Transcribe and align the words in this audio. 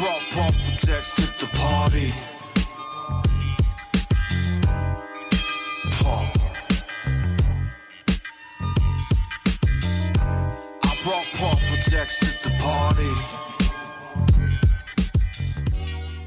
brought 0.00 0.22
the 0.32 1.46
party. 1.52 2.14
I 10.82 10.96
brought 11.04 11.60
the 12.42 12.50
party. 12.60 13.12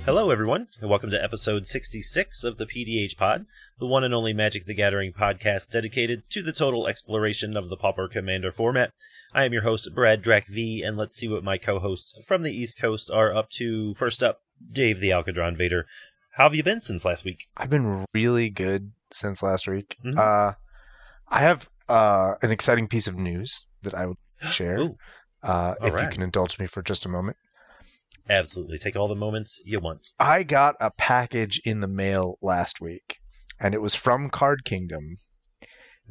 Hello, 0.05 0.29
everyone, 0.29 0.67
and 0.79 0.87
welcome 0.87 1.09
to 1.09 1.23
episode 1.23 1.65
66 1.65 2.43
of 2.43 2.57
the 2.57 2.67
PDH 2.67 3.17
Pod, 3.17 3.47
the 3.79 3.87
one 3.87 4.03
and 4.03 4.13
only 4.13 4.33
Magic 4.33 4.65
the 4.65 4.75
Gathering 4.75 5.13
podcast 5.13 5.71
dedicated 5.71 6.29
to 6.29 6.43
the 6.43 6.53
total 6.53 6.85
exploration 6.85 7.57
of 7.57 7.69
the 7.69 7.77
Pauper 7.77 8.07
Commander 8.07 8.51
format. 8.51 8.91
I 9.33 9.45
am 9.45 9.53
your 9.53 9.63
host, 9.63 9.89
Brad 9.95 10.21
Drac 10.21 10.47
V, 10.47 10.83
and 10.83 10.95
let's 10.97 11.15
see 11.15 11.27
what 11.27 11.43
my 11.43 11.57
co 11.57 11.79
hosts 11.79 12.13
from 12.25 12.43
the 12.43 12.51
East 12.51 12.77
Coast 12.77 13.09
are 13.11 13.33
up 13.33 13.49
to. 13.51 13.93
First 13.95 14.21
up, 14.21 14.41
Dave 14.71 14.99
the 14.99 15.09
Alcadron 15.09 15.57
Vader. 15.57 15.85
How 16.31 16.43
have 16.45 16.55
you 16.55 16.63
been 16.63 16.81
since 16.81 17.03
last 17.05 17.25
week? 17.25 17.47
I've 17.57 17.69
been 17.69 18.05
really 18.13 18.49
good 18.49 18.91
since 19.11 19.41
last 19.43 19.67
week. 19.67 19.97
Mhm. 20.03 20.17
Uh, 20.17 20.53
I 21.27 21.39
have 21.39 21.69
uh, 21.89 22.35
an 22.41 22.51
exciting 22.51 22.87
piece 22.87 23.07
of 23.07 23.15
news 23.15 23.65
that 23.81 23.93
I 23.93 24.05
would 24.05 24.17
share. 24.51 24.89
Uh, 25.41 25.75
if 25.81 25.93
right. 25.93 26.03
you 26.05 26.09
can 26.09 26.21
indulge 26.23 26.57
me 26.59 26.65
for 26.65 26.81
just 26.81 27.05
a 27.05 27.09
moment. 27.09 27.37
absolutely. 28.29 28.77
Take 28.77 28.95
all 28.95 29.07
the 29.09 29.15
moments 29.15 29.59
you 29.65 29.79
want. 29.79 30.11
I 30.19 30.43
got 30.43 30.75
a 30.79 30.91
package 30.91 31.59
in 31.65 31.81
the 31.81 31.87
mail 31.87 32.37
last 32.41 32.79
week, 32.79 33.19
and 33.59 33.73
it 33.73 33.81
was 33.81 33.95
from 33.95 34.29
Card 34.29 34.63
Kingdom. 34.63 35.17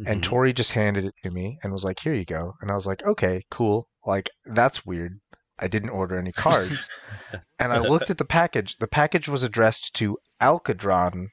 And 0.06 0.20
Mhm. 0.20 0.22
Tori 0.22 0.52
just 0.52 0.72
handed 0.72 1.04
it 1.04 1.14
to 1.22 1.30
me 1.30 1.58
and 1.62 1.72
was 1.72 1.84
like, 1.84 2.00
"Here 2.00 2.14
you 2.14 2.24
go." 2.24 2.54
And 2.60 2.70
I 2.70 2.74
was 2.74 2.86
like, 2.86 3.02
"Okay, 3.04 3.42
cool. 3.50 3.88
Like 4.06 4.30
that's 4.46 4.84
weird. 4.86 5.20
I 5.58 5.68
didn't 5.68 5.90
order 5.90 6.16
any 6.18 6.32
cards." 6.32 6.88
and 7.58 7.72
I 7.72 7.78
looked 7.78 8.10
at 8.10 8.18
the 8.18 8.24
package. 8.24 8.76
The 8.78 8.88
package 8.88 9.28
was 9.28 9.42
addressed 9.42 9.94
to 9.94 10.16
Alcadron 10.40 11.28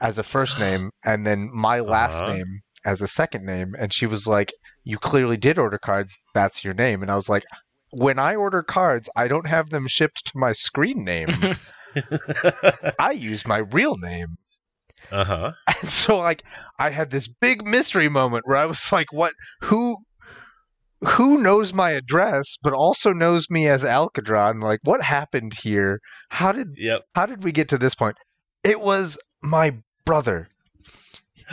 as 0.00 0.18
a 0.18 0.22
first 0.22 0.58
name, 0.60 0.90
and 1.04 1.26
then 1.26 1.50
my 1.52 1.80
last 1.80 2.22
Uh-huh. 2.22 2.32
name 2.34 2.60
as 2.84 3.02
a 3.02 3.08
second 3.08 3.44
name. 3.44 3.74
And 3.78 3.92
she 3.92 4.06
was 4.06 4.26
like, 4.26 4.52
"You 4.84 4.98
clearly 4.98 5.36
did 5.36 5.58
order 5.58 5.78
cards. 5.78 6.16
That's 6.34 6.64
your 6.64 6.74
name." 6.74 7.02
And 7.02 7.10
I 7.10 7.16
was 7.16 7.28
like, 7.28 7.44
"When 7.90 8.18
I 8.18 8.34
order 8.36 8.62
cards, 8.62 9.10
I 9.16 9.28
don't 9.28 9.46
have 9.48 9.70
them 9.70 9.88
shipped 9.88 10.26
to 10.26 10.38
my 10.38 10.52
screen 10.52 11.04
name. 11.04 11.28
I 12.98 13.12
use 13.12 13.46
my 13.46 13.58
real 13.58 13.96
name." 13.96 14.36
Uh 15.12 15.24
huh. 15.24 15.52
And 15.82 15.90
so 15.90 16.18
like 16.18 16.42
I 16.78 16.90
had 16.90 17.10
this 17.10 17.28
big 17.28 17.64
mystery 17.64 18.08
moment 18.08 18.46
where 18.46 18.56
I 18.56 18.66
was 18.66 18.90
like, 18.92 19.12
what 19.12 19.32
who 19.62 19.96
who 21.06 21.38
knows 21.38 21.74
my 21.74 21.90
address 21.90 22.56
but 22.62 22.72
also 22.72 23.12
knows 23.12 23.50
me 23.50 23.68
as 23.68 23.84
Alcadron? 23.84 24.60
Like 24.62 24.80
what 24.84 25.02
happened 25.02 25.52
here? 25.62 26.00
How 26.28 26.52
did 26.52 26.68
Yep. 26.76 27.02
how 27.14 27.26
did 27.26 27.44
we 27.44 27.52
get 27.52 27.68
to 27.70 27.78
this 27.78 27.94
point? 27.94 28.16
It 28.62 28.80
was 28.80 29.18
my 29.42 29.74
brother. 30.04 30.48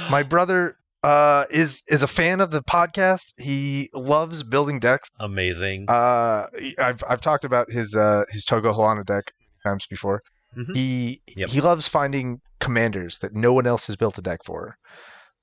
My 0.10 0.24
brother 0.34 0.76
uh 1.04 1.46
is 1.50 1.82
is 1.88 2.04
a 2.04 2.08
fan 2.08 2.42
of 2.42 2.52
the 2.52 2.62
podcast. 2.62 3.34
He 3.38 3.90
loves 3.94 4.44
building 4.44 4.80
decks. 4.80 5.10
Amazing. 5.20 5.90
Uh 5.90 6.48
I've 6.78 7.04
I've 7.10 7.22
talked 7.22 7.44
about 7.44 7.72
his 7.72 7.96
uh 7.96 8.24
his 8.30 8.46
Togo 8.46 8.72
Halana 8.74 9.06
deck 9.06 9.32
times 9.64 9.86
before. 9.90 10.22
Mhm. 10.58 10.76
He 10.76 11.22
Yep. 11.36 11.50
he 11.50 11.60
loves 11.62 11.88
finding 11.88 12.40
commanders 12.62 13.18
that 13.20 13.34
no 13.34 13.52
one 13.52 13.68
else 13.68 13.88
has 13.88 13.98
built 13.98 14.18
a 14.18 14.22
deck 14.22 14.40
for, 14.46 14.78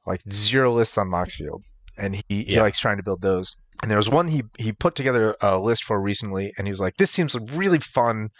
like 0.07 0.23
zero 0.33 0.73
lists 0.73 0.97
on 0.97 1.09
Moxfield, 1.09 1.63
and 1.99 2.15
he, 2.15 2.45
he 2.45 2.61
likes 2.61 2.81
trying 2.81 2.97
to 2.97 3.03
build 3.03 3.21
those. 3.21 3.55
And 3.83 3.91
there 3.91 3.99
was 3.99 4.09
one 4.09 4.27
he 4.27 4.43
he 4.59 4.73
put 4.73 4.95
together 4.95 5.37
a 5.41 5.59
list 5.59 5.85
for 5.85 6.01
recently, 6.01 6.53
and 6.57 6.67
he 6.67 6.71
was 6.71 6.81
like, 6.81 6.97
"This 6.97 7.11
seems 7.11 7.37
really 7.53 7.79
fun. 7.81 8.31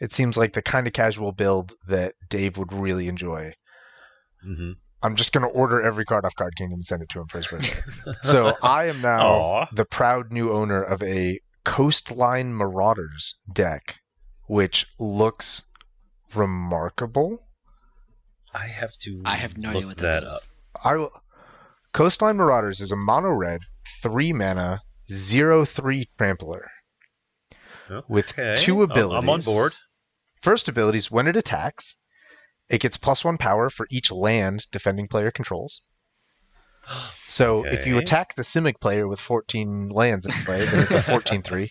It 0.00 0.12
seems 0.12 0.36
like 0.36 0.54
the 0.54 0.62
kind 0.62 0.86
of 0.86 0.92
casual 0.92 1.32
build 1.32 1.74
that 1.86 2.14
Dave 2.30 2.56
would 2.56 2.72
really 2.72 3.08
enjoy." 3.08 3.52
hmm 4.42 4.72
I'm 5.00 5.14
just 5.14 5.32
gonna 5.32 5.46
order 5.46 5.80
every 5.80 6.04
card 6.04 6.24
off 6.24 6.34
Card 6.34 6.56
Kingdom 6.56 6.78
and 6.78 6.84
send 6.84 7.02
it 7.02 7.08
to 7.10 7.20
him 7.20 7.28
for 7.28 7.38
his 7.38 7.46
birthday. 7.46 7.80
so 8.24 8.56
I 8.60 8.86
am 8.86 9.00
now 9.00 9.30
Aw. 9.30 9.66
the 9.72 9.84
proud 9.84 10.32
new 10.32 10.50
owner 10.50 10.82
of 10.82 11.02
a 11.04 11.38
Coastline 11.64 12.52
Marauders 12.52 13.36
deck, 13.52 14.00
which 14.48 14.86
looks 14.98 15.62
remarkable. 16.34 17.47
I 18.54 18.66
have 18.66 18.96
to. 18.98 19.22
I 19.24 19.36
have 19.36 19.56
no 19.58 19.68
look 19.68 19.76
idea 19.76 19.86
what 19.88 19.96
that, 19.98 20.20
that 20.22 20.26
is. 20.26 20.50
I 20.82 20.96
will- 20.96 21.22
Coastline 21.92 22.36
Marauders 22.36 22.80
is 22.80 22.92
a 22.92 22.96
mono 22.96 23.30
red, 23.30 23.62
three 24.02 24.32
mana, 24.32 24.82
zero 25.10 25.64
three 25.64 26.08
trampler. 26.18 26.70
up. 27.90 28.04
with 28.08 28.34
two 28.36 28.80
I'm- 28.80 28.90
I'm 28.92 28.98
on 28.98 29.14
abilities. 29.14 29.46
board. 29.46 29.72
First 30.42 30.68
ability 30.68 30.98
is 30.98 31.10
when 31.10 31.26
it 31.26 31.36
attacks, 31.36 31.96
it 32.68 32.80
gets 32.82 32.96
plus 32.98 33.24
one 33.24 33.38
power 33.38 33.70
for 33.70 33.86
each 33.90 34.12
land 34.12 34.66
defending 34.70 35.08
player 35.08 35.30
controls. 35.30 35.80
So 37.26 37.64
if 37.66 37.86
you 37.86 37.98
attack 37.98 38.34
the 38.34 38.42
Simic 38.42 38.80
player 38.80 39.06
with 39.08 39.20
14 39.20 39.88
lands 39.88 40.26
in 40.26 40.32
play, 40.44 40.64
then 40.64 40.80
it's 40.80 40.94
a 40.94 40.98
14-3, 41.12 41.70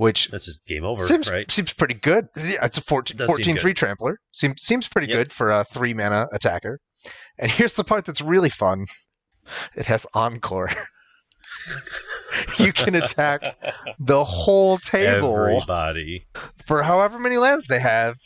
which 0.00 0.28
That's 0.28 0.46
just 0.46 0.64
game 0.66 0.82
over, 0.82 1.04
seems 1.04 1.30
right? 1.30 1.50
seems 1.50 1.74
pretty 1.74 1.92
good. 1.92 2.26
Yeah, 2.34 2.64
it's 2.64 2.78
a 2.78 2.80
14 2.80 3.18
Does 3.18 3.28
seem 3.28 3.36
14 3.36 3.58
3 3.58 3.74
trampler. 3.74 4.18
Seems 4.32 4.62
seems 4.62 4.88
pretty 4.88 5.08
Yep. 5.08 5.16
good 5.18 5.32
for 5.32 5.50
a 5.50 5.62
3 5.64 5.92
mana 5.92 6.26
attacker. 6.32 6.80
And 7.38 7.50
here's 7.50 7.74
the 7.74 7.84
part 7.84 8.06
that's 8.06 8.22
really 8.22 8.48
fun. 8.48 8.86
It 9.76 9.84
has 9.84 10.06
encore. 10.14 10.70
you 12.58 12.72
can 12.72 12.94
attack 12.94 13.42
the 13.98 14.24
whole 14.24 14.78
table 14.78 15.36
Everybody. 15.36 16.26
for 16.66 16.82
however 16.82 17.18
many 17.18 17.36
lands 17.36 17.66
they 17.66 17.80
have 17.80 18.16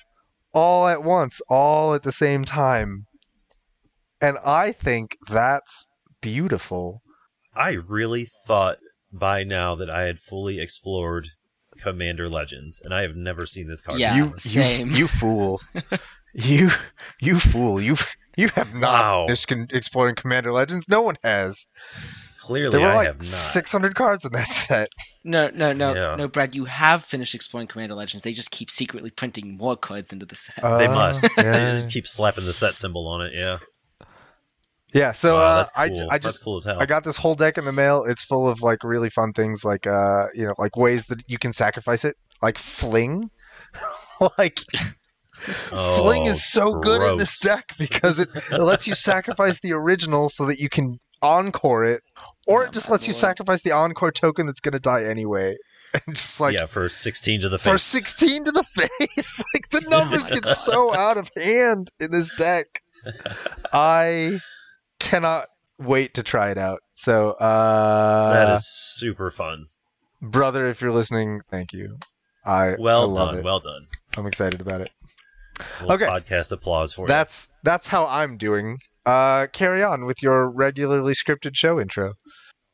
all 0.53 0.87
at 0.87 1.03
once, 1.03 1.41
all 1.49 1.95
at 1.95 2.05
the 2.05 2.13
same 2.13 2.45
time. 2.45 3.07
And 4.21 4.39
I 4.45 4.71
think 4.71 5.17
that's 5.29 5.89
beautiful. 6.23 7.03
I 7.53 7.73
really 7.73 8.29
thought 8.47 8.79
by 9.13 9.43
now 9.43 9.75
that 9.75 9.91
I 9.91 10.03
had 10.03 10.21
fully 10.21 10.61
explored 10.61 11.31
Commander 11.79 12.29
Legends, 12.29 12.81
and 12.85 12.95
I 12.95 13.03
have 13.03 13.15
never 13.17 13.47
seen 13.47 13.69
this 13.69 13.81
card. 13.81 13.99
Yeah. 14.01 14.17
you, 14.17 14.35
same. 14.37 14.91
you 14.91 14.97
you 14.97 15.07
fool. 15.09 15.61
you 16.35 16.71
you 17.21 17.39
fool. 17.39 17.81
You 17.81 17.97
you 18.37 18.49
have 18.51 18.75
not 18.75 18.83
Wow. 18.83 19.27
finished 19.27 19.49
con- 19.49 19.69
exploring 19.71 20.15
Commander 20.17 20.53
Legends. 20.53 20.89
No 20.89 21.03
one 21.03 21.17
has. 21.23 21.67
Clearly, 22.41 22.73
There 22.73 22.81
were 22.81 22.93
I 22.93 22.97
like 22.97 23.07
have 23.07 23.17
not. 23.17 23.25
600 23.25 23.95
cards 23.95 24.27
in 24.27 24.33
that 24.33 24.49
set. 24.49 24.89
No, 25.25 25.49
no, 25.55 25.73
no, 25.73 25.95
Yeah. 25.95 26.17
no, 26.17 26.29
Brad. 26.29 26.55
You 26.55 26.67
have 26.67 27.03
finished 27.03 27.35
exploring 27.35 27.69
Commander 27.69 27.95
Legends. 27.95 28.23
They 28.23 28.35
just 28.35 28.51
keep 28.51 28.71
secretly 28.71 29.09
printing 29.11 29.57
more 29.57 29.77
cards 29.79 30.13
into 30.13 30.27
the 30.27 30.35
set. 30.35 30.57
They 30.57 30.87
Uh, 30.87 30.93
must. 30.95 31.23
They 31.37 31.43
just 31.79 31.89
keep 31.89 32.07
slapping 32.07 32.45
the 32.45 32.53
set 32.53 32.75
symbol 32.77 33.09
on 33.09 33.23
it. 33.23 33.33
Yeah. 33.35 33.61
Yeah. 34.95 35.13
So 35.13 35.35
wow, 35.35 35.41
uh, 35.41 35.57
that's 35.57 35.73
I, 35.77 35.89
cool. 35.89 36.09
I 36.11 36.15
that's 36.15 36.27
just 36.27 36.45
cool 36.45 36.57
as 36.59 36.65
hell. 36.65 36.79
I 36.81 36.87
got 36.87 37.05
this 37.05 37.17
whole 37.17 37.35
deck 37.35 37.59
in 37.59 37.65
the 37.65 37.73
mail. 37.73 38.05
It's 38.05 38.23
full 38.23 38.49
of 38.49 38.63
like 38.63 38.85
really 38.85 39.11
fun 39.11 39.33
things, 39.33 39.65
like 39.65 39.87
uh, 39.87 40.27
you 40.35 40.47
know, 40.47 40.55
like 40.57 40.77
ways 40.77 41.05
that 41.07 41.23
you 41.27 41.39
can 41.39 41.53
sacrifice 41.53 42.05
it, 42.05 42.17
like 42.41 42.59
fling. 42.59 43.31
like 44.39 44.61
fling 45.37 46.27
Oh, 46.27 46.31
is 46.31 46.45
so 46.45 46.79
good 46.79 47.03
in 47.03 47.17
this 47.17 47.39
deck 47.41 47.75
because 47.79 48.19
it, 48.21 48.29
it 48.35 48.61
lets 48.61 48.87
you 48.87 48.95
sacrifice 48.95 49.61
the 49.61 49.73
original 49.73 50.29
so 50.29 50.47
that 50.47 50.59
you 50.59 50.69
can 50.69 51.01
encore 51.21 51.85
it, 51.85 52.03
or 52.47 52.63
Oh 52.63 52.67
it 52.67 52.73
just 52.73 52.89
my 52.89 52.95
lets 52.95 53.07
you 53.07 53.13
sacrifice 53.13 53.63
the 53.63 53.73
encore 53.73 54.13
token 54.13 54.47
that's 54.47 54.61
gonna 54.61 54.81
die 54.81 55.05
anyway. 55.05 55.57
And 56.07 56.17
just 56.17 56.41
like 56.41 56.55
yeah, 56.55 56.67
for 56.67 56.89
sixteen 56.89 57.43
to 57.43 57.49
the 57.49 57.57
for 57.57 57.79
face. 57.79 57.85
16 57.85 58.47
to 58.47 58.51
the 58.51 58.65
face, 58.99 59.45
like 59.55 59.71
the 59.71 59.87
Oh 59.87 59.89
numbers 59.89 60.29
get 60.29 60.45
so 60.45 60.93
out 60.93 61.19
of 61.19 61.31
hand 61.37 61.93
in 62.01 62.11
this 62.11 62.33
deck. 62.35 62.83
I 63.73 64.41
cannot 65.05 65.49
wait 65.79 66.15
to 66.15 66.23
try 66.23 66.51
it 66.51 66.59
out. 66.59 66.83
So, 66.95 67.31
uh, 67.33 68.33
that 68.33 68.55
is 68.55 68.67
super 68.67 69.31
fun. 69.31 69.67
brother, 70.21 70.69
if 70.69 70.81
you're 70.81 70.93
listening, 70.93 71.41
thank 71.51 71.73
you. 71.73 71.99
I 72.45 72.77
Well 72.79 73.03
I 73.03 73.05
love 73.05 73.29
done. 73.31 73.39
it. 73.39 73.45
Well 73.45 73.61
done. 73.61 73.87
I'm 74.17 74.27
excited 74.27 74.61
about 74.61 74.81
it. 74.81 74.91
Little 75.81 75.93
Okay. 75.95 76.07
Podcast 76.07 76.51
applause 76.53 76.93
for 76.93 77.07
That's 77.07 77.49
that's 77.63 77.87
how 77.87 78.07
I'm 78.07 78.37
doing. 78.39 78.79
Uh, 79.07 79.47
carry 79.53 79.83
on 79.83 80.05
with 80.07 80.23
your 80.23 80.49
regularly 80.49 81.13
scripted 81.15 81.55
show 81.55 81.79
intro. 81.81 82.15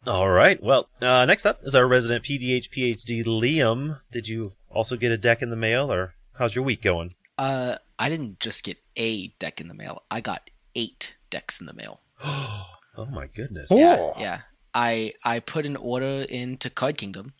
All 0.06 0.30
right. 0.30 0.62
Well, 0.62 0.88
uh, 1.02 1.26
next 1.26 1.44
up 1.44 1.60
is 1.62 1.74
our 1.74 1.86
resident 1.86 2.24
PDH 2.24 2.70
PhD, 2.70 3.24
Liam. 3.24 4.00
Did 4.10 4.28
you 4.28 4.52
also 4.70 4.96
get 4.96 5.12
a 5.12 5.18
deck 5.18 5.42
in 5.42 5.50
the 5.50 5.56
mail, 5.56 5.92
or 5.92 6.14
how's 6.38 6.54
your 6.54 6.64
week 6.64 6.80
going? 6.82 7.10
Uh, 7.36 7.76
I 7.98 8.08
didn't 8.08 8.40
just 8.40 8.64
get 8.64 8.78
a 8.96 9.28
deck 9.38 9.60
in 9.60 9.68
the 9.68 9.74
mail. 9.74 10.02
I 10.10 10.20
got 10.20 10.48
eight 10.74 11.16
decks 11.28 11.60
in 11.60 11.66
the 11.66 11.74
mail. 11.74 12.00
oh 12.24 13.06
my 13.10 13.26
goodness. 13.26 13.68
Oh. 13.70 13.78
Yeah, 13.78 14.12
yeah. 14.20 14.40
I 14.74 15.14
I 15.24 15.40
put 15.40 15.66
an 15.66 15.76
order 15.76 16.24
into 16.28 16.70
Card 16.70 16.96
Kingdom, 16.96 17.32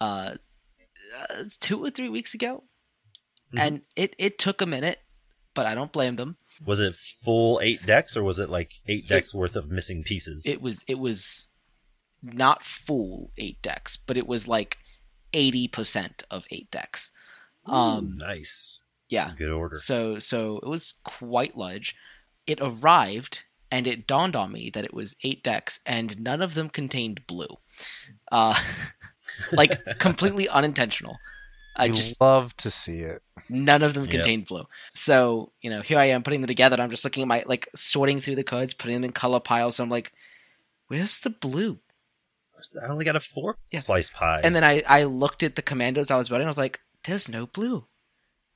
uh, 0.00 0.34
uh 1.18 1.44
two 1.60 1.82
or 1.84 1.90
three 1.90 2.08
weeks 2.08 2.34
ago, 2.34 2.64
Mhm. 3.52 3.58
and 3.60 3.82
it 3.96 4.14
it 4.18 4.38
took 4.38 4.60
a 4.60 4.66
minute, 4.66 5.00
but 5.54 5.66
I 5.66 5.74
don't 5.74 5.92
blame 5.92 6.16
them. 6.16 6.36
Was 6.64 6.80
it 6.80 6.94
full 6.94 7.58
eight 7.62 7.84
decks, 7.84 8.16
or 8.16 8.22
was 8.22 8.38
it 8.38 8.48
like 8.48 8.74
eight 8.86 9.08
decks 9.08 9.34
worth 9.34 9.56
of 9.56 9.70
missing 9.70 10.04
pieces? 10.04 10.44
It 10.46 10.62
was 10.62 10.84
it 10.86 10.98
was 10.98 11.48
not 12.22 12.64
full 12.64 13.32
eight 13.38 13.60
decks, 13.62 13.96
but 13.96 14.16
it 14.16 14.26
was 14.28 14.46
like 14.46 14.78
eighty 15.32 15.66
percent 15.66 16.22
of 16.30 16.46
eight 16.50 16.70
decks. 16.70 17.10
Um, 17.66 18.16
nice. 18.16 18.80
yeah. 19.08 19.24
That's 19.24 19.34
a 19.34 19.38
good 19.38 19.50
order. 19.50 19.76
So 19.76 20.18
so 20.20 20.58
it 20.58 20.68
was 20.68 20.94
quite 21.04 21.56
large. 21.56 21.94
It 22.46 22.60
arrived 22.62 23.44
and 23.70 23.86
it 23.86 24.06
dawned 24.06 24.36
on 24.36 24.52
me 24.52 24.70
that 24.70 24.84
it 24.84 24.94
was 24.94 25.16
eight 25.24 25.42
decks 25.42 25.80
and 25.86 26.20
none 26.20 26.42
of 26.42 26.54
them 26.54 26.68
contained 26.70 27.26
blue. 27.26 27.58
Uh 28.30 28.54
like 29.56 29.80
completely 29.98 30.48
unintentional. 30.48 31.20
I 31.76 31.86
you 31.86 31.94
just 31.94 32.20
love 32.20 32.56
to 32.58 32.70
see 32.70 33.00
it. 33.00 33.22
none 33.48 33.82
of 33.82 33.94
them 33.94 34.04
Yep. 34.04 34.12
contained 34.12 34.46
blue. 34.46 34.66
So, 34.94 35.52
you 35.62 35.70
know, 35.70 35.80
here 35.82 35.98
I 35.98 36.06
am 36.06 36.22
putting 36.22 36.40
them 36.40 36.48
together 36.48 36.74
and 36.74 36.82
I'm 36.82 36.90
just 36.90 37.04
looking 37.04 37.22
at 37.22 37.28
my 37.28 37.44
like 37.46 37.68
sorting 37.74 38.20
through 38.20 38.36
the 38.36 38.44
cards, 38.44 38.74
putting 38.74 38.94
them 38.96 39.04
in 39.04 39.12
color 39.12 39.40
piles, 39.40 39.78
and 39.78 39.86
I'm 39.86 39.90
like, 39.90 40.12
where's 40.88 41.18
the 41.20 41.30
blue? 41.30 41.78
I 42.82 42.86
only 42.88 43.04
got 43.04 43.14
a 43.16 43.20
four 43.20 43.56
Yeah. 43.70 43.80
slice 43.80 44.10
pie. 44.10 44.40
And 44.42 44.54
then 44.56 44.64
I, 44.64 44.82
I 44.88 45.04
looked 45.04 45.42
at 45.42 45.54
the 45.54 45.62
commandos 45.62 46.10
I 46.10 46.16
was 46.16 46.28
building. 46.28 46.46
I 46.46 46.50
was 46.50 46.58
like, 46.58 46.80
"There's 47.04 47.28
no 47.28 47.46
blue. 47.46 47.86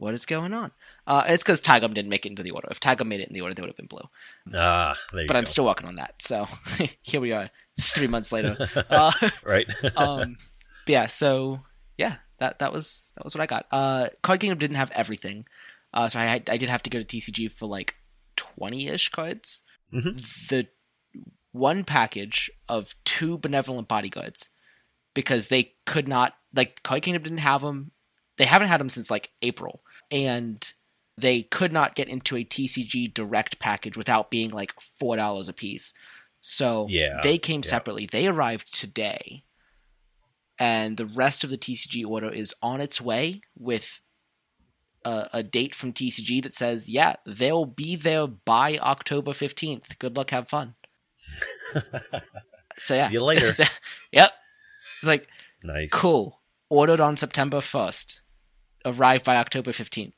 What 0.02 0.14
is 0.14 0.26
going 0.26 0.52
on?" 0.52 0.72
Uh, 1.06 1.22
it's 1.26 1.42
because 1.42 1.62
Tagum 1.62 1.94
didn't 1.94 2.08
make 2.10 2.26
it 2.26 2.30
into 2.30 2.42
the 2.42 2.50
order. 2.50 2.68
If 2.70 2.80
Tagum 2.80 3.06
made 3.06 3.20
it 3.20 3.28
in 3.28 3.34
the 3.34 3.40
order, 3.40 3.54
they 3.54 3.62
would 3.62 3.68
have 3.70 3.76
been 3.76 3.86
blue. 3.86 4.08
ah, 4.54 4.96
there 5.12 5.22
you 5.22 5.26
But 5.28 5.34
go. 5.34 5.38
I'm 5.38 5.46
still 5.46 5.64
working 5.64 5.86
on 5.86 5.96
that. 5.96 6.20
So 6.20 6.46
here 7.02 7.20
we 7.20 7.32
are, 7.32 7.50
three 7.80 8.08
months 8.08 8.32
later. 8.32 8.56
Uh, 8.90 9.12
right. 9.44 9.66
um, 9.96 10.36
yeah, 10.86 11.06
so 11.06 11.60
yeah, 11.96 12.16
that 12.38 12.58
that 12.58 12.72
was 12.72 13.12
that 13.16 13.24
was 13.24 13.34
what 13.34 13.42
I 13.42 13.46
got. 13.46 13.66
Uh, 13.70 14.08
Card 14.22 14.40
Kingdom 14.40 14.58
didn't 14.58 14.76
have 14.76 14.90
everything, 14.90 15.46
uh, 15.94 16.08
so 16.08 16.18
I 16.18 16.42
I 16.48 16.56
did 16.56 16.68
have 16.68 16.82
to 16.84 16.90
go 16.90 17.00
to 17.02 17.04
TCG 17.04 17.50
for 17.52 17.66
like 17.66 17.94
twenty 18.36 18.88
ish 18.88 19.08
cards. 19.10 19.62
Mhm. 19.92 20.48
The 20.48 20.68
one 21.52 21.84
package 21.84 22.50
of 22.68 22.94
two 23.04 23.36
benevolent 23.38 23.86
bodyguards 23.86 24.48
because 25.14 25.48
they 25.48 25.74
could 25.84 26.08
not 26.08 26.34
like 26.54 26.82
Card 26.82 27.02
Kingdom 27.02 27.22
didn't 27.22 27.38
have 27.38 27.60
them. 27.62 27.92
They 28.38 28.46
haven't 28.46 28.68
had 28.68 28.80
them 28.80 28.88
since 28.88 29.10
like 29.10 29.30
April, 29.42 29.82
and 30.12 30.72
they 31.18 31.42
could 31.42 31.72
not 31.72 31.94
get 31.94 32.08
into 32.08 32.36
a 32.36 32.44
TCG 32.44 33.12
direct 33.12 33.58
package 33.58 33.96
without 33.96 34.30
being 34.30 34.50
like 34.50 34.72
four 34.98 35.16
dollars 35.16 35.48
a 35.48 35.52
piece. 35.52 35.94
So 36.40 36.86
Yeah, 36.88 37.20
they 37.22 37.38
came 37.38 37.62
yeah. 37.64 37.70
separately. 37.70 38.06
They 38.06 38.26
arrived 38.26 38.74
today, 38.74 39.44
and 40.58 40.96
the 40.96 41.06
rest 41.06 41.44
of 41.44 41.50
the 41.50 41.58
TCG 41.58 42.04
order 42.06 42.30
is 42.30 42.54
on 42.62 42.80
its 42.80 43.00
way 43.00 43.42
with 43.58 44.00
a, 45.04 45.28
a 45.32 45.42
date 45.42 45.74
from 45.74 45.92
TCG 45.92 46.42
that 46.42 46.52
says, 46.52 46.88
"Yeah, 46.88 47.16
they'll 47.26 47.64
be 47.66 47.96
there 47.96 48.26
by 48.26 48.78
October 48.78 49.32
fifteenth. 49.32 49.98
Good 49.98 50.16
luck, 50.16 50.30
have 50.30 50.48
fun." 50.48 50.74
So 52.78 52.94
yeah, 52.94 53.08
See 53.08 53.12
you 53.14 53.22
later. 53.22 53.52
Yep. 54.12 54.32
It's 54.98 55.06
like 55.06 55.28
nice. 55.62 55.90
cool. 55.90 56.40
Ordered 56.70 57.00
on 57.00 57.16
September 57.18 57.60
first, 57.60 58.21
arrived 58.84 59.24
by 59.24 59.36
October 59.36 59.72
fifteenth. 59.72 60.14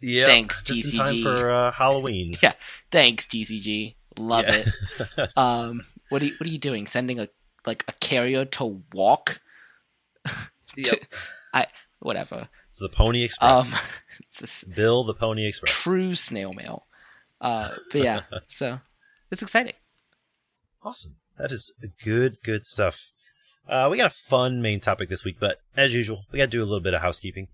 Yeah. 0.00 0.26
Thanks, 0.26 0.62
Just 0.62 0.92
in 0.94 1.00
time 1.00 1.14
TCG. 1.14 1.22
for 1.22 1.50
uh, 1.50 1.72
Halloween. 1.72 2.34
Yeah. 2.42 2.52
Thanks, 2.90 3.26
TCG. 3.26 3.94
Love 4.18 4.44
Yeah. 4.46 4.64
it. 5.18 5.30
Um, 5.36 5.86
what 6.10 6.22
are 6.22 6.26
you, 6.26 6.34
what 6.38 6.46
are 6.48 6.52
you 6.52 6.58
doing? 6.58 6.86
Sending 6.86 7.18
a 7.18 7.28
like 7.66 7.84
a 7.88 7.92
carrier 7.92 8.44
to 8.44 8.82
walk? 8.92 9.40
Yep. 10.76 11.00
I 11.54 11.66
Whatever. 12.00 12.48
It's 12.68 12.78
the 12.78 12.88
Pony 12.90 13.22
Express. 13.22 13.72
Um, 13.72 13.78
it's 14.20 14.38
this 14.40 14.64
Bill 14.64 15.02
the 15.04 15.14
Pony 15.14 15.46
Express. 15.46 15.72
true 15.72 16.14
snail 16.14 16.52
mail. 16.52 16.86
Uh, 17.40 17.70
but 17.90 18.00
yeah, 18.02 18.20
so 18.46 18.80
it's 19.30 19.40
exciting. 19.42 19.72
Awesome. 20.82 21.16
That 21.38 21.52
is 21.52 21.72
good, 22.04 22.36
good 22.44 22.66
stuff. 22.66 23.10
Uh, 23.68 23.88
we 23.90 23.96
got 23.96 24.06
a 24.06 24.14
fun 24.28 24.60
main 24.62 24.80
topic 24.80 25.08
this 25.08 25.24
week, 25.24 25.36
but 25.40 25.60
as 25.76 25.94
usual, 25.94 26.24
we 26.30 26.38
got 26.38 26.44
to 26.44 26.50
do 26.50 26.60
a 26.62 26.64
little 26.64 26.80
bit 26.80 26.94
of 26.94 27.00
housekeeping. 27.02 27.48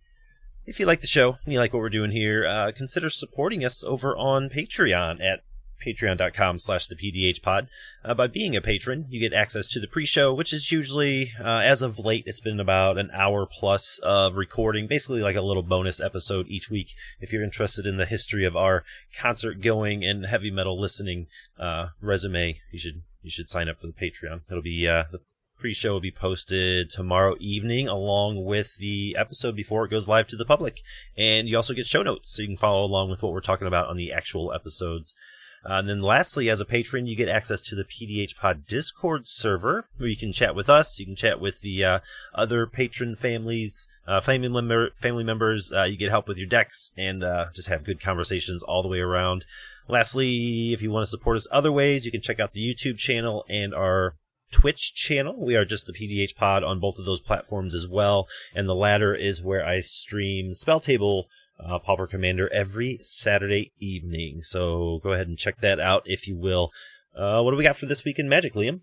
If 0.64 0.78
you 0.78 0.86
like 0.86 1.00
the 1.00 1.08
show 1.08 1.38
and 1.44 1.52
you 1.52 1.58
like 1.58 1.72
what 1.72 1.80
we're 1.80 1.88
doing 1.88 2.12
here, 2.12 2.46
uh, 2.46 2.70
consider 2.74 3.10
supporting 3.10 3.64
us 3.64 3.82
over 3.82 4.16
on 4.16 4.48
Patreon 4.48 5.20
at 5.20 5.40
patreon.com 5.84 6.60
slash 6.60 6.86
the 6.86 6.94
PDH 6.94 7.42
pod. 7.42 7.68
Uh, 8.04 8.14
by 8.14 8.28
being 8.28 8.54
a 8.54 8.60
patron, 8.60 9.06
you 9.10 9.18
get 9.18 9.32
access 9.32 9.66
to 9.66 9.80
the 9.80 9.88
pre-show, 9.88 10.32
which 10.32 10.52
is 10.52 10.70
usually, 10.70 11.32
uh, 11.40 11.62
as 11.64 11.82
of 11.82 11.98
late, 11.98 12.22
it's 12.26 12.40
been 12.40 12.60
about 12.60 12.96
an 12.96 13.10
hour 13.12 13.44
plus 13.44 13.98
of 14.04 14.36
recording, 14.36 14.86
basically 14.86 15.20
like 15.20 15.34
a 15.34 15.42
little 15.42 15.64
bonus 15.64 16.00
episode 16.00 16.46
each 16.48 16.70
week. 16.70 16.94
If 17.20 17.32
you're 17.32 17.42
interested 17.42 17.84
in 17.84 17.96
the 17.96 18.06
history 18.06 18.44
of 18.44 18.56
our 18.56 18.84
concert 19.18 19.60
going 19.60 20.04
and 20.04 20.26
heavy 20.26 20.52
metal 20.52 20.80
listening, 20.80 21.26
uh, 21.58 21.88
resume, 22.00 22.60
you 22.70 22.78
should, 22.78 23.02
you 23.22 23.30
should 23.30 23.50
sign 23.50 23.68
up 23.68 23.80
for 23.80 23.88
the 23.88 23.92
Patreon. 23.92 24.42
It'll 24.48 24.62
be, 24.62 24.86
uh, 24.86 25.04
the 25.10 25.20
pre-show 25.62 25.92
will 25.92 26.00
be 26.00 26.10
posted 26.10 26.90
tomorrow 26.90 27.36
evening 27.38 27.86
along 27.86 28.44
with 28.44 28.78
the 28.78 29.14
episode 29.16 29.54
before 29.54 29.84
it 29.84 29.92
goes 29.92 30.08
live 30.08 30.26
to 30.26 30.34
the 30.34 30.44
public. 30.44 30.82
And 31.16 31.48
you 31.48 31.56
also 31.56 31.72
get 31.72 31.86
show 31.86 32.02
notes 32.02 32.32
so 32.32 32.42
you 32.42 32.48
can 32.48 32.56
follow 32.56 32.84
along 32.84 33.10
with 33.10 33.22
what 33.22 33.32
we're 33.32 33.40
talking 33.40 33.68
about 33.68 33.88
on 33.88 33.96
the 33.96 34.12
actual 34.12 34.52
episodes. 34.52 35.14
Uh, 35.64 35.74
and 35.74 35.88
then 35.88 36.02
lastly, 36.02 36.50
as 36.50 36.60
a 36.60 36.64
patron, 36.64 37.06
you 37.06 37.14
get 37.14 37.28
access 37.28 37.62
to 37.62 37.76
the 37.76 37.84
PDH 37.84 38.36
Pod 38.36 38.66
Discord 38.66 39.28
server 39.28 39.86
where 39.98 40.08
you 40.08 40.16
can 40.16 40.32
chat 40.32 40.56
with 40.56 40.68
us. 40.68 40.98
You 40.98 41.06
can 41.06 41.14
chat 41.14 41.40
with 41.40 41.60
the 41.60 41.84
uh, 41.84 41.98
other 42.34 42.66
patron 42.66 43.14
families, 43.14 43.86
uh, 44.04 44.20
family 44.20 44.48
member, 44.48 44.90
family 44.96 45.22
members. 45.22 45.70
Uh, 45.70 45.84
you 45.84 45.96
get 45.96 46.10
help 46.10 46.26
with 46.26 46.38
your 46.38 46.48
decks 46.48 46.90
and 46.96 47.22
uh, 47.22 47.46
just 47.54 47.68
have 47.68 47.84
good 47.84 48.00
conversations 48.00 48.64
all 48.64 48.82
the 48.82 48.88
way 48.88 48.98
around. 48.98 49.46
Lastly, 49.86 50.72
if 50.72 50.82
you 50.82 50.90
want 50.90 51.04
to 51.04 51.10
support 51.10 51.36
us 51.36 51.46
other 51.52 51.70
ways, 51.70 52.04
you 52.04 52.10
can 52.10 52.20
check 52.20 52.40
out 52.40 52.52
the 52.52 52.74
YouTube 52.74 52.98
channel 52.98 53.44
and 53.48 53.72
our 53.72 54.16
Twitch 54.52 54.94
channel. 54.94 55.44
We 55.44 55.56
are 55.56 55.64
just 55.64 55.86
the 55.86 55.92
PDH 55.92 56.36
Pod 56.36 56.62
on 56.62 56.78
both 56.78 56.98
of 56.98 57.04
those 57.04 57.20
platforms 57.20 57.74
as 57.74 57.88
well. 57.88 58.28
And 58.54 58.68
the 58.68 58.74
latter 58.74 59.14
is 59.14 59.42
where 59.42 59.66
I 59.66 59.80
stream 59.80 60.54
Spell 60.54 60.78
Table 60.78 61.26
uh, 61.58 61.78
Pauper 61.78 62.06
Commander 62.06 62.52
every 62.52 62.98
Saturday 63.02 63.72
evening. 63.78 64.42
So 64.42 65.00
go 65.02 65.12
ahead 65.12 65.28
and 65.28 65.38
check 65.38 65.58
that 65.60 65.80
out 65.80 66.02
if 66.06 66.28
you 66.28 66.36
will. 66.36 66.70
Uh, 67.16 67.42
what 67.42 67.50
do 67.50 67.56
we 67.56 67.64
got 67.64 67.76
for 67.76 67.86
this 67.86 68.04
week 68.04 68.18
in 68.18 68.28
Magic, 68.28 68.54
Liam? 68.54 68.80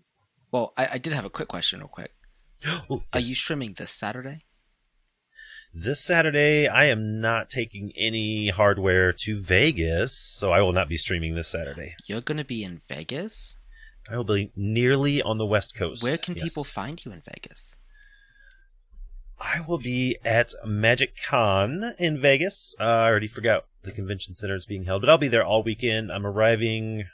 Well, 0.52 0.72
I, 0.76 0.88
I 0.92 0.98
did 0.98 1.12
have 1.12 1.24
a 1.24 1.30
quick 1.30 1.48
question, 1.48 1.80
real 1.80 1.88
quick. 1.88 2.12
Ooh, 2.90 3.02
Are 3.12 3.20
yes. 3.20 3.28
you 3.28 3.34
streaming 3.34 3.74
this 3.74 3.90
Saturday? 3.90 4.44
This 5.72 6.00
Saturday, 6.00 6.66
I 6.66 6.86
am 6.86 7.20
not 7.20 7.48
taking 7.48 7.92
any 7.96 8.48
hardware 8.48 9.12
to 9.12 9.40
Vegas, 9.40 10.18
so 10.18 10.52
I 10.52 10.60
will 10.62 10.72
not 10.72 10.88
be 10.88 10.96
streaming 10.96 11.36
this 11.36 11.46
Saturday. 11.46 11.94
You're 12.08 12.22
gonna 12.22 12.44
be 12.44 12.64
in 12.64 12.80
Vegas. 12.88 13.56
I 14.08 14.16
will 14.16 14.24
be 14.24 14.52
nearly 14.56 15.20
on 15.22 15.38
the 15.38 15.46
West 15.46 15.74
Coast. 15.74 16.02
Where 16.02 16.16
can 16.16 16.34
Yes. 16.34 16.44
people 16.44 16.64
find 16.64 17.04
you 17.04 17.12
in 17.12 17.20
Vegas? 17.20 17.76
I 19.40 19.60
will 19.60 19.78
be 19.78 20.18
at 20.24 20.52
Magic 20.64 21.14
Con 21.26 21.94
in 21.98 22.20
Vegas. 22.20 22.74
Uh, 22.78 22.84
I 22.84 23.06
already 23.08 23.28
forgot 23.28 23.64
the 23.82 23.92
convention 23.92 24.34
center 24.34 24.54
is 24.54 24.66
being 24.66 24.84
held, 24.84 25.00
but 25.02 25.08
I'll 25.08 25.16
be 25.18 25.28
there 25.28 25.44
all 25.44 25.62
weekend. 25.62 26.12
I'm 26.12 26.26
arriving 26.26 27.04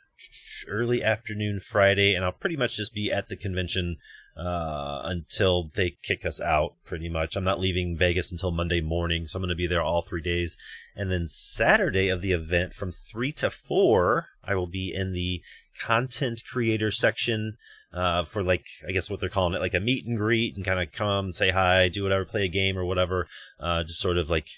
early 0.67 1.05
afternoon 1.05 1.61
Friday, 1.61 2.15
and 2.15 2.25
I'll 2.25 2.33
pretty 2.33 2.57
much 2.57 2.77
just 2.77 2.93
be 2.95 3.13
at 3.13 3.29
the 3.29 3.37
convention 3.37 3.99
uh, 4.37 5.03
until 5.05 5.71
they 5.75 5.97
kick 6.03 6.27
us 6.27 6.41
out. 6.41 6.75
Pretty 6.85 7.09
much, 7.09 7.37
I'm 7.37 7.45
not 7.45 7.61
leaving 7.61 7.97
Vegas 7.97 8.33
until 8.33 8.51
Monday 8.51 8.81
morning, 8.81 9.27
so 9.29 9.37
I'm 9.37 9.43
going 9.43 9.51
to 9.51 9.55
be 9.55 9.67
there 9.69 9.83
all 9.83 10.03
three 10.03 10.23
days. 10.23 10.59
And 10.97 11.11
then 11.13 11.27
Saturday 11.29 12.09
of 12.09 12.23
the 12.23 12.33
event, 12.33 12.75
from 12.75 12.91
three 12.91 13.31
to 13.33 13.51
four, 13.51 14.27
I 14.43 14.55
will 14.57 14.67
be 14.67 14.93
in 14.93 15.13
the 15.13 15.43
content 15.81 16.43
creator 16.51 16.91
section 16.91 17.57
uh, 17.93 18.25
for 18.25 18.43
like 18.43 18.67
I 18.87 18.93
guess 18.93 19.09
what 19.09 19.21
they're 19.21 19.29
calling 19.29 19.55
it, 19.55 19.61
like 19.61 19.75
a 19.75 19.81
meet 19.81 20.07
and 20.07 20.17
greet, 20.17 20.57
and 20.57 20.65
kind 20.65 20.81
of 20.81 20.93
come, 20.93 21.33
say 21.33 21.51
hi, 21.51 21.89
do 21.89 22.03
whatever, 22.03 22.25
play 22.25 22.45
a 22.45 22.49
game 22.49 22.79
or 22.79 22.85
whatever. 22.85 23.27
Uh, 23.59 23.83
just 23.83 24.01
sort 24.01 24.19
of 24.19 24.29
like 24.29 24.49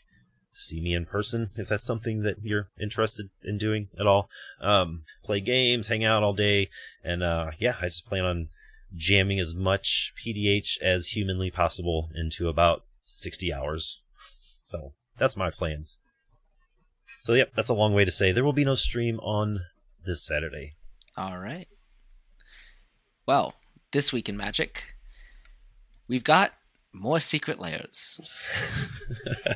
see 0.53 0.81
me 0.81 0.93
in 0.93 1.07
person 1.07 1.51
if 1.57 1.69
that's 1.69 1.85
something 1.85 2.23
that 2.23 2.37
you're 2.43 2.69
interested 2.81 3.31
in 3.45 3.59
doing 3.59 3.89
at 3.99 4.07
all. 4.07 4.29
Um, 4.61 5.05
play 5.23 5.41
games, 5.41 5.89
hang 5.89 6.05
out 6.05 6.23
all 6.23 6.35
day, 6.35 6.69
and 7.05 7.23
uh, 7.23 7.53
yeah, 7.59 7.77
I 7.81 7.87
just 7.87 8.07
plan 8.07 8.25
on 8.25 8.49
jamming 8.95 9.39
as 9.39 9.55
much 9.55 10.13
PDH 10.19 10.81
as 10.81 11.09
humanly 11.09 11.51
possible 11.51 12.11
into 12.15 12.49
about 12.49 12.85
60 13.05 13.53
hours. 13.53 14.01
So 14.65 14.95
that's 15.17 15.37
my 15.37 15.51
plans. 15.51 15.99
So 17.21 17.35
yep, 17.35 17.53
that's 17.55 17.69
a 17.69 17.75
long 17.75 17.95
way 17.95 18.05
to 18.05 18.11
say 18.11 18.33
there 18.33 18.45
will 18.45 18.53
be 18.53 18.65
no 18.65 18.75
stream 18.75 19.21
on 19.21 19.61
this 20.05 20.27
Saturday. 20.27 20.75
All 21.19 21.37
right. 21.37 21.67
Well, 23.27 23.55
this 23.93 24.13
week 24.13 24.29
in 24.29 24.37
Magic, 24.37 24.85
we've 26.07 26.23
got 26.23 26.53
more 26.93 27.19
Secret 27.19 27.59
Lairs. 27.59 28.21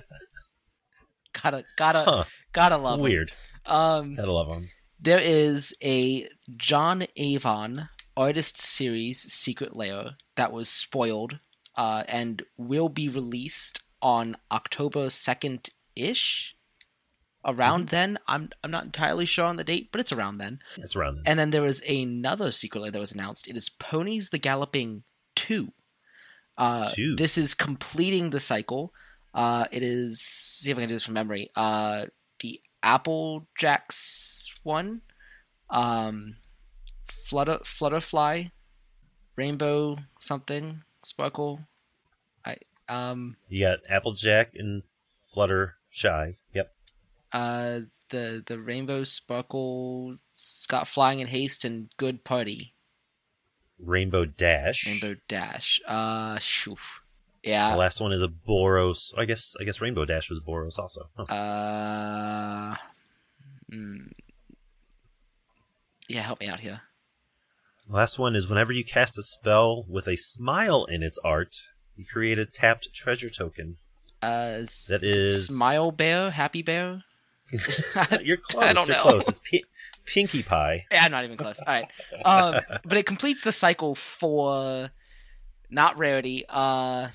gotta, 1.42 1.64
gotta, 1.76 2.04
Huh. 2.04 2.24
gotta 2.52 2.76
love. 2.76 3.00
Weird. 3.00 3.30
Um, 3.64 4.16
Gotta 4.16 4.32
love 4.32 4.48
them. 4.48 4.70
there 5.00 5.20
is 5.22 5.72
a 5.84 6.28
John 6.56 7.04
Avon 7.16 7.88
artist 8.16 8.58
series 8.58 9.20
Secret 9.32 9.76
Lair 9.76 10.16
that 10.34 10.52
was 10.52 10.68
spoiled 10.68 11.38
uh, 11.76 12.02
and 12.08 12.42
will 12.56 12.88
be 12.88 13.08
released 13.08 13.80
on 14.02 14.36
October 14.50 15.10
second 15.10 15.70
ish. 15.94 16.56
Around 17.44 17.88
then, 17.88 18.18
I'm 18.28 18.50
I'm 18.62 18.70
not 18.70 18.84
entirely 18.84 19.24
sure 19.26 19.46
on 19.46 19.56
the 19.56 19.64
date, 19.64 19.88
but 19.90 20.00
it's 20.00 20.12
around 20.12 20.38
then. 20.38 20.60
It's 20.76 20.94
around 20.94 21.16
then. 21.16 21.24
And 21.26 21.38
then 21.38 21.50
there 21.50 21.62
was 21.62 21.82
another 21.88 22.52
Secret 22.52 22.80
Lair 22.80 22.90
that 22.92 23.00
was 23.00 23.12
announced. 23.12 23.48
It 23.48 23.56
is 23.56 23.68
Ponies 23.68 24.30
the 24.30 24.38
Galloping 24.38 25.02
2. 25.34 25.72
Uh, 26.56 26.88
Two. 26.90 27.16
This 27.16 27.36
is 27.36 27.54
completing 27.54 28.30
the 28.30 28.38
cycle. 28.38 28.92
Uh, 29.34 29.66
it 29.72 29.82
is 29.82 30.20
see 30.20 30.70
if 30.70 30.76
I 30.76 30.80
can 30.80 30.88
do 30.88 30.94
this 30.94 31.04
from 31.04 31.14
memory. 31.14 31.50
Uh, 31.56 32.06
the 32.40 32.60
Apple 32.82 33.48
Jacks 33.58 34.52
one, 34.62 35.00
um, 35.70 36.36
Flutter 37.04 37.58
Flutterfly, 37.64 38.50
Rainbow 39.36 39.96
something 40.20 40.82
Sparkle. 41.02 41.60
I 42.44 42.58
um 42.88 43.36
You 43.48 43.64
got 43.64 43.80
Applejack 43.88 44.52
and 44.54 44.82
Flutter 45.28 45.76
Shy. 45.90 46.36
Yep. 46.54 46.72
Uh 47.32 47.80
the 48.10 48.42
the 48.46 48.60
Rainbow 48.60 49.04
Sparkle 49.04 50.16
Scott 50.32 50.86
Flying 50.86 51.20
in 51.20 51.28
Haste 51.28 51.64
and 51.64 51.88
Good 51.96 52.24
Party 52.24 52.74
Rainbow 53.78 54.24
Dash. 54.24 54.86
Rainbow 54.86 55.16
Dash. 55.28 55.80
Uh, 55.86 56.38
shoo. 56.38 56.76
The 57.42 57.50
yeah. 57.50 57.74
last 57.74 58.00
one 58.00 58.12
is 58.12 58.22
a 58.22 58.28
Boros. 58.28 59.12
I 59.18 59.24
guess 59.24 59.56
I 59.60 59.64
guess 59.64 59.80
Rainbow 59.80 60.04
Dash 60.04 60.30
was 60.30 60.44
Boros 60.44 60.78
also. 60.78 61.08
Huh. 61.16 61.24
Uh, 61.24 62.76
mm, 63.72 64.12
yeah, 66.08 66.20
help 66.20 66.40
me 66.40 66.46
out 66.46 66.60
here. 66.60 66.82
The 67.88 67.96
last 67.96 68.18
one 68.18 68.36
is 68.36 68.48
whenever 68.48 68.72
you 68.72 68.84
cast 68.84 69.18
a 69.18 69.22
spell 69.22 69.84
with 69.88 70.06
a 70.06 70.16
smile 70.16 70.84
in 70.84 71.02
its 71.02 71.18
art, 71.24 71.56
you 71.96 72.04
create 72.04 72.38
a 72.38 72.46
tapped 72.46 72.94
treasure 72.94 73.30
token. 73.30 73.78
Uh, 74.22 74.58
That 74.88 75.00
is- 75.02 75.48
Smile 75.48 75.90
Bear, 75.90 76.30
Happy 76.30 76.62
Bear. 76.62 77.02
You're 78.22 78.36
close. 78.42 78.64
I 78.64 78.72
don't 78.72 78.86
you're 78.88 78.96
know. 78.96 79.02
close. 79.02 79.28
It's 79.28 79.40
Pi- 79.40 79.62
Pinkie 80.06 80.42
Pie. 80.42 80.86
Yeah, 80.92 81.08
not 81.08 81.24
even 81.24 81.36
close. 81.36 81.60
All 81.60 81.72
right, 81.72 81.90
um, 82.24 82.60
but 82.84 82.96
it 82.98 83.06
completes 83.06 83.42
the 83.42 83.52
cycle 83.52 83.94
for 83.94 84.90
not 85.70 85.96
rarity. 85.98 86.44
Uh, 86.48 87.08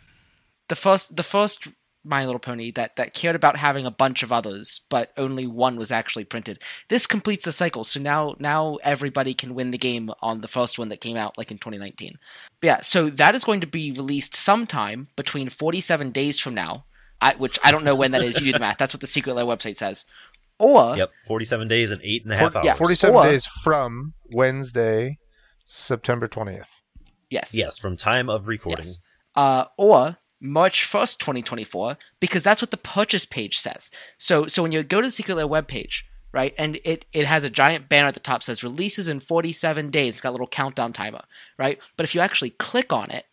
the 0.70 0.76
first, 0.76 1.16
the 1.16 1.24
first 1.24 1.68
My 2.04 2.26
Little 2.26 2.40
Pony 2.40 2.72
that 2.72 2.96
that 2.96 3.14
cared 3.14 3.36
about 3.36 3.58
having 3.58 3.86
a 3.86 3.92
bunch 3.92 4.24
of 4.24 4.32
others, 4.32 4.82
but 4.90 5.12
only 5.18 5.48
one 5.48 5.76
was 5.78 5.92
actually 5.92 6.24
printed. 6.24 6.60
This 6.90 7.08
completes 7.08 7.46
the 7.46 7.52
cycle, 7.52 7.84
so 7.84 8.00
now 8.00 8.36
now 8.40 8.78
everybody 8.84 9.34
can 9.34 9.54
win 9.56 9.72
the 9.72 9.78
game 9.78 10.12
on 10.22 10.42
the 10.42 10.48
first 10.48 10.80
one 10.80 10.90
that 10.90 11.02
came 11.02 11.18
out 11.18 11.38
like 11.38 11.52
in 11.52 11.58
2019. 11.58 12.18
But 12.62 12.68
yeah, 12.68 12.82
so 12.82 13.10
that 13.12 13.36
is 13.36 13.44
going 13.44 13.62
to 13.62 13.68
be 13.68 13.92
released 13.92 14.36
sometime 14.36 15.10
between 15.16 15.50
47 15.50 16.12
days 16.12 16.40
from 16.40 16.54
now. 16.54 16.86
I, 17.22 17.34
which 17.36 17.58
I 17.64 17.72
don't 17.72 17.84
know 17.84 17.96
when 17.96 18.12
that 18.12 18.22
is. 18.22 18.40
You 18.40 18.46
do 18.46 18.54
the 18.54 18.60
math. 18.60 18.78
That's 18.78 18.94
what 18.94 19.02
the 19.02 19.08
Secret 19.08 19.34
Lair 19.36 19.46
website 19.46 19.78
says. 19.78 20.06
Or 20.60 20.96
Yep, 20.98 21.12
47 21.28 21.68
days 21.68 21.92
and 21.92 22.02
eight 22.04 22.24
and 22.24 22.34
a 22.34 22.38
half 22.38 22.56
hours. 22.56 22.66
yeah, 22.66 22.74
47 22.76 23.16
Or- 23.16 23.24
days 23.26 23.46
from 23.46 24.14
Wednesday, 24.32 25.18
September 25.66 26.28
20th. 26.28 26.70
yes, 27.30 27.54
Yes, 27.54 27.78
from 27.78 27.98
time 27.98 28.30
of 28.30 28.48
recording. 28.48 28.86
Yes. 28.86 29.00
uh, 29.36 29.66
or 29.78 30.18
March 30.40 30.82
1st, 30.86 31.18
2024, 31.20 31.98
because 32.20 32.44
that's 32.44 32.62
what 32.62 32.72
the 32.72 32.78
purchase 32.78 33.26
page 33.26 33.58
says. 33.60 33.90
So 34.18 34.48
so 34.48 34.62
when 34.64 34.72
you 34.72 34.84
go 34.84 35.02
to 35.02 35.08
the 35.08 35.12
Secret 35.12 35.36
Lair 35.36 35.48
webpage, 35.48 36.04
right, 36.32 36.54
and 36.58 36.80
it, 36.84 37.06
it 37.14 37.26
has 37.26 37.44
a 37.44 37.50
giant 37.50 37.90
banner 37.90 38.08
at 38.08 38.14
the 38.14 38.20
top 38.20 38.44
says 38.44 38.64
releases 38.64 39.10
in 39.10 39.20
47 39.20 39.90
days. 39.90 40.16
It's 40.16 40.22
got 40.22 40.30
a 40.30 40.32
little 40.32 40.48
countdown 40.48 40.94
timer, 40.94 41.24
right? 41.58 41.80
But 41.98 42.04
if 42.04 42.14
you 42.16 42.22
actually 42.22 42.52
click 42.52 42.94
on 42.94 43.10
it, 43.12 43.26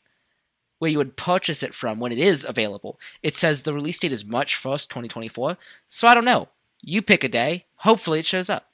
where 0.78 0.90
you 0.90 0.98
would 0.98 1.16
purchase 1.16 1.62
it 1.62 1.74
from 1.74 2.00
when 2.00 2.12
it 2.12 2.18
is 2.18 2.44
available, 2.44 2.98
it 3.22 3.34
says 3.34 3.62
the 3.62 3.72
release 3.74 3.98
date 4.00 4.12
is 4.12 4.24
March 4.24 4.56
1st, 4.56 4.88
2024. 4.88 5.56
So 5.88 6.08
I 6.08 6.14
don't 6.14 6.24
know. 6.24 6.48
You 6.82 7.00
pick 7.02 7.24
a 7.24 7.28
day. 7.28 7.66
Hopefully 7.76 8.18
it 8.20 8.26
shows 8.26 8.50
up. 8.50 8.66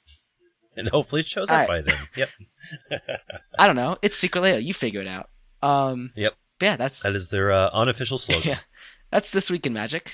And 0.75 0.87
hopefully 0.89 1.21
it 1.21 1.27
shows 1.27 1.49
All 1.49 1.57
up 1.59 1.69
right. 1.69 1.85
by 1.85 1.91
then. 1.91 1.99
Yep. 2.15 2.29
I 3.59 3.67
don't 3.67 3.75
know. 3.75 3.97
It's 4.01 4.17
Secret 4.17 4.41
Lair. 4.41 4.59
You 4.59 4.73
figure 4.73 5.01
it 5.01 5.07
out. 5.07 5.29
Um, 5.61 6.11
Yep. 6.15 6.33
yeah, 6.61 6.75
that's 6.77 7.01
That 7.03 7.15
is 7.15 7.27
their 7.27 7.51
uh, 7.51 7.69
unofficial 7.73 8.17
slogan. 8.17 8.49
yeah, 8.49 8.59
that's 9.11 9.29
this 9.31 9.49
week 9.49 9.65
in 9.67 9.73
Magic. 9.73 10.13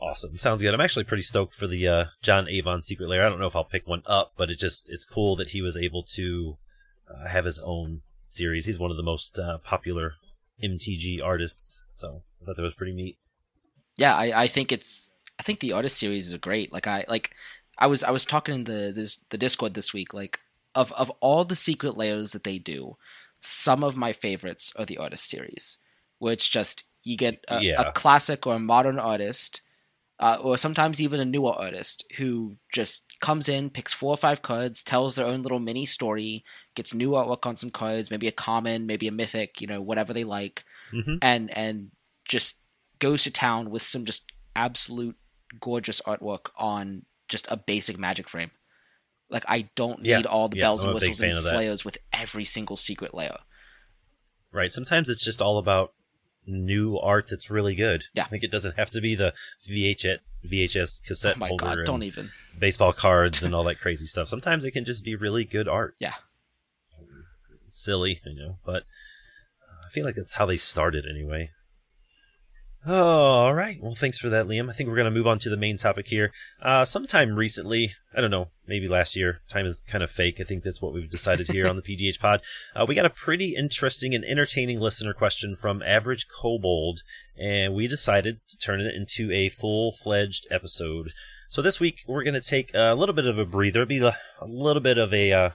Awesome. 0.00 0.36
Sounds 0.36 0.62
good. 0.62 0.74
I'm 0.74 0.80
actually 0.80 1.04
pretty 1.04 1.22
stoked 1.24 1.54
for 1.54 1.66
the 1.66 1.88
uh, 1.88 2.04
John 2.22 2.48
Avon 2.48 2.82
Secret 2.82 3.08
Lair. 3.08 3.26
I 3.26 3.28
don't 3.28 3.40
know 3.40 3.46
if 3.48 3.56
I'll 3.56 3.64
pick 3.64 3.86
one 3.88 4.02
up, 4.06 4.32
but 4.36 4.48
it 4.50 4.58
just 4.58 4.88
it's 4.90 5.04
cool 5.04 5.34
that 5.36 5.48
he 5.48 5.60
was 5.62 5.76
able 5.76 6.02
to 6.14 6.56
uh, 7.12 7.26
have 7.28 7.44
his 7.44 7.58
own 7.58 8.02
series. 8.26 8.66
He's 8.66 8.78
one 8.78 8.90
of 8.92 8.96
the 8.96 9.02
most 9.02 9.38
uh, 9.38 9.58
popular 9.58 10.14
MTG 10.62 11.22
artists, 11.22 11.82
so 11.94 12.22
I 12.42 12.44
thought 12.46 12.56
that 12.56 12.62
was 12.62 12.74
pretty 12.74 12.92
neat. 12.94 13.18
yeah 13.96 14.14
I, 14.16 14.42
I 14.44 14.46
think 14.46 14.70
it's 14.72 15.12
i 15.40 15.42
think 15.42 15.60
the 15.60 15.72
artist 15.72 15.96
series 15.98 16.28
is 16.28 16.34
great 16.36 16.72
like 16.72 16.86
i 16.86 17.04
like 17.08 17.30
i 17.78 17.86
was 17.86 18.02
i 18.04 18.10
was 18.10 18.24
talking 18.24 18.54
in 18.54 18.64
the 18.64 18.92
this 18.94 19.18
the 19.30 19.38
discord 19.38 19.74
this 19.74 19.92
week 19.92 20.12
like 20.14 20.40
of 20.74 20.92
of 20.92 21.10
all 21.20 21.44
the 21.44 21.56
Secret 21.56 21.96
Lairs 21.96 22.30
that 22.32 22.44
they 22.44 22.58
do 22.58 22.96
some 23.40 23.82
of 23.84 23.96
my 23.96 24.12
favorites 24.12 24.72
are 24.78 24.84
the 24.84 24.98
artist 24.98 25.24
series 25.28 25.78
where 26.18 26.32
it's 26.32 26.48
just 26.48 26.84
you 27.02 27.16
get 27.16 27.44
a, 27.48 27.60
Yeah. 27.62 27.80
a 27.82 27.92
classic 27.92 28.46
or 28.46 28.54
a 28.54 28.58
modern 28.74 28.98
artist 28.98 29.60
uh, 30.20 30.36
or 30.40 30.56
sometimes 30.56 31.00
even 31.00 31.20
a 31.20 31.24
newer 31.24 31.52
artist 31.52 32.04
who 32.16 32.56
just 32.72 33.04
comes 33.20 33.48
in 33.48 33.70
picks 33.70 33.92
four 33.92 34.10
or 34.10 34.16
five 34.16 34.42
cards 34.42 34.82
tells 34.82 35.14
their 35.14 35.26
own 35.26 35.42
little 35.42 35.60
mini 35.60 35.86
story 35.86 36.44
gets 36.74 36.94
new 36.94 37.10
artwork 37.10 37.46
on 37.46 37.56
some 37.56 37.70
cards 37.70 38.10
maybe 38.10 38.28
a 38.28 38.32
common 38.32 38.86
maybe 38.86 39.08
a 39.08 39.12
mythic 39.12 39.60
you 39.60 39.66
know 39.66 39.80
whatever 39.80 40.12
they 40.12 40.24
like 40.24 40.64
hmm 40.90 41.16
and 41.22 41.50
and 41.56 41.90
just 42.28 42.58
goes 42.98 43.24
to 43.24 43.30
town 43.30 43.70
with 43.70 43.82
some 43.82 44.04
just 44.04 44.30
absolute 44.54 45.16
gorgeous 45.60 46.00
artwork 46.06 46.50
on 46.56 47.02
just 47.28 47.46
a 47.50 47.56
basic 47.56 47.98
magic 47.98 48.28
frame. 48.28 48.50
Like 49.30 49.44
I 49.48 49.68
don't 49.74 50.02
Yeah, 50.02 50.16
need 50.18 50.26
all 50.26 50.48
the 50.48 50.56
yeah, 50.56 50.64
bells 50.64 50.82
I'm 50.82 50.88
and 50.88 50.94
whistles 50.94 51.20
and 51.20 51.34
flares 51.44 51.84
with 51.84 51.98
every 52.12 52.44
single 52.44 52.76
Secret 52.76 53.14
Lair. 53.14 53.38
Right. 54.52 54.72
Sometimes 54.72 55.08
it's 55.08 55.24
just 55.24 55.42
all 55.42 55.58
about 55.58 55.92
new 56.48 56.96
art 56.98 57.26
that's 57.28 57.50
really 57.50 57.74
good. 57.74 58.04
Yeah. 58.14 58.24
I 58.24 58.28
think 58.28 58.42
it 58.42 58.50
doesn't 58.50 58.76
have 58.76 58.90
to 58.90 59.00
be 59.00 59.14
the 59.14 59.34
VHS 59.68 60.18
VHS 60.46 61.02
cassette 61.04 61.34
Oh 61.36 61.40
my 61.40 61.48
holder 61.48 61.64
god, 61.64 61.84
don't 61.86 62.02
even. 62.04 62.30
baseball 62.58 62.92
cards 62.92 63.42
and 63.42 63.54
all 63.54 63.64
that 63.64 63.80
crazy 63.80 64.06
stuff. 64.06 64.28
Sometimes 64.28 64.64
it 64.64 64.70
can 64.70 64.84
just 64.84 65.04
be 65.04 65.14
really 65.16 65.44
good 65.44 65.68
art. 65.68 65.94
Yeah. 65.98 66.14
It's 67.66 67.82
silly, 67.84 68.20
you 68.24 68.34
know, 68.34 68.58
but 68.64 68.82
uh, 69.62 69.86
I 69.86 69.90
feel 69.92 70.04
like 70.04 70.14
that's 70.14 70.34
how 70.34 70.46
they 70.46 70.56
started 70.56 71.06
anyway. 71.08 71.50
Oh, 72.90 72.94
all 72.94 73.54
right. 73.54 73.78
Well, 73.82 73.94
thanks 73.94 74.18
for 74.18 74.30
that, 74.30 74.46
Liam. 74.46 74.70
I 74.70 74.72
think 74.72 74.88
we're 74.88 74.96
going 74.96 75.12
to 75.12 75.18
move 75.18 75.26
on 75.26 75.38
to 75.40 75.50
the 75.50 75.58
main 75.58 75.76
topic 75.76 76.08
here. 76.08 76.32
Uh, 76.62 76.86
sometime 76.86 77.34
recently, 77.34 77.92
I 78.16 78.22
don't 78.22 78.30
know, 78.30 78.48
maybe 78.66 78.88
last 78.88 79.14
year, 79.14 79.42
time 79.46 79.66
is 79.66 79.82
kind 79.86 80.02
of 80.02 80.10
fake. 80.10 80.40
I 80.40 80.44
think 80.44 80.62
that's 80.62 80.80
what 80.80 80.94
we've 80.94 81.10
decided 81.10 81.48
here 81.48 81.68
on 81.68 81.76
the 81.76 81.82
PDH 81.82 82.18
pod. 82.18 82.40
Uh, 82.74 82.86
we 82.88 82.94
got 82.94 83.04
a 83.04 83.10
pretty 83.10 83.54
interesting 83.54 84.14
and 84.14 84.24
entertaining 84.24 84.80
listener 84.80 85.12
question 85.12 85.54
from 85.54 85.82
Average 85.82 86.28
Kobold, 86.28 87.00
and 87.38 87.74
we 87.74 87.88
decided 87.88 88.40
to 88.48 88.56
turn 88.56 88.80
it 88.80 88.94
into 88.94 89.30
a 89.32 89.50
full 89.50 89.92
fledged 89.92 90.46
episode. 90.50 91.10
So 91.50 91.60
this 91.60 91.78
week 91.78 91.98
we're 92.06 92.24
going 92.24 92.32
to 92.32 92.40
take 92.40 92.70
a 92.72 92.94
little 92.94 93.14
bit 93.14 93.26
of 93.26 93.38
a 93.38 93.44
breather, 93.44 93.84
be 93.84 93.98
a, 93.98 94.16
little 94.46 94.82
bit 94.82 94.96
of 94.96 95.12
a 95.12 95.30
uh, 95.30 95.50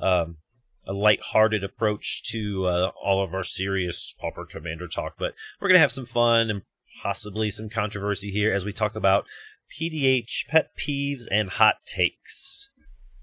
um, 0.00 0.38
a 0.84 0.92
light-hearted 0.92 1.62
approach 1.62 2.24
to 2.32 2.64
uh, 2.64 2.90
all 3.00 3.22
of 3.22 3.34
our 3.34 3.44
serious 3.44 4.16
Pauper 4.20 4.44
Commander 4.44 4.88
talk, 4.88 5.14
but 5.16 5.34
we're 5.60 5.68
going 5.68 5.76
to 5.76 5.80
have 5.80 5.92
some 5.92 6.06
fun 6.06 6.50
and 6.50 6.62
possibly 7.02 7.50
some 7.50 7.68
controversy 7.68 8.30
here 8.30 8.52
as 8.52 8.64
we 8.64 8.72
talk 8.72 8.94
about 8.94 9.26
PDH 9.72 10.46
pet 10.48 10.70
peeves 10.76 11.24
and 11.30 11.50
hot 11.50 11.76
takes. 11.86 12.68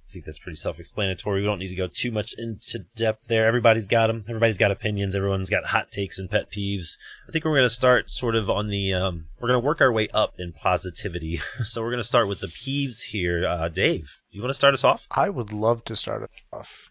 I 0.10 0.12
think 0.12 0.26
that's 0.26 0.40
pretty 0.40 0.56
self-explanatory. 0.56 1.42
We 1.42 1.46
don't 1.46 1.60
need 1.60 1.70
to 1.70 1.76
go 1.76 1.88
too 1.88 2.12
much 2.12 2.34
into 2.36 2.80
depth 2.96 3.28
there. 3.28 3.46
Everybody's 3.46 3.88
got 3.88 4.08
them. 4.08 4.26
Everybody's 4.28 4.58
got 4.58 4.72
opinions. 4.72 5.16
Everyone's 5.16 5.52
got 5.52 5.68
hot 5.68 5.92
takes 5.92 6.18
and 6.18 6.32
pet 6.32 6.52
peeves. 6.52 6.98
I 7.28 7.32
think 7.32 7.46
we're 7.46 7.52
going 7.52 7.62
to 7.62 7.70
start 7.70 8.10
sort 8.10 8.36
of 8.36 8.50
on 8.50 8.70
the. 8.70 8.92
Um, 8.92 9.28
we're 9.40 9.50
going 9.50 9.62
to 9.62 9.66
work 9.66 9.82
our 9.82 9.92
way 9.92 10.08
up 10.12 10.34
in 10.40 10.52
positivity. 10.52 11.42
so 11.64 11.84
we're 11.84 11.92
going 11.92 12.02
to 12.02 12.04
start 12.04 12.28
with 12.28 12.40
the 12.40 12.48
peeves 12.48 13.04
here. 13.04 13.46
Uh, 13.46 13.70
Dave, 13.70 14.20
do 14.32 14.38
you 14.38 14.42
want 14.42 14.50
to 14.50 14.56
start 14.56 14.74
us 14.74 14.84
off? 14.84 15.06
I 15.12 15.30
would 15.30 15.54
love 15.54 15.84
to 15.86 15.96
start 15.96 16.24
it 16.24 16.42
off. 16.52 16.90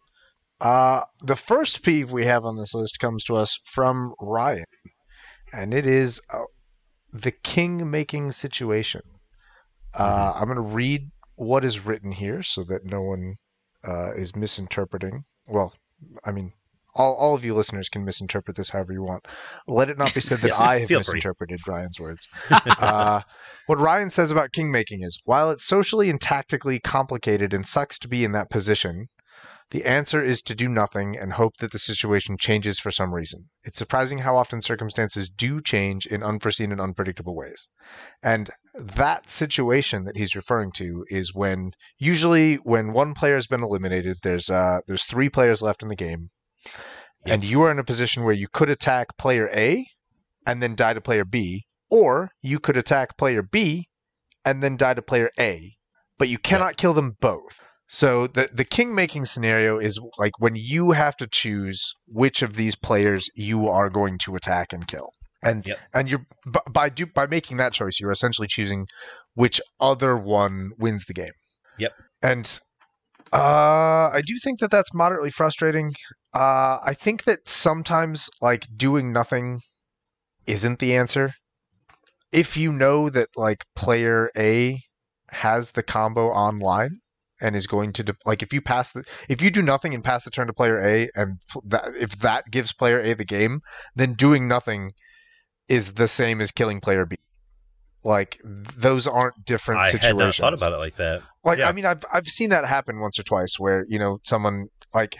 Uh, 0.60 1.00
the 1.20 1.36
first 1.36 1.82
peeve 1.82 2.12
we 2.12 2.24
have 2.24 2.44
on 2.44 2.56
this 2.56 2.72
list 2.72 3.00
comes 3.00 3.24
to 3.24 3.34
us 3.34 3.58
from 3.64 4.14
Ryan, 4.20 4.64
and 5.52 5.74
it 5.74 5.86
is 5.86 6.20
uh, 6.32 6.44
the 7.12 7.30
king 7.32 7.90
making 7.90 8.32
situation. 8.32 9.02
Uh, 9.94 10.32
I'm 10.34 10.44
going 10.44 10.56
to 10.56 10.74
read 10.74 11.10
what 11.36 11.64
is 11.64 11.84
written 11.84 12.12
here 12.12 12.42
so 12.42 12.62
that 12.64 12.84
no 12.84 13.00
one 13.02 13.36
uh, 13.86 14.12
is 14.14 14.36
misinterpreting. 14.36 15.24
Well, 15.46 15.72
I 16.24 16.32
mean, 16.32 16.52
all, 16.94 17.14
all 17.14 17.34
of 17.34 17.44
you 17.44 17.54
listeners 17.54 17.88
can 17.88 18.04
misinterpret 18.04 18.56
this 18.56 18.68
however 18.70 18.92
you 18.92 19.02
want. 19.02 19.26
Let 19.66 19.88
it 19.88 19.98
not 19.98 20.12
be 20.14 20.20
said 20.20 20.40
that 20.40 20.48
Yes, 20.48 20.60
I 20.60 20.80
have 20.80 20.88
feel 20.88 21.00
free. 21.02 21.14
misinterpreted 21.16 21.60
Ryan's 21.66 21.98
words. 22.00 22.28
uh, 22.50 23.22
what 23.66 23.78
Ryan 23.78 24.10
says 24.10 24.30
about 24.30 24.52
kingmaking 24.52 25.04
is 25.04 25.20
while 25.24 25.50
it's 25.50 25.64
socially 25.64 26.10
and 26.10 26.20
tactically 26.20 26.80
complicated 26.80 27.54
and 27.54 27.66
sucks 27.66 27.98
to 28.00 28.08
be 28.08 28.24
in 28.24 28.32
that 28.32 28.50
position, 28.50 29.08
the 29.70 29.84
answer 29.84 30.24
is 30.24 30.40
to 30.42 30.54
do 30.54 30.68
nothing 30.68 31.18
and 31.18 31.32
hope 31.32 31.58
that 31.58 31.72
the 31.72 31.78
situation 31.78 32.38
changes 32.38 32.78
for 32.78 32.90
some 32.90 33.12
reason. 33.12 33.50
It's 33.64 33.76
surprising 33.76 34.18
how 34.18 34.36
often 34.36 34.62
circumstances 34.62 35.28
do 35.28 35.60
change 35.60 36.06
in 36.06 36.22
unforeseen 36.22 36.72
and 36.72 36.80
unpredictable 36.80 37.36
ways. 37.36 37.68
And 38.22 38.50
that 38.74 39.28
situation 39.28 40.04
that 40.04 40.16
he's 40.16 40.34
referring 40.34 40.72
to 40.72 41.04
is 41.10 41.34
when 41.34 41.72
usually 41.98 42.54
when 42.56 42.94
one 42.94 43.12
player 43.14 43.34
has 43.34 43.46
been 43.46 43.62
eliminated, 43.62 44.16
there's 44.22 44.48
uh 44.48 44.80
there's 44.86 45.04
three 45.04 45.28
players 45.28 45.60
left 45.60 45.82
in 45.82 45.88
the 45.88 45.96
game. 45.96 46.30
And 47.26 47.44
you 47.44 47.62
are 47.62 47.70
in 47.70 47.78
a 47.78 47.84
position 47.84 48.24
where 48.24 48.34
you 48.34 48.48
could 48.50 48.70
attack 48.70 49.18
player 49.18 49.50
A 49.52 49.84
and 50.46 50.62
then 50.62 50.76
die 50.76 50.94
to 50.94 51.00
player 51.02 51.26
B, 51.26 51.66
Or 51.90 52.30
you 52.40 52.58
could 52.58 52.78
attack 52.78 53.18
player 53.18 53.42
B 53.42 53.88
and 54.44 54.62
then 54.62 54.78
die 54.78 54.94
to 54.94 55.02
player 55.02 55.30
A, 55.38 55.76
but 56.16 56.30
you 56.30 56.38
cannot 56.38 56.78
kill 56.78 56.94
them 56.94 57.16
both. 57.20 57.60
So 57.88 58.26
the 58.26 58.50
the 58.52 58.64
king 58.64 58.94
making 58.94 59.26
scenario 59.26 59.78
is 59.78 59.98
like 60.18 60.38
when 60.38 60.54
you 60.54 60.90
have 60.90 61.16
to 61.16 61.26
choose 61.26 61.94
which 62.06 62.42
of 62.42 62.54
these 62.54 62.76
players 62.76 63.30
you 63.34 63.68
are 63.68 63.88
going 63.88 64.18
to 64.18 64.36
attack 64.36 64.72
and 64.72 64.86
kill. 64.86 65.10
And 65.42 65.66
Yep. 65.66 65.78
and 65.94 66.10
you're 66.10 66.26
by 66.70 66.90
do, 66.90 67.06
by 67.06 67.26
making 67.26 67.58
that 67.58 67.72
choice, 67.72 67.98
you're 68.00 68.10
essentially 68.10 68.48
choosing 68.48 68.86
which 69.34 69.60
other 69.80 70.16
one 70.16 70.70
wins 70.78 71.06
the 71.06 71.14
game. 71.14 71.32
Yep. 71.78 71.92
And 72.22 72.60
uh, 73.32 74.10
I 74.12 74.22
do 74.26 74.34
think 74.42 74.60
that 74.60 74.70
that's 74.70 74.92
moderately 74.92 75.30
frustrating. 75.30 75.94
Uh, 76.34 76.78
I 76.82 76.94
think 76.94 77.24
that 77.24 77.48
sometimes 77.48 78.30
like 78.42 78.66
doing 78.76 79.12
nothing 79.12 79.60
isn't 80.46 80.78
the 80.78 80.96
answer. 80.96 81.32
If 82.32 82.56
you 82.56 82.72
know 82.72 83.08
that 83.08 83.28
like 83.36 83.64
player 83.76 84.30
A 84.36 84.80
has 85.30 85.70
the 85.70 85.82
combo 85.82 86.28
online 86.28 87.00
and 87.40 87.54
is 87.56 87.66
going 87.66 87.92
to 87.94 88.02
de- 88.02 88.16
like 88.24 88.42
if 88.42 88.52
you 88.52 88.60
pass 88.60 88.92
the 88.92 89.04
if 89.28 89.42
you 89.42 89.50
do 89.50 89.62
nothing 89.62 89.94
and 89.94 90.02
pass 90.02 90.24
the 90.24 90.30
turn 90.30 90.46
to 90.46 90.52
player 90.52 90.80
A 90.80 91.10
and 91.14 91.38
that 91.64 91.94
if 91.98 92.18
that 92.20 92.50
gives 92.50 92.72
player 92.72 93.00
A 93.00 93.14
the 93.14 93.24
game, 93.24 93.62
then 93.96 94.14
doing 94.14 94.48
nothing 94.48 94.90
is 95.68 95.94
the 95.94 96.08
same 96.08 96.40
as 96.40 96.50
killing 96.50 96.80
player 96.80 97.04
B. 97.04 97.16
Like 98.04 98.40
those 98.44 99.06
aren't 99.06 99.44
different 99.44 99.86
situations. 99.86 100.04
I 100.04 100.06
had 100.08 100.16
not 100.16 100.34
thought 100.34 100.54
about 100.54 100.72
it 100.72 100.78
like 100.78 100.96
that. 100.96 101.22
Like 101.44 101.58
Yeah. 101.58 101.68
I 101.68 101.72
mean, 101.72 101.84
I've 101.84 102.04
I've 102.12 102.26
seen 102.26 102.50
that 102.50 102.64
happen 102.64 103.00
once 103.00 103.18
or 103.18 103.22
twice 103.22 103.58
where 103.58 103.84
you 103.88 103.98
know 103.98 104.18
someone 104.22 104.68
like 104.94 105.16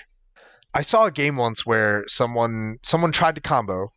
I 0.75 0.83
saw 0.83 1.07
a 1.07 1.11
game 1.11 1.37
once 1.37 1.67
where 1.67 2.05
someone 2.07 2.77
someone 2.83 3.13
tried 3.13 3.35
to 3.35 3.41
combo, 3.41 3.93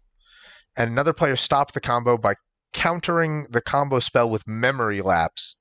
and 0.76 0.90
another 0.92 1.14
player 1.14 1.36
stopped 1.36 1.74
the 1.74 1.82
combo 1.82 2.18
by 2.18 2.36
countering 2.74 3.48
the 3.50 3.62
combo 3.62 4.00
spell 4.00 4.30
with 4.30 4.48
memory 4.48 5.02
lapse 5.02 5.61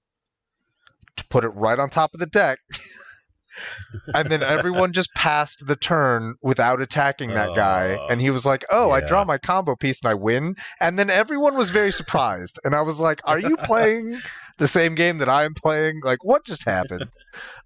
to 1.17 1.25
put 1.29 1.45
it 1.45 1.49
right 1.51 1.79
on 1.79 1.91
top 1.91 2.13
of 2.15 2.21
the 2.21 2.27
deck. 2.27 2.59
and 4.15 4.31
then 4.31 4.43
everyone 4.43 4.93
just 4.93 5.13
passed 5.15 5.67
the 5.67 5.77
turn 5.77 6.35
without 6.41 6.81
attacking 6.81 7.35
that 7.35 7.55
guy. 7.55 7.99
And 8.09 8.21
he 8.21 8.31
was 8.31 8.47
like 8.47 8.65
oh 8.71 8.91
i 8.91 9.01
draw 9.01 9.25
my 9.25 9.39
combo 9.39 9.77
piece 9.77 10.03
and 10.03 10.11
i 10.11 10.15
win. 10.15 10.55
And 10.81 10.99
then 10.99 11.11
everyone 11.11 11.57
was 11.57 11.71
very 11.71 11.93
surprised. 11.93 12.59
And 12.65 12.75
i 12.75 12.83
was 12.83 13.01
like 13.01 13.21
are 13.25 13.39
you 13.39 13.57
playing 13.59 14.19
the 14.59 14.69
same 14.69 14.95
game 14.95 15.19
that 15.19 15.29
i'm 15.29 15.55
playing? 15.55 16.01
Like 16.05 16.25
what 16.25 16.45
just 16.45 16.65
happened? 16.65 17.07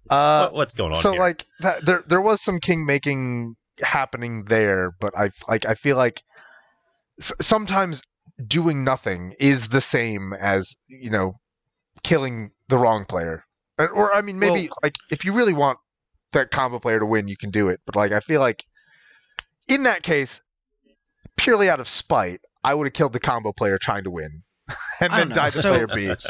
Uh, 0.07 0.43
What- 0.49 0.53
what's 0.53 0.73
going 0.75 0.93
on 0.93 1.01
so 1.01 1.11
here? 1.13 1.19
like 1.19 1.45
that, 1.61 1.83
there 1.83 2.03
there 2.05 2.21
was 2.21 2.39
some 2.39 2.59
king 2.59 2.85
making 2.85 3.55
happening 3.81 4.43
there 4.45 4.91
but 5.01 5.17
i 5.17 5.29
like 5.49 5.65
i 5.65 5.73
feel 5.73 5.97
like 5.97 6.21
s- 7.19 7.33
sometimes 7.41 8.03
doing 8.45 8.83
nothing 8.83 9.33
is 9.39 9.69
the 9.69 9.81
same 9.81 10.31
as 10.33 10.75
you 10.87 11.09
know 11.09 11.33
killing 12.05 12.51
the 12.69 12.77
wrong 12.77 13.03
player 13.03 13.43
or, 13.79 13.89
or 13.89 14.13
i 14.13 14.21
mean 14.21 14.37
maybe 14.39 14.67
Well- 14.69 14.77
like 14.83 14.95
if 15.11 15.25
you 15.25 15.33
really 15.33 15.53
want 15.53 15.79
that 16.33 16.51
combo 16.51 16.79
player 16.79 16.99
to 16.99 17.05
win 17.05 17.27
you 17.27 17.35
can 17.37 17.49
do 17.51 17.67
it 17.69 17.79
but 17.85 17.95
like 17.95 18.11
i 18.11 18.19
feel 18.19 18.39
like 18.41 18.63
in 19.67 19.83
that 19.83 20.03
case 20.03 20.39
purely 21.35 21.69
out 21.69 21.79
of 21.79 21.87
spite 21.87 22.41
i 22.63 22.73
would 22.73 22.85
have 22.85 22.93
killed 22.93 23.13
the 23.13 23.19
combo 23.19 23.51
player 23.51 23.77
trying 23.77 24.03
to 24.03 24.11
win 24.11 24.43
and 25.01 25.11
then 25.11 25.19
don't 25.19 25.29
know. 25.29 25.35
died 25.35 25.53
to 25.53 25.59
So- 25.59 25.71
player 25.73 25.87
b 25.87 26.15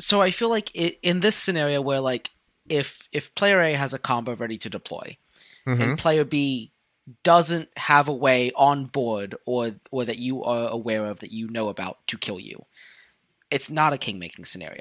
So 0.00 0.20
I 0.22 0.30
feel 0.30 0.48
like 0.48 0.70
i 0.78 0.96
in 1.02 1.18
this 1.20 1.34
scenario 1.34 1.80
where 1.82 2.00
like 2.00 2.30
if 2.68 3.08
if 3.10 3.34
player 3.34 3.60
A 3.60 3.72
has 3.72 3.92
a 3.94 3.98
combo 3.98 4.34
ready 4.36 4.56
to 4.58 4.70
deploy 4.70 5.16
Mhm. 5.66 5.80
and 5.82 5.98
player 5.98 6.24
B 6.24 6.70
doesn't 7.24 7.68
have 7.76 8.06
a 8.06 8.12
way 8.12 8.52
on 8.54 8.86
board 8.86 9.34
or 9.44 9.72
or 9.90 10.04
that 10.04 10.18
you 10.18 10.44
are 10.44 10.68
aware 10.68 11.04
of 11.06 11.18
that 11.20 11.32
you 11.32 11.48
know 11.48 11.68
about 11.68 11.98
to 12.06 12.16
kill 12.16 12.38
you, 12.38 12.62
it's 13.50 13.70
not 13.70 13.92
a 13.92 13.98
king 13.98 14.18
making 14.18 14.44
scenario. 14.44 14.80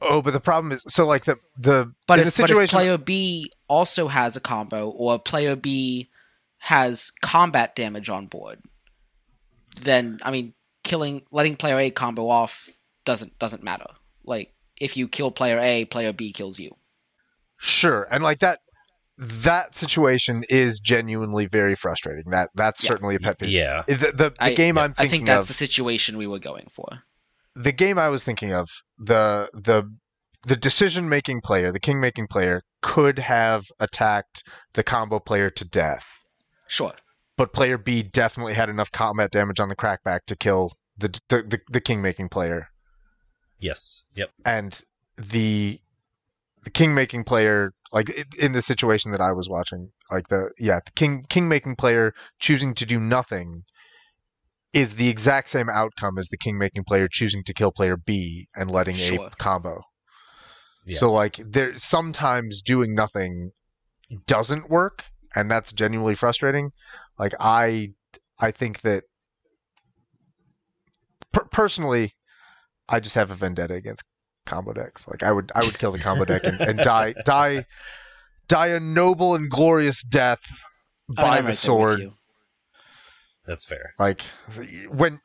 oh 0.00 0.20
but 0.22 0.32
the 0.32 0.40
problem 0.40 0.72
is 0.72 0.82
so 0.88 1.06
like 1.06 1.24
the 1.24 1.36
the 1.58 1.92
But 2.06 2.20
in 2.20 2.26
if, 2.28 2.38
a 2.38 2.42
but 2.42 2.50
if 2.50 2.56
situation 2.56 2.68
player 2.68 2.98
B 2.98 3.50
also 3.68 4.08
has 4.08 4.36
a 4.36 4.40
combo 4.40 4.90
or 4.90 5.18
player 5.18 5.56
B 5.56 6.08
has 6.58 7.12
combat 7.22 7.74
damage 7.76 8.08
on 8.10 8.26
board, 8.26 8.60
then 9.80 10.18
I 10.22 10.30
mean 10.30 10.54
killing 10.82 11.22
letting 11.30 11.56
player 11.56 11.78
A 11.78 11.90
combo 11.90 12.28
off 12.28 12.68
doesn't 13.04 13.38
doesn't 13.38 13.62
matter. 13.62 13.86
Like 14.24 14.52
if 14.80 14.96
you 14.96 15.08
kill 15.08 15.30
player 15.30 15.58
A, 15.58 15.84
player 15.84 16.12
B 16.12 16.32
kills 16.32 16.58
you. 16.58 16.74
Sure, 17.58 18.06
and 18.10 18.22
like 18.22 18.40
that 18.40 18.60
that 19.18 19.74
situation 19.74 20.44
is 20.50 20.78
genuinely 20.80 21.46
very 21.46 21.74
frustrating. 21.74 22.30
That 22.32 22.50
that's 22.54 22.84
Yeah. 22.84 22.88
certainly 22.88 23.14
a 23.14 23.20
pet 23.20 23.38
peeve. 23.38 23.48
yeah. 23.48 23.82
The, 23.86 23.94
the, 23.94 24.12
the 24.12 24.34
I- 24.38 24.52
game 24.54 24.76
yeah, 24.76 24.82
I'm 24.82 24.94
I 24.98 25.08
think 25.08 25.24
that's 25.26 25.42
of, 25.42 25.48
the 25.48 25.54
situation 25.54 26.18
we 26.18 26.26
were 26.26 26.38
going 26.38 26.66
for. 26.70 26.88
The 27.56 27.72
game 27.72 27.98
I 27.98 28.08
was 28.08 28.22
thinking 28.22 28.52
of, 28.52 28.68
the 28.98 29.48
the 29.54 29.90
the 30.46 30.56
decision 30.56 31.08
making 31.08 31.40
player, 31.40 31.72
the 31.72 31.80
king 31.80 32.00
making 32.00 32.28
player, 32.28 32.62
could 32.82 33.18
have 33.18 33.64
attacked 33.80 34.44
the 34.74 34.84
combo 34.84 35.18
player 35.18 35.50
to 35.50 35.64
death, 35.64 36.06
Sure. 36.68 36.94
but 37.36 37.52
player 37.52 37.78
B 37.78 38.02
definitely 38.02 38.54
had 38.54 38.68
enough 38.68 38.92
combat 38.92 39.30
damage 39.32 39.58
on 39.58 39.68
the 39.68 39.74
crackback 39.76 40.20
to 40.26 40.36
kill 40.36 40.72
the 40.98 41.08
the, 41.28 41.42
the, 41.42 41.60
the 41.70 41.80
king 41.80 42.00
making 42.02 42.28
player. 42.28 42.68
Yes. 43.58 44.04
Yep. 44.14 44.30
and 44.44 44.80
the 45.16 45.80
the 46.64 46.70
king 46.70 46.94
making 46.94 47.24
player 47.24 47.72
like 47.92 48.10
in 48.38 48.52
the 48.52 48.60
situation 48.60 49.12
that 49.12 49.20
I 49.20 49.32
was 49.32 49.48
watching 49.48 49.90
like 50.10 50.28
the 50.28 50.50
yeah 50.58 50.80
the 50.84 50.90
king 50.92 51.24
king 51.28 51.48
making 51.48 51.76
player 51.76 52.12
choosing 52.38 52.74
to 52.74 52.84
do 52.84 53.00
nothing 53.00 53.62
is 54.76 54.94
the 54.96 55.08
exact 55.08 55.48
same 55.48 55.70
outcome 55.70 56.18
as 56.18 56.28
the 56.28 56.36
king 56.36 56.58
making 56.58 56.84
player 56.84 57.08
choosing 57.10 57.42
to 57.42 57.54
kill 57.54 57.72
player 57.72 57.96
B 57.96 58.46
and 58.54 58.70
letting 58.70 58.94
Sure. 58.94 59.28
a 59.28 59.30
combo. 59.30 59.80
Yeah. 60.84 60.98
So 60.98 61.10
like 61.10 61.40
there 61.42 61.78
sometimes 61.78 62.60
doing 62.60 62.94
nothing 62.94 63.52
doesn't 64.26 64.68
work 64.68 65.04
and 65.34 65.50
that's 65.50 65.72
genuinely 65.72 66.14
frustrating. 66.14 66.72
Like 67.18 67.34
I 67.40 67.94
I 68.38 68.50
think 68.50 68.82
that 68.82 69.04
per- 71.32 71.46
personally 71.46 72.14
I 72.86 73.00
just 73.00 73.14
have 73.14 73.30
a 73.30 73.34
vendetta 73.34 73.72
against 73.72 74.04
combo 74.44 74.74
decks. 74.74 75.08
Like 75.08 75.22
I 75.22 75.32
would 75.32 75.50
I 75.54 75.64
would 75.64 75.78
kill 75.78 75.92
the 75.92 75.98
combo 76.00 76.26
deck 76.26 76.44
and, 76.44 76.60
and 76.60 76.78
die 76.80 77.14
die 77.24 77.64
die 78.48 78.68
a 78.68 78.80
noble 78.80 79.34
and 79.36 79.50
glorious 79.50 80.02
death 80.02 80.44
by 81.08 81.36
the 81.36 81.42
there 81.44 81.50
with 81.52 81.58
sword. 81.58 82.00
That's 83.46 83.64
fair. 83.64 83.94
Like 83.98 84.22
when 84.88 85.20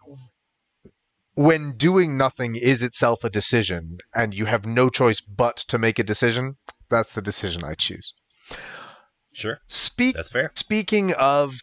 when 1.36 1.78
doing 1.78 2.18
nothing 2.18 2.56
is 2.56 2.82
itself 2.82 3.24
a 3.24 3.30
decision 3.30 3.98
and 4.14 4.34
you 4.34 4.46
have 4.46 4.66
no 4.66 4.90
choice 4.90 5.22
but 5.22 5.58
to 5.58 5.78
make 5.78 5.98
a 6.00 6.04
decision, 6.04 6.58
that's 6.90 7.14
the 7.14 7.22
decision 7.22 7.64
I 7.64 7.76
choose. 7.76 8.14
Sure. 9.34 9.60
Speak 9.68 10.16
That's 10.16 10.30
fair. 10.30 10.52
speaking 10.56 11.14
of 11.14 11.56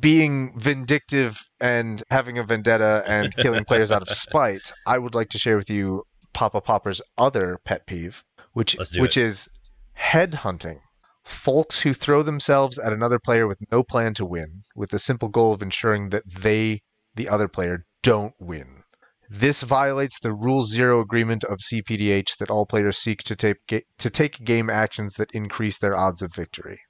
being 0.00 0.58
vindictive 0.58 1.38
and 1.60 2.02
having 2.10 2.38
a 2.38 2.42
vendetta 2.42 3.02
and 3.06 3.34
killing 3.36 3.64
players 3.64 3.90
out 3.90 4.02
of 4.02 4.08
spite, 4.10 4.72
I 4.86 4.98
would 4.98 5.14
like 5.14 5.30
to 5.30 5.38
share 5.38 5.56
with 5.56 5.70
you 5.70 6.04
Papa 6.32 6.60
Popper's 6.60 7.00
other 7.18 7.58
pet 7.64 7.86
peeve, 7.86 8.22
which 8.52 8.76
which 8.96 9.16
is 9.16 9.48
head 9.94 10.34
hunting. 10.34 10.80
Folks 11.26 11.80
who 11.80 11.92
throw 11.92 12.22
themselves 12.22 12.78
at 12.78 12.92
another 12.92 13.18
player 13.18 13.46
with 13.46 13.58
no 13.70 13.82
plan 13.82 14.14
to 14.14 14.24
win, 14.24 14.62
with 14.74 14.90
the 14.90 14.98
simple 14.98 15.28
goal 15.28 15.52
of 15.52 15.60
ensuring 15.60 16.10
that 16.10 16.22
they, 16.26 16.82
the 17.16 17.28
other 17.28 17.48
player, 17.48 17.82
don't 18.02 18.34
win. 18.38 18.84
This 19.28 19.62
violates 19.62 20.20
the 20.20 20.32
Rule 20.32 20.62
Zero 20.62 21.00
agreement 21.00 21.42
of 21.42 21.58
CPDH 21.58 22.36
that 22.38 22.48
all 22.48 22.64
players 22.64 22.98
seek 22.98 23.24
to 23.24 23.34
take 23.34 23.56
ga- 23.66 23.84
to 23.98 24.08
take 24.08 24.44
game 24.44 24.70
actions 24.70 25.14
that 25.14 25.32
increase 25.32 25.78
their 25.78 25.96
odds 25.96 26.22
of 26.22 26.32
victory. 26.32 26.80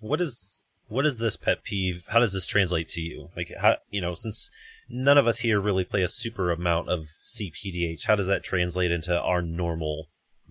What 0.00 0.20
is 0.20 0.60
what 0.88 1.06
is 1.06 1.16
this 1.16 1.38
pet 1.38 1.64
peeve? 1.64 2.04
How 2.08 2.20
does 2.20 2.34
this 2.34 2.46
translate 2.46 2.88
to 2.90 3.00
you? 3.00 3.30
Like 3.34 3.50
how 3.58 3.78
you 3.88 4.02
know, 4.02 4.12
since 4.12 4.50
none 4.90 5.16
of 5.16 5.26
us 5.26 5.38
here 5.38 5.58
really 5.58 5.84
play 5.84 6.02
a 6.02 6.08
super 6.08 6.50
amount 6.50 6.90
of 6.90 7.06
CPDH, 7.26 8.04
how 8.04 8.14
does 8.14 8.26
that 8.26 8.44
translate 8.44 8.92
into 8.92 9.18
our 9.18 9.40
normal 9.40 10.08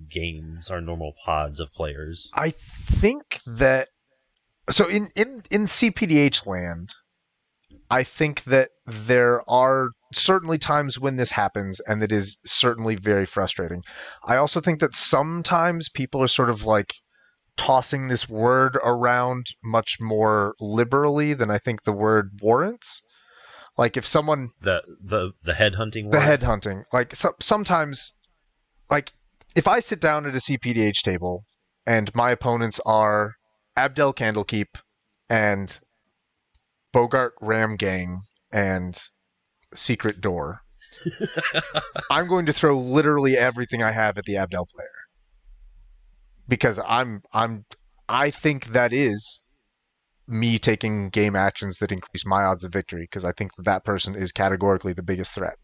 games, 0.09 0.69
our 0.71 0.81
normal 0.81 1.13
pods 1.23 1.59
of 1.59 1.71
players? 1.73 2.29
I 2.33 2.51
think 2.51 3.39
that 3.45 3.89
so 4.69 4.87
in 4.87 5.09
in 5.15 5.43
in 5.51 5.65
CPDH 5.65 6.45
land, 6.45 6.93
I 7.89 8.03
think 8.03 8.43
that 8.45 8.69
there 8.85 9.47
are 9.49 9.89
certainly 10.13 10.57
times 10.57 10.97
when 10.99 11.15
this 11.15 11.31
happens, 11.31 11.79
and 11.79 12.03
it 12.03 12.11
is 12.11 12.37
certainly 12.45 12.95
very 12.95 13.25
frustrating. 13.25 13.83
I 14.25 14.37
also 14.37 14.61
think 14.61 14.79
that 14.79 14.95
sometimes 14.95 15.89
people 15.89 16.21
are 16.23 16.27
sort 16.27 16.49
of 16.49 16.65
like 16.65 16.93
tossing 17.55 18.07
this 18.07 18.27
word 18.27 18.77
around 18.83 19.45
much 19.63 19.97
more 20.01 20.55
liberally 20.59 21.33
than 21.33 21.51
I 21.51 21.57
think 21.59 21.83
the 21.83 21.91
word 21.91 22.31
warrants. 22.41 23.01
Like 23.77 23.97
if 23.97 24.05
someone 24.05 24.49
The 24.61 24.83
the 25.03 25.31
the 25.43 25.53
head 25.53 25.75
hunting 25.75 26.09
the 26.09 26.17
word? 26.17 26.23
head 26.23 26.43
hunting. 26.43 26.83
Like 26.93 27.15
so, 27.15 27.33
sometimes, 27.39 28.13
like 28.89 29.11
if 29.55 29.67
I 29.67 29.79
sit 29.79 29.99
down 29.99 30.25
at 30.25 30.35
a 30.35 30.39
CPDH 30.39 31.01
table 31.03 31.45
and 31.85 32.13
my 32.15 32.31
opponents 32.31 32.79
are 32.85 33.33
Abdel 33.75 34.13
Candlekeep 34.13 34.67
and 35.29 35.79
Boggart 36.91 37.33
Ram-Gang 37.41 38.21
and 38.51 38.97
Secret 39.73 40.21
Door, 40.21 40.61
I'm 42.09 42.27
going 42.27 42.45
to 42.47 42.53
throw 42.53 42.77
literally 42.77 43.37
everything 43.37 43.83
I 43.83 43.91
have 43.91 44.17
at 44.17 44.25
the 44.25 44.37
Abdel 44.37 44.67
player 44.73 44.89
because 46.47 46.79
I'm 46.85 47.21
I'm 47.31 47.65
I 48.07 48.31
think 48.31 48.67
that 48.67 48.93
is 48.93 49.43
me 50.27 50.57
taking 50.59 51.09
game 51.09 51.35
actions 51.35 51.79
that 51.79 51.91
increase 51.91 52.25
my 52.25 52.43
odds 52.43 52.63
of 52.63 52.71
victory 52.71 53.03
because 53.03 53.25
I 53.25 53.31
think 53.33 53.55
that 53.55 53.65
that 53.65 53.83
person 53.83 54.15
is 54.15 54.31
categorically 54.31 54.93
the 54.93 55.03
biggest 55.03 55.33
threat. 55.33 55.57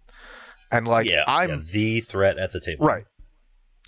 And 0.72 0.88
like 0.88 1.08
yeah, 1.08 1.24
I'm 1.28 1.50
yeah, 1.50 1.60
the 1.72 2.02
threat 2.02 2.38
at 2.38 2.52
the 2.52 2.60
table. 2.60 2.86
right. 2.86 3.06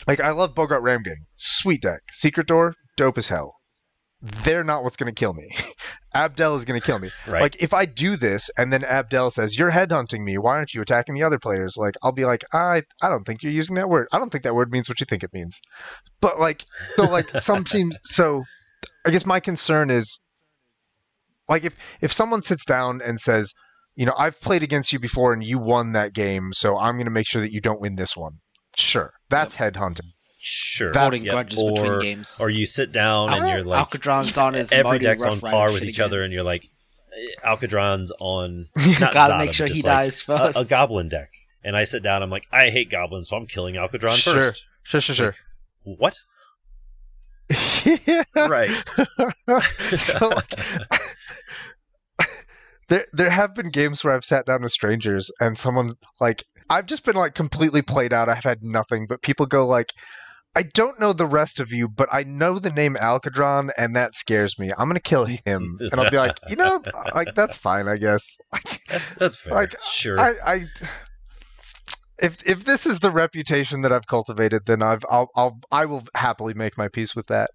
Like 0.07 0.19
I 0.19 0.31
love 0.31 0.55
Boggart 0.55 0.81
Ram-Gang. 0.81 1.25
Sweet 1.35 1.81
deck. 1.81 2.01
Secret 2.11 2.47
Door, 2.47 2.75
dope 2.97 3.17
as 3.17 3.27
hell. 3.27 3.55
They're 4.43 4.63
not 4.63 4.83
what's 4.83 4.97
gonna 4.97 5.13
kill 5.13 5.33
me. 5.33 5.49
Abdel 6.13 6.55
is 6.55 6.65
gonna 6.65 6.81
kill 6.81 6.99
me. 6.99 7.09
Right. 7.27 7.41
Like 7.41 7.61
if 7.61 7.73
I 7.73 7.85
do 7.85 8.15
this 8.15 8.51
and 8.55 8.71
then 8.71 8.83
Abdel 8.83 9.31
says, 9.31 9.57
You're 9.57 9.71
headhunting 9.71 10.23
me, 10.23 10.37
why 10.37 10.57
aren't 10.57 10.73
you 10.73 10.81
attacking 10.81 11.15
the 11.15 11.23
other 11.23 11.39
players? 11.39 11.75
Like 11.77 11.95
I'll 12.03 12.11
be 12.11 12.25
like, 12.25 12.43
I 12.53 12.83
I 13.01 13.09
don't 13.09 13.23
think 13.23 13.41
you're 13.41 13.51
using 13.51 13.77
that 13.77 13.89
word. 13.89 14.07
I 14.11 14.19
don't 14.19 14.29
think 14.29 14.43
that 14.43 14.53
word 14.53 14.71
means 14.71 14.87
what 14.87 14.99
you 14.99 15.05
think 15.05 15.23
it 15.23 15.33
means. 15.33 15.59
But 16.19 16.39
like 16.39 16.63
so 16.95 17.05
like 17.05 17.29
some 17.39 17.63
teams 17.63 17.97
so 18.03 18.43
I 19.05 19.09
guess 19.09 19.25
my 19.25 19.39
concern 19.39 19.89
is 19.89 20.19
like 21.49 21.63
if 21.63 21.75
if 21.99 22.11
someone 22.11 22.43
sits 22.43 22.65
down 22.65 23.01
and 23.01 23.19
says, 23.19 23.53
you 23.95 24.05
know, 24.05 24.13
I've 24.15 24.39
played 24.39 24.61
against 24.61 24.93
you 24.93 24.99
before 24.99 25.33
and 25.33 25.43
you 25.43 25.57
won 25.57 25.93
that 25.93 26.13
game, 26.13 26.53
so 26.53 26.77
I'm 26.77 26.97
gonna 26.97 27.09
make 27.09 27.27
sure 27.27 27.41
that 27.41 27.51
you 27.51 27.61
don't 27.61 27.81
win 27.81 27.95
this 27.95 28.15
one. 28.15 28.33
Sure. 28.75 29.13
That's 29.29 29.55
headhunting. 29.55 30.11
Sure. 30.39 30.91
That's- 30.91 31.03
Holding 31.03 31.25
Yep, 31.25 31.33
grudges 31.33 31.59
or, 31.61 31.71
between 31.71 31.99
games. 31.99 32.39
Or 32.41 32.49
you 32.49 32.65
sit 32.65 32.91
down 32.91 33.31
and 33.31 33.47
you're 33.47 33.63
like 33.63 33.87
Alcadron's 33.89 34.37
on 34.37 34.53
his 34.53 34.71
every 34.71 34.83
Mighty 34.93 35.05
deck's 35.05 35.23
on 35.23 35.39
par 35.39 35.71
with 35.71 35.83
each 35.83 35.97
again. 35.97 36.05
other, 36.05 36.23
and 36.23 36.33
you're 36.33 36.43
like, 36.43 36.63
eh, 37.15 37.47
Alcadron's 37.47 38.11
on. 38.19 38.69
Not 38.75 39.13
Gotta 39.13 39.33
Zodom, 39.33 39.37
make 39.45 39.53
sure 39.53 39.67
he 39.67 39.75
like 39.75 39.83
dies 39.83 40.21
first. 40.23 40.57
a 40.57 40.65
goblin 40.67 41.09
deck. 41.09 41.29
And 41.63 41.77
I 41.77 41.83
sit 41.83 42.01
down, 42.01 42.23
I'm 42.23 42.31
like, 42.31 42.47
I 42.51 42.69
hate 42.71 42.89
goblins, 42.89 43.29
so 43.29 43.37
I'm 43.37 43.45
killing 43.45 43.75
Alcadron 43.75 44.15
Sure. 44.15 44.33
first. 44.33 44.65
Sure, 44.83 44.99
sure, 45.01 45.15
sure. 45.15 45.35
What? 45.83 46.17
yeah. 48.05 48.23
Right. 48.47 48.71
so 49.97 50.27
like 50.29 50.59
there 52.89 53.05
there 53.13 53.29
have 53.29 53.55
been 53.55 53.69
games 53.69 54.03
where 54.03 54.13
I've 54.13 54.25
sat 54.25 54.45
down 54.45 54.63
with 54.63 54.71
strangers 54.71 55.31
and 55.39 55.57
someone 55.57 55.95
like 56.19 56.43
I've 56.71 56.85
just 56.85 57.03
been 57.03 57.15
like 57.15 57.35
completely 57.35 57.81
played 57.81 58.13
out. 58.13 58.29
I've 58.29 58.43
had 58.43 58.63
nothing, 58.63 59.05
but 59.05 59.21
people 59.21 59.45
go 59.45 59.67
like 59.67 59.91
I 60.55 60.63
don't 60.63 60.99
know 60.99 61.13
the 61.13 61.25
rest 61.25 61.59
of 61.59 61.71
you, 61.71 61.87
but 61.87 62.09
I 62.11 62.23
know 62.23 62.59
the 62.59 62.71
name 62.71 62.95
Alcadron, 62.95 63.69
and 63.77 63.95
that 63.95 64.15
scares 64.15 64.57
me. 64.57 64.71
I'm 64.77 64.87
gonna 64.87 64.99
kill 64.99 65.25
him, 65.25 65.77
and 65.79 65.93
I'll 65.93 66.09
be 66.09 66.17
like, 66.17 66.39
you 66.49 66.55
know, 66.55 66.81
like 67.15 67.35
that's 67.35 67.57
fine, 67.57 67.87
I 67.87 67.97
guess. 67.97 68.37
That's 68.89 69.15
that's 69.15 69.35
fair. 69.37 69.53
Like, 69.53 69.75
sure. 69.81 70.19
I, 70.19 70.33
I 70.45 70.65
if 72.19 72.37
if 72.45 72.63
this 72.63 72.85
is 72.85 72.99
the 72.99 73.11
reputation 73.11 73.81
that 73.81 73.91
I've 73.91 74.07
cultivated, 74.07 74.65
then 74.65 74.81
I've 74.81 75.03
I'll, 75.09 75.29
I'll 75.35 75.59
I 75.71 75.85
will 75.85 76.03
happily 76.15 76.53
make 76.53 76.77
my 76.77 76.87
peace 76.87 77.15
with 77.15 77.27
that. 77.27 77.49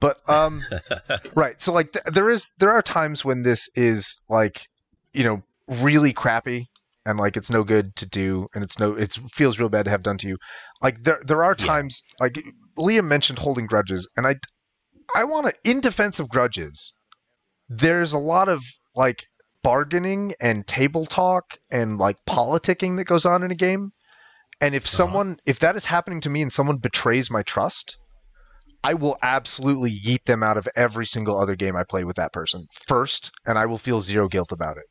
But 0.00 0.18
um, 0.28 0.62
right. 1.34 1.60
So 1.60 1.72
like 1.72 1.92
th- 1.92 2.04
there 2.06 2.30
is 2.30 2.50
there 2.58 2.70
are 2.70 2.82
times 2.82 3.24
when 3.24 3.42
this 3.42 3.68
is 3.74 4.20
like 4.28 4.66
you 5.12 5.24
know 5.24 5.42
really 5.68 6.12
crappy 6.12 6.68
and 7.06 7.18
like 7.18 7.36
it's 7.36 7.50
no 7.50 7.64
good 7.64 7.94
to 7.96 8.06
do 8.06 8.48
and 8.54 8.62
it's 8.62 8.78
no 8.78 8.94
it 8.94 9.16
feels 9.32 9.58
real 9.58 9.70
bad 9.70 9.84
to 9.84 9.90
have 9.90 10.02
done 10.02 10.18
to 10.18 10.28
you. 10.28 10.36
Like 10.82 11.02
there 11.02 11.20
there 11.24 11.42
are 11.44 11.56
Yeah. 11.58 11.66
times 11.66 12.02
like 12.20 12.38
Liam 12.76 13.06
mentioned 13.06 13.38
holding 13.38 13.66
grudges 13.66 14.08
and 14.16 14.26
I 14.26 14.34
I 15.14 15.24
want 15.24 15.46
to 15.46 15.54
in 15.70 15.80
defense 15.80 16.18
of 16.18 16.28
grudges. 16.28 16.92
There's 17.68 18.12
a 18.12 18.18
lot 18.18 18.48
of 18.48 18.62
like 18.94 19.24
bargaining 19.62 20.34
and 20.40 20.66
table 20.66 21.06
talk 21.06 21.44
and 21.70 21.98
like 21.98 22.16
politicking 22.28 22.96
that 22.96 23.04
goes 23.04 23.24
on 23.24 23.42
in 23.42 23.50
a 23.50 23.56
game. 23.56 23.92
And 24.60 24.74
if 24.74 24.84
uh-huh. 24.84 24.96
someone 24.96 25.38
if 25.46 25.60
that 25.60 25.76
is 25.76 25.84
happening 25.84 26.20
to 26.22 26.30
me 26.30 26.42
and 26.42 26.52
someone 26.52 26.78
betrays 26.78 27.30
my 27.30 27.42
trust, 27.42 27.96
I 28.84 28.94
will 28.94 29.16
absolutely 29.22 29.90
yeet 29.90 30.24
them 30.26 30.42
out 30.42 30.56
of 30.56 30.68
every 30.76 31.06
single 31.06 31.38
other 31.38 31.56
game 31.56 31.76
I 31.76 31.84
play 31.84 32.04
with 32.04 32.16
that 32.16 32.32
person 32.32 32.66
first, 32.86 33.32
and 33.44 33.58
I 33.58 33.66
will 33.66 33.78
feel 33.78 34.00
zero 34.00 34.28
guilt 34.28 34.52
about 34.52 34.76
it. 34.76 34.84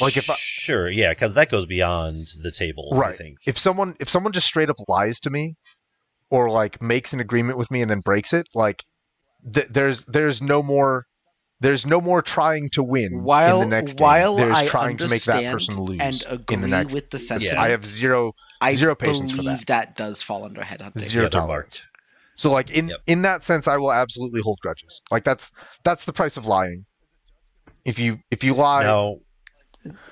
Like 0.00 0.16
if 0.16 0.28
I- 0.30 0.36
sure, 0.38 0.88
yeah, 0.90 1.10
because 1.10 1.32
that 1.34 1.50
goes 1.50 1.66
beyond 1.66 2.28
the 2.42 2.50
table. 2.50 2.90
I 2.92 2.96
Right. 2.96 3.16
think. 3.16 3.38
If 3.46 3.58
someone 3.58 3.96
if 4.00 4.08
someone 4.08 4.32
just 4.32 4.46
straight 4.46 4.70
up 4.70 4.76
lies 4.88 5.20
to 5.20 5.30
me, 5.30 5.54
or 6.30 6.50
like 6.50 6.80
makes 6.82 7.12
an 7.12 7.20
agreement 7.20 7.58
with 7.58 7.70
me 7.70 7.80
and 7.82 7.90
then 7.90 8.00
breaks 8.00 8.32
it, 8.32 8.48
like 8.54 8.84
th- 9.52 9.68
there's 9.70 10.04
there's 10.04 10.42
no 10.42 10.62
more 10.62 11.06
there's 11.60 11.84
no 11.86 12.00
more 12.00 12.22
trying 12.22 12.68
to 12.70 12.82
win 12.84 13.22
While 13.24 13.62
in 13.62 13.70
the 13.70 13.76
next 13.76 13.98
while 13.98 14.36
game. 14.36 14.46
There's 14.46 14.58
I 14.58 14.66
trying 14.68 14.96
to 14.98 15.08
make 15.08 15.22
that 15.24 15.36
understand 15.44 15.52
person 15.52 15.82
lose 15.82 16.00
and 16.00 16.24
agree 16.28 16.54
in 16.54 16.60
the 16.60 16.68
next. 16.68 16.94
with 16.94 17.10
the 17.10 17.18
sentiment, 17.18 17.54
Yeah. 17.54 17.62
I 17.62 17.68
have 17.70 17.84
zero 17.84 18.32
I 18.60 18.74
zero 18.74 18.94
patience 18.94 19.30
for 19.32 19.38
believe 19.38 19.66
that. 19.66 19.96
does 19.96 20.22
fall 20.22 20.44
under 20.44 20.60
headhunting. 20.60 21.00
zero 21.00 21.24
Yeah, 21.24 21.30
tolerance. 21.30 21.84
So 22.36 22.52
like 22.52 22.70
in 22.70 22.88
Yep. 22.90 23.00
in 23.08 23.22
that 23.22 23.44
sense, 23.44 23.66
I 23.66 23.76
will 23.78 23.90
absolutely 23.92 24.40
hold 24.40 24.58
grudges. 24.62 25.00
Like 25.10 25.24
that's 25.24 25.50
that's 25.82 26.04
the 26.04 26.12
price 26.12 26.36
of 26.36 26.46
lying. 26.46 26.84
If 27.84 27.98
you 27.98 28.20
if 28.30 28.44
you 28.44 28.54
lie, 28.54 28.84
Now, 28.84 29.16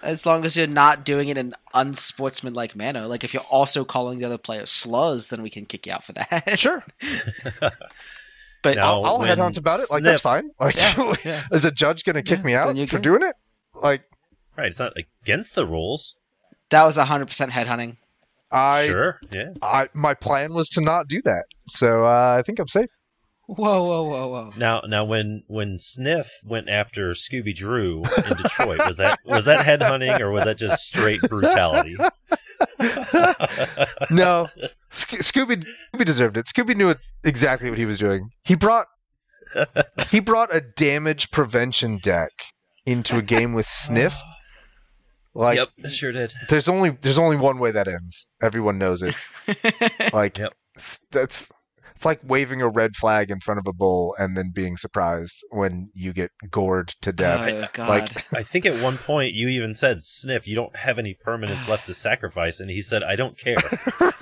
As 0.02 0.24
long 0.26 0.44
as 0.44 0.56
you're 0.56 0.66
not 0.66 1.04
doing 1.04 1.28
it 1.28 1.36
in 1.38 1.48
an 1.48 1.54
unsportsmanlike 1.74 2.74
manner. 2.76 3.06
Like 3.06 3.24
if 3.24 3.32
you're 3.34 3.42
also 3.50 3.84
calling 3.84 4.18
the 4.18 4.24
other 4.24 4.38
player 4.38 4.66
slurs, 4.66 5.28
then 5.28 5.42
we 5.42 5.50
can 5.50 5.66
kick 5.66 5.86
you 5.86 5.92
out 5.92 6.04
for 6.04 6.12
that. 6.12 6.58
sure, 6.58 6.84
but 7.60 8.76
Now- 8.76 9.02
I'll 9.02 9.18
when 9.18 9.28
headhunt 9.28 9.56
about 9.58 9.80
it. 9.80 9.90
Like 9.90 10.02
that's 10.02 10.20
fine. 10.20 10.50
Like 10.58 10.76
yeah, 10.76 11.14
yeah. 11.24 11.42
is 11.52 11.64
a 11.64 11.70
judge 11.70 12.04
gonna 12.04 12.22
kick 12.22 12.38
Yeah, 12.38 12.44
me 12.44 12.54
out 12.54 12.76
you 12.76 12.86
for 12.86 12.96
can- 12.96 13.02
doing 13.02 13.22
it? 13.22 13.36
Like 13.74 14.02
right, 14.56 14.66
it's 14.68 14.78
not 14.78 14.92
against 14.96 15.54
the 15.54 15.66
rules. 15.66 16.16
that 16.70 16.84
was 16.84 16.96
hundred 16.96 17.26
percent 17.26 17.52
headhunting. 17.52 17.96
I, 18.50 18.86
sure, 18.86 19.20
yeah. 19.30 19.50
I 19.60 19.88
my 19.92 20.14
plan 20.14 20.54
was 20.54 20.68
to 20.70 20.80
not 20.80 21.08
do 21.08 21.20
that. 21.22 21.44
So 21.68 22.04
uh, 22.04 22.36
I 22.38 22.42
think 22.42 22.58
I'm 22.58 22.68
safe. 22.68 22.88
Whoa, 23.46 23.82
whoa, 23.84 24.02
whoa, 24.02 24.26
whoa! 24.28 24.50
Now, 24.56 24.80
now, 24.88 25.04
when 25.04 25.44
when 25.46 25.78
Sniff 25.78 26.28
went 26.44 26.68
after 26.68 27.10
Scooby 27.10 27.54
Drew 27.54 28.02
in 28.16 28.36
Detroit, 28.36 28.78
was 28.84 28.96
that 28.96 29.20
was 29.24 29.44
that 29.44 29.64
headhunting 29.64 30.18
or 30.20 30.32
was 30.32 30.44
that 30.44 30.58
just 30.58 30.84
straight 30.84 31.20
brutality? 31.22 31.96
no, 34.10 34.48
Sco- 34.90 35.18
Scooby 35.18 35.64
Scooby 35.94 36.04
deserved 36.04 36.36
it. 36.36 36.46
Scooby 36.46 36.76
knew 36.76 36.94
exactly 37.24 37.70
what 37.70 37.78
he 37.78 37.86
was 37.86 37.98
doing. 37.98 38.30
He 38.44 38.54
brought 38.56 38.86
he 40.10 40.20
brought 40.20 40.54
a 40.54 40.60
damage 40.60 41.30
prevention 41.30 41.98
deck 41.98 42.30
into 42.84 43.16
a 43.16 43.22
game 43.22 43.52
with 43.54 43.66
Sniff. 43.68 44.16
Like 45.38 45.58
yep, 45.58 45.68
sure 45.92 46.12
did. 46.12 46.32
there's 46.48 46.66
only 46.66 46.96
there's 47.02 47.18
only 47.18 47.36
one 47.36 47.58
way 47.58 47.70
that 47.72 47.86
ends. 47.88 48.26
Everyone 48.40 48.78
knows 48.78 49.02
it. 49.02 49.14
Like 50.14 50.38
Yep. 50.38 50.54
that's 51.12 51.52
it's 51.96 52.04
like 52.04 52.20
waving 52.22 52.60
a 52.62 52.68
red 52.68 52.94
flag 52.94 53.30
in 53.30 53.40
front 53.40 53.58
of 53.58 53.66
a 53.66 53.72
bull 53.72 54.14
and 54.18 54.36
then 54.36 54.50
being 54.54 54.76
surprised 54.76 55.42
when 55.50 55.90
you 55.94 56.12
get 56.12 56.30
gored 56.50 56.88
to 57.00 57.12
death. 57.12 57.48
oh 57.50 57.68
god! 57.72 57.88
Like- 57.88 58.32
I 58.34 58.42
think 58.42 58.66
at 58.66 58.80
one 58.82 58.98
point 58.98 59.34
you 59.34 59.48
even 59.48 59.74
said, 59.74 60.02
"Sniff, 60.02 60.46
you 60.46 60.54
don't 60.54 60.76
have 60.76 60.98
any 60.98 61.14
permanents 61.26 61.66
left 61.68 61.86
to 61.86 61.94
sacrifice," 61.94 62.60
and 62.60 62.70
he 62.70 62.82
said, 62.82 63.02
"I 63.02 63.16
don't 63.16 63.36
care." 63.38 63.56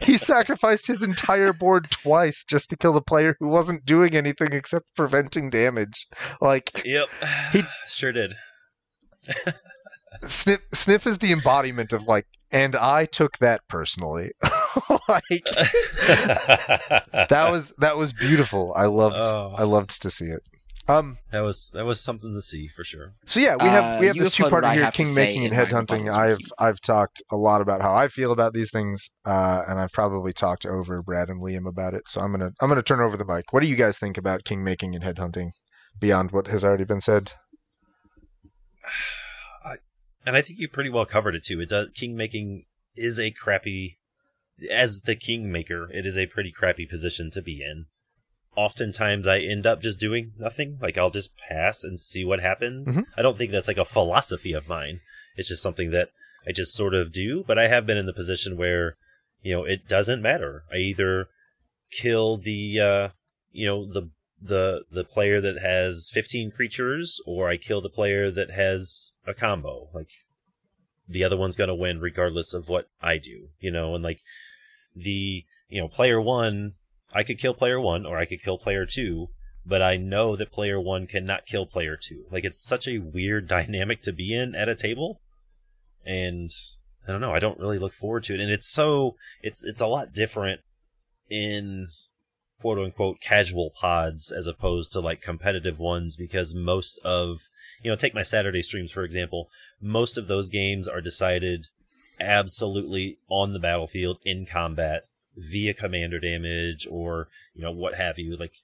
He 0.00 0.16
sacrificed 0.16 0.86
his 0.86 1.02
entire 1.02 1.52
board 1.52 1.90
twice 1.90 2.44
just 2.44 2.70
to 2.70 2.76
kill 2.76 2.92
the 2.92 3.02
player 3.02 3.36
who 3.38 3.48
wasn't 3.48 3.84
doing 3.84 4.14
anything 4.14 4.52
except 4.52 4.86
preventing 4.94 5.50
damage. 5.50 6.06
Like 6.40 6.82
yep, 6.84 7.08
He- 7.52 7.62
sure 7.88 8.12
did. 8.12 8.34
Sniff 10.26 10.60
Sniff 10.72 11.06
is 11.06 11.18
the 11.18 11.32
embodiment 11.32 11.92
of 11.92 12.04
like 12.06 12.26
and 12.50 12.74
I 12.76 13.04
took 13.06 13.36
that 13.38 13.60
personally. 13.68 14.30
like 15.08 15.44
that 17.28 17.48
was 17.50 17.72
that 17.78 17.96
was 17.96 18.12
beautiful. 18.12 18.72
I 18.76 18.86
loved 18.86 19.16
Oh. 19.16 19.54
I 19.56 19.64
loved 19.64 20.02
to 20.02 20.10
see 20.10 20.26
it. 20.26 20.42
Um 20.88 21.18
that 21.32 21.40
was 21.40 21.70
that 21.74 21.84
was 21.84 22.00
something 22.00 22.34
to 22.34 22.42
see 22.42 22.68
for 22.68 22.84
sure. 22.84 23.14
so 23.24 23.40
yeah, 23.40 23.56
we 23.60 23.68
have 23.68 23.96
Uh, 23.96 24.00
we 24.00 24.06
have 24.06 24.16
you 24.16 24.22
this 24.22 24.36
have 24.36 24.46
heard 24.46 24.52
what 24.52 24.60
two-parter 24.60 24.70
I 24.70 24.74
here, 24.74 24.84
have 24.84 24.94
king 24.94 25.14
making 25.14 25.44
and 25.44 25.52
in 25.52 25.58
my 25.58 25.64
headhunting. 25.64 26.10
I've 26.12 26.38
with. 26.38 26.52
I've 26.58 26.80
talked 26.80 27.22
a 27.30 27.36
lot 27.36 27.60
about 27.60 27.82
how 27.82 27.94
I 27.94 28.08
feel 28.08 28.30
about 28.32 28.52
these 28.52 28.70
things, 28.70 29.08
uh, 29.24 29.62
and 29.66 29.80
I've 29.80 29.92
probably 29.92 30.32
talked 30.32 30.64
over 30.66 31.02
Brad 31.02 31.28
and 31.28 31.42
Liam 31.42 31.66
about 31.68 31.94
it. 31.94 32.08
So 32.08 32.20
I'm 32.20 32.30
gonna 32.30 32.52
I'm 32.60 32.68
gonna 32.68 32.82
turn 32.82 33.00
over 33.00 33.16
the 33.16 33.24
mic. 33.24 33.52
What 33.52 33.60
do 33.60 33.66
you 33.66 33.76
guys 33.76 33.98
think 33.98 34.16
about 34.16 34.44
king 34.44 34.62
making 34.62 34.94
and 34.94 35.02
headhunting 35.02 35.50
beyond 35.98 36.30
what 36.30 36.46
has 36.46 36.64
already 36.64 36.84
been 36.84 37.00
said? 37.00 37.32
And 40.26 40.34
I 40.34 40.42
think 40.42 40.58
you 40.58 40.68
pretty 40.68 40.90
well 40.90 41.06
covered 41.06 41.36
it 41.36 41.44
too. 41.44 41.60
It 41.60 41.68
does 41.68 41.90
king 41.94 42.16
making 42.16 42.66
is 42.96 43.16
a 43.20 43.30
crappy 43.30 44.00
as 44.70 45.00
the 45.02 45.16
kingmaker, 45.16 45.90
it 45.92 46.06
is 46.06 46.16
a 46.16 46.26
pretty 46.26 46.50
crappy 46.50 46.86
position 46.86 47.30
to 47.32 47.42
be 47.42 47.62
in. 47.62 47.86
Oftentimes 48.56 49.28
I 49.28 49.40
end 49.40 49.66
up 49.66 49.82
just 49.82 50.00
doing 50.00 50.32
nothing. 50.38 50.78
Like 50.80 50.96
I'll 50.96 51.10
just 51.10 51.36
pass 51.36 51.84
and 51.84 52.00
see 52.00 52.24
what 52.24 52.40
happens. 52.40 52.88
Mhm. 52.88 53.04
I 53.16 53.22
don't 53.22 53.36
think 53.36 53.50
that's 53.52 53.68
like 53.68 53.76
a 53.76 53.84
philosophy 53.84 54.52
of 54.54 54.68
mine. 54.68 55.00
It's 55.36 55.48
just 55.48 55.62
something 55.62 55.90
that 55.90 56.10
I 56.48 56.52
just 56.52 56.74
sort 56.74 56.94
of 56.94 57.12
do, 57.12 57.44
but 57.44 57.58
I 57.58 57.68
have 57.68 57.86
been 57.86 57.98
in 57.98 58.06
the 58.06 58.14
position 58.14 58.56
where, 58.56 58.96
you 59.42 59.52
know, 59.54 59.64
it 59.64 59.88
doesn't 59.88 60.22
matter. 60.22 60.64
I 60.72 60.76
either 60.76 61.28
kill 61.90 62.36
the 62.38 62.80
uh 62.80 63.08
you 63.52 63.66
know, 63.66 63.84
the 63.90 64.10
the 64.40 64.84
the 64.90 65.04
player 65.04 65.40
that 65.40 65.58
has 65.58 66.10
15 66.12 66.50
creatures 66.50 67.20
or 67.26 67.48
I 67.48 67.56
kill 67.56 67.80
the 67.80 67.88
player 67.90 68.30
that 68.30 68.50
has 68.50 69.12
a 69.26 69.34
combo. 69.34 69.88
Like 69.92 70.10
the 71.08 71.24
other 71.24 71.36
one's 71.36 71.56
going 71.56 71.68
to 71.68 71.74
win 71.74 72.00
regardless 72.00 72.52
of 72.52 72.68
what 72.68 72.88
I 73.00 73.18
do, 73.18 73.48
you 73.60 73.70
know, 73.70 73.94
and 73.94 74.02
like 74.02 74.20
the, 74.96 75.44
you 75.68 75.80
know, 75.80 75.88
player 75.88 76.20
one, 76.20 76.72
I 77.12 77.22
could 77.22 77.38
kill 77.38 77.54
player 77.54 77.80
one 77.80 78.06
or 78.06 78.18
I 78.18 78.24
could 78.24 78.42
kill 78.42 78.58
player 78.58 78.86
two, 78.86 79.28
but 79.64 79.82
I 79.82 79.96
know 79.96 80.34
that 80.36 80.52
player 80.52 80.80
one 80.80 81.06
cannot 81.06 81.46
kill 81.46 81.66
player 81.66 81.96
two. 82.00 82.24
Like 82.30 82.44
it's 82.44 82.60
such 82.60 82.88
a 82.88 82.98
weird 82.98 83.46
dynamic 83.48 84.02
to 84.02 84.12
be 84.12 84.34
in 84.34 84.54
at 84.54 84.68
a 84.68 84.74
table. 84.74 85.20
And 86.04 86.50
I 87.06 87.12
don't 87.12 87.20
know, 87.20 87.34
I 87.34 87.38
don't 87.38 87.58
really 87.60 87.78
look 87.78 87.92
forward 87.92 88.24
to 88.24 88.34
it. 88.34 88.40
And 88.40 88.50
it's 88.50 88.68
so, 88.68 89.16
it's, 89.42 89.62
it's 89.62 89.80
a 89.80 89.86
lot 89.86 90.12
different 90.12 90.60
in 91.28 91.88
quote 92.60 92.78
unquote 92.78 93.20
casual 93.20 93.70
pods 93.70 94.32
as 94.32 94.46
opposed 94.46 94.92
to 94.92 95.00
like 95.00 95.20
competitive 95.20 95.78
ones 95.78 96.16
because 96.16 96.54
most 96.54 96.98
of 97.04 97.38
you 97.82 97.90
know 97.90 97.96
take 97.96 98.14
my 98.14 98.22
saturday 98.22 98.62
streams 98.62 98.90
for 98.90 99.04
example 99.04 99.48
most 99.80 100.16
of 100.16 100.26
those 100.26 100.48
games 100.48 100.88
are 100.88 101.00
decided 101.00 101.68
absolutely 102.20 103.18
on 103.28 103.52
the 103.52 103.58
battlefield 103.58 104.18
in 104.24 104.46
combat 104.46 105.06
via 105.36 105.74
commander 105.74 106.18
damage 106.18 106.86
or 106.90 107.28
you 107.54 107.62
know 107.62 107.70
what 107.72 107.94
have 107.94 108.18
you 108.18 108.36
like 108.36 108.54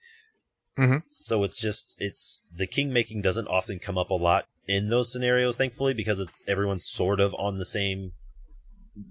Mhm. 0.79 1.03
so 1.11 1.45
it's 1.45 1.61
just 1.61 1.97
it's 1.99 2.41
the 2.51 2.67
king 2.67 2.93
making 2.95 3.21
doesn't 3.21 3.47
often 3.49 3.79
come 3.79 3.99
up 3.99 4.09
a 4.09 4.15
lot 4.15 4.47
in 4.67 4.89
those 4.89 5.13
scenarios 5.13 5.57
thankfully 5.57 5.93
because 5.93 6.19
it's 6.19 6.43
everyone's 6.49 6.87
sort 6.87 7.21
of 7.21 7.35
on 7.35 7.59
the 7.59 7.67
same 7.67 8.13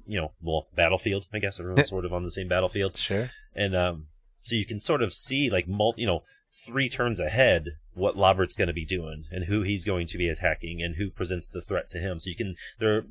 you 0.08 0.20
know 0.20 0.32
well 0.42 0.68
battlefield 0.76 1.28
i 1.34 1.38
guess 1.40 1.60
everyone's 1.60 1.88
sort 1.90 2.06
of 2.06 2.14
on 2.14 2.24
the 2.24 2.32
same 2.32 2.48
battlefield 2.48 2.98
Sure. 2.98 3.30
and 3.56 3.76
um, 3.76 4.08
so 4.38 4.56
you 4.56 4.66
can 4.66 4.80
sort 4.80 5.04
of 5.04 5.14
see 5.14 5.52
like 5.52 5.68
mul- 5.68 5.94
you 5.98 6.08
know 6.08 6.24
three 6.66 6.90
turns 6.90 7.20
ahead 7.20 7.66
what 7.94 8.18
Lobert's 8.18 8.56
going 8.56 8.68
to 8.68 8.74
be 8.74 8.86
doing 8.86 9.26
and 9.32 9.46
who 9.46 9.62
he's 9.62 9.86
going 9.86 10.06
to 10.08 10.18
be 10.18 10.28
attacking 10.30 10.82
and 10.82 10.96
who 10.96 11.10
presents 11.10 11.48
the 11.48 11.62
threat 11.62 11.90
to 11.90 11.98
him. 11.98 12.20
So 12.20 12.30
you 12.30 12.36
can 12.36 12.56
there 12.80 12.98
are 12.98 13.06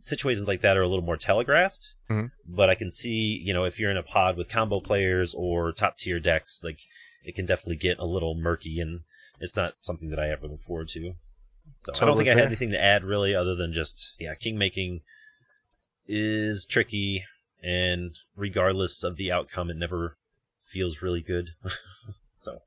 situations 0.00 0.48
like 0.48 0.60
that 0.62 0.76
are 0.76 0.82
a 0.82 0.88
little 0.88 1.04
more 1.04 1.16
telegraphed, 1.16 1.94
Mhm. 2.08 2.30
but 2.46 2.70
I 2.70 2.74
can 2.74 2.90
see 2.90 3.40
you 3.44 3.52
know 3.52 3.64
if 3.64 3.78
you're 3.78 3.90
in 3.90 3.96
a 3.96 4.02
pod 4.02 4.36
with 4.36 4.48
combo 4.48 4.80
players 4.80 5.34
or 5.34 5.72
top 5.72 5.98
tier 5.98 6.18
decks, 6.20 6.62
like 6.62 6.80
it 7.24 7.34
can 7.34 7.46
definitely 7.46 7.76
get 7.76 7.98
a 7.98 8.06
little 8.06 8.34
murky 8.34 8.80
and 8.80 9.00
it's 9.40 9.56
not 9.56 9.74
something 9.82 10.10
that 10.10 10.18
I 10.18 10.30
ever 10.30 10.46
look 10.48 10.62
forward 10.62 10.88
to. 10.90 11.00
So 11.84 11.92
I 11.92 11.92
don't 11.92 11.94
Totally 12.00 12.24
think 12.24 12.36
I 12.36 12.38
had 12.38 12.46
anything 12.46 12.70
to 12.70 12.82
add 12.82 13.02
really 13.04 13.34
other 13.34 13.54
than 13.54 13.72
just 13.72 14.14
yeah, 14.18 14.34
king 14.34 14.56
making 14.56 15.02
is 16.06 16.64
tricky 16.64 17.24
and 17.62 18.16
regardless 18.36 19.02
of 19.02 19.16
the 19.16 19.32
outcome 19.32 19.70
it 19.70 19.76
never 19.76 20.16
feels 20.64 21.02
really 21.02 21.20
good. 21.22 21.50
so 22.40 22.62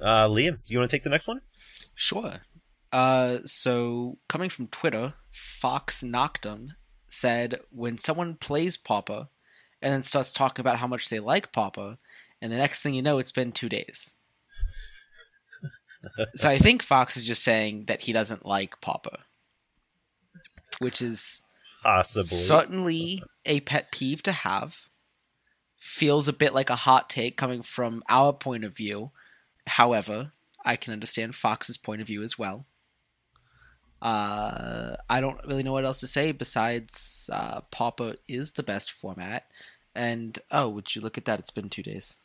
uh 0.00 0.28
Liam, 0.28 0.58
do 0.64 0.72
you 0.72 0.78
want 0.78 0.90
to 0.90 0.94
take 0.96 1.02
the 1.04 1.10
next 1.10 1.26
one? 1.26 1.40
Sure. 1.94 2.42
Uh, 2.92 3.38
so 3.44 4.18
coming 4.28 4.48
from 4.48 4.68
Twitter, 4.68 5.14
Fox 5.32 6.02
Noctum 6.02 6.70
said 7.08 7.60
when 7.70 7.98
someone 7.98 8.34
plays 8.34 8.76
Pauper 8.76 9.28
and 9.80 9.92
then 9.92 10.02
starts 10.02 10.32
talking 10.32 10.62
about 10.62 10.78
how 10.78 10.86
much 10.86 11.08
they 11.08 11.20
like 11.20 11.52
Pauper, 11.52 11.98
and 12.40 12.52
the 12.52 12.56
next 12.56 12.82
thing 12.82 12.94
you 12.94 13.02
know, 13.02 13.18
it's 13.18 13.32
been 13.32 13.52
two 13.52 13.68
days. 13.68 14.14
so 16.34 16.48
I 16.48 16.58
think 16.58 16.82
Fox 16.82 17.16
is 17.16 17.26
just 17.26 17.42
saying 17.42 17.84
that 17.86 18.02
he 18.02 18.12
doesn't 18.12 18.46
like 18.46 18.80
Pauper, 18.80 19.18
which 20.78 21.02
is 21.02 21.42
Possibly. 21.82 22.36
certainly 22.36 23.22
a 23.44 23.60
pet 23.60 23.92
peeve 23.92 24.22
to 24.24 24.32
have. 24.32 24.86
Feels 25.76 26.26
a 26.28 26.32
bit 26.32 26.54
like 26.54 26.70
a 26.70 26.76
hot 26.76 27.08
take 27.08 27.36
coming 27.36 27.62
from 27.62 28.02
our 28.08 28.32
point 28.32 28.64
of 28.64 28.76
view. 28.76 29.10
However, 29.66 30.32
I 30.64 30.76
can 30.76 30.92
understand 30.92 31.34
Fox's 31.36 31.76
point 31.76 32.00
of 32.00 32.06
view 32.08 32.22
as 32.22 32.38
well. 32.38 32.66
Uh, 34.00 34.96
I 35.10 35.20
don't 35.20 35.40
really 35.46 35.62
know 35.62 35.72
what 35.72 35.84
else 35.84 36.00
to 36.00 36.06
say 36.06 36.32
besides 36.32 37.28
uh, 37.32 37.60
Pauper 37.70 38.14
is 38.28 38.52
the 38.52 38.62
best 38.62 38.92
format. 38.92 39.50
And 39.94 40.38
oh, 40.50 40.68
would 40.68 40.94
you 40.94 41.02
look 41.02 41.18
at 41.18 41.24
that? 41.24 41.38
It's 41.40 41.50
been 41.50 41.68
two 41.68 41.82
days. 41.82 42.16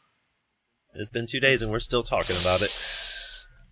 it's 0.94 1.10
been 1.10 1.26
2 1.26 1.40
days 1.40 1.62
and 1.62 1.72
we're 1.72 1.80
still 1.80 2.04
talking 2.04 2.36
about 2.42 2.62
it. 2.62 2.72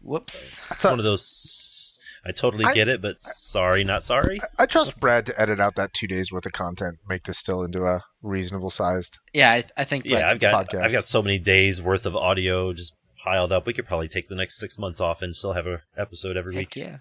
Whoops. 0.02 0.62
It's 0.72 0.84
one 0.86 0.98
of 0.98 1.06
those 1.06 2.00
I 2.26 2.32
totally 2.32 2.66
I- 2.66 2.74
get 2.74 2.88
it, 2.88 3.02
but 3.02 3.22
sorry, 3.22 3.84
not 3.84 4.04
sorry. 4.04 4.40
I 4.58 4.66
trust 4.66 5.00
Brad 5.00 5.26
to 5.28 5.40
edit 5.40 5.60
out 5.60 5.76
that 5.76 5.94
two 5.94 6.08
days 6.08 6.32
worth 6.32 6.46
of 6.46 6.54
content, 6.54 6.98
make 7.08 7.24
this 7.26 7.38
still 7.38 7.64
into 7.64 7.84
a 7.84 8.04
reasonable 8.24 8.70
sized. 8.72 9.20
Yeah, 9.34 9.52
I, 9.52 9.64
I 9.78 9.84
think. 9.84 10.06
Yeah, 10.06 10.30
I've 10.30 10.40
got 10.40 10.68
podcast. 10.68 10.84
I've 10.84 10.92
got 10.92 11.06
so 11.06 11.22
many 11.22 11.38
days 11.40 11.82
worth 11.82 12.06
of 12.06 12.16
audio 12.16 12.74
just 12.74 12.94
piled 13.24 13.52
up. 13.52 13.66
We 13.68 13.74
could 13.74 13.86
probably 13.88 14.08
take 14.08 14.30
the 14.30 14.36
next 14.36 14.58
6 14.60 14.78
months 14.80 15.00
off 15.00 15.22
and 15.22 15.36
still 15.36 15.54
have 15.54 15.68
a 15.68 15.82
episode 15.98 16.38
every 16.38 16.56
Heck 16.56 16.62
week. 16.62 16.76
yeah. 16.76 16.98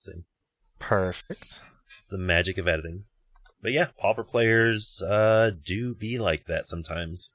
So, 0.00 0.12
Perfect. 0.78 1.60
It's 1.98 2.06
the 2.10 2.18
magic 2.18 2.56
of 2.58 2.66
editing. 2.66 3.04
But 3.62 3.72
yeah, 3.72 3.88
pauper 3.98 4.24
players 4.24 5.02
uh, 5.06 5.52
do 5.64 5.94
be 5.94 6.18
like 6.18 6.44
that 6.46 6.68
sometimes. 6.68 7.28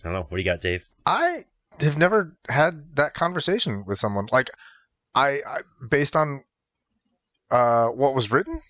I 0.00 0.04
don't 0.04 0.12
know. 0.12 0.20
What 0.28 0.36
do 0.36 0.38
you 0.38 0.44
got, 0.44 0.60
Dave? 0.60 0.84
I 1.04 1.44
have 1.80 1.98
never 1.98 2.36
had 2.48 2.94
that 2.94 3.14
conversation 3.14 3.84
with 3.86 3.98
someone. 3.98 4.28
Like, 4.30 4.50
I, 5.14 5.40
I 5.44 5.60
based 5.90 6.14
on 6.14 6.44
uh, 7.50 7.88
what 7.88 8.14
was 8.14 8.30
written, 8.30 8.60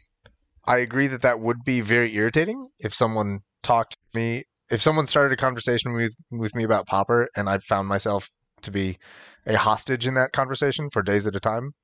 I 0.65 0.79
agree 0.79 1.09
that 1.09 1.23
that 1.23 1.41
would 1.41 1.63
be 1.63 1.83
very 1.83 2.15
irritating 2.15 2.71
if 2.79 2.95
someone 2.95 3.41
talked 3.63 3.97
to 4.15 4.19
me. 4.19 4.45
If 4.71 4.81
someone 4.81 5.07
started 5.07 5.33
a 5.33 5.41
conversation 5.41 5.93
with 5.93 6.15
with 6.31 6.55
me 6.55 6.65
about 6.65 6.87
Pauper, 6.87 7.29
and 7.37 7.51
I 7.51 7.59
found 7.59 7.89
myself 7.89 8.31
to 8.63 8.71
be 8.71 8.99
a 9.47 9.59
hostage 9.59 10.07
in 10.07 10.15
that 10.15 10.33
conversation 10.33 10.89
for 10.91 11.03
days 11.03 11.27
at 11.27 11.37
a 11.37 11.41
time, 11.41 11.75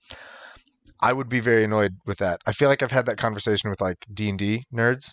I 1.01 1.13
would 1.13 1.29
be 1.29 1.41
very 1.41 1.65
annoyed 1.65 1.97
with 2.07 2.19
that. 2.19 2.41
I 2.47 2.53
feel 2.53 2.69
like 2.69 2.83
I've 2.83 2.93
had 2.93 3.07
that 3.07 3.19
conversation 3.19 3.71
with 3.71 3.81
like 3.81 3.99
D 4.13 4.29
and 4.29 4.39
D 4.39 4.65
nerds. 4.73 5.13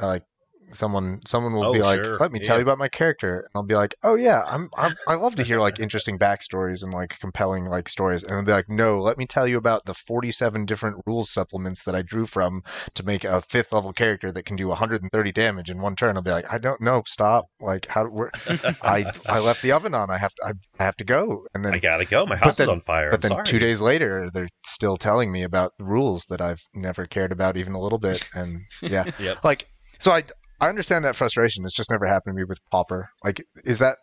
Uh, 0.00 0.06
like 0.06 0.24
someone 0.72 1.20
someone 1.26 1.54
will 1.54 1.66
Oh, 1.66 1.72
be 1.72 1.82
like, 1.82 2.00
sure. 2.02 2.18
"Let 2.20 2.32
me 2.32 2.40
tell 2.40 2.56
Yeah. 2.56 2.58
you 2.58 2.62
about 2.62 2.78
my 2.78 2.88
character," 2.88 3.40
and 3.40 3.48
I'll 3.54 3.62
be 3.62 3.74
like, 3.74 3.94
"Oh 4.02 4.14
yeah, 4.14 4.42
I'm, 4.46 4.68
I'm 4.76 4.96
I 5.06 5.14
love 5.14 5.34
to 5.36 5.42
hear 5.44 5.60
like 5.60 5.78
interesting 5.78 6.18
backstories 6.18 6.82
and 6.82 6.92
like 6.92 7.18
compelling 7.20 7.66
like 7.66 7.88
stories," 7.88 8.22
and 8.22 8.32
they'll 8.32 8.42
be 8.44 8.52
like, 8.52 8.68
"No, 8.68 9.00
let 9.00 9.18
me 9.18 9.26
tell 9.26 9.46
you 9.48 9.58
about 9.58 9.84
the 9.86 9.94
47 9.94 10.64
different 10.66 10.96
rules 11.06 11.32
supplements 11.32 11.82
that 11.84 11.94
I 11.94 12.02
drew 12.02 12.26
from 12.26 12.62
to 12.94 13.02
make 13.04 13.24
a 13.24 13.42
fifth 13.42 13.72
level 13.72 13.92
character 13.92 14.30
that 14.32 14.44
can 14.46 14.56
do 14.56 14.68
130 14.68 15.32
damage 15.32 15.70
in 15.70 15.80
one 15.80 15.96
turn." 15.96 16.16
I'll 16.16 16.22
be 16.22 16.30
like, 16.30 16.50
"I 16.52 16.58
don't 16.58 16.80
know, 16.80 17.02
stop! 17.06 17.46
Like 17.60 17.86
how 17.86 18.04
where, 18.06 18.32
I 18.82 19.06
I 19.28 19.38
left 19.40 19.62
the 19.62 19.72
oven 19.72 19.94
on. 19.94 20.10
I 20.10 20.18
have 20.18 20.34
to 20.36 20.44
I, 20.46 20.52
I 20.80 20.84
have 20.84 20.96
to 20.96 21.04
go," 21.04 21.46
and 21.54 21.64
then 21.64 21.74
I 21.74 21.78
gotta 21.78 22.04
go. 22.04 22.26
My 22.26 22.36
house 22.36 22.60
is 22.60 22.68
on 22.68 22.80
fire. 22.80 23.10
but 23.10 23.20
I'm 23.20 23.22
then 23.22 23.30
sorry. 23.30 23.44
two 23.44 23.58
days 23.58 23.80
later, 23.80 24.28
they're 24.32 24.48
still 24.66 24.96
telling 24.96 25.32
me 25.32 25.42
about 25.42 25.72
rules 25.78 26.24
that 26.28 26.40
I've 26.40 26.62
never 26.74 27.06
cared 27.06 27.32
about 27.32 27.56
even 27.56 27.72
a 27.74 27.80
little 27.80 27.98
bit. 27.98 28.22
And 28.34 28.66
yeah, 28.86 29.06
Yep. 29.18 29.38
like 29.42 29.66
so 29.98 30.12
I 30.12 30.24
I 30.60 30.68
understand 30.68 31.04
that 31.04 31.16
frustration. 31.16 31.64
It's 31.64 31.74
just 31.74 31.90
never 31.90 32.06
happened 32.06 32.34
to 32.34 32.36
me 32.40 32.44
with 32.44 32.58
Pauper. 32.70 33.10
Like, 33.24 33.46
is 33.64 33.78
that 33.78 33.98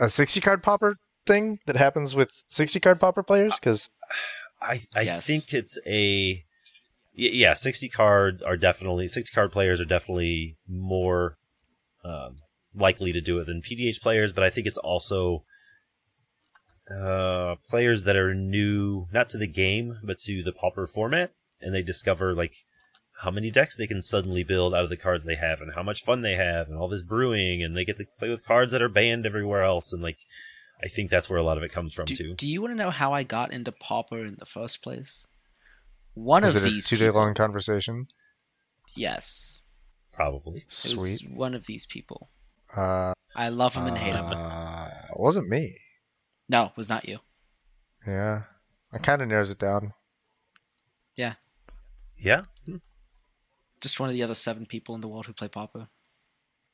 a 0.00 0.08
sixty 0.10 0.40
card 0.40 0.62
Pauper 0.62 0.96
thing 1.26 1.58
that 1.66 1.76
happens 1.76 2.14
with 2.14 2.30
sixty 2.46 2.80
card 2.80 3.00
Pauper 3.00 3.22
players? 3.22 3.58
Because 3.58 3.90
I 4.62 4.80
I 4.94 5.02
Yes. 5.02 5.26
think 5.26 5.52
it's 5.52 5.78
a. 5.86 6.44
yeah. 7.12 7.54
Sixty 7.54 7.88
card 7.88 8.42
are 8.44 8.56
definitely 8.56 9.08
sixty 9.08 9.34
card 9.34 9.50
players 9.52 9.80
are 9.80 9.84
definitely 9.84 10.56
more 10.68 11.36
um, 12.04 12.36
likely 12.74 13.12
to 13.12 13.20
do 13.20 13.38
it 13.40 13.46
than 13.46 13.62
PDH 13.62 14.00
players, 14.00 14.32
but 14.32 14.44
I 14.44 14.50
think 14.50 14.66
it's 14.66 14.78
also 14.78 15.44
uh, 16.90 17.56
players 17.68 18.02
that 18.02 18.16
are 18.16 18.34
new 18.34 19.06
not 19.12 19.28
to 19.30 19.38
the 19.38 19.46
game 19.46 19.98
but 20.04 20.18
to 20.18 20.42
the 20.42 20.52
Pauper 20.52 20.86
format, 20.86 21.32
and 21.60 21.74
they 21.74 21.82
discover 21.82 22.34
like 22.34 22.64
how 23.22 23.30
many 23.30 23.50
decks 23.50 23.76
they 23.76 23.86
can 23.86 24.02
suddenly 24.02 24.42
build 24.44 24.74
out 24.74 24.84
of 24.84 24.90
the 24.90 24.96
cards 24.96 25.24
they 25.24 25.36
have, 25.36 25.60
and 25.60 25.72
how 25.74 25.82
much 25.82 26.02
fun 26.04 26.22
they 26.22 26.34
have, 26.34 26.68
and 26.68 26.76
all 26.76 26.88
this 26.88 27.02
brewing, 27.02 27.62
and 27.62 27.76
they 27.76 27.84
get 27.84 27.98
to 27.98 28.06
play 28.18 28.28
with 28.28 28.44
cards 28.44 28.72
that 28.72 28.82
are 28.82 28.88
banned 28.88 29.26
everywhere 29.26 29.62
else, 29.62 29.92
and 29.92 30.02
like. 30.02 30.18
I 30.82 30.88
think 30.88 31.08
that's 31.08 31.30
where 31.30 31.38
a 31.38 31.42
lot 31.42 31.56
of 31.56 31.62
it 31.62 31.70
comes 31.72 31.94
from 31.94 32.04
Do, 32.06 32.14
too. 32.16 32.34
do 32.34 32.46
you 32.48 32.60
want 32.60 32.72
to 32.72 32.76
know 32.76 32.90
how 32.90 33.14
I 33.14 33.22
got 33.22 33.52
into 33.52 33.72
Pauper 33.72 34.22
in 34.24 34.34
the 34.38 34.44
first 34.44 34.82
place? 34.82 35.26
One 36.14 36.44
is 36.44 36.56
of 36.56 36.62
it 36.64 36.66
a 36.66 36.70
these 36.70 36.86
two 36.88 36.96
day 36.96 37.06
people- 37.06 37.20
long 37.22 37.32
conversation? 37.32 38.08
Yes, 38.96 39.62
Probably. 40.12 40.58
it 40.62 40.64
Sweet. 40.72 40.98
was 40.98 41.24
one 41.32 41.54
of 41.54 41.66
these 41.66 41.86
people. 41.86 42.28
Uh, 42.76 43.14
I 43.36 43.48
love 43.48 43.74
him 43.74 43.86
and 43.86 43.96
hate 43.96 44.14
him. 44.14 44.26
uh, 44.26 44.88
it 45.10 45.18
wasn't 45.18 45.48
me. 45.48 45.78
No, 46.48 46.64
it 46.66 46.76
was 46.76 46.88
not 46.88 47.08
you. 47.08 47.18
Yeah, 48.06 48.42
that 48.92 49.02
kind 49.04 49.22
of 49.22 49.28
narrows 49.28 49.52
it 49.52 49.58
down. 49.60 49.94
Yeah. 51.14 51.34
Yeah. 52.18 52.42
Just 53.84 54.00
one 54.00 54.08
of 54.08 54.14
the 54.14 54.22
other 54.22 54.34
seven 54.34 54.64
people 54.64 54.94
in 54.94 55.02
the 55.02 55.08
world 55.08 55.26
who 55.26 55.34
play 55.34 55.46
Pauper. 55.46 55.88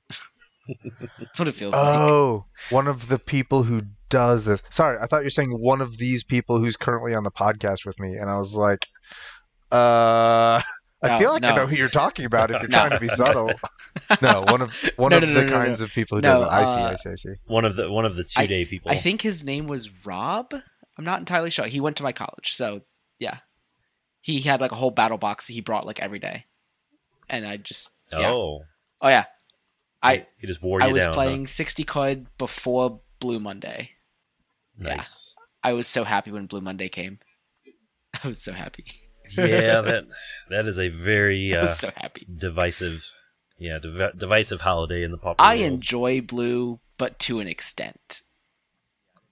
That's 1.18 1.40
what 1.40 1.48
it 1.48 1.56
feels 1.56 1.74
like. 1.74 1.92
Oh, 1.92 2.44
one 2.70 2.86
of 2.86 3.08
the 3.08 3.18
people 3.18 3.64
who 3.64 3.82
does 4.10 4.44
this. 4.44 4.62
Sorry, 4.70 4.96
I 5.02 5.06
thought 5.08 5.18
you 5.18 5.24
were 5.24 5.30
saying 5.30 5.50
one 5.50 5.80
of 5.80 5.98
these 5.98 6.22
people 6.22 6.60
who's 6.60 6.76
currently 6.76 7.12
on 7.16 7.24
the 7.24 7.32
podcast 7.32 7.84
with 7.84 7.98
me, 7.98 8.14
and 8.14 8.30
I 8.30 8.36
was 8.38 8.54
like, 8.54 8.86
uh, 9.72 10.62
I 11.02 11.08
No, 11.08 11.18
feel 11.18 11.32
like 11.32 11.42
I 11.42 11.56
know 11.56 11.66
who 11.66 11.74
you're 11.74 11.88
talking 11.88 12.26
about 12.26 12.52
if 12.52 12.62
you're 12.62 12.70
No. 12.70 12.78
trying 12.78 12.92
to 12.92 13.00
be 13.00 13.08
subtle. 13.08 13.58
no, 14.22 14.42
one 14.42 14.62
of 14.62 14.72
one 14.96 15.10
No, 15.10 15.18
of 15.18 15.22
no, 15.22 15.26
no, 15.26 15.34
the 15.34 15.42
no, 15.46 15.48
no, 15.48 15.58
kinds 15.58 15.80
of 15.80 15.90
people 15.90 16.18
who 16.18 16.22
No, 16.22 16.42
does 16.42 16.46
it. 16.46 16.52
I 16.52 16.64
see, 16.64 16.80
uh, 16.80 16.90
I 16.90 16.94
see, 16.94 17.10
I 17.10 17.14
see. 17.16 17.34
One 17.48 17.64
of 17.64 17.74
the 17.74 17.90
one 17.90 18.04
of 18.04 18.14
the 18.14 18.22
two 18.22 18.46
day 18.46 18.64
people. 18.64 18.92
I 18.92 18.98
think 18.98 19.22
his 19.22 19.42
name 19.42 19.66
was 19.66 20.06
Rob. 20.06 20.54
I'm 20.96 21.04
not 21.04 21.18
entirely 21.18 21.50
sure. 21.50 21.66
He 21.66 21.80
went 21.80 21.96
to 21.96 22.04
my 22.04 22.12
college, 22.12 22.52
so 22.54 22.82
yeah. 23.18 23.38
He 24.20 24.42
had 24.42 24.60
like 24.60 24.70
a 24.70 24.76
whole 24.76 24.92
battle 24.92 25.18
box 25.18 25.48
that 25.48 25.54
he 25.54 25.60
brought 25.60 25.86
like 25.86 25.98
every 25.98 26.18
day, 26.20 26.44
and 27.30 27.46
I 27.46 27.56
just 27.56 27.90
yeah. 28.12 28.30
Oh, 28.30 28.62
oh 29.02 29.08
yeah, 29.08 29.24
I 30.02 30.26
he 30.38 30.46
just 30.46 30.62
wore 30.62 30.80
you 30.80 30.86
I 30.86 30.92
was 30.92 31.02
down. 31.04 31.14
huh? 31.14 31.14
playing 31.14 31.46
sixty 31.46 31.84
card 31.84 32.26
before 32.38 33.00
Blue 33.20 33.38
Monday. 33.40 33.90
yeah. 34.78 34.96
Nice. 34.96 35.34
I 35.62 35.72
was 35.74 35.86
so 35.86 36.04
happy 36.04 36.30
when 36.30 36.46
Blue 36.46 36.60
Monday 36.62 36.88
came. 36.88 37.18
I 38.24 38.28
was 38.28 38.40
so 38.42 38.52
happy. 38.52 38.84
Yeah, 39.36 39.80
that 39.82 40.04
that 40.50 40.66
is 40.66 40.78
a 40.78 40.88
very 40.88 41.54
uh, 41.54 41.74
so 41.74 41.90
happy. 41.96 42.26
divisive, 42.34 43.04
yeah, 43.58 43.78
div- 43.78 44.18
divisive 44.18 44.62
holiday 44.62 45.02
in 45.04 45.10
the 45.12 45.18
pop. 45.18 45.36
I 45.38 45.58
world. 45.58 45.72
enjoy 45.72 46.20
Blue, 46.22 46.80
but 46.98 47.18
to 47.20 47.40
an 47.40 47.46
extent. 47.46 48.22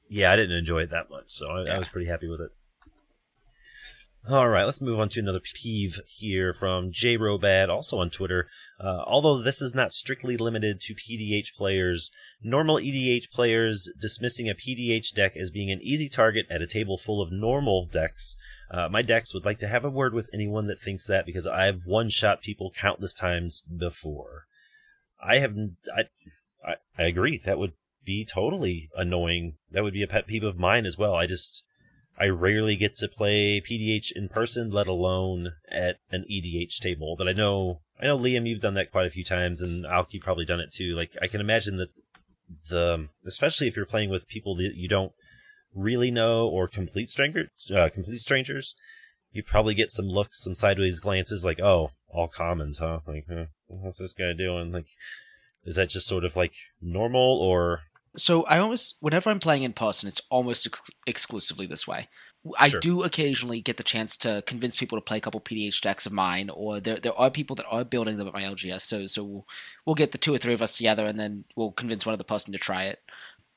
yeah, 0.08 0.30
I 0.32 0.36
didn't 0.36 0.56
enjoy 0.56 0.80
it 0.82 0.90
that 0.90 1.10
much, 1.10 1.24
so 1.28 1.46
I, 1.48 1.74
I 1.74 1.78
was 1.78 1.88
pretty 1.88 2.08
happy 2.08 2.28
with 2.28 2.40
it. 2.42 2.50
All 4.30 4.50
right, 4.50 4.64
let's 4.64 4.82
move 4.82 5.00
on 5.00 5.08
to 5.10 5.20
another 5.20 5.40
peeve 5.40 6.00
here 6.06 6.52
from 6.52 6.92
J 6.92 7.16
Robad, 7.16 7.70
also 7.70 7.98
on 7.98 8.10
Twitter. 8.10 8.46
Uh, 8.78 9.02
although 9.06 9.40
this 9.40 9.62
is 9.62 9.74
not 9.74 9.94
strictly 9.94 10.36
limited 10.36 10.82
to 10.82 10.94
PDH 10.94 11.54
players, 11.54 12.10
normal 12.42 12.76
EDH 12.76 13.30
players 13.30 13.90
dismissing 13.98 14.46
a 14.46 14.54
PDH 14.54 15.14
deck 15.14 15.34
as 15.34 15.50
being 15.50 15.70
an 15.70 15.80
easy 15.80 16.10
target 16.10 16.44
at 16.50 16.60
a 16.60 16.66
table 16.66 16.98
full 16.98 17.22
of 17.22 17.32
normal 17.32 17.86
decks. 17.86 18.36
Uh, 18.70 18.86
my 18.90 19.00
decks 19.00 19.32
would 19.32 19.46
like 19.46 19.60
to 19.60 19.68
have 19.68 19.82
a 19.82 19.90
word 19.90 20.12
with 20.12 20.28
anyone 20.34 20.66
that 20.66 20.82
thinks 20.82 21.06
that 21.06 21.24
because 21.24 21.46
I've 21.46 21.86
one 21.86 22.10
shot 22.10 22.42
people 22.42 22.70
countless 22.70 23.14
times 23.14 23.62
before. 23.62 24.44
I 25.24 25.38
have, 25.38 25.56
I, 25.96 26.02
I, 26.62 26.74
I 26.98 27.04
agree. 27.04 27.40
That 27.46 27.58
would 27.58 27.72
be 28.04 28.26
totally 28.26 28.90
annoying. 28.94 29.54
That 29.70 29.84
would 29.84 29.94
be 29.94 30.02
a 30.02 30.06
pet 30.06 30.26
peeve 30.26 30.44
of 30.44 30.58
mine 30.58 30.84
as 30.84 30.98
well. 30.98 31.14
I 31.14 31.26
just, 31.26 31.64
I 32.20 32.26
rarely 32.26 32.76
get 32.76 32.96
to 32.96 33.08
play 33.08 33.60
PDH 33.60 34.12
in 34.14 34.28
person, 34.28 34.70
let 34.70 34.88
alone 34.88 35.52
at 35.70 35.98
an 36.10 36.24
EDH 36.30 36.78
table. 36.80 37.14
But 37.16 37.28
I 37.28 37.32
know, 37.32 37.80
I 38.00 38.06
know 38.06 38.18
Liam, 38.18 38.48
you've 38.48 38.60
done 38.60 38.74
that 38.74 38.90
quite 38.90 39.06
a 39.06 39.10
few 39.10 39.22
times, 39.22 39.62
and 39.62 39.84
Alk, 39.84 40.08
you've 40.10 40.24
probably 40.24 40.44
done 40.44 40.60
it 40.60 40.72
too. 40.72 40.94
Like 40.94 41.12
I 41.22 41.28
can 41.28 41.40
imagine 41.40 41.76
that 41.76 41.90
the, 42.68 43.08
especially 43.24 43.68
if 43.68 43.76
you're 43.76 43.86
playing 43.86 44.10
with 44.10 44.28
people 44.28 44.56
that 44.56 44.74
you 44.74 44.88
don't 44.88 45.12
really 45.74 46.10
know 46.10 46.48
or 46.48 46.66
complete 46.66 47.08
stranger, 47.08 47.50
uh, 47.72 47.88
complete 47.88 48.18
strangers, 48.18 48.74
you 49.30 49.42
probably 49.42 49.74
get 49.74 49.92
some 49.92 50.06
looks, 50.06 50.42
some 50.42 50.54
sideways 50.54 51.00
glances, 51.00 51.44
like, 51.44 51.60
"Oh, 51.60 51.90
all 52.08 52.28
commons, 52.28 52.78
huh? 52.78 53.00
Like, 53.06 53.26
huh, 53.28 53.46
what's 53.66 53.98
this 53.98 54.14
guy 54.14 54.32
doing?" 54.32 54.72
Like, 54.72 54.86
is 55.64 55.76
that 55.76 55.90
just 55.90 56.08
sort 56.08 56.24
of 56.24 56.34
like 56.34 56.54
normal, 56.80 57.38
or 57.38 57.82
So 58.18 58.44
I 58.44 58.58
almost, 58.58 58.96
whenever 59.00 59.30
I'm 59.30 59.38
playing 59.38 59.62
in 59.62 59.72
person, 59.72 60.08
it's 60.08 60.20
almost 60.30 60.66
ex- 60.66 60.90
exclusively 61.06 61.66
this 61.66 61.86
way. 61.86 62.08
I 62.58 62.68
Sure. 62.68 62.80
do 62.80 63.02
occasionally 63.02 63.60
get 63.60 63.76
the 63.78 63.82
chance 63.82 64.16
to 64.18 64.42
convince 64.46 64.76
people 64.76 64.96
to 64.98 65.02
play 65.02 65.18
a 65.18 65.20
couple 65.20 65.40
PDH 65.40 65.80
decks 65.80 66.06
of 66.06 66.12
mine, 66.12 66.50
or 66.50 66.80
there 66.80 66.98
there 67.00 67.14
are 67.18 67.30
people 67.30 67.56
that 67.56 67.66
are 67.66 67.84
building 67.84 68.16
them 68.16 68.28
at 68.28 68.34
my 68.34 68.42
LGS. 68.42 68.82
So 68.82 69.06
so 69.06 69.24
we'll, 69.24 69.46
we'll 69.86 69.94
get 69.94 70.12
the 70.12 70.18
two 70.18 70.34
or 70.34 70.38
three 70.38 70.54
of 70.54 70.62
us 70.62 70.76
together, 70.76 71.06
and 71.06 71.18
then 71.18 71.44
we'll 71.56 71.72
convince 71.72 72.06
one 72.06 72.12
other 72.12 72.24
person 72.24 72.52
to 72.52 72.58
try 72.58 72.84
it. 72.84 73.00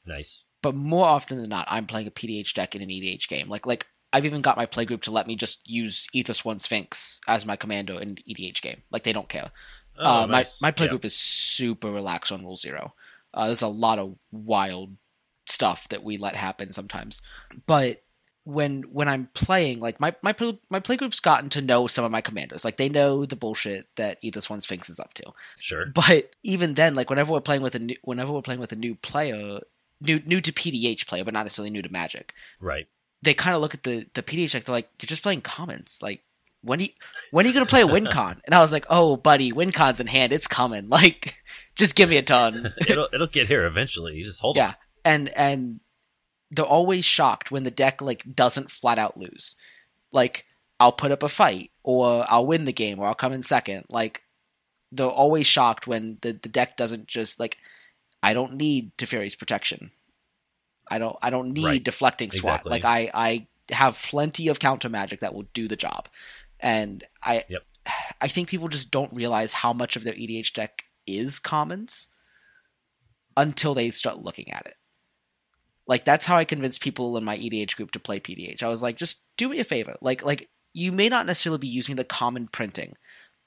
nice? 0.06 0.46
But 0.62 0.76
more 0.76 1.06
often 1.08 1.40
than 1.42 1.50
not, 1.50 1.68
I'm 1.70 1.88
playing 1.88 2.08
a 2.08 2.12
PDH 2.12 2.54
deck 2.54 2.76
in 2.76 2.82
an 2.84 2.90
EDH 2.90 3.28
game. 3.28 3.50
Like 3.50 3.66
like 3.66 3.88
I've 4.14 4.26
even 4.26 4.42
got 4.42 4.58
my 4.58 4.66
playgroup 4.66 5.02
to 5.04 5.12
let 5.12 5.26
me 5.28 5.36
just 5.36 5.68
use 5.70 6.08
Ethersworn 6.14 6.60
Sphinx 6.60 7.22
as 7.28 7.46
my 7.46 7.56
commando 7.56 7.98
in 7.98 8.10
an 8.10 8.18
EDH 8.30 8.62
game. 8.62 8.82
Like 8.92 9.04
they 9.04 9.14
don't 9.14 9.30
care. 9.30 9.52
Oh, 9.98 10.24
uh, 10.24 10.26
nice. 10.26 10.62
My 10.62 10.68
my 10.70 10.74
Yeah. 10.78 10.90
playgroup 10.90 11.06
is 11.06 11.16
super 11.16 11.92
relaxed 11.92 12.32
on 12.32 12.44
Rule 12.44 12.56
Zero. 12.58 12.94
Uh, 13.34 13.48
there's 13.48 13.62
a 13.62 13.68
lot 13.68 14.00
of 14.00 14.16
wild 14.32 14.96
stuff 15.48 15.88
that 15.90 16.04
we 16.04 16.18
let 16.18 16.36
happen 16.36 16.72
sometimes, 16.72 17.22
but 17.66 18.04
when 18.44 18.82
when 18.92 19.08
I'm 19.08 19.30
playing, 19.34 19.80
like 19.80 20.00
my 20.00 20.16
my 20.24 20.34
my 20.70 20.80
playgroup's 20.80 21.20
gotten 21.20 21.50
to 21.52 21.62
know 21.62 21.86
some 21.88 22.04
of 22.04 22.12
my 22.12 22.22
commanders. 22.22 22.66
Like 22.66 22.78
they 22.78 22.90
know 22.90 23.24
the 23.24 23.36
bullshit 23.36 23.88
that 23.98 24.22
Ethersworn 24.24 24.62
Sphinx 24.62 24.90
is 24.90 25.00
up 25.00 25.14
to. 25.16 25.32
Sure. 25.60 25.86
But 25.86 26.32
even 26.44 26.74
then, 26.74 26.96
like 26.96 27.10
whenever 27.10 27.32
we're 27.34 27.40
playing 27.42 27.62
with 27.62 27.76
a 27.76 27.80
new, 27.80 27.96
whenever 28.04 28.32
we're 28.32 28.42
playing 28.42 28.60
with 28.60 28.72
a 28.72 28.76
new 28.76 28.96
player, 28.96 29.60
new 30.02 30.20
new 30.26 30.42
to 30.42 30.52
PDH 30.52 31.06
player, 31.06 31.24
but 31.24 31.36
not 31.36 31.44
necessarily 31.44 31.70
new 31.70 31.84
to 31.84 31.92
Magic, 31.92 32.34
Right. 32.60 32.88
they 33.22 33.36
kind 33.36 33.56
of 33.56 33.62
look 33.62 33.76
at 33.76 33.84
the 33.84 34.08
the 34.16 34.24
PDH 34.24 34.56
like 34.56 34.64
They're 34.66 34.74
like, 34.74 34.90
"You're 35.00 35.08
just 35.08 35.22
playing 35.24 35.42
commons. 35.42 36.00
Like, 36.02 36.24
when 36.64 36.80
are 36.80 36.84
you, 36.84 36.90
when 37.32 37.46
are 37.46 37.48
you 37.50 37.54
gonna 37.54 37.66
play 37.66 37.82
a 37.82 37.88
WinCon?" 37.88 38.40
And 38.46 38.54
I 38.56 38.60
was 38.60 38.72
like, 38.72 38.86
"Oh, 38.90 39.16
buddy, 39.18 39.52
WinCon's 39.52 40.00
in 40.00 40.08
hand. 40.08 40.34
It's 40.34 40.48
coming. 40.48 40.88
Like, 40.90 41.36
just 41.76 41.96
give 41.96 42.10
me 42.10 42.18
a 42.18 42.24
ton." 42.24 42.74
it'll 42.88 43.10
it'll 43.14 43.28
get 43.28 43.48
here 43.48 43.66
eventually. 43.66 44.16
You 44.16 44.24
just 44.24 44.42
hold 44.42 44.58
yeah, 44.58 44.68
on. 44.70 44.76
and 45.06 45.30
and 45.30 45.80
they're 46.52 46.66
always 46.66 47.06
shocked 47.06 47.50
when 47.52 47.64
the 47.64 47.72
deck 47.72 48.02
like 48.02 48.24
doesn't 48.36 48.72
flat 48.72 49.00
out 49.00 49.18
lose. 49.18 49.56
Like, 50.12 50.46
I'll 50.80 50.92
put 50.92 51.12
up 51.12 51.24
a 51.24 51.30
fight, 51.30 51.72
or 51.84 52.26
I'll 52.28 52.46
win 52.46 52.66
the 52.66 52.74
game, 52.74 53.00
or 53.00 53.08
I'll 53.08 53.16
come 53.16 53.32
in 53.34 53.42
second. 53.44 53.86
Like, 53.90 54.24
they're 54.92 55.08
always 55.08 55.48
shocked 55.48 55.88
when 55.88 56.18
the 56.22 56.34
the 56.34 56.50
deck 56.50 56.78
doesn't 56.78 57.08
just 57.08 57.40
like. 57.40 57.58
I 58.24 58.34
don't 58.36 58.54
need 58.54 58.96
Teferi's 58.98 59.34
protection. 59.34 59.90
I 60.88 61.00
don't. 61.00 61.16
I 61.24 61.30
don't 61.32 61.54
need 61.54 61.66
Right. 61.66 61.84
deflecting 61.84 62.30
SWAT. 62.32 62.38
Exactly. 62.66 62.70
Like 62.70 62.86
I, 62.86 63.10
I 63.14 63.48
have 63.74 64.00
plenty 64.00 64.48
of 64.50 64.60
counter 64.60 64.90
magic 64.90 65.22
that 65.22 65.34
will 65.34 65.46
do 65.54 65.68
the 65.68 65.76
job, 65.76 66.08
and 66.62 67.04
I, 67.24 67.46
Yep. 67.50 67.64
I 68.22 68.28
think 68.28 68.50
people 68.50 68.68
just 68.68 68.92
don't 68.92 69.14
realize 69.14 69.54
how 69.54 69.74
much 69.74 69.96
of 69.96 70.04
their 70.04 70.14
EDH 70.14 70.54
deck 70.54 70.84
is 71.08 71.40
commons 71.40 72.08
until 73.38 73.74
they 73.74 73.90
start 73.92 74.20
looking 74.24 74.52
at 74.52 74.66
it. 74.66 74.76
Like 75.88 76.06
that's 76.06 76.26
how 76.26 76.38
I 76.38 76.46
convinced 76.46 76.82
people 76.84 77.18
in 77.18 77.24
my 77.24 77.38
EDH 77.38 77.76
group 77.76 77.92
to 77.92 78.00
play 78.00 78.20
PDH. 78.20 78.62
I 78.64 78.68
was 78.68 78.82
like, 78.82 78.98
just 78.98 79.24
do 79.38 79.50
me 79.50 79.60
a 79.60 79.64
favor. 79.64 79.96
Like, 80.02 80.24
like 80.24 80.50
you 80.74 80.92
may 80.92 81.10
not 81.10 81.26
necessarily 81.26 81.58
be 81.60 81.68
using 81.68 81.96
the 81.96 82.04
common 82.04 82.48
printing, 82.48 82.96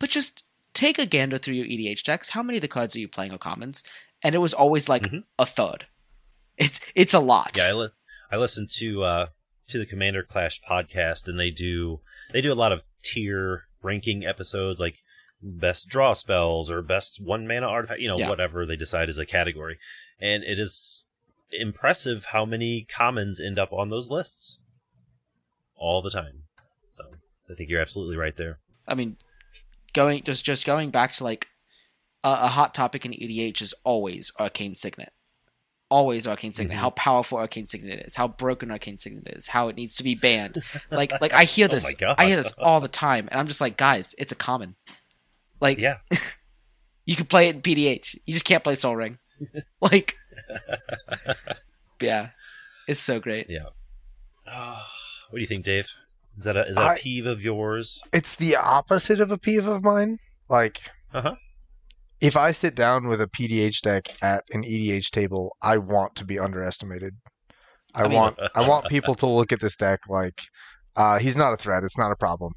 but 0.00 0.10
just 0.10 0.44
take 0.74 0.98
a 0.98 1.06
gander 1.06 1.38
through 1.38 1.54
your 1.54 1.66
EDH 1.66 2.02
decks. 2.02 2.30
How 2.30 2.42
many 2.42 2.58
of 2.58 2.62
the 2.62 2.68
cards 2.68 2.96
are 2.96 3.00
you 3.00 3.08
playing 3.08 3.32
are 3.32 3.38
commons? 3.38 3.84
And 4.22 4.34
it 4.34 4.38
was 4.38 4.52
always 4.54 4.88
like 4.88 5.04
Mhm. 5.04 5.24
a 5.38 5.46
third. 5.46 5.86
It's 6.56 6.80
it's 6.94 7.14
a 7.14 7.20
lot. 7.20 7.52
Yeah, 7.56 7.68
I, 7.68 7.72
li- 7.72 7.88
I 8.32 8.36
listened 8.36 8.70
to 8.72 9.02
uh 9.04 9.26
to 9.68 9.78
the 9.78 9.86
Commander 9.86 10.22
Clash 10.22 10.60
podcast, 10.62 11.26
and 11.28 11.38
they 11.38 11.50
do 11.50 12.00
they 12.34 12.40
do 12.40 12.52
a 12.52 12.54
lot 12.54 12.72
of 12.72 12.82
tier 13.02 13.62
ranking 13.80 14.26
episodes, 14.26 14.80
like 14.80 14.96
best 15.40 15.86
draw 15.88 16.14
spells 16.14 16.68
or 16.68 16.82
best 16.82 17.22
one 17.22 17.46
mana 17.46 17.68
artifact, 17.68 18.00
you 18.00 18.08
know, 18.08 18.18
Yeah. 18.18 18.28
whatever 18.28 18.66
they 18.66 18.76
decide 18.76 19.08
is 19.08 19.18
a 19.18 19.24
category. 19.24 19.78
And 20.18 20.42
it 20.42 20.58
is 20.58 21.04
impressive 21.52 22.26
how 22.32 22.44
many 22.44 22.82
commons 22.90 23.40
end 23.40 23.56
up 23.56 23.72
on 23.72 23.88
those 23.88 24.10
lists 24.10 24.58
all 25.76 26.02
the 26.02 26.10
time. 26.10 26.42
So 26.94 27.04
I 27.48 27.54
think 27.54 27.70
you're 27.70 27.80
absolutely 27.80 28.16
right 28.16 28.36
there. 28.36 28.58
I 28.88 28.94
mean, 28.96 29.16
going 29.92 30.24
just 30.24 30.44
just 30.44 30.66
going 30.66 30.90
back 30.90 31.12
to 31.12 31.24
like 31.24 31.46
a, 32.24 32.30
a 32.30 32.48
hot 32.48 32.74
topic 32.74 33.06
in 33.06 33.12
EDH 33.12 33.62
is 33.62 33.74
always 33.84 34.32
Arcane 34.40 34.74
Signet. 34.74 35.12
Always 35.90 36.26
Arcane 36.26 36.52
Signet. 36.52 36.76
Mhm. 36.76 36.80
How 36.80 36.90
powerful 36.90 37.38
Arcane 37.38 37.66
Signet 37.66 38.00
is. 38.06 38.14
How 38.14 38.26
broken 38.28 38.70
Arcane 38.70 38.98
Signet 38.98 39.26
is. 39.28 39.46
How 39.46 39.68
it 39.68 39.76
needs 39.76 39.96
to 39.96 40.02
be 40.02 40.14
banned. 40.14 40.62
like 40.90 41.12
like 41.20 41.32
I 41.32 41.44
hear 41.44 41.66
Oh 41.70 41.74
this. 41.74 41.84
my 41.84 41.92
God. 41.92 42.16
I 42.18 42.26
hear 42.26 42.36
this 42.36 42.52
all 42.58 42.80
the 42.80 42.88
time, 42.88 43.28
and 43.30 43.38
I'm 43.38 43.46
just 43.48 43.60
like, 43.60 43.76
guys, 43.76 44.14
it's 44.18 44.32
a 44.32 44.36
common. 44.36 44.74
Like 45.60 45.78
Yeah. 45.78 45.98
you 47.06 47.14
can 47.16 47.26
play 47.26 47.48
it 47.48 47.56
in 47.56 47.62
PDH. 47.62 48.16
You 48.26 48.32
just 48.32 48.44
can't 48.44 48.64
play 48.64 48.74
Sol 48.74 48.96
Ring. 48.96 49.18
like 49.80 50.16
yeah, 52.00 52.30
it's 52.88 53.00
so 53.00 53.20
great. 53.20 53.48
Yeah. 53.48 53.66
what 54.44 55.34
do 55.36 55.40
you 55.40 55.46
think, 55.46 55.64
Dave? 55.64 55.88
Is 56.36 56.44
that 56.44 56.56
a 56.56 56.66
is 56.66 56.74
that 56.76 56.86
a 56.86 56.90
I- 56.90 56.98
peeve 56.98 57.26
of 57.26 57.42
yours? 57.42 58.00
It's 58.12 58.34
the 58.36 58.56
opposite 58.56 59.20
of 59.20 59.30
a 59.30 59.38
peeve 59.38 59.66
of 59.66 59.82
mine. 59.84 60.18
Like, 60.48 60.80
Uh-huh. 61.12 61.34
If 62.20 62.36
I 62.36 62.52
sit 62.52 62.74
down 62.74 63.08
with 63.08 63.20
a 63.20 63.26
PDH 63.26 63.80
deck 63.82 64.04
at 64.22 64.44
an 64.50 64.62
EDH 64.62 65.10
table, 65.10 65.56
I 65.60 65.78
want 65.78 66.16
to 66.16 66.24
be 66.24 66.38
underestimated. 66.38 67.14
I, 67.94 68.04
I 68.04 68.08
mean- 68.08 68.16
want 68.16 68.38
I 68.54 68.68
want 68.68 68.86
people 68.88 69.14
to 69.16 69.26
look 69.26 69.52
at 69.52 69.60
this 69.60 69.76
deck 69.76 70.00
like 70.08 70.38
uh, 70.96 71.18
he's 71.18 71.36
not 71.36 71.52
a 71.52 71.56
threat. 71.56 71.84
It's 71.84 71.98
not 71.98 72.12
a 72.12 72.16
problem. 72.16 72.52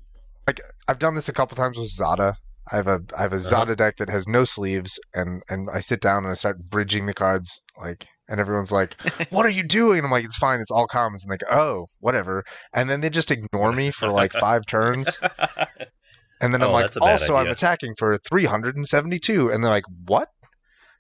Like 0.45 0.61
I've 0.87 0.99
done 0.99 1.15
this 1.15 1.29
a 1.29 1.33
couple 1.33 1.57
times 1.57 1.77
with 1.77 1.87
Zada. 1.87 2.35
I 2.71 2.75
have 2.75 2.87
a 2.87 3.01
I 3.17 3.21
have 3.21 3.33
a 3.33 3.39
Zada 3.39 3.75
deck 3.75 3.97
that 3.97 4.09
has 4.09 4.27
no 4.27 4.43
sleeves, 4.43 4.99
and 5.13 5.41
and 5.49 5.69
I 5.71 5.79
sit 5.79 6.01
down 6.01 6.23
and 6.23 6.31
I 6.31 6.33
start 6.35 6.57
bridging 6.59 7.05
the 7.05 7.13
cards 7.13 7.61
like. 7.79 8.05
And 8.29 8.41
everyone's 8.41 8.73
like, 8.73 8.93
"What 9.29 9.45
are 9.45 9.49
you 9.49 9.63
doing?" 9.63 9.99
And 9.99 10.05
I'm 10.05 10.11
like, 10.11 10.25
"It's 10.25 10.35
fine. 10.35 10.59
It's 10.59 10.69
all 10.69 10.85
commons." 10.85 11.23
And 11.23 11.39
go, 11.39 11.47
"Oh, 11.49 11.85
whatever." 12.01 12.43
And 12.73 12.89
then 12.89 12.99
they 12.99 13.09
just 13.09 13.31
ignore 13.31 13.71
me 13.71 13.89
for 13.89 14.09
like 14.09 14.33
five 14.33 14.65
turns. 14.65 15.21
And 16.41 16.53
then 16.53 16.61
I'm 16.61 16.69
Oh, 16.69 16.71
like, 16.73 16.83
that's 16.85 16.97
a 16.97 16.99
bad 16.99 17.09
also, 17.21 17.35
I'm 17.35 17.47
attacking 17.47 17.95
for 17.97 18.17
372. 18.17 19.49
And 19.51 19.63
they're 19.63 19.71
like, 19.71 19.85
what? 20.05 20.29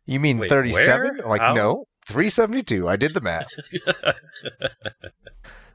You 0.05 0.19
mean 0.19 0.39
Wait, 0.39 0.49
37? 0.49 1.19
I'm 1.23 1.29
like, 1.29 1.41
How? 1.41 1.53
no, 1.53 1.85
372. 2.07 2.87
I 2.87 2.95
did 2.95 3.13
the 3.13 3.21
math. 3.21 3.47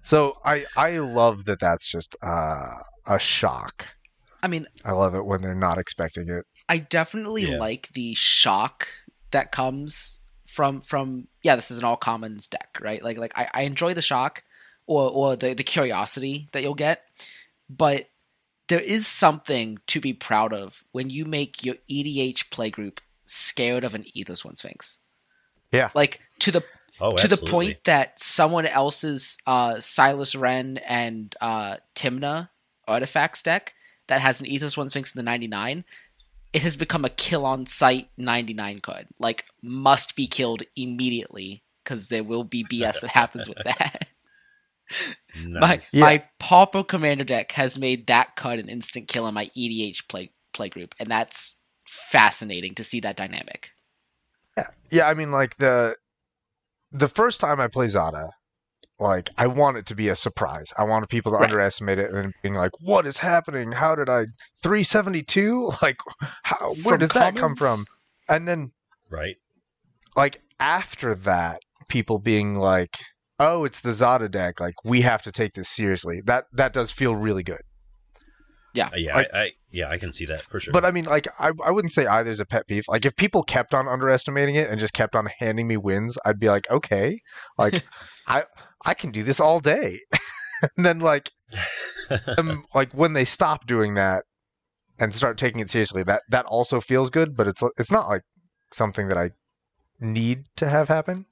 So 0.04 0.36
I, 0.44 0.66
I 0.76 0.98
love 0.98 1.44
that 1.44 1.60
that's 1.60 1.88
just 1.90 2.16
uh, 2.22 2.74
a 3.06 3.18
shock. 3.18 3.86
I 4.42 4.48
mean, 4.48 4.66
I 4.84 4.92
love 4.92 5.14
it 5.14 5.24
when 5.24 5.42
they're 5.42 5.54
not 5.54 5.78
expecting 5.78 6.28
it. 6.28 6.44
I 6.68 6.78
definitely 6.78 7.42
Yeah. 7.44 7.58
like 7.58 7.88
the 7.92 8.14
shock 8.14 8.88
that 9.30 9.52
comes 9.52 10.18
from 10.44 10.80
from 10.80 11.28
yeah, 11.42 11.54
this 11.56 11.70
is 11.70 11.78
an 11.78 11.84
all 11.84 11.96
commons 11.96 12.48
deck, 12.48 12.78
right? 12.80 13.02
Like 13.02 13.16
like 13.18 13.32
I, 13.38 13.48
I 13.54 13.62
enjoy 13.62 13.94
the 13.94 14.02
shock 14.02 14.42
or 14.86 15.08
or 15.10 15.36
the, 15.36 15.54
the 15.54 15.62
curiosity 15.62 16.48
that 16.52 16.62
you'll 16.62 16.74
get. 16.74 17.04
But 17.70 18.08
there 18.72 18.80
is 18.80 19.06
something 19.06 19.76
to 19.86 20.00
be 20.00 20.14
proud 20.14 20.54
of 20.54 20.82
when 20.92 21.10
you 21.10 21.26
make 21.26 21.62
your 21.62 21.74
EDH 21.90 22.48
playgroup 22.48 23.00
scared 23.26 23.84
of 23.84 23.94
an 23.94 24.06
Ethersworn 24.16 24.56
Sphinx. 24.56 24.98
Yeah. 25.70 25.90
Like 25.94 26.20
to 26.38 26.50
the 26.50 26.64
Oh, 26.98 27.12
to 27.12 27.28
the 27.28 27.36
point 27.36 27.84
that 27.84 28.18
someone 28.18 28.64
else's 28.64 29.36
uh, 29.46 29.78
Silas 29.78 30.34
Renn 30.34 30.80
and 30.86 31.34
uh, 31.42 31.76
Tymna 31.94 32.48
artifacts 32.88 33.42
deck 33.42 33.74
that 34.08 34.22
has 34.22 34.40
an 34.40 34.46
Ethersworn 34.46 34.88
Sphinx 34.88 35.14
in 35.14 35.18
the 35.18 35.22
99, 35.22 35.84
it 36.54 36.62
has 36.62 36.74
become 36.74 37.04
a 37.04 37.10
kill 37.10 37.44
on 37.44 37.66
sight 37.66 38.08
99 38.16 38.78
card. 38.78 39.08
Like, 39.18 39.44
must 39.62 40.16
be 40.16 40.26
killed 40.26 40.62
immediately 40.76 41.62
because 41.84 42.08
there 42.08 42.24
will 42.24 42.44
be 42.44 42.64
BS 42.64 43.00
that 43.00 43.10
happens 43.10 43.48
with 43.48 43.58
that. 43.64 44.08
Nice. 45.34 45.94
My, 45.94 46.00
my 46.00 46.24
Pauper 46.38 46.84
Commander 46.84 47.24
deck 47.24 47.52
has 47.52 47.78
made 47.78 48.06
that 48.08 48.36
cut 48.36 48.58
an 48.58 48.68
instant 48.68 49.08
kill 49.08 49.26
in 49.26 49.34
my 49.34 49.50
EDH 49.56 50.08
play, 50.08 50.30
play 50.52 50.68
group, 50.68 50.94
and 50.98 51.08
that's 51.08 51.58
fascinating 51.86 52.74
to 52.74 52.84
see 52.84 53.00
that 53.00 53.16
dynamic. 53.16 53.70
Yeah, 54.56 54.66
yeah. 54.90 55.08
I 55.08 55.14
mean, 55.14 55.30
like 55.30 55.56
the 55.56 55.96
the 56.92 57.08
first 57.08 57.40
time 57.40 57.60
I 57.60 57.68
play 57.68 57.88
Zada, 57.88 58.30
like 58.98 59.30
I 59.38 59.46
want 59.46 59.78
it 59.78 59.86
to 59.86 59.94
be 59.94 60.08
a 60.08 60.16
surprise. 60.16 60.72
I 60.76 60.84
want 60.84 61.08
people 61.08 61.32
to 61.32 61.38
Right. 61.38 61.44
underestimate 61.44 61.98
it 61.98 62.10
and 62.12 62.32
being 62.42 62.54
like, 62.54 62.72
"What 62.80 63.06
is 63.06 63.16
happening? 63.18 63.72
How 63.72 63.94
did 63.94 64.08
I 64.08 64.26
372? 64.62 65.70
Like, 65.82 65.96
how? 66.42 66.74
Where 66.82 66.96
From 66.96 67.00
does 67.00 67.10
that 67.12 67.36
come 67.36 67.56
from?" 67.56 67.84
And 68.28 68.46
then, 68.48 68.72
Right. 69.10 69.36
like 70.16 70.40
after 70.60 71.14
that, 71.16 71.60
people 71.88 72.18
being 72.18 72.56
like, 72.56 72.98
"Oh, 73.42 73.64
it's 73.64 73.80
the 73.80 73.92
Zada 73.92 74.28
deck. 74.28 74.60
Like, 74.60 74.74
we 74.84 75.00
have 75.02 75.22
to 75.22 75.32
take 75.32 75.54
this 75.54 75.68
seriously." 75.68 76.22
That 76.24 76.46
that 76.52 76.72
does 76.72 76.90
feel 76.90 77.14
really 77.14 77.42
good. 77.42 77.62
Uh, 78.86 78.90
yeah, 78.96 79.14
Like- 79.16 79.34
I, 79.34 79.38
I 79.42 79.50
yeah, 79.70 79.88
I 79.90 79.98
can 79.98 80.12
see 80.12 80.26
that 80.26 80.42
for 80.50 80.58
sure. 80.60 80.72
But 80.72 80.84
I 80.84 80.90
mean, 80.90 81.04
like, 81.04 81.28
I, 81.38 81.50
I 81.64 81.70
wouldn't 81.70 81.92
say 81.92 82.06
either's 82.06 82.40
a 82.40 82.44
pet 82.46 82.66
peeve. 82.66 82.84
Like, 82.88 83.06
if 83.06 83.16
people 83.16 83.42
kept 83.42 83.72
on 83.74 83.88
underestimating 83.88 84.54
it 84.56 84.68
and 84.70 84.78
just 84.78 84.92
kept 84.92 85.16
on 85.16 85.26
handing 85.38 85.66
me 85.66 85.76
wins, 85.78 86.18
I'd 86.24 86.38
be 86.38 86.48
like, 86.48 86.70
okay, 86.70 87.20
like, 87.58 87.82
I 88.26 88.44
I 88.84 88.94
can 88.94 89.10
do 89.12 89.22
this 89.22 89.40
all 89.40 89.60
day. 89.60 90.00
and 90.76 90.84
then, 90.84 91.00
like, 91.00 91.30
um, 92.38 92.64
like 92.74 92.92
when 92.92 93.12
they 93.14 93.24
stop 93.24 93.66
doing 93.66 93.94
that 93.94 94.24
and 94.98 95.14
start 95.14 95.38
taking 95.38 95.60
it 95.60 95.70
seriously, 95.70 96.02
that 96.04 96.22
that 96.28 96.46
also 96.46 96.80
feels 96.80 97.10
good. 97.10 97.36
But 97.36 97.48
it's 97.48 97.62
it's 97.78 97.92
not 97.92 98.08
like 98.08 98.22
something 98.72 99.08
that 99.08 99.18
I 99.18 99.30
need 100.00 100.44
to 100.56 100.68
have 100.68 100.88
happen. 100.88 101.26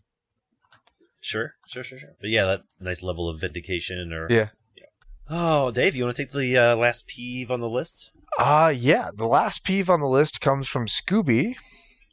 Sure, 1.20 1.54
sure, 1.66 1.82
sure, 1.82 1.98
sure. 1.98 2.16
But 2.20 2.30
yeah, 2.30 2.44
that 2.46 2.62
nice 2.80 3.02
level 3.02 3.28
of 3.28 3.40
vindication 3.40 4.12
or 4.12 4.26
Yeah. 4.30 4.48
yeah. 4.76 4.86
Oh, 5.28 5.70
Dave, 5.70 5.94
you 5.94 6.04
want 6.04 6.16
to 6.16 6.22
take 6.22 6.32
the 6.32 6.56
uh, 6.56 6.76
last 6.76 7.06
peeve 7.06 7.50
on 7.50 7.60
the 7.60 7.68
list? 7.68 8.10
Uh 8.38 8.72
yeah. 8.74 9.10
The 9.14 9.26
last 9.26 9.64
peeve 9.64 9.90
on 9.90 10.00
the 10.00 10.06
list 10.06 10.40
comes 10.40 10.68
from 10.68 10.86
Scooby, 10.86 11.56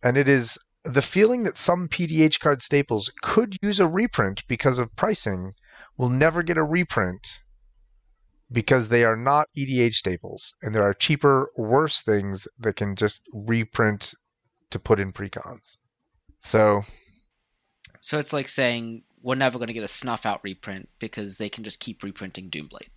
and 0.04 0.18
it 0.18 0.28
is 0.28 0.58
the 0.84 1.02
feeling 1.02 1.44
that 1.44 1.58
some 1.58 1.88
PDH 1.88 2.40
card 2.40 2.62
staples 2.62 3.12
could 3.22 3.58
use 3.62 3.80
a 3.80 3.88
reprint 3.88 4.44
because 4.48 4.80
of 4.80 4.96
pricing 4.96 5.54
will 5.98 6.10
never 6.10 6.44
get 6.44 6.58
a 6.58 6.64
reprint 6.64 7.40
because 8.52 8.88
they 8.88 9.04
are 9.04 9.18
not 9.18 9.50
EDH 9.58 9.96
staples, 9.96 10.54
and 10.62 10.74
there 10.74 10.84
are 10.84 10.94
cheaper, 10.94 11.52
worse 11.58 12.02
things 12.02 12.48
that 12.60 12.78
can 12.78 12.96
just 12.96 13.22
reprint 13.34 14.14
to 14.70 14.80
put 14.80 15.00
in 15.00 15.12
precons. 15.12 15.76
So 16.40 16.84
So 18.00 18.20
it's 18.20 18.34
like 18.34 18.48
saying 18.48 19.04
we're 19.22 19.36
never 19.36 19.58
going 19.58 19.68
to 19.68 19.74
get 19.74 19.84
a 19.84 19.88
snuff 19.88 20.26
out 20.26 20.40
reprint 20.44 20.90
because 21.00 21.38
they 21.38 21.50
can 21.50 21.64
just 21.64 21.80
keep 21.80 22.04
reprinting 22.04 22.50
Doomblade 22.50 22.90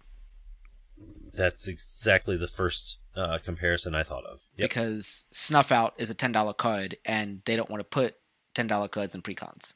That's 1.32 1.66
exactly 1.66 2.36
the 2.36 2.47
first 2.47 2.99
uh, 3.16 3.38
comparison 3.43 3.95
I 3.95 4.03
thought 4.03 4.24
of. 4.24 4.41
Yep. 4.57 4.68
because 4.70 5.26
snuff 5.32 5.72
out 5.72 5.95
is 5.99 6.11
a 6.11 6.14
ten 6.14 6.32
dollar 6.32 6.53
card 6.53 6.97
and 7.05 7.41
they 7.47 7.57
don't 7.57 7.70
want 7.70 7.80
to 7.80 7.84
put 7.84 8.14
ten 8.55 8.66
dollar 8.66 8.88
cards 8.88 9.14
in 9.14 9.22
precons. 9.22 9.74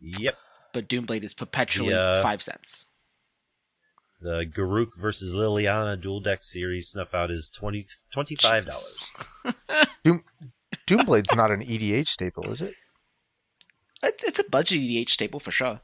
Yep. 0.00 0.36
But 0.72 0.88
Doomblade 0.88 1.24
is 1.24 1.34
perpetually 1.34 1.90
Yeah. 1.90 2.22
five 2.22 2.42
cents. 2.42 2.86
The 4.22 4.44
Garruk 4.44 4.96
versus 4.98 5.34
Liliana 5.34 6.00
dual 6.00 6.20
deck 6.20 6.44
series 6.44 6.90
snuff 6.90 7.14
out 7.14 7.30
is 7.30 7.48
20 7.50 7.86
$25. 8.14 8.64
Jesus. 8.64 9.10
Doomblade's 10.86 11.34
not 11.36 11.50
an 11.50 11.60
EDH 11.62 12.08
staple, 12.08 12.50
is 12.50 12.62
it? 12.62 12.74
It's, 14.02 14.24
it's 14.24 14.38
a 14.38 14.44
budget 14.44 14.80
EDH 14.80 15.10
staple 15.10 15.40
for 15.40 15.50
sure. 15.50 15.80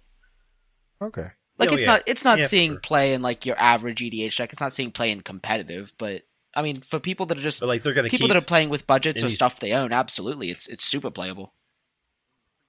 Okay. 1.02 1.28
Like 1.58 1.70
Oh, 1.70 1.74
it's 1.74 1.82
yeah. 1.82 1.86
not 1.92 2.02
it's 2.06 2.24
not 2.24 2.38
Yeah, 2.38 2.46
seeing 2.46 2.72
sure. 2.72 2.80
play 2.80 3.14
in 3.14 3.22
like 3.22 3.46
your 3.46 3.58
average 3.58 4.00
EDH 4.02 4.36
deck. 4.36 4.52
It's 4.52 4.60
not 4.60 4.72
seeing 4.72 4.90
play 4.90 5.10
in 5.10 5.20
competitive, 5.22 5.92
but 5.98 6.22
I 6.54 6.62
mean 6.62 6.80
for 6.80 6.98
people 6.98 7.26
that 7.26 7.38
are 7.38 7.42
just 7.42 7.60
But 7.60 7.66
like 7.66 7.82
they're 7.82 7.94
going 7.94 8.04
to 8.04 8.10
people 8.10 8.28
that 8.28 8.36
are 8.36 8.40
playing 8.42 8.68
with 8.70 8.86
budgets 8.86 9.20
or 9.22 9.26
these- 9.26 9.34
stuff 9.34 9.60
they 9.60 9.72
own, 9.72 9.92
absolutely, 9.92 10.50
it's 10.50 10.66
it's 10.68 10.84
super 10.84 11.10
playable. 11.10 11.52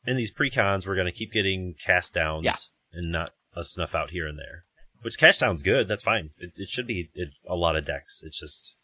in 0.06 0.16
these 0.18 0.32
precons, 0.34 0.86
we're 0.88 0.96
going 0.96 1.06
to 1.08 1.12
keep 1.12 1.32
getting 1.34 1.76
cast 1.84 2.14
downs 2.14 2.46
Yeah. 2.46 2.56
and 2.94 3.12
not 3.12 3.32
a 3.56 3.64
snuff 3.64 3.94
out 3.96 4.12
here 4.12 4.26
and 4.28 4.38
there. 4.40 4.64
Which 5.02 5.18
cast 5.18 5.40
down's 5.42 5.64
good. 5.64 5.88
That's 5.88 6.04
fine. 6.04 6.30
It, 6.38 6.52
it 6.56 6.70
should 6.70 6.88
be 6.88 7.10
in 7.14 7.32
a 7.48 7.56
lot 7.56 7.76
of 7.76 7.86
decks. 7.86 8.22
It's 8.26 8.40
just, 8.40 8.76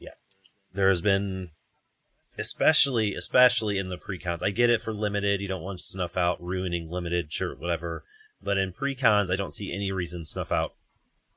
yeah, 0.00 0.14
there 0.72 0.88
has 0.88 1.00
been, 1.02 1.50
especially 2.38 3.14
especially 3.14 3.78
in 3.78 3.88
the 3.88 3.98
precons. 3.98 4.42
I 4.42 4.50
get 4.50 4.70
it 4.70 4.82
for 4.82 4.92
limited. 4.92 5.40
You 5.40 5.48
don't 5.48 5.62
want 5.62 5.78
to 5.78 5.84
snuff 5.84 6.16
out 6.16 6.42
ruining 6.42 6.90
limited, 6.90 7.32
sure, 7.32 7.54
whatever. 7.54 8.04
But 8.42 8.58
in 8.58 8.72
precons, 8.72 9.30
I 9.30 9.36
don't 9.36 9.52
see 9.52 9.72
any 9.72 9.92
reason 9.92 10.24
snuff 10.24 10.50
out 10.50 10.72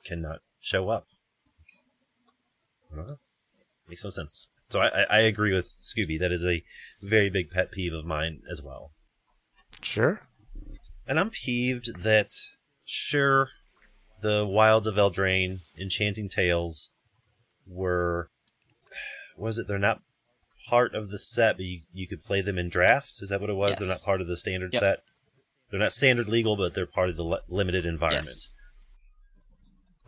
cannot 0.03 0.39
show 0.59 0.89
up. 0.89 1.05
I. 2.95 3.15
Makes 3.87 4.03
no 4.03 4.09
sense. 4.09 4.47
So 4.69 4.79
I, 4.79 4.87
I, 4.87 5.03
I 5.09 5.19
agree 5.19 5.53
with 5.53 5.69
Scooby. 5.81 6.19
That 6.19 6.31
is 6.31 6.43
a 6.43 6.63
very 7.01 7.29
big 7.29 7.51
pet 7.51 7.71
peeve 7.71 7.93
of 7.93 8.05
mine 8.05 8.41
as 8.49 8.61
well. 8.61 8.91
Sure. 9.81 10.21
And 11.07 11.19
I'm 11.19 11.29
peeved 11.29 12.01
that, 12.01 12.29
sure, 12.83 13.49
the 14.21 14.45
Wilds 14.45 14.87
of 14.87 14.95
Eldraine, 14.95 15.59
Enchanting 15.79 16.29
Tales 16.29 16.91
were. 17.67 18.29
Was 19.37 19.59
it? 19.59 19.67
They're 19.67 19.77
not 19.77 20.01
part 20.67 20.95
of 20.95 21.09
the 21.09 21.17
set, 21.19 21.57
but 21.57 21.65
you, 21.65 21.81
you 21.93 22.07
could 22.07 22.23
play 22.23 22.41
them 22.41 22.57
in 22.57 22.69
draft? 22.69 23.21
Is 23.21 23.29
that 23.29 23.41
what 23.41 23.49
it 23.49 23.55
was? 23.55 23.75
They're 23.77 23.87
not 23.87 24.03
part 24.03 24.21
of 24.21 24.27
the 24.27 24.37
standard 24.37 24.73
Yep. 24.73 24.79
set? 24.79 24.99
They're 25.69 25.79
not 25.79 25.91
standard 25.91 26.27
legal, 26.29 26.55
but 26.55 26.73
they're 26.73 26.85
part 26.85 27.09
of 27.09 27.17
the 27.17 27.25
li- 27.25 27.39
limited 27.49 27.85
environment. 27.85 28.27
Yes. 28.27 28.49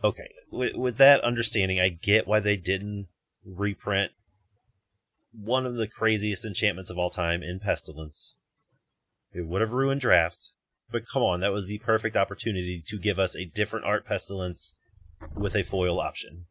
Okay, 0.04 0.28
with, 0.52 0.76
with 0.76 0.96
that 0.98 1.22
understanding, 1.22 1.80
I 1.80 1.88
get 1.88 2.28
why 2.28 2.38
they 2.40 2.56
didn't 2.56 3.08
reprint 3.44 4.12
one 5.32 5.66
of 5.66 5.74
the 5.74 5.88
craziest 5.88 6.44
enchantments 6.44 6.90
of 6.90 6.98
all 6.98 7.10
time 7.10 7.42
in 7.42 7.58
Pestilence. 7.58 8.34
It 9.32 9.46
would 9.46 9.60
have 9.60 9.72
ruined 9.72 10.00
draft, 10.00 10.52
but 10.90 11.02
come 11.06 11.22
on, 11.22 11.40
that 11.40 11.52
was 11.52 11.66
the 11.66 11.78
perfect 11.78 12.16
opportunity 12.16 12.82
to 12.86 12.98
give 12.98 13.18
us 13.18 13.36
a 13.36 13.44
different 13.44 13.84
art 13.84 14.06
Pestilence 14.06 14.74
with 15.34 15.56
a 15.56 15.64
foil 15.64 16.00
option. 16.00 16.46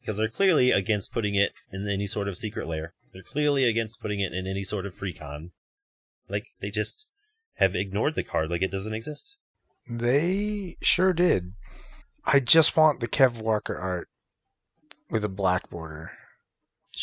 Because 0.00 0.16
they're 0.16 0.28
clearly 0.28 0.70
against 0.70 1.12
putting 1.12 1.34
it 1.34 1.52
in 1.72 1.86
any 1.88 2.06
sort 2.06 2.28
of 2.28 2.38
secret 2.38 2.66
lair. 2.66 2.94
They're 3.12 3.22
clearly 3.22 3.64
against 3.64 4.00
putting 4.00 4.20
it 4.20 4.32
in 4.32 4.46
any 4.46 4.62
sort 4.62 4.86
of 4.86 4.96
precon. 4.96 5.50
Like, 6.28 6.46
they 6.60 6.70
just 6.70 7.06
have 7.56 7.74
ignored 7.74 8.14
the 8.14 8.22
card 8.22 8.50
like 8.50 8.62
it 8.62 8.70
doesn't 8.70 8.94
exist. 8.94 9.36
They 9.88 10.76
sure 10.80 11.12
did. 11.12 11.52
I 12.24 12.40
just 12.40 12.76
want 12.76 13.00
the 13.00 13.08
Kev 13.08 13.42
Walker 13.42 13.76
art 13.76 14.08
with 15.10 15.24
a 15.24 15.28
black 15.28 15.68
border. 15.70 16.12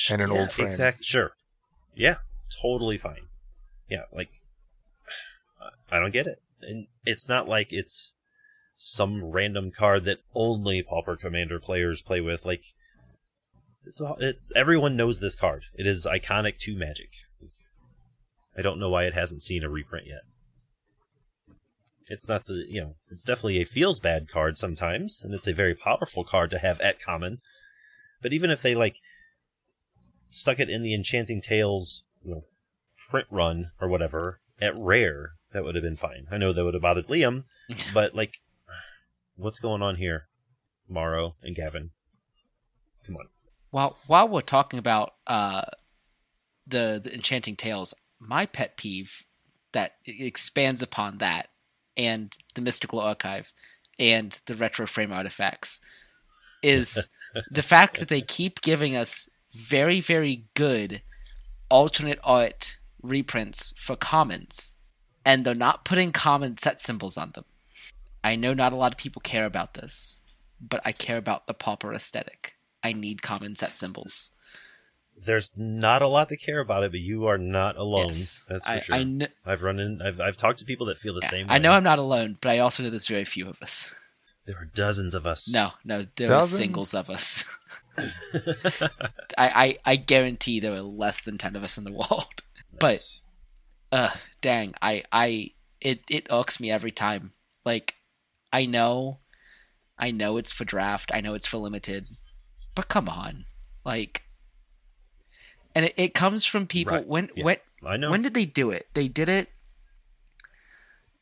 And 0.10 0.22
an 0.22 0.32
yeah, 0.32 0.39
old 0.39 0.52
frame. 0.52 0.68
Exact. 0.68 1.04
Sure. 1.04 1.32
Yeah. 1.95 2.18
Totally 2.62 2.98
fine. 2.98 3.28
Yeah. 3.89 4.04
Like, 4.12 4.30
I 5.91 6.00
don't 6.00 6.14
get 6.14 6.28
it, 6.28 6.41
and 6.62 6.88
it's 7.06 7.28
not 7.28 7.48
like 7.48 7.74
it's 7.74 8.14
some 8.78 9.24
random 9.24 9.72
card 9.72 10.06
that 10.06 10.20
only 10.36 10.84
Pauper 10.84 11.16
Commander 11.16 11.60
players 11.60 12.02
play 12.02 12.22
with. 12.22 12.45
Like, 12.45 12.64
it's 13.88 14.02
all- 14.02 14.18
it's 14.20 14.52
everyone 14.56 14.96
knows 14.96 15.20
this 15.20 15.36
card. 15.36 15.66
It 15.74 15.88
is 15.88 16.06
iconic 16.06 16.58
to 16.60 16.76
Magic. 16.76 17.10
I 18.58 18.62
don't 18.62 18.80
know 18.80 18.90
why 18.90 19.06
it 19.06 19.14
hasn't 19.14 19.42
seen 19.42 19.64
a 19.64 19.70
reprint 19.70 20.08
yet. 20.08 20.22
It's 22.10 22.28
not 22.28 22.46
the 22.46 22.66
you 22.68 22.82
know 22.82 22.96
it's 23.10 23.24
definitely 23.24 23.62
a 23.62 23.66
feels 23.66 24.00
bad 24.00 24.30
card 24.30 24.58
sometimes, 24.58 25.22
and 25.24 25.34
it's 25.34 25.48
a 25.48 25.54
very 25.54 25.76
powerful 25.76 26.24
card 26.24 26.52
to 26.52 26.60
have 26.60 26.80
at 26.82 27.02
common. 27.02 27.40
But 28.22 28.34
even 28.34 28.50
if 28.50 28.62
they 28.62 28.76
like 28.76 28.98
stuck 30.32 30.60
it 30.60 30.70
in 30.70 30.84
the 30.84 30.94
Enchanting 30.94 31.42
Tales 31.42 32.04
you 32.24 32.32
know, 32.32 32.44
print 33.10 33.28
run 33.30 33.72
or 33.80 33.88
whatever 33.88 34.40
at 34.60 34.76
rare, 34.78 35.32
that 35.54 35.64
would 35.64 35.76
have 35.76 35.84
been 35.84 35.96
fine. 35.96 36.28
I 36.32 36.38
know 36.38 36.52
that 36.52 36.64
would 36.64 36.74
have 36.74 36.84
bothered 36.84 37.08
Liam, 37.08 37.44
but 37.94 38.16
like, 38.16 38.40
what's 39.36 39.60
going 39.60 39.82
on 39.82 39.98
here, 39.98 40.28
Maro 40.90 41.36
and 41.42 41.56
Gavin? 41.56 41.92
Come 43.06 43.18
on. 43.18 43.28
While 43.72 43.97
while 44.07 44.28
we're 44.28 44.41
talking 44.41 44.80
about 44.80 45.13
uh, 45.26 45.63
the 46.65 46.99
the 47.03 47.13
enchanting 47.13 47.55
tales, 47.55 47.93
my 48.20 48.45
pet 48.45 48.78
peeve 48.78 49.24
that 49.74 49.93
expands 50.05 50.82
upon 50.82 51.18
that 51.20 51.49
and 51.95 52.36
the 52.55 52.61
mystical 52.61 52.99
archive 52.99 53.53
and 53.99 54.39
the 54.45 54.55
retro 54.55 54.88
frame 54.88 55.11
artifacts 55.11 55.82
is 56.63 57.09
the 57.51 57.63
fact 57.63 57.99
that 57.99 58.07
they 58.07 58.22
keep 58.22 58.61
giving 58.61 58.95
us 58.95 59.30
very, 59.53 59.99
very 59.99 60.45
good 60.53 61.01
alternate 61.70 62.20
art 62.24 62.78
reprints 63.01 63.74
for 63.78 63.95
commons, 63.95 64.76
and 65.26 65.43
they're 65.43 65.55
not 65.55 65.86
putting 65.86 66.11
common 66.11 66.57
set 66.57 66.80
symbols 66.80 67.18
on 67.18 67.32
them. 67.32 67.45
I 68.24 68.36
know 68.36 68.53
not 68.53 68.74
a 68.74 68.76
lot 68.76 68.93
of 68.93 68.97
people 68.97 69.22
care 69.22 69.45
about 69.45 69.74
this, 69.74 70.22
but 70.59 70.82
I 70.86 70.91
care 70.91 71.18
about 71.18 71.47
the 71.47 71.53
pauper 71.53 71.93
aesthetic. 71.93 72.57
I 72.88 72.94
need 72.94 73.22
common 73.22 73.56
set 73.56 73.78
symbols. 73.78 74.32
There's 75.20 75.52
not 75.56 76.02
a 76.02 76.08
lot 76.08 76.30
to 76.30 76.38
care 76.38 76.60
about 76.60 76.84
it, 76.84 76.92
but 76.92 77.00
you 77.00 77.26
are 77.26 77.38
not 77.40 77.76
alone. 77.76 78.10
Yes. 78.10 78.44
That's 78.48 78.66
for 78.66 78.72
I, 78.72 78.80
sure. 78.80 78.96
I, 78.96 79.04
kn- 79.04 79.28
I've 79.46 79.64
run 79.64 79.80
in. 79.80 80.02
I've 80.02 80.20
I've 80.22 80.38
talked 80.38 80.60
to 80.60 80.66
people 80.66 80.86
that 80.88 80.98
feel 80.98 81.14
the 81.14 81.22
yeah, 81.24 81.30
same 81.30 81.48
way. 81.48 81.56
I 81.56 81.58
know 81.58 81.72
I'm 81.72 81.84
not 81.84 82.00
alone, 82.00 82.38
but 82.40 82.50
I 82.52 82.60
also 82.60 82.84
know 82.84 82.90
there's 82.92 83.08
very 83.08 83.26
few 83.26 83.50
of 83.50 83.62
us. 83.62 83.96
there 84.46 84.58
are 84.58 84.66
dozens 84.66 85.16
of 85.16 85.26
us. 85.26 85.52
No, 85.52 85.72
no, 85.84 86.06
there 86.18 86.30
are 86.30 86.42
Dozens? 86.42 86.58
singles 86.58 86.94
of 86.94 87.10
us. 87.10 87.44
I, 89.38 89.50
I, 89.66 89.78
I 89.86 89.96
guarantee 89.96 90.60
there 90.60 90.74
are 90.74 90.82
less 90.82 91.22
than 91.24 91.38
ten 91.38 91.56
of 91.56 91.64
us 91.64 91.78
in 91.78 91.84
the 91.84 91.92
world. 91.92 92.44
But 92.80 93.20
uh 93.92 94.12
dang 94.42 94.74
i 94.82 95.04
i 95.12 95.52
it 95.82 96.02
it 96.10 96.28
irks 96.30 96.60
me 96.60 96.70
every 96.70 96.92
time 96.92 97.32
like 97.66 97.96
i 98.54 98.66
know 98.66 99.18
i 99.98 100.12
know 100.12 100.38
it's 100.38 100.52
for 100.52 100.66
draft 100.66 101.10
i 101.14 101.22
know 101.22 101.34
it's 101.34 101.48
for 101.48 101.58
limited 101.58 102.06
but 102.78 102.88
come 102.90 103.10
on. 103.10 103.46
Like 103.84 104.22
and 105.74 105.86
it, 105.86 105.96
it 105.98 106.14
comes 106.14 106.46
from 106.46 106.68
people 106.68 106.94
Right, 106.94 107.08
when 107.08 107.30
yeah. 107.36 107.44
when 107.44 107.58
I 107.84 107.98
know. 107.98 108.12
when 108.12 108.22
did 108.22 108.36
they 108.36 108.46
do 108.46 108.70
it? 108.70 108.88
They 108.94 109.08
did 109.08 109.30
it. 109.30 109.50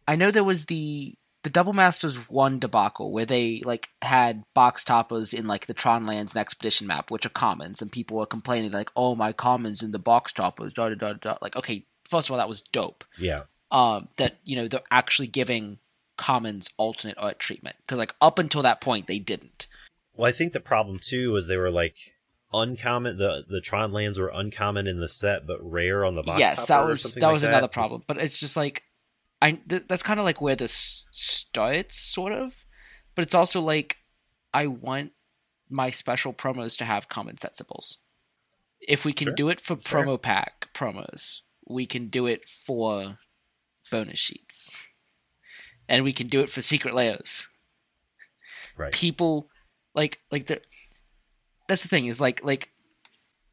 I 0.05 0.17
know 0.17 0.31
there 0.31 0.43
was 0.43 0.65
the 0.65 1.15
the 1.43 1.49
double 1.49 1.71
masters 1.73 2.17
one 2.29 2.59
debacle 2.59 3.11
where 3.13 3.25
they 3.25 3.61
like 3.63 3.87
had 4.01 4.43
box 4.53 4.83
toppers 4.83 5.33
in 5.33 5.47
like 5.47 5.67
the 5.67 5.73
tron 5.73 6.05
lands 6.05 6.33
and 6.33 6.41
expedition 6.41 6.87
map 6.87 7.09
which 7.09 7.25
are 7.25 7.29
commons 7.29 7.81
and 7.81 7.89
people 7.91 8.17
were 8.17 8.25
complaining 8.25 8.71
like 8.71 8.89
oh 8.97 9.15
my 9.15 9.31
commons 9.31 9.81
in 9.81 9.91
the 9.91 9.99
box 9.99 10.33
toppers 10.33 10.73
da 10.73 10.89
da 10.89 10.95
da 10.95 11.13
da. 11.13 11.37
Like 11.41 11.55
okay 11.55 11.85
first 12.03 12.27
of 12.27 12.31
all 12.33 12.37
that 12.37 12.49
was 12.49 12.61
dope. 12.61 13.05
Yeah. 13.17 13.43
um 13.71 14.09
that 14.17 14.39
you 14.43 14.57
know 14.57 14.67
they're 14.67 14.81
actually 14.91 15.27
giving 15.27 15.77
commons 16.17 16.69
alternate 16.77 17.17
art 17.17 17.39
treatment 17.39 17.77
because 17.81 17.97
like 17.97 18.13
up 18.19 18.39
until 18.39 18.63
that 18.63 18.81
point 18.81 19.07
they 19.07 19.19
didn't 19.19 19.67
Well, 20.17 20.27
I 20.27 20.31
think 20.31 20.53
the 20.53 20.59
problem 20.59 20.99
too 20.99 21.31
was 21.31 21.47
they 21.47 21.57
were 21.57 21.71
like 21.71 22.13
uncommon. 22.53 23.17
The 23.17 23.43
the 23.47 23.61
Tron 23.61 23.91
lands 23.91 24.17
were 24.17 24.31
uncommon 24.33 24.87
in 24.87 24.99
the 24.99 25.07
set, 25.07 25.45
but 25.45 25.59
rare 25.61 26.05
on 26.05 26.15
the 26.15 26.23
box. 26.23 26.39
yes 26.39 26.65
that 26.67 26.85
was 26.85 27.03
that 27.15 27.21
like 27.21 27.33
was 27.33 27.43
another 27.43 27.67
problem 27.67 28.03
but 28.07 28.17
it's 28.17 28.39
just 28.39 28.55
like 28.55 28.83
i 29.41 29.51
th- 29.53 29.83
that's 29.87 30.03
kind 30.03 30.19
of 30.19 30.25
like 30.25 30.39
where 30.39 30.55
this 30.55 31.05
starts 31.11 31.97
sort 31.99 32.31
of 32.31 32.65
but 33.15 33.23
it's 33.23 33.35
also 33.35 33.59
like 33.59 33.97
i 34.53 34.65
want 34.65 35.11
my 35.69 35.89
special 35.89 36.31
promos 36.31 36.77
to 36.77 36.85
have 36.85 37.09
common 37.09 37.37
set 37.37 37.57
symbols 37.57 37.97
if 38.79 39.03
we 39.03 39.11
can 39.11 39.25
Sure. 39.27 39.35
do 39.35 39.49
it 39.49 39.59
for 39.59 39.75
That's 39.75 39.87
fair. 39.89 40.05
promo 40.05 40.21
pack 40.21 40.69
promos 40.73 41.41
we 41.67 41.85
can 41.85 42.07
do 42.07 42.25
it 42.27 42.47
for 42.47 43.17
bonus 43.91 44.19
sheets 44.19 44.81
and 45.89 46.03
we 46.05 46.13
can 46.13 46.27
do 46.27 46.39
it 46.41 46.49
for 46.49 46.61
Secret 46.61 46.93
Lairs 46.95 47.49
Right. 48.77 48.93
people 48.93 49.49
like 49.95 50.19
like 50.31 50.45
the 50.47 50.61
that's 51.67 51.83
the 51.83 51.89
thing 51.89 52.05
is 52.05 52.19
like 52.21 52.43
like 52.43 52.69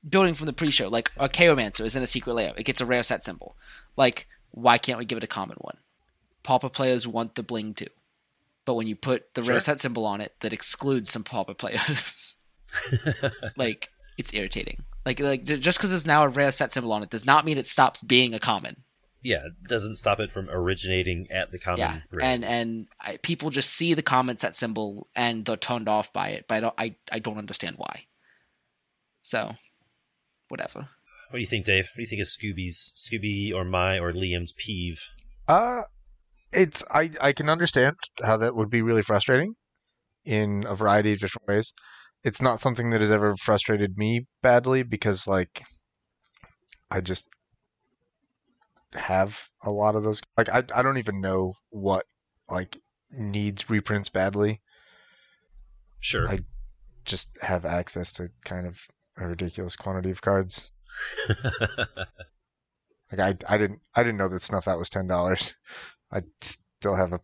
building 0.08 0.34
from 0.34 0.46
the 0.46 0.52
pre-show 0.52 0.88
like 0.88 1.10
a 1.16 1.28
chaomancer 1.28 1.84
is 1.84 1.94
in 1.96 2.02
a 2.02 2.06
secret 2.06 2.34
layout. 2.34 2.58
it 2.58 2.64
gets 2.64 2.80
a 2.80 2.86
rare 2.86 3.02
set 3.02 3.22
symbol. 3.22 3.56
Like 3.96 4.26
why 4.50 4.76
can't 4.78 4.98
we 4.98 5.04
give 5.04 5.16
it 5.18 5.24
a 5.24 5.28
common 5.28 5.56
one? 5.60 5.78
Pauper 6.42 6.68
players 6.68 7.06
want 7.06 7.34
the 7.36 7.42
bling 7.42 7.72
too. 7.74 7.86
But 8.64 8.74
when 8.74 8.86
you 8.86 8.96
put 8.96 9.32
the 9.34 9.42
Sure. 9.42 9.52
rare 9.52 9.60
set 9.60 9.80
symbol 9.80 10.04
on 10.04 10.20
it 10.20 10.34
that 10.40 10.52
excludes 10.52 11.10
some 11.10 11.24
pauper 11.24 11.54
players. 11.54 12.36
Like 13.56 13.90
it's 14.18 14.32
irritating. 14.34 14.84
Like 15.04 15.20
like 15.20 15.44
just 15.44 15.78
because 15.78 15.90
there's 15.90 16.06
now 16.06 16.24
a 16.24 16.28
rare 16.28 16.52
set 16.52 16.72
symbol 16.72 16.92
on 16.92 17.02
it 17.02 17.10
does 17.10 17.26
not 17.26 17.44
mean 17.44 17.58
it 17.58 17.66
stops 17.66 18.00
being 18.00 18.34
a 18.34 18.38
common 18.40 18.76
yeah, 19.22 19.46
it 19.46 19.68
doesn't 19.68 19.96
stop 19.96 20.20
it 20.20 20.32
from 20.32 20.50
originating 20.50 21.28
at 21.30 21.50
the 21.52 21.58
common. 21.58 21.78
yeah 21.78 22.00
rate. 22.10 22.24
and 22.24 22.44
and 22.44 22.86
I, 23.00 23.18
people 23.18 23.50
just 23.50 23.70
see 23.70 23.94
the 23.94 24.02
common 24.02 24.38
set 24.38 24.54
symbol 24.54 25.08
and 25.14 25.44
they're 25.44 25.56
turned 25.56 25.88
off 25.88 26.12
by 26.12 26.28
it 26.30 26.46
but 26.48 26.56
i 26.56 26.60
don't 26.60 26.74
i, 26.78 26.96
I 27.10 27.18
don't 27.18 27.38
understand 27.38 27.76
why 27.78 28.04
so 29.22 29.54
whatever 30.48 30.88
what 31.32 31.38
do 31.38 31.40
you 31.40 31.46
think, 31.46 31.64
Dave? 31.64 31.86
What 31.86 31.96
do 31.96 32.02
you 32.02 32.08
think 32.08 32.20
of 32.20 32.28
Scooby's 32.28 32.92
Scooby 32.94 33.54
or 33.54 33.64
my 33.64 33.98
or 33.98 34.12
Liam's 34.12 34.52
peeve? 34.52 35.00
Uh, 35.48 35.84
it's 36.52 36.84
I 36.90 37.10
I 37.22 37.32
can 37.32 37.48
understand 37.48 37.96
how 38.22 38.36
that 38.36 38.54
would 38.54 38.68
be 38.68 38.82
really 38.82 39.00
frustrating 39.00 39.54
in 40.26 40.66
a 40.68 40.74
variety 40.74 41.14
of 41.14 41.20
different 41.20 41.48
ways. 41.48 41.72
It's 42.22 42.42
not 42.42 42.60
something 42.60 42.90
that 42.90 43.00
has 43.00 43.10
ever 43.10 43.34
frustrated 43.36 43.96
me 43.96 44.26
badly 44.42 44.82
because 44.82 45.26
like 45.26 45.62
I 46.90 47.00
just 47.00 47.24
have 48.94 49.38
a 49.62 49.70
lot 49.70 49.94
of 49.94 50.02
those 50.02 50.20
like 50.36 50.48
I 50.48 50.64
I 50.74 50.82
don't 50.82 50.98
even 50.98 51.20
know 51.20 51.54
what 51.70 52.06
like 52.50 52.76
needs 53.10 53.68
reprints 53.70 54.08
badly. 54.08 54.60
Sure. 56.00 56.28
I- 56.28 56.40
Just 57.04 57.36
have 57.40 57.64
access 57.64 58.12
to 58.14 58.30
kind 58.44 58.66
of 58.66 58.78
a 59.16 59.26
ridiculous 59.26 59.76
quantity 59.76 60.10
of 60.10 60.20
cards. 60.22 60.70
Like 63.10 63.20
I 63.46 63.54
I 63.54 63.58
didn't 63.58 63.80
I 63.94 64.02
didn't 64.02 64.16
know 64.18 64.28
that 64.28 64.42
snuff 64.42 64.66
out 64.68 64.78
was 64.78 64.88
ten 64.88 65.06
dollars. 65.06 65.54
I 66.12 66.22
still 66.40 66.96
have 66.96 67.12
a 67.12 67.20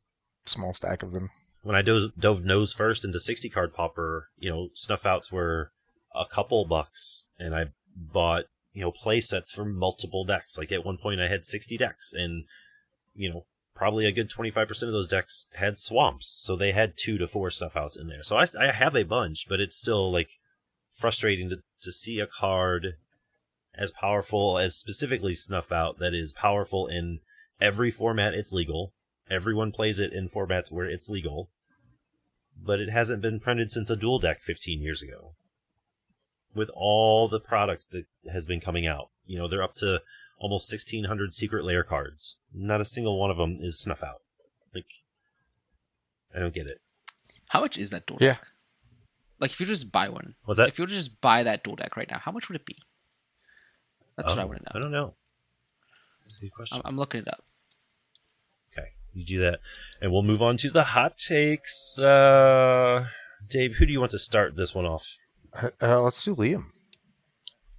small 0.46 0.74
stack 0.74 1.02
of 1.02 1.12
them. 1.12 1.30
when 1.62 1.74
I 1.76 1.82
dove, 1.82 2.10
dove 2.18 2.44
nose 2.44 2.72
first 2.72 3.04
into 3.04 3.18
60 3.20 3.48
card 3.50 3.72
Pauper, 3.74 4.28
you 4.38 4.50
know, 4.50 4.68
snuff 4.74 5.04
outs 5.06 5.30
were 5.32 5.72
a 6.14 6.24
couple 6.26 6.64
bucks, 6.66 7.24
and 7.38 7.54
I 7.54 7.66
bought, 7.94 8.44
you 8.78 8.84
know, 8.84 8.92
play 8.92 9.20
sets 9.20 9.50
for 9.50 9.64
multiple 9.64 10.24
decks. 10.24 10.56
Like 10.56 10.70
at 10.70 10.86
one 10.86 10.98
point, 10.98 11.20
I 11.20 11.26
had 11.26 11.44
60 11.44 11.76
decks, 11.76 12.12
and, 12.12 12.44
you 13.12 13.28
know, 13.28 13.44
probably 13.74 14.06
a 14.06 14.12
good 14.12 14.30
25% 14.30 14.70
of 14.84 14.92
those 14.92 15.08
decks 15.08 15.48
had 15.54 15.78
swamps. 15.78 16.36
So 16.38 16.54
they 16.54 16.70
had 16.70 16.96
two 16.96 17.18
to 17.18 17.26
four 17.26 17.50
snuff 17.50 17.76
outs 17.76 17.96
in 17.96 18.06
there. 18.06 18.22
So 18.22 18.36
I, 18.36 18.46
I 18.56 18.70
have 18.70 18.94
a 18.94 19.02
bunch, 19.02 19.46
but 19.48 19.58
it's 19.58 19.74
still 19.74 20.12
like 20.12 20.28
frustrating 20.92 21.50
to, 21.50 21.56
to 21.82 21.90
see 21.90 22.20
a 22.20 22.28
card 22.28 22.94
as 23.74 23.90
powerful 23.90 24.58
as 24.58 24.76
specifically 24.76 25.34
snuff 25.34 25.72
out 25.72 25.98
that 25.98 26.14
is 26.14 26.32
powerful 26.32 26.86
in 26.86 27.18
every 27.60 27.90
format 27.90 28.32
it's 28.32 28.52
legal. 28.52 28.92
Everyone 29.28 29.72
plays 29.72 29.98
it 29.98 30.12
in 30.12 30.28
formats 30.28 30.70
where 30.70 30.86
it's 30.86 31.08
legal, 31.08 31.50
but 32.56 32.78
it 32.78 32.90
hasn't 32.90 33.22
been 33.22 33.40
printed 33.40 33.72
since 33.72 33.90
a 33.90 33.96
dual 33.96 34.20
deck 34.20 34.40
15 34.40 34.80
years 34.80 35.02
ago. 35.02 35.34
With 36.54 36.70
all 36.74 37.28
the 37.28 37.40
product 37.40 37.86
that 37.92 38.06
has 38.32 38.46
been 38.46 38.60
coming 38.60 38.86
out, 38.86 39.10
you 39.26 39.38
know, 39.38 39.46
they're 39.48 39.62
up 39.62 39.74
to 39.76 40.02
almost 40.38 40.72
1600 40.72 41.32
Secret 41.34 41.64
Lair 41.64 41.82
cards. 41.84 42.36
Not 42.52 42.80
a 42.80 42.84
single 42.84 43.18
one 43.18 43.30
of 43.30 43.36
them 43.36 43.58
is 43.60 43.78
snuff 43.78 44.02
out. 44.02 44.22
Like, 44.74 45.02
I 46.34 46.38
don't 46.38 46.54
get 46.54 46.66
it. 46.66 46.80
how 47.48 47.60
much 47.60 47.76
is 47.78 47.90
that 47.90 48.06
dual 48.06 48.18
Yeah. 48.20 48.32
deck 48.34 48.46
like 49.40 49.50
if 49.52 49.60
you 49.60 49.66
just 49.66 49.90
buy 49.92 50.08
one 50.08 50.34
What's 50.44 50.58
that? 50.58 50.68
if 50.68 50.78
you 50.78 50.82
were 50.82 50.88
to 50.88 50.94
just 50.94 51.20
buy 51.20 51.42
that 51.44 51.62
dual 51.64 51.76
deck 51.76 51.96
right 51.96 52.10
now 52.10 52.18
how 52.18 52.32
much 52.32 52.48
would 52.48 52.56
it 52.56 52.66
be 52.66 52.76
that's 54.16 54.28
what 54.30 54.38
i 54.38 54.42
Oh, 54.42 54.46
want 54.46 54.58
to 54.58 54.64
know. 54.64 54.70
I 54.74 54.78
don't 54.82 54.90
know. 54.90 55.14
That's 56.24 56.38
a 56.38 56.40
good 56.40 56.52
question. 56.52 56.76
I'm, 56.78 56.82
I'm 56.84 56.96
looking 56.96 57.20
it 57.22 57.28
up 57.28 57.42
Okay, 58.76 58.88
you 59.14 59.24
do 59.24 59.38
that, 59.40 59.60
and 60.02 60.12
we'll 60.12 60.22
move 60.22 60.42
on 60.42 60.56
to 60.58 60.70
the 60.70 60.82
hot 60.84 61.16
takes. 61.18 61.98
Uh, 61.98 63.06
Dave, 63.48 63.76
who 63.76 63.86
do 63.86 63.92
you 63.92 64.00
want 64.00 64.10
to 64.12 64.18
start 64.18 64.56
this 64.56 64.74
one 64.74 64.84
off? 64.84 65.16
Uh, 65.54 65.70
uh, 65.80 66.02
let's 66.02 66.22
do 66.24 66.34
Liam. 66.36 66.66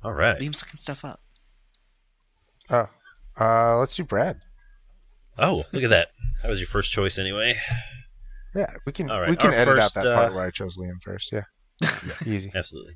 All 0.03 0.13
right. 0.13 0.39
liam's 0.39 0.61
looking 0.61 0.78
stuff 0.78 1.03
up 1.03 1.20
Oh, 2.70 2.88
uh, 3.39 3.78
let's 3.78 3.95
do 3.95 4.03
Brad. 4.03 4.39
Oh, 5.38 5.63
look 5.72 5.84
at 5.84 5.89
that. 5.89 6.09
That 6.43 6.49
was 6.49 6.59
your 6.59 6.67
first 6.67 6.91
choice, 6.91 7.17
anyway. 7.17 7.55
Yeah, 8.55 8.74
we 8.86 8.91
can 8.91 9.09
All 9.09 9.22
right, 9.22 9.30
we 9.30 9.36
can 9.36 9.47
our 9.47 9.53
edit 9.53 9.78
first, 9.78 9.97
out 9.97 10.03
that 10.03 10.15
part 10.15 10.32
uh, 10.32 10.36
where 10.36 10.45
I 10.45 10.49
chose 10.49 10.78
Liam 10.78 11.01
first. 11.01 11.32
Yeah, 11.32 11.43
easy. 12.26 12.51
Absolutely. 12.53 12.93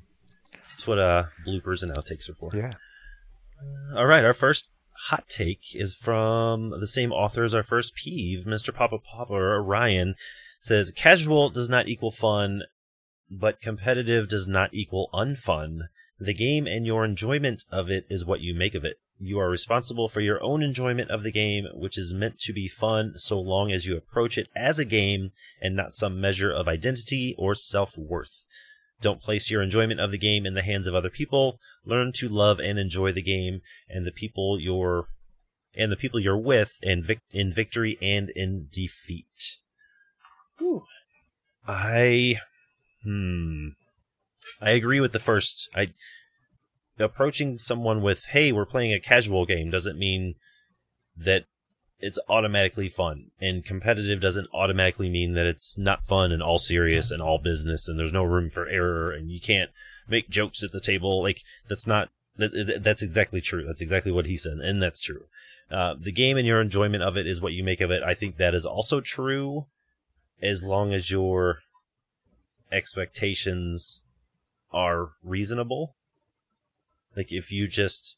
That's 0.70 0.86
what 0.86 0.98
uh 0.98 1.24
bloopers 1.46 1.82
and 1.82 1.92
outtakes 1.92 2.28
are 2.28 2.34
for. 2.34 2.50
Yeah. 2.52 2.72
All 3.96 4.06
right, 4.06 4.24
our 4.24 4.32
first 4.32 4.70
hot 5.06 5.28
take 5.28 5.74
is 5.74 5.94
from 5.94 6.70
the 6.70 6.86
same 6.86 7.12
author 7.12 7.44
as 7.44 7.54
our 7.54 7.62
first 7.62 7.94
peeve, 7.94 8.44
Mr. 8.46 8.74
Papa 8.74 8.98
Papa 8.98 9.32
or 9.32 9.62
Ryan 9.62 10.16
says 10.60 10.90
casual 10.90 11.50
does 11.50 11.68
not 11.68 11.88
equal 11.88 12.10
fun, 12.10 12.62
but 13.30 13.60
competitive 13.60 14.28
does 14.28 14.46
not 14.46 14.72
equal 14.72 15.10
unfun. 15.12 15.88
The 16.18 16.34
game 16.34 16.66
and 16.66 16.86
your 16.86 17.04
enjoyment 17.04 17.64
of 17.70 17.90
it 17.90 18.06
is 18.08 18.24
what 18.24 18.40
you 18.40 18.54
make 18.54 18.74
of 18.74 18.84
it. 18.84 18.98
You 19.18 19.38
are 19.38 19.48
responsible 19.48 20.08
for 20.08 20.20
your 20.20 20.42
own 20.42 20.62
enjoyment 20.62 21.10
of 21.10 21.22
the 21.22 21.32
game, 21.32 21.66
which 21.72 21.96
is 21.96 22.12
meant 22.12 22.38
to 22.40 22.52
be 22.52 22.68
fun 22.68 23.12
so 23.16 23.40
long 23.40 23.72
as 23.72 23.86
you 23.86 23.96
approach 23.96 24.36
it 24.36 24.48
as 24.56 24.78
a 24.78 24.84
game 24.84 25.30
and 25.60 25.76
not 25.76 25.94
some 25.94 26.20
measure 26.20 26.50
of 26.50 26.68
identity 26.68 27.34
or 27.38 27.54
self-worth. 27.54 28.44
Don't 29.00 29.22
place 29.22 29.50
your 29.50 29.62
enjoyment 29.62 30.00
of 30.00 30.10
the 30.10 30.18
game 30.18 30.46
in 30.46 30.54
the 30.54 30.62
hands 30.62 30.86
of 30.86 30.94
other 30.94 31.10
people. 31.10 31.58
Learn 31.84 32.12
to 32.14 32.28
love 32.28 32.58
and 32.58 32.78
enjoy 32.78 33.12
the 33.12 33.22
game 33.22 33.60
and 33.88 34.06
the 34.06 34.12
people 34.12 34.58
you're 34.60 35.08
and 35.76 35.90
the 35.90 35.96
people 35.96 36.20
you're 36.20 36.38
with 36.38 36.78
in 36.82 37.02
vic- 37.02 37.20
in 37.30 37.52
victory 37.52 37.98
and 38.00 38.30
in 38.30 38.68
defeat. 38.72 39.58
Whew. 40.58 40.84
I 41.66 42.40
Hmm. 43.04 43.68
I 44.60 44.70
agree 44.70 45.00
with 45.00 45.12
the 45.12 45.18
first. 45.18 45.68
I 45.74 45.92
approaching 46.98 47.58
someone 47.58 48.02
with, 48.02 48.24
"Hey, 48.26 48.52
we're 48.52 48.66
playing 48.66 48.92
a 48.92 49.00
casual 49.00 49.46
game," 49.46 49.70
doesn't 49.70 49.98
mean 49.98 50.34
that 51.16 51.46
it's 51.98 52.18
automatically 52.28 52.88
fun, 52.88 53.30
and 53.40 53.64
competitive 53.64 54.20
doesn't 54.20 54.48
automatically 54.52 55.08
mean 55.08 55.32
that 55.34 55.46
it's 55.46 55.78
not 55.78 56.04
fun 56.04 56.32
and 56.32 56.42
all 56.42 56.58
serious 56.58 57.10
and 57.10 57.22
all 57.22 57.38
business, 57.38 57.88
and 57.88 57.98
there's 57.98 58.12
no 58.12 58.24
room 58.24 58.50
for 58.50 58.66
error, 58.68 59.12
and 59.12 59.30
you 59.30 59.40
can't 59.40 59.70
make 60.08 60.28
jokes 60.28 60.62
at 60.62 60.72
the 60.72 60.80
table. 60.80 61.22
Like 61.22 61.42
that's 61.68 61.86
not. 61.86 62.10
That, 62.36 62.80
that's 62.82 63.02
exactly 63.02 63.40
true. 63.40 63.64
That's 63.64 63.80
exactly 63.80 64.10
what 64.10 64.26
he 64.26 64.36
said, 64.36 64.58
and 64.58 64.82
that's 64.82 65.00
true. 65.00 65.26
Uh, 65.70 65.94
the 65.98 66.12
game 66.12 66.36
and 66.36 66.46
your 66.46 66.60
enjoyment 66.60 67.02
of 67.02 67.16
it 67.16 67.26
is 67.26 67.40
what 67.40 67.52
you 67.52 67.62
make 67.62 67.80
of 67.80 67.90
it. 67.90 68.02
I 68.02 68.14
think 68.14 68.36
that 68.36 68.54
is 68.54 68.66
also 68.66 69.00
true, 69.00 69.66
as 70.42 70.62
long 70.62 70.92
as 70.92 71.10
your 71.10 71.60
expectations 72.74 74.00
are 74.72 75.12
reasonable. 75.22 75.94
Like 77.16 77.32
if 77.32 77.52
you 77.52 77.68
just 77.68 78.16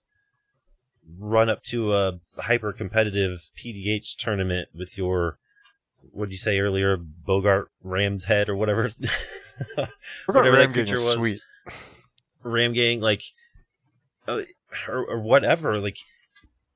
run 1.18 1.48
up 1.48 1.62
to 1.64 1.92
a 1.92 2.18
hyper 2.38 2.72
competitive 2.72 3.50
PDH 3.56 4.16
tournament 4.16 4.68
with 4.74 4.98
your 4.98 5.38
what 6.12 6.26
did 6.26 6.32
you 6.32 6.38
say 6.38 6.60
earlier, 6.60 6.96
Boggart 6.96 7.66
Ram's 7.82 8.24
head 8.24 8.48
or 8.48 8.56
whatever, 8.56 8.90
whatever 10.26 10.56
that 10.56 10.72
creature 10.72 10.94
was, 10.94 11.14
sweet. 11.14 11.40
Ram 12.42 12.72
Gang, 12.72 13.00
like, 13.00 13.22
uh, 14.28 14.42
or, 14.88 15.04
or 15.04 15.20
whatever, 15.20 15.78
like. 15.78 15.98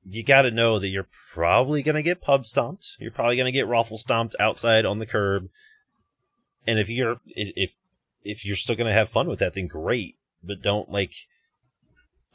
You 0.03 0.23
got 0.23 0.41
to 0.41 0.51
know 0.51 0.79
that 0.79 0.89
you're 0.89 1.09
probably 1.31 1.83
going 1.83 1.93
to 1.93 2.01
get 2.01 2.23
pub 2.23 2.47
stomped. 2.47 2.97
You're 2.99 3.11
probably 3.11 3.35
going 3.35 3.45
to 3.45 3.51
get 3.51 3.67
raffle 3.67 3.99
stomped 3.99 4.35
outside 4.39 4.83
on 4.83 4.97
the 4.97 5.05
curb. 5.05 5.47
And 6.67 6.79
if 6.79 6.89
you're 6.89 7.17
if 7.27 7.75
if 8.23 8.45
you're 8.45 8.55
still 8.55 8.75
to 8.75 8.91
have 8.91 9.09
fun 9.09 9.27
with 9.27 9.39
that, 9.39 9.53
then 9.53 9.67
great. 9.67 10.17
But 10.43 10.61
don't 10.61 10.89
like 10.89 11.13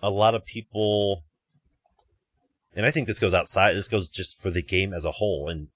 a 0.02 0.10
lot 0.10 0.34
of 0.34 0.44
people, 0.44 1.24
and 2.74 2.84
I 2.86 2.90
think 2.90 3.06
this 3.06 3.18
goes 3.18 3.34
outside. 3.34 3.74
This 3.74 3.88
goes 3.88 4.08
just 4.08 4.40
for 4.40 4.50
the 4.50 4.62
game 4.62 4.92
as 4.92 5.04
a 5.04 5.12
whole 5.12 5.48
and 5.48 5.68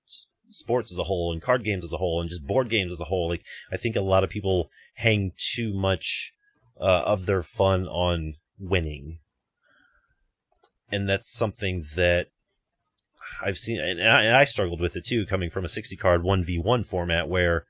sports 0.49 0.91
as 0.91 0.99
a 0.99 1.05
whole 1.05 1.33
and 1.33 1.41
card 1.41 1.65
games 1.65 1.85
as 1.85 1.93
a 1.93 1.97
whole 1.97 2.21
and 2.21 2.29
just 2.29 2.47
board 2.47 2.69
games 2.69 2.93
as 2.93 3.01
a 3.01 3.05
whole. 3.05 3.29
Like 3.29 3.45
I 3.73 3.77
think 3.77 3.97
a 3.97 4.01
lot 4.01 4.25
of 4.25 4.31
people 4.31 4.71
hang 4.95 5.33
too 5.37 5.73
much 5.73 6.33
uh, 6.81 7.03
of 7.07 7.27
their 7.27 7.43
fun 7.43 7.87
on 7.87 8.35
winning, 8.59 9.19
and 10.91 11.09
that's 11.09 11.33
something 11.33 11.85
that 11.95 12.29
I've 13.41 13.59
seen, 13.59 13.81
and 13.81 14.01
I, 14.01 14.23
and 14.25 14.37
I 14.37 14.45
struggled 14.45 14.81
with 14.81 14.97
it 14.97 15.05
too, 15.05 15.25
coming 15.25 15.51
from 15.51 15.65
a 15.65 15.69
sixty 15.69 15.97
card 15.97 16.23
one 16.23 16.43
v 16.43 16.59
one 16.59 16.85
format 16.85 17.29
where 17.29 17.65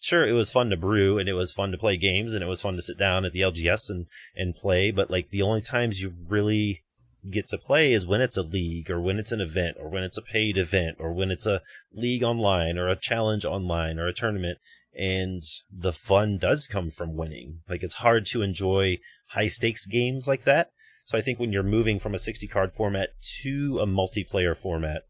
sure 0.00 0.26
it 0.26 0.32
was 0.32 0.50
fun 0.50 0.70
to 0.70 0.76
brew 0.76 1.18
and 1.18 1.28
it 1.28 1.34
was 1.34 1.52
fun 1.52 1.72
to 1.72 1.78
play 1.78 1.96
games 1.96 2.32
and 2.32 2.42
it 2.42 2.46
was 2.46 2.60
fun 2.60 2.74
to 2.76 2.82
sit 2.82 2.98
down 2.98 3.24
at 3.24 3.32
the 3.32 3.40
LGS 3.40 3.90
and 3.90 4.06
and 4.34 4.54
play 4.54 4.90
but 4.90 5.10
like 5.10 5.30
the 5.30 5.42
only 5.42 5.60
times 5.60 6.00
you 6.00 6.12
really 6.28 6.82
get 7.30 7.48
to 7.48 7.58
play 7.58 7.92
is 7.92 8.06
when 8.06 8.20
it's 8.20 8.36
a 8.36 8.42
league 8.42 8.90
or 8.90 9.00
when 9.00 9.18
it's 9.18 9.32
an 9.32 9.40
event 9.40 9.76
or 9.80 9.88
when 9.88 10.02
it's 10.02 10.18
a 10.18 10.22
paid 10.22 10.56
event 10.56 10.96
or 10.98 11.12
when 11.12 11.30
it's 11.30 11.46
a 11.46 11.60
league 11.92 12.22
online 12.22 12.78
or 12.78 12.88
a 12.88 12.96
challenge 12.96 13.44
online 13.44 13.98
or 13.98 14.06
a 14.06 14.12
tournament 14.12 14.58
and 14.96 15.42
the 15.70 15.92
fun 15.92 16.38
does 16.38 16.66
come 16.66 16.90
from 16.90 17.16
winning. 17.16 17.60
Like 17.68 17.82
it's 17.82 17.96
hard 17.96 18.24
to 18.26 18.42
enjoy 18.42 18.98
high 19.28 19.48
stakes 19.48 19.86
games 19.86 20.26
like 20.26 20.44
that. 20.44 20.70
So 21.04 21.16
i 21.16 21.20
think 21.20 21.38
when 21.38 21.52
you're 21.52 21.62
moving 21.62 21.98
from 21.98 22.14
a 22.14 22.18
60 22.18 22.46
card 22.48 22.72
format 22.72 23.10
to 23.42 23.78
a 23.80 23.86
multiplayer 23.86 24.56
format 24.56 25.02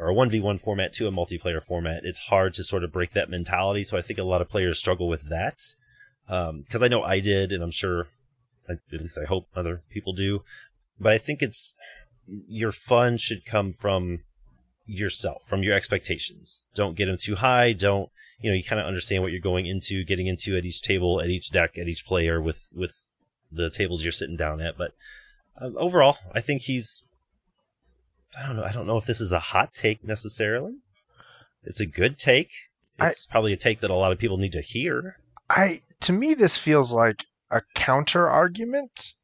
or 0.00 0.10
a 0.10 0.14
1v1 0.14 0.58
format 0.60 0.92
to 0.94 1.06
a 1.06 1.12
multiplayer 1.12 1.62
format, 1.62 2.04
it's 2.04 2.18
hard 2.18 2.54
to 2.54 2.64
sort 2.64 2.84
of 2.84 2.92
break 2.92 3.12
that 3.12 3.28
mentality. 3.28 3.84
So 3.84 3.96
I 3.96 4.02
think 4.02 4.18
a 4.18 4.24
lot 4.24 4.40
of 4.40 4.48
players 4.48 4.78
struggle 4.78 5.08
with 5.08 5.28
that. 5.28 5.58
Because 6.26 6.82
um, 6.82 6.82
I 6.82 6.88
know 6.88 7.02
I 7.02 7.20
did, 7.20 7.52
and 7.52 7.62
I'm 7.62 7.70
sure, 7.70 8.08
at 8.68 8.78
least 8.90 9.18
I 9.18 9.26
hope 9.26 9.48
other 9.54 9.82
people 9.90 10.12
do. 10.12 10.42
But 10.98 11.12
I 11.12 11.18
think 11.18 11.42
it's 11.42 11.76
your 12.26 12.72
fun 12.72 13.16
should 13.16 13.44
come 13.44 13.72
from 13.72 14.20
yourself, 14.86 15.44
from 15.46 15.62
your 15.62 15.74
expectations. 15.74 16.62
Don't 16.74 16.96
get 16.96 17.06
them 17.06 17.16
too 17.20 17.36
high. 17.36 17.72
Don't, 17.72 18.10
you 18.40 18.50
know, 18.50 18.56
you 18.56 18.64
kind 18.64 18.80
of 18.80 18.86
understand 18.86 19.22
what 19.22 19.32
you're 19.32 19.40
going 19.40 19.66
into, 19.66 20.04
getting 20.04 20.26
into 20.26 20.56
at 20.56 20.64
each 20.64 20.82
table, 20.82 21.20
at 21.20 21.28
each 21.28 21.50
deck, 21.50 21.76
at 21.76 21.88
each 21.88 22.06
player 22.06 22.40
with, 22.40 22.70
with 22.74 22.92
the 23.50 23.70
tables 23.70 24.02
you're 24.02 24.12
sitting 24.12 24.36
down 24.36 24.60
at. 24.60 24.78
But 24.78 24.92
uh, 25.60 25.70
overall, 25.76 26.18
I 26.32 26.40
think 26.40 26.62
he's 26.62 27.02
I 28.38 28.46
don't 28.46 28.56
know. 28.56 28.64
I 28.64 28.72
don't 28.72 28.86
know 28.86 28.96
if 28.96 29.06
this 29.06 29.20
is 29.20 29.32
a 29.32 29.40
hot 29.40 29.74
take 29.74 30.04
necessarily. 30.04 30.74
It's 31.64 31.80
a 31.80 31.86
good 31.86 32.18
take. 32.18 32.50
It's 32.98 33.26
I, 33.28 33.32
probably 33.32 33.52
a 33.52 33.56
take 33.56 33.80
that 33.80 33.90
a 33.90 33.94
lot 33.94 34.12
of 34.12 34.18
people 34.18 34.36
need 34.36 34.52
to 34.52 34.60
hear. 34.60 35.16
I 35.48 35.82
to 36.02 36.12
me 36.12 36.34
this 36.34 36.56
feels 36.56 36.92
like 36.92 37.24
a 37.50 37.62
counter 37.74 38.28
argument 38.28 39.14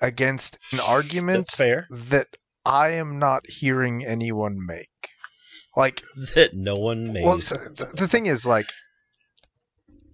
against 0.00 0.58
an 0.72 0.80
argument 0.80 1.46
That's 1.46 1.54
fair. 1.54 1.86
that 1.90 2.28
I 2.64 2.90
am 2.90 3.18
not 3.18 3.48
hearing 3.48 4.04
anyone 4.04 4.56
make. 4.64 4.88
Like 5.76 6.02
that 6.34 6.54
no 6.54 6.74
one 6.74 7.12
made. 7.12 7.24
Well, 7.24 7.38
the, 7.38 7.90
the 7.94 8.08
thing 8.08 8.26
is 8.26 8.46
like 8.46 8.70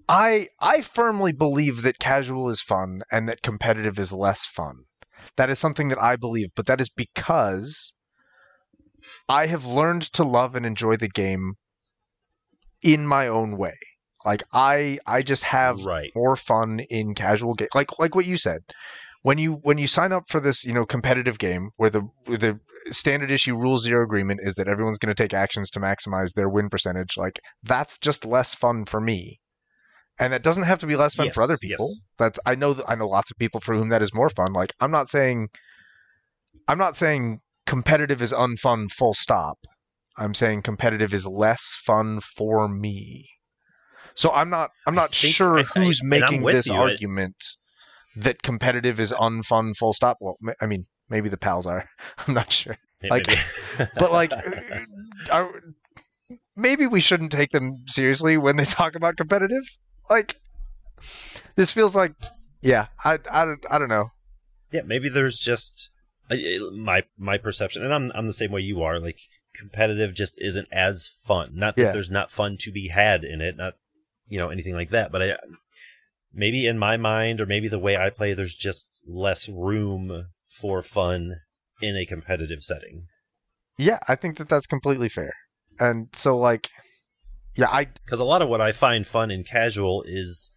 I 0.09 0.49
I 0.61 0.81
firmly 0.81 1.33
believe 1.33 1.83
that 1.83 1.99
casual 1.99 2.51
is 2.51 2.61
fun 2.61 3.03
and 3.11 3.29
that 3.29 3.43
competitive 3.43 3.99
is 3.99 4.13
less 4.13 4.47
fun. 4.47 4.85
That 5.37 5.51
is 5.51 5.59
something 5.59 5.89
that 5.89 6.03
I 6.03 6.17
believe, 6.17 6.51
but 6.57 6.67
that 6.67 6.81
is 6.81 6.89
because 6.89 7.93
I 9.29 9.47
have 9.47 9.65
learned 9.65 10.03
to 10.15 10.25
love 10.25 10.55
and 10.55 10.67
enjoy 10.67 10.97
the 10.97 11.09
game 11.09 11.55
in 12.83 13.07
my 13.07 13.29
own 13.29 13.57
way. 13.57 13.77
Like 14.25 14.43
I 14.53 14.99
I 15.07 15.23
just 15.23 15.45
have 15.45 15.85
right. 15.85 16.11
more 16.15 16.37
fun 16.37 16.81
in 16.91 17.15
casual 17.15 17.55
game. 17.55 17.69
Like 17.75 17.99
like 17.99 18.15
what 18.15 18.27
you 18.27 18.37
said. 18.37 18.61
When 19.23 19.37
you 19.37 19.55
when 19.63 19.77
you 19.77 19.87
sign 19.87 20.13
up 20.13 20.25
for 20.29 20.41
this, 20.41 20.65
you 20.65 20.73
know, 20.73 20.87
competitive 20.87 21.39
game 21.39 21.71
where 21.77 21.91
the 21.91 22.09
where 22.25 22.39
the 22.39 22.61
standard 22.91 23.31
issue 23.31 23.57
rule 23.57 23.79
zero 23.79 24.03
agreement 24.03 24.41
is 24.43 24.55
that 24.55 24.69
everyone's 24.69 24.99
going 24.99 25.15
to 25.15 25.23
take 25.23 25.35
actions 25.35 25.71
to 25.71 25.81
maximize 25.81 26.33
their 26.33 26.49
win 26.49 26.69
percentage, 26.69 27.17
like 27.17 27.41
that's 27.63 27.99
just 27.99 28.25
less 28.25 28.55
fun 28.55 28.85
for 28.85 29.01
me. 29.01 29.41
And 30.19 30.33
that 30.33 30.43
doesn't 30.43 30.65
have 30.65 30.81
to 30.81 30.87
be 30.87 30.97
less 30.97 31.15
fun 31.15 31.27
yes, 31.27 31.35
for 31.35 31.43
other 31.43 31.57
people. 31.57 31.89
Yes. 31.89 32.01
That's 32.19 32.39
I 32.45 32.55
know 32.55 32.77
I 32.87 32.95
know 32.95 33.09
lots 33.09 33.31
of 33.31 33.39
people 33.39 33.61
for 33.61 33.75
whom 33.75 33.89
that 33.91 34.03
is 34.03 34.15
more 34.15 34.29
fun. 34.29 34.53
Like 34.53 34.75
I'm 34.81 34.91
not 34.91 35.09
saying 35.09 35.49
I'm 36.69 36.79
not 36.79 36.97
saying 36.97 37.41
competitive 37.71 38.21
is 38.21 38.33
unfun 38.33 38.91
full 38.91 39.15
stop. 39.15 39.57
I'm 40.19 40.35
saying 40.35 40.63
competitive 40.63 41.15
is 41.15 41.25
less 41.25 41.79
fun 41.87 42.19
for 42.19 42.67
me. 42.67 43.29
So 44.15 44.33
I'm 44.33 44.51
not 44.51 44.71
I'm 44.89 44.97
not 44.97 45.15
sure 45.15 45.61
I, 45.61 45.63
who's 45.63 46.01
I, 46.03 46.07
making 46.07 46.43
this 46.43 46.67
you. 46.67 46.75
argument 46.75 47.37
that 48.17 48.43
competitive 48.43 48.99
is 48.99 49.13
unfun 49.13 49.77
full 49.77 49.93
stop. 49.93 50.19
Well, 50.21 50.37
I 50.61 50.67
mean, 50.67 50.87
maybe 51.09 51.29
the 51.29 51.37
pals 51.37 51.65
are. 51.65 51.89
I'm 52.19 52.35
not 52.35 52.53
sure. 52.53 52.77
Yeah, 53.03 53.11
like 53.11 53.27
but 53.95 54.11
like 54.11 54.33
uh, 54.33 54.81
are, 55.31 55.49
maybe 56.57 56.89
we 56.89 56.99
shouldn't 56.99 57.31
take 57.31 57.51
them 57.51 57.85
seriously 57.87 58.37
when 58.37 58.57
they 58.57 58.65
talk 58.65 58.97
about 58.97 59.17
competitive. 59.17 59.63
Like 60.11 60.35
this 61.55 61.71
feels 61.71 61.95
like 61.95 62.15
yeah, 62.63 62.89
I 63.05 63.21
I, 63.31 63.55
I 63.71 63.79
don't 63.79 63.89
know. 63.89 64.11
Yeah, 64.73 64.83
maybe 64.83 65.09
there's 65.09 65.39
just 65.39 65.91
my 66.31 67.05
my 67.19 67.39
perception, 67.39 67.85
and 67.85 67.93
I'm 67.93 68.13
I'm 68.15 68.27
the 68.27 68.33
same 68.33 68.53
way 68.53 68.61
you 68.61 68.83
are. 68.83 69.01
Like 69.01 69.19
competitive 69.55 70.15
just 70.15 70.41
isn't 70.41 70.69
as 70.73 71.09
fun. 71.27 71.51
Not 71.55 71.77
that 71.77 71.83
yeah. 71.83 71.93
there's 71.93 72.11
not 72.11 72.31
fun 72.31 72.57
to 72.61 72.73
be 72.73 72.89
had 72.89 73.25
in 73.25 73.41
it, 73.41 73.57
not 73.57 73.75
you 74.29 74.39
know 74.39 74.51
anything 74.51 74.75
like 74.75 74.91
that. 74.91 75.11
But 75.13 75.23
I 75.23 75.37
maybe 76.33 76.67
in 76.67 76.79
my 76.79 76.97
mind, 76.97 77.41
or 77.41 77.47
maybe 77.47 77.69
the 77.69 77.79
way 77.79 77.97
I 77.97 78.11
play, 78.11 78.35
there's 78.35 78.55
just 78.55 78.91
less 79.07 79.49
room 79.49 80.29
for 80.49 80.83
fun 80.83 81.37
in 81.81 81.97
a 81.97 82.07
competitive 82.07 82.63
setting. 82.63 83.07
Yeah, 83.77 83.99
I 84.07 84.15
think 84.15 84.37
that 84.37 84.49
that's 84.49 84.67
completely 84.67 85.09
fair. 85.09 85.33
And 85.79 86.09
so 86.13 86.37
like, 86.37 86.69
yeah, 87.57 87.71
I 87.71 87.87
because 88.05 88.21
a 88.21 88.25
lot 88.25 88.43
of 88.43 88.49
what 88.49 88.61
I 88.61 88.73
find 88.73 89.07
fun 89.07 89.31
in 89.31 89.45
casual 89.45 90.05
is 90.07 90.53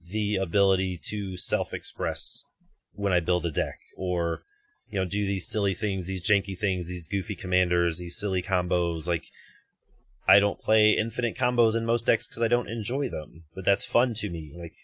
the 0.00 0.36
ability 0.36 0.98
to 1.10 1.36
self-express 1.36 2.44
when 2.92 3.12
I 3.12 3.20
build 3.20 3.44
a 3.46 3.50
deck 3.50 3.78
or 3.96 4.42
you 4.90 4.98
know, 4.98 5.04
do 5.04 5.26
these 5.26 5.46
silly 5.46 5.74
things, 5.74 6.06
these 6.06 6.26
janky 6.26 6.58
things, 6.58 6.86
these 6.86 7.08
goofy 7.08 7.34
commanders, 7.34 7.98
these 7.98 8.16
silly 8.16 8.42
combos. 8.42 9.06
Like, 9.06 9.24
I 10.26 10.40
don't 10.40 10.58
play 10.58 10.92
infinite 10.92 11.36
combos 11.36 11.74
in 11.74 11.84
most 11.84 12.06
decks 12.06 12.26
because 12.26 12.42
I 12.42 12.48
don't 12.48 12.68
enjoy 12.68 13.08
them, 13.08 13.44
but 13.54 13.64
that's 13.64 13.84
fun 13.84 14.14
to 14.14 14.30
me. 14.30 14.54
Like, 14.56 14.74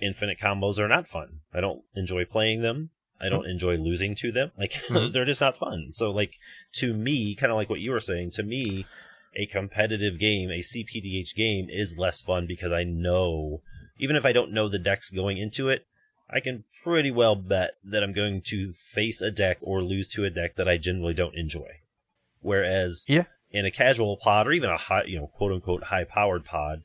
infinite 0.00 0.38
combos 0.38 0.78
are 0.78 0.88
not 0.88 1.08
fun. 1.08 1.40
I 1.52 1.60
don't 1.60 1.82
enjoy 1.94 2.24
playing 2.24 2.62
them. 2.62 2.90
I 3.20 3.28
don't 3.28 3.46
enjoy 3.46 3.76
losing 3.76 4.14
to 4.16 4.30
them. 4.30 4.52
Like, 4.58 4.72
mm-hmm. 4.72 5.12
they're 5.12 5.24
just 5.24 5.40
not 5.40 5.56
fun. 5.56 5.88
So, 5.92 6.10
like, 6.10 6.34
to 6.74 6.92
me, 6.92 7.34
kind 7.34 7.50
of 7.50 7.56
like 7.56 7.70
what 7.70 7.80
you 7.80 7.90
were 7.90 8.00
saying, 8.00 8.32
to 8.32 8.42
me, 8.42 8.86
a 9.34 9.46
competitive 9.46 10.18
game, 10.18 10.50
a 10.50 10.60
CPDH 10.60 11.34
game 11.34 11.68
is 11.68 11.98
less 11.98 12.20
fun 12.20 12.46
because 12.46 12.72
I 12.72 12.84
know, 12.84 13.62
even 13.98 14.16
if 14.16 14.24
I 14.24 14.32
don't 14.32 14.52
know 14.52 14.68
the 14.68 14.78
decks 14.78 15.10
going 15.10 15.38
into 15.38 15.68
it, 15.68 15.86
I 16.28 16.40
can 16.40 16.64
pretty 16.82 17.10
well 17.10 17.36
bet 17.36 17.72
that 17.84 18.02
I'm 18.02 18.12
going 18.12 18.42
to 18.46 18.72
face 18.72 19.20
a 19.20 19.30
deck 19.30 19.58
or 19.60 19.82
lose 19.82 20.08
to 20.08 20.24
a 20.24 20.30
deck 20.30 20.56
that 20.56 20.68
I 20.68 20.76
generally 20.76 21.14
don't 21.14 21.36
enjoy. 21.36 21.80
Whereas 22.40 23.04
yeah. 23.08 23.24
in 23.50 23.64
a 23.64 23.70
casual 23.70 24.16
pod 24.16 24.46
or 24.46 24.52
even 24.52 24.70
a 24.70 24.76
high, 24.76 25.04
you 25.04 25.18
know, 25.18 25.28
quote 25.28 25.52
unquote 25.52 25.84
high 25.84 26.04
powered 26.04 26.44
pod, 26.44 26.82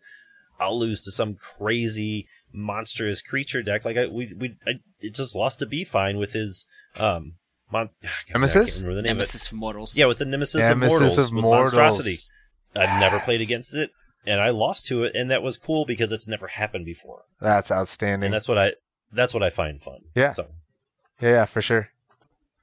I'll 0.60 0.78
lose 0.78 1.02
to 1.02 1.12
some 1.12 1.36
crazy 1.36 2.28
monstrous 2.54 3.22
creature 3.22 3.64
deck. 3.64 3.84
Like 3.84 3.98
I 3.98 4.08
we 4.08 4.34
we 4.34 4.58
I, 4.68 4.74
it 5.00 5.16
just 5.16 5.36
lost 5.36 5.60
to 5.60 5.66
Be 5.66 5.84
Fine 5.84 6.18
with 6.18 6.34
his 6.34 6.68
um 6.98 7.34
mon- 7.72 7.90
Nemesis? 8.34 8.82
can't 8.82 8.94
the 8.94 8.94
name 8.94 8.98
of 8.98 9.06
it. 9.06 9.08
Nemesis 9.08 9.48
for 9.48 9.56
mortals. 9.56 9.98
Yeah, 9.98 10.06
with 10.06 10.20
the 10.20 10.26
Nemesis, 10.26 10.68
Nemesis 10.68 10.94
of 10.94 11.00
Mortals, 11.00 11.18
of 11.18 11.36
with 11.36 11.44
Mortals. 11.44 11.74
Monstrosity. 11.74 12.18
I've 12.76 13.00
never 13.00 13.20
played 13.20 13.42
against 13.42 13.74
it, 13.74 13.92
and 14.26 14.40
I 14.40 14.52
lost 14.52 14.86
to 14.88 15.04
it, 15.04 15.14
and 15.16 15.30
that 15.32 15.44
was 15.44 15.58
cool 15.58 15.86
because 15.86 16.12
it's 16.12 16.28
never 16.28 16.48
happened 16.48 16.86
before, 16.86 17.24
That's 17.42 17.70
outstanding. 17.70 18.28
and 18.28 18.34
that's 18.34 18.48
what 18.48 18.58
I 18.58 18.74
that's 19.14 19.34
what 19.34 19.44
I 19.44 19.50
find 19.50 19.82
fun. 19.82 20.02
Yeah. 20.16 20.32
So, 20.34 20.48
yeah, 21.22 21.46
for 21.46 21.62
sure. 21.62 21.90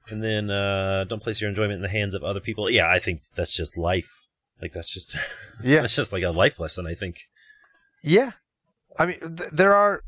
and 0.09 0.23
then 0.23 0.49
uh 0.49 1.05
don't 1.05 1.21
place 1.21 1.39
your 1.41 1.49
enjoyment 1.49 1.73
in 1.73 1.81
the 1.81 1.89
hands 1.89 2.13
of 2.15 2.23
other 2.23 2.39
people. 2.39 2.69
Yeah, 2.69 2.89
I 2.89 2.99
think 2.99 3.21
that's 3.35 3.53
just 3.55 3.77
life. 3.77 4.27
Like 4.61 4.73
that's 4.73 4.89
just 4.89 5.15
Yeah. 5.63 5.81
that's 5.81 5.95
just 5.95 6.11
like 6.13 6.23
a 6.23 6.31
life 6.31 6.59
lesson. 6.59 6.85
I 6.87 6.93
think. 6.93 7.21
Yeah, 8.03 8.31
I 8.97 9.05
mean, 9.05 9.19
th- 9.37 9.49
there 9.51 9.73
are 9.73 10.01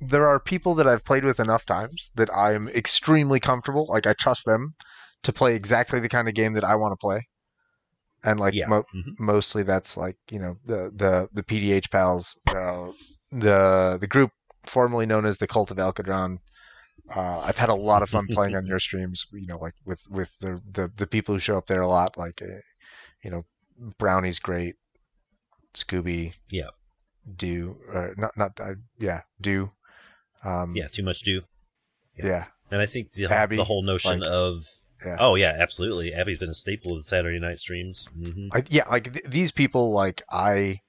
there 0.00 0.26
are 0.26 0.38
people 0.38 0.74
that 0.76 0.86
I've 0.86 1.04
played 1.04 1.24
with 1.24 1.40
enough 1.40 1.64
times 1.66 2.10
that 2.14 2.30
I'm 2.34 2.68
extremely 2.68 3.40
comfortable. 3.40 3.86
Like 3.88 4.06
I 4.06 4.12
trust 4.12 4.44
them 4.44 4.74
to 5.24 5.32
play 5.32 5.56
exactly 5.56 5.98
the 5.98 6.08
kind 6.08 6.28
of 6.28 6.34
game 6.34 6.52
that 6.54 6.64
I 6.64 6.76
want 6.76 6.92
to 6.92 6.96
play, 6.96 7.26
and 8.22 8.38
like 8.38 8.54
Yeah. 8.54 8.66
mo- 8.68 8.84
Mhm. 8.94 9.18
mostly 9.18 9.62
that's 9.64 9.96
like 9.96 10.16
you 10.30 10.38
know 10.38 10.56
the 10.64 10.92
the 10.94 11.28
the 11.32 11.42
PDH 11.42 11.90
pals, 11.90 12.38
uh, 12.48 12.92
the 13.32 13.98
the 14.00 14.06
group 14.06 14.30
formerly 14.66 15.06
known 15.06 15.24
as 15.26 15.36
the 15.38 15.46
Cult 15.46 15.70
of 15.70 15.76
Alcadron. 15.78 16.38
Uh, 17.14 17.40
I've 17.40 17.56
had 17.58 17.68
a 17.68 17.74
lot 17.74 18.02
of 18.02 18.10
fun 18.10 18.26
playing 18.30 18.54
on 18.56 18.66
your 18.66 18.78
streams. 18.78 19.26
You 19.32 19.46
know, 19.46 19.58
like 19.58 19.74
with 19.84 20.00
with 20.10 20.30
the 20.40 20.60
the, 20.70 20.90
the 20.96 21.06
people 21.06 21.34
who 21.34 21.38
show 21.38 21.56
up 21.56 21.66
there 21.66 21.80
a 21.82 21.88
lot. 21.88 22.16
Like, 22.18 22.40
uh, 22.42 22.46
you 23.24 23.30
know, 23.30 23.44
Brownie's 23.98 24.38
great, 24.38 24.74
Scooby. 25.74 26.34
Yeah. 26.50 26.70
Do 27.36 27.76
or 27.92 28.14
not 28.16 28.36
not 28.36 28.58
uh, 28.60 28.74
yeah 28.98 29.22
do. 29.40 29.70
Um, 30.44 30.74
Yeah, 30.76 30.88
too 30.88 31.02
much 31.02 31.20
do. 31.22 31.42
yeah 32.16 32.46
And 32.70 32.80
I 32.80 32.86
think 32.86 33.12
the 33.12 33.26
Abby, 33.26 33.56
the 33.56 33.64
whole 33.64 33.82
notion 33.82 34.20
like- 34.20 34.28
of 34.30 34.64
yeah. 35.04 35.16
oh 35.20 35.34
yeah, 35.34 35.54
absolutely. 35.58 36.12
Abby's 36.14 36.38
been 36.38 36.48
a 36.48 36.54
staple 36.54 36.92
of 36.92 36.98
the 36.98 37.04
Saturday 37.04 37.38
night 37.38 37.58
streams. 37.58 38.06
hmm 38.14 38.48
I, 38.52 38.64
yeah, 38.70 38.88
like 38.88 39.12
th- 39.12 39.24
these 39.26 39.52
people, 39.52 39.92
like 39.92 40.22
I, 40.30 40.80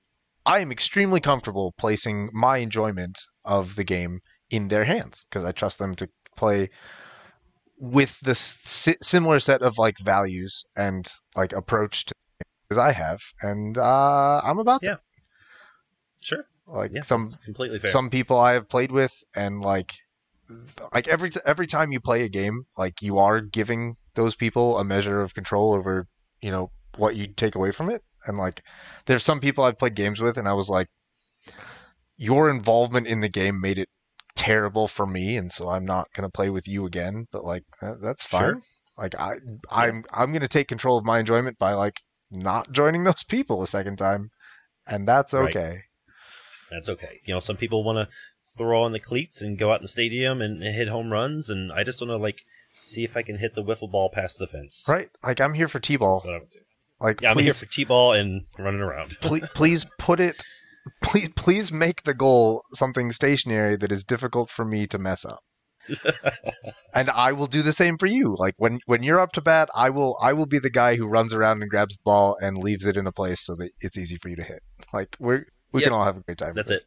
I 0.50 0.62
am 0.62 0.72
extremely 0.72 1.20
comfortable 1.20 1.76
placing 1.78 2.32
my 2.34 2.58
enjoyment 2.58 3.20
of 3.46 3.76
the 3.76 3.84
game 3.84 4.22
in 4.50 4.68
their 4.68 4.84
hands 4.84 5.24
because 5.30 5.44
I 5.44 5.52
trust 5.52 5.78
them 5.78 5.94
to 5.98 6.10
play 6.36 6.72
with 7.78 8.20
the 8.22 8.34
si- 8.34 8.98
similar 9.04 9.38
set 9.38 9.62
of 9.62 9.78
like 9.78 10.00
values 10.00 10.64
and 10.76 11.08
like 11.36 11.54
approach 11.54 12.06
to 12.06 12.14
as 12.72 12.80
I 12.80 12.94
have, 12.94 13.20
and 13.44 13.78
uh, 13.78 14.42
I'm 14.44 14.58
about 14.58 14.82
Yeah. 14.82 14.96
that. 14.96 15.02
Sure. 16.24 16.46
Like 16.66 16.94
Yeah, 16.96 17.02
some 17.04 17.30
completely 17.46 17.78
fair. 17.78 17.92
some 17.92 18.10
people 18.10 18.40
I 18.40 18.54
have 18.54 18.68
played 18.68 18.92
with, 18.92 19.14
and 19.36 19.62
like 19.62 19.94
like 20.92 21.08
every 21.08 21.30
t- 21.30 21.42
every 21.46 21.68
time 21.68 21.92
you 21.92 22.00
play 22.00 22.24
a 22.24 22.30
game, 22.30 22.66
like 22.76 23.04
you 23.04 23.20
are 23.20 23.40
giving 23.40 23.98
those 24.16 24.34
people 24.36 24.80
a 24.80 24.84
measure 24.84 25.22
of 25.22 25.36
control 25.36 25.74
over 25.76 26.08
you 26.42 26.50
know 26.50 26.72
what 26.98 27.16
you 27.16 27.28
take 27.28 27.54
away 27.54 27.72
from 27.72 27.92
it. 27.92 28.04
And 28.26 28.38
like 28.38 28.64
there's 29.06 29.24
some 29.24 29.40
people 29.40 29.64
I've 29.64 29.80
played 29.80 29.96
games 29.96 30.20
with, 30.20 30.38
and 30.38 30.48
I 30.48 30.54
was 30.54 30.70
like, 30.70 30.88
your 32.18 32.50
involvement 32.50 33.08
in 33.08 33.22
the 33.22 33.30
game 33.30 33.62
made 33.62 33.78
it 33.78 33.90
terrible 34.36 34.88
for 34.88 35.06
me, 35.06 35.38
and 35.38 35.52
so 35.52 35.70
I'm 35.70 35.86
not 35.86 36.08
gonna 36.14 36.30
play 36.30 36.50
with 36.50 36.68
you 36.68 36.86
again. 36.86 37.28
But 37.32 37.44
like 37.44 37.64
that's 38.02 38.24
fine. 38.24 38.42
Sure. 38.42 38.62
Like 38.98 39.16
I 39.16 39.36
I'm 39.70 40.04
I'm 40.12 40.34
gonna 40.34 40.48
take 40.48 40.68
control 40.68 40.98
of 40.98 41.06
my 41.06 41.20
enjoyment 41.20 41.58
by 41.58 41.74
like 41.74 42.02
not 42.30 42.72
joining 42.72 43.04
those 43.06 43.24
people 43.24 43.62
a 43.62 43.68
second 43.68 43.98
time, 43.98 44.32
and 44.86 45.08
that's 45.08 45.34
okay. 45.34 45.70
Right. 45.70 45.80
That's 46.72 46.90
okay. 46.90 47.22
You 47.26 47.34
know, 47.34 47.40
some 47.40 47.58
people 47.58 47.84
want 47.84 47.98
to 47.98 48.16
throw 48.58 48.84
on 48.84 48.92
the 48.92 49.00
cleats 49.00 49.42
and 49.42 49.58
go 49.58 49.72
out 49.72 49.80
in 49.80 49.84
the 49.84 49.88
stadium 49.88 50.42
and, 50.42 50.62
and 50.62 50.76
hit 50.76 50.90
home 50.90 51.12
runs, 51.12 51.50
and 51.50 51.72
I 51.72 51.84
just 51.84 52.02
want 52.02 52.12
to 52.12 52.18
like 52.18 52.42
see 52.72 53.04
if 53.04 53.18
I 53.18 53.22
can 53.24 53.38
hit 53.38 53.56
the 53.56 53.64
wiffle 53.64 53.92
ball 53.92 54.10
past 54.10 54.38
the 54.38 54.48
fence. 54.48 54.86
Right? 54.88 55.10
Like 55.24 55.42
I'm 55.42 55.54
here 55.54 55.68
for 55.68 55.80
t-ball. 55.80 56.24
That's 57.02 57.06
what 57.06 57.08
I 57.08 57.08
would 57.08 57.16
do. 57.16 57.22
Like 57.22 57.22
Yeah, 57.22 57.32
I'm 57.32 57.38
here 57.38 57.52
please, 57.52 57.60
for 57.60 57.66
t-ball 57.66 58.14
and 58.14 58.46
running 58.58 58.82
around. 58.82 59.18
please, 59.22 59.44
please 59.54 59.86
put 59.98 60.20
it. 60.20 60.42
Please, 61.04 61.30
please 61.36 61.72
make 61.72 62.02
the 62.02 62.16
goal 62.16 62.64
something 62.74 63.12
stationary 63.12 63.76
that 63.76 63.92
is 63.92 64.06
difficult 64.06 64.50
for 64.50 64.66
me 64.66 64.88
to 64.88 64.98
mess 64.98 65.24
up. 65.24 65.44
and 66.94 67.10
I 67.10 67.34
will 67.34 67.48
do 67.48 67.62
the 67.62 67.74
same 67.74 67.98
for 67.98 68.08
you. 68.08 68.36
Like 68.40 68.56
when 68.58 68.80
when 68.86 69.04
you're 69.04 69.20
up 69.20 69.34
to 69.34 69.42
bat, 69.42 69.70
I 69.76 69.92
will 69.92 70.18
I 70.20 70.34
will 70.34 70.46
be 70.46 70.58
the 70.58 70.70
guy 70.70 70.96
who 70.96 71.06
runs 71.06 71.34
around 71.34 71.62
and 71.62 71.70
grabs 71.70 71.98
the 71.98 72.04
ball 72.04 72.38
and 72.42 72.58
leaves 72.58 72.86
it 72.86 72.98
in 72.98 73.06
a 73.06 73.12
place 73.12 73.46
so 73.46 73.56
that 73.56 73.72
it's 73.82 73.98
easy 73.98 74.16
for 74.16 74.30
you 74.30 74.38
to 74.38 74.44
hit. 74.44 74.64
Like 74.94 75.16
we're 75.20 75.46
we 75.72 75.82
can 75.82 75.94
all 75.94 76.06
have 76.06 76.18
a 76.18 76.22
great 76.22 76.38
time. 76.38 76.54
That's 76.56 76.72
it. 76.72 76.86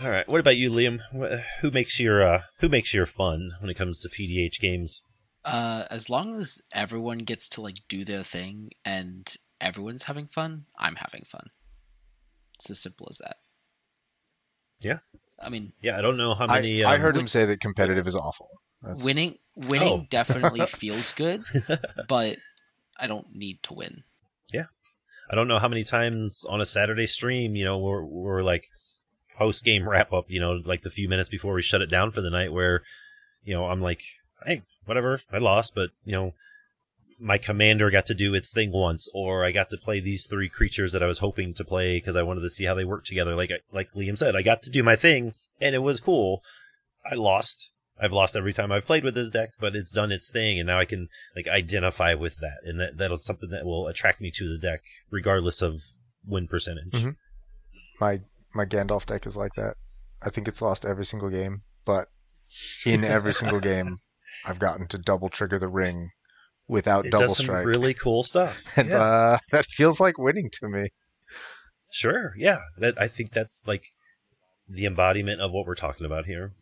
All 0.00 0.10
right. 0.10 0.26
What 0.28 0.40
about 0.40 0.56
you, 0.56 0.70
Liam? 0.70 1.00
Who 1.60 1.70
makes 1.70 2.00
your 2.00 2.22
uh, 2.22 2.42
who 2.60 2.68
makes 2.68 2.94
your 2.94 3.06
fun 3.06 3.52
when 3.60 3.70
it 3.70 3.76
comes 3.76 4.00
to 4.00 4.08
PDH 4.08 4.60
games? 4.60 5.02
Uh, 5.44 5.84
as 5.90 6.08
long 6.08 6.38
as 6.38 6.62
everyone 6.72 7.18
gets 7.18 7.48
to 7.50 7.60
like 7.60 7.78
do 7.88 8.04
their 8.04 8.22
thing 8.22 8.70
and 8.84 9.34
everyone's 9.60 10.04
having 10.04 10.26
fun, 10.28 10.66
I'm 10.78 10.96
having 10.96 11.24
fun. 11.26 11.48
It's 12.54 12.70
as 12.70 12.78
simple 12.80 13.08
as 13.10 13.18
that. 13.18 13.36
Yeah. 14.80 14.98
I 15.40 15.48
mean, 15.48 15.72
Yeah, 15.80 15.98
I 15.98 16.02
don't 16.02 16.16
know 16.16 16.34
how 16.34 16.46
many. 16.46 16.84
I 16.84 16.94
um, 16.94 17.00
heard 17.00 17.16
him 17.16 17.26
say 17.26 17.44
that 17.46 17.60
competitive 17.60 18.06
is 18.06 18.14
awful. 18.14 18.48
That's, 18.82 19.04
winning 19.04 19.36
winning 19.56 19.88
Oh. 19.88 20.06
definitely 20.10 20.64
feels 20.66 21.12
good, 21.12 21.42
but 22.08 22.38
I 22.98 23.06
don't 23.06 23.34
need 23.34 23.62
to 23.64 23.74
win. 23.74 24.04
Yeah, 24.52 24.66
I 25.30 25.34
don't 25.34 25.48
know 25.48 25.58
how 25.58 25.68
many 25.68 25.84
times 25.84 26.44
on 26.48 26.60
a 26.60 26.66
Saturday 26.66 27.06
stream, 27.06 27.56
you 27.56 27.64
know, 27.64 27.78
we're, 27.78 28.04
we're 28.04 28.42
like 28.42 28.64
post 29.36 29.64
game 29.64 29.88
wrap 29.88 30.12
up, 30.12 30.26
you 30.28 30.40
know, 30.40 30.60
like 30.64 30.82
the 30.82 30.90
few 30.90 31.08
minutes 31.08 31.28
before 31.28 31.54
we 31.54 31.62
shut 31.62 31.82
it 31.82 31.90
down 31.90 32.10
for 32.10 32.20
the 32.20 32.30
night, 32.30 32.52
where, 32.52 32.82
you 33.44 33.54
know, 33.54 33.66
I'm 33.66 33.80
like, 33.80 34.02
hey, 34.46 34.62
whatever, 34.84 35.20
I 35.32 35.38
lost, 35.38 35.74
but 35.74 35.90
you 36.04 36.12
know, 36.12 36.34
my 37.18 37.38
commander 37.38 37.90
got 37.90 38.06
to 38.06 38.14
do 38.14 38.34
its 38.34 38.50
thing 38.50 38.72
once, 38.72 39.08
or 39.14 39.44
I 39.44 39.52
got 39.52 39.68
to 39.70 39.76
play 39.76 40.00
these 40.00 40.26
three 40.26 40.48
creatures 40.48 40.92
that 40.92 41.02
I 41.02 41.06
was 41.06 41.18
hoping 41.18 41.54
to 41.54 41.64
play 41.64 41.98
because 41.98 42.16
I 42.16 42.22
wanted 42.22 42.40
to 42.40 42.50
see 42.50 42.64
how 42.64 42.74
they 42.74 42.84
work 42.84 43.04
together. 43.04 43.34
Like 43.34 43.50
like 43.72 43.92
Liam 43.92 44.18
said, 44.18 44.34
I 44.34 44.42
got 44.42 44.62
to 44.62 44.70
do 44.70 44.82
my 44.82 44.96
thing, 44.96 45.34
and 45.60 45.74
it 45.74 45.82
was 45.82 46.00
cool. 46.00 46.42
I 47.08 47.14
lost. 47.14 47.70
I've 48.00 48.12
lost 48.12 48.34
every 48.34 48.52
time 48.52 48.72
I've 48.72 48.86
played 48.86 49.04
with 49.04 49.14
this 49.14 49.30
deck, 49.30 49.50
but 49.60 49.76
it's 49.76 49.92
done 49.92 50.10
its 50.10 50.28
thing, 50.28 50.58
and 50.58 50.66
now 50.66 50.78
I 50.78 50.84
can 50.84 51.08
like 51.36 51.46
identify 51.46 52.14
with 52.14 52.38
that, 52.40 52.58
and 52.64 52.80
that 52.80 52.96
that'll 52.98 53.18
something 53.18 53.50
that 53.50 53.64
will 53.64 53.86
attract 53.86 54.20
me 54.20 54.32
to 54.32 54.48
the 54.48 54.58
deck, 54.58 54.82
regardless 55.10 55.62
of 55.62 55.82
win 56.26 56.48
percentage. 56.48 56.92
Mhm. 56.92 57.16
my 58.00 58.20
my 58.54 58.64
Gandalf 58.64 59.06
deck 59.06 59.26
is 59.26 59.36
like 59.36 59.54
that. 59.54 59.76
I 60.20 60.30
think 60.30 60.48
it's 60.48 60.62
lost 60.62 60.84
every 60.84 61.04
single 61.04 61.30
game, 61.30 61.62
but 61.84 62.08
in 62.84 63.04
every 63.04 63.32
single 63.32 63.60
game, 63.72 63.98
I've 64.44 64.58
gotten 64.58 64.86
to 64.88 64.98
double 64.98 65.28
trigger 65.28 65.58
the 65.58 65.68
ring 65.68 66.10
without 66.68 67.06
It 67.06 67.10
double 67.10 67.24
does 67.26 67.36
some 67.36 67.46
strike, 67.46 67.66
really 67.66 67.94
cool 67.94 68.22
stuff. 68.24 68.62
and 68.76 68.88
yeah. 68.88 69.00
uh, 69.00 69.38
that 69.50 69.66
feels 69.66 70.00
like 70.00 70.18
winning 70.18 70.50
to 70.60 70.68
me. 70.68 70.88
Sure, 71.90 72.34
yeah. 72.36 72.60
That 72.78 73.00
I 73.00 73.08
think 73.08 73.32
that's 73.32 73.62
like 73.66 73.84
the 74.68 74.86
embodiment 74.86 75.40
of 75.40 75.52
what 75.52 75.66
we're 75.66 75.74
talking 75.74 76.06
about 76.06 76.24
here. 76.26 76.54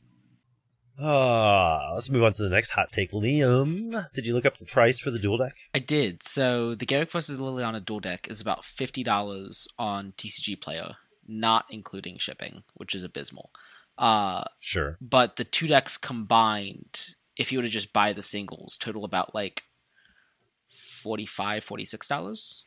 Uh, 1.01 1.93
let's 1.95 2.11
move 2.11 2.25
on 2.25 2.33
to 2.35 2.43
the 2.43 2.51
next 2.51 2.71
hot 2.71 2.93
take. 2.93 3.11
Liam, 3.13 4.05
did 4.13 4.27
you 4.27 4.35
look 4.35 4.45
up 4.45 4.59
the 4.59 4.67
price 4.67 4.99
for 4.99 5.11
the 5.11 5.19
dual 5.19 5.39
deck? 5.39 5.55
I 5.73 5.79
did. 5.79 6.23
So 6.23 6.75
the 6.75 6.85
Garruk 6.85 7.11
versus 7.11 7.41
Liliana 7.41 7.83
dual 7.83 8.01
deck 8.01 8.29
is 8.29 8.41
about 8.41 8.65
fifty 8.65 9.03
dollars 9.03 9.67
on 9.79 10.13
TCG 10.19 10.61
Player, 10.61 10.97
not 11.27 11.65
including 11.71 12.19
shipping, 12.19 12.65
which 12.75 12.95
is 12.95 13.03
abysmal. 13.05 13.51
Uh, 13.97 14.45
Sure. 14.61 14.97
but 15.01 15.37
the 15.37 15.45
two 15.45 15.67
decks 15.67 15.97
combined, 15.99 17.15
if 17.41 17.51
you 17.51 17.59
were 17.59 17.63
to 17.63 17.69
just 17.71 17.93
buy 17.93 18.13
the 18.13 18.23
singles, 18.23 18.77
total 18.79 19.05
about 19.05 19.35
like 19.35 19.63
45 20.69 21.67
dollars. 22.09 22.65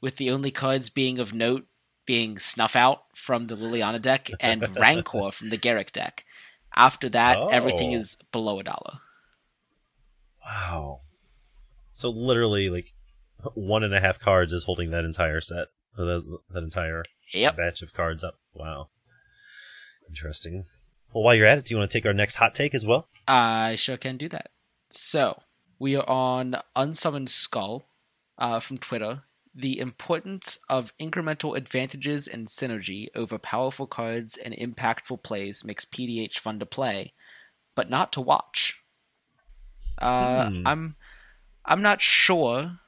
With 0.00 0.16
the 0.16 0.30
only 0.30 0.50
cards 0.50 0.88
being 0.88 1.18
of 1.18 1.32
note 1.34 1.66
being 2.06 2.38
Snuff 2.38 2.74
Out 2.74 3.02
from 3.14 3.46
the 3.46 3.54
Liliana 3.56 4.00
deck 4.00 4.28
and 4.40 4.66
Rancor 4.80 5.30
from 5.30 5.50
the 5.50 5.58
Garruk 5.58 5.92
deck. 5.92 6.24
After 6.74 7.08
that, 7.10 7.38
everything 7.52 7.92
Oh. 7.92 7.96
is 7.98 8.16
below 8.32 8.58
a 8.58 8.64
dollar. 8.64 8.98
Wow. 10.44 11.00
So 11.92 12.08
literally, 12.10 12.68
like 12.70 12.92
one 13.54 13.84
and 13.84 13.94
a 13.94 14.00
half 14.00 14.18
cards 14.18 14.52
is 14.52 14.64
holding 14.64 14.90
that 14.90 15.04
entire 15.04 15.40
set, 15.40 15.68
that, 15.96 16.38
that 16.50 16.62
entire 16.64 17.04
Yep. 17.32 17.56
batch 17.56 17.82
of 17.82 17.92
cards 17.94 18.24
up. 18.24 18.38
Wow. 18.54 18.88
Interesting. 20.08 20.64
Well, 21.12 21.22
while 21.24 21.34
you're 21.34 21.46
at 21.46 21.58
it, 21.58 21.64
do 21.66 21.74
you 21.74 21.78
want 21.78 21.90
to 21.90 21.96
take 21.98 22.06
our 22.06 22.12
next 22.14 22.36
hot 22.36 22.54
take 22.54 22.74
as 22.74 22.84
well? 22.86 23.08
I 23.26 23.76
sure 23.76 23.96
can 23.96 24.16
do 24.16 24.28
that. 24.28 24.50
So, 24.90 25.42
we 25.78 25.96
are 25.96 26.08
on 26.08 26.56
Unsummoned 26.76 27.30
Skull 27.30 27.84
uh, 28.38 28.60
from 28.60 28.78
Twitter. 28.78 29.22
The 29.54 29.78
importance 29.78 30.58
of 30.68 30.96
incremental 30.98 31.56
advantages 31.56 32.26
and 32.26 32.46
synergy 32.48 33.08
over 33.14 33.38
powerful 33.38 33.86
cards 33.86 34.36
and 34.36 34.54
impactful 34.54 35.22
plays 35.22 35.64
makes 35.64 35.84
PDH 35.84 36.38
fun 36.38 36.58
to 36.58 36.66
play, 36.66 37.12
but 37.74 37.90
not 37.90 38.12
to 38.14 38.20
watch. 38.20 38.80
Uh, 39.98 40.48
Hmm. 40.50 40.66
I'm 40.66 40.96
I'm 41.64 41.82
not 41.82 42.00
sure 42.00 42.78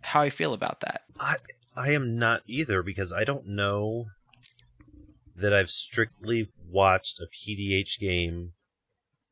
how 0.00 0.22
I 0.22 0.30
feel 0.30 0.54
about 0.54 0.80
that. 0.80 1.02
I 1.18 1.36
I 1.76 1.92
am 1.92 2.16
not 2.16 2.42
either 2.46 2.82
because 2.82 3.12
I 3.12 3.24
don't 3.24 3.46
know 3.46 4.06
that 5.34 5.52
I've 5.52 5.70
strictly 5.70 6.50
watched 6.68 7.18
a 7.20 7.26
PDH 7.26 7.98
game 7.98 8.52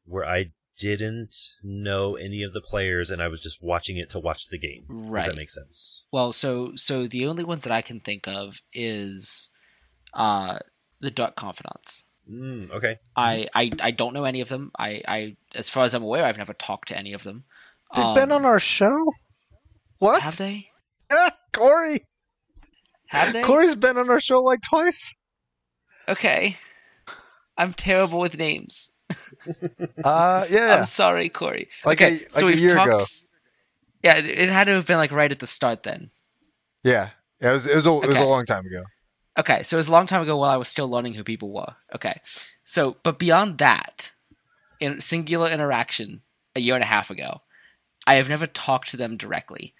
where 0.05 0.24
I 0.24 0.53
didn't 0.78 1.36
know 1.62 2.16
any 2.16 2.42
of 2.42 2.53
the 2.55 2.61
players 2.62 3.11
and 3.11 3.20
I 3.22 3.28
was 3.28 3.40
just 3.40 3.62
watching 3.62 3.98
it 3.98 4.09
to 4.11 4.18
watch 4.18 4.48
the 4.48 4.59
game. 4.59 4.84
If 4.88 5.11
Right. 5.11 5.26
that 5.26 5.36
makes 5.36 5.55
sense. 5.55 6.05
Well, 6.11 6.32
so 6.32 6.72
so 6.76 7.07
the 7.07 7.26
only 7.26 7.44
ones 7.44 7.62
that 7.64 7.72
I 7.72 7.82
can 7.82 8.01
think 8.01 8.26
of 8.26 8.61
is 8.72 9.51
uh 10.14 10.59
the 11.01 11.11
Dark 11.11 11.36
Confidants. 11.36 12.05
Mm, 12.30 12.70
okay. 12.70 12.96
I, 13.16 13.48
I 13.55 13.70
I 13.82 13.90
don't 13.90 14.14
know 14.14 14.24
any 14.24 14.40
of 14.40 14.48
them. 14.48 14.70
I, 14.78 15.03
I 15.09 15.36
as 15.55 15.68
far 15.68 15.84
as 15.84 15.94
I'm 15.94 16.03
aware, 16.03 16.24
I've 16.24 16.38
never 16.38 16.55
talked 16.55 16.88
to 16.88 16.96
any 16.98 17.12
of 17.12 17.24
them. 17.24 17.44
They've 17.94 18.14
been 18.14 18.30
Um, 18.32 18.38
on 18.38 18.44
our 18.44 18.61
show. 18.61 19.12
What? 19.98 20.22
Have 20.22 20.36
they? 20.36 20.68
Ah, 21.11 21.32
Corey. 21.53 22.05
Have 23.09 23.32
they? 23.32 23.42
Corey's 23.42 23.74
been 23.76 23.98
on 23.98 24.09
our 24.11 24.20
show 24.20 24.40
like 24.42 24.62
twice. 24.62 25.16
Okay. 26.09 26.57
I'm 27.59 27.72
terrible 27.74 28.20
with 28.20 28.38
names. 28.38 28.92
Uh, 30.04 30.46
yeah. 30.50 30.76
I'm 30.76 30.84
sorry, 30.84 31.28
Corey. 31.28 31.68
Like 31.84 32.00
okay, 32.00 32.24
a- 32.24 32.32
so 32.32 32.46
like 32.46 32.54
a 32.54 32.56
we've 32.56 32.61
year 32.61 32.70
talked. 32.74 32.88
ago. 32.88 33.04
Yeah, 34.02 34.16
it, 34.16 34.26
it 34.26 34.48
had 34.48 34.64
to 34.64 34.72
have 34.72 34.86
been 34.86 34.96
like 34.96 35.12
right 35.12 35.30
at 35.30 35.38
the 35.38 35.46
start 35.46 35.82
then. 35.82 36.11
yeah. 36.82 37.11
Yeah, 37.40 37.50
It 37.50 37.52
was. 37.54 37.66
It 37.66 37.74
was. 37.74 37.86
A, 37.86 37.90
it 38.02 38.08
was 38.08 38.18
a 38.18 38.24
long 38.24 38.44
time 38.44 38.66
ago. 38.66 38.82
Okay, 39.38 39.62
so 39.62 39.76
it 39.76 39.78
was 39.78 39.88
a 39.88 39.92
long 39.92 40.06
time 40.06 40.20
ago 40.20 40.36
while 40.36 40.50
I 40.50 40.56
was 40.58 40.68
still 40.68 40.90
learning 40.90 41.14
who 41.14 41.24
people 41.24 41.50
were. 41.50 41.74
Okay, 41.94 42.20
so 42.64 42.96
but 43.02 43.18
beyond 43.18 43.56
that, 43.58 44.12
in 44.78 45.00
singular 45.00 45.48
interaction 45.48 46.20
a 46.54 46.61
year 46.61 46.74
and 46.74 46.84
a 46.84 46.86
half 46.86 47.08
ago, 47.08 47.40
I 48.06 48.14
have 48.16 48.28
never 48.28 48.46
talked 48.46 48.90
to 48.90 48.98
them 48.98 49.16
directly, 49.16 49.74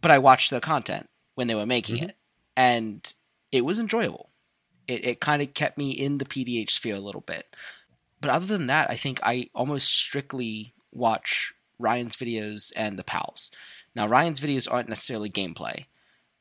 but 0.00 0.12
I 0.12 0.18
watched 0.18 0.50
their 0.52 0.60
content 0.60 1.08
when 1.34 1.48
they 1.48 1.56
were 1.56 1.66
making 1.66 1.96
Mhm. 2.04 2.08
it, 2.10 2.16
and 2.56 3.12
it 3.50 3.64
was 3.64 3.80
enjoyable. 3.80 4.30
It 4.86 5.04
it 5.04 5.20
kind 5.20 5.42
of 5.42 5.54
kept 5.54 5.78
me 5.78 5.90
in 5.90 6.18
the 6.18 6.24
PDH 6.24 6.70
sphere 6.70 6.94
a 6.94 7.00
little 7.00 7.22
bit, 7.22 7.46
but 8.20 8.30
other 8.30 8.46
than 8.46 8.66
that, 8.68 8.90
I 8.90 8.96
think 8.96 9.20
I 9.22 9.48
almost 9.54 9.88
strictly 9.92 10.74
watch 10.92 11.52
Ryan's 11.78 12.16
videos 12.16 12.72
and 12.76 12.98
the 12.98 13.04
pals. 13.04 13.50
Now 13.94 14.06
Ryan's 14.06 14.40
videos 14.40 14.70
aren't 14.70 14.88
necessarily 14.88 15.30
gameplay. 15.30 15.86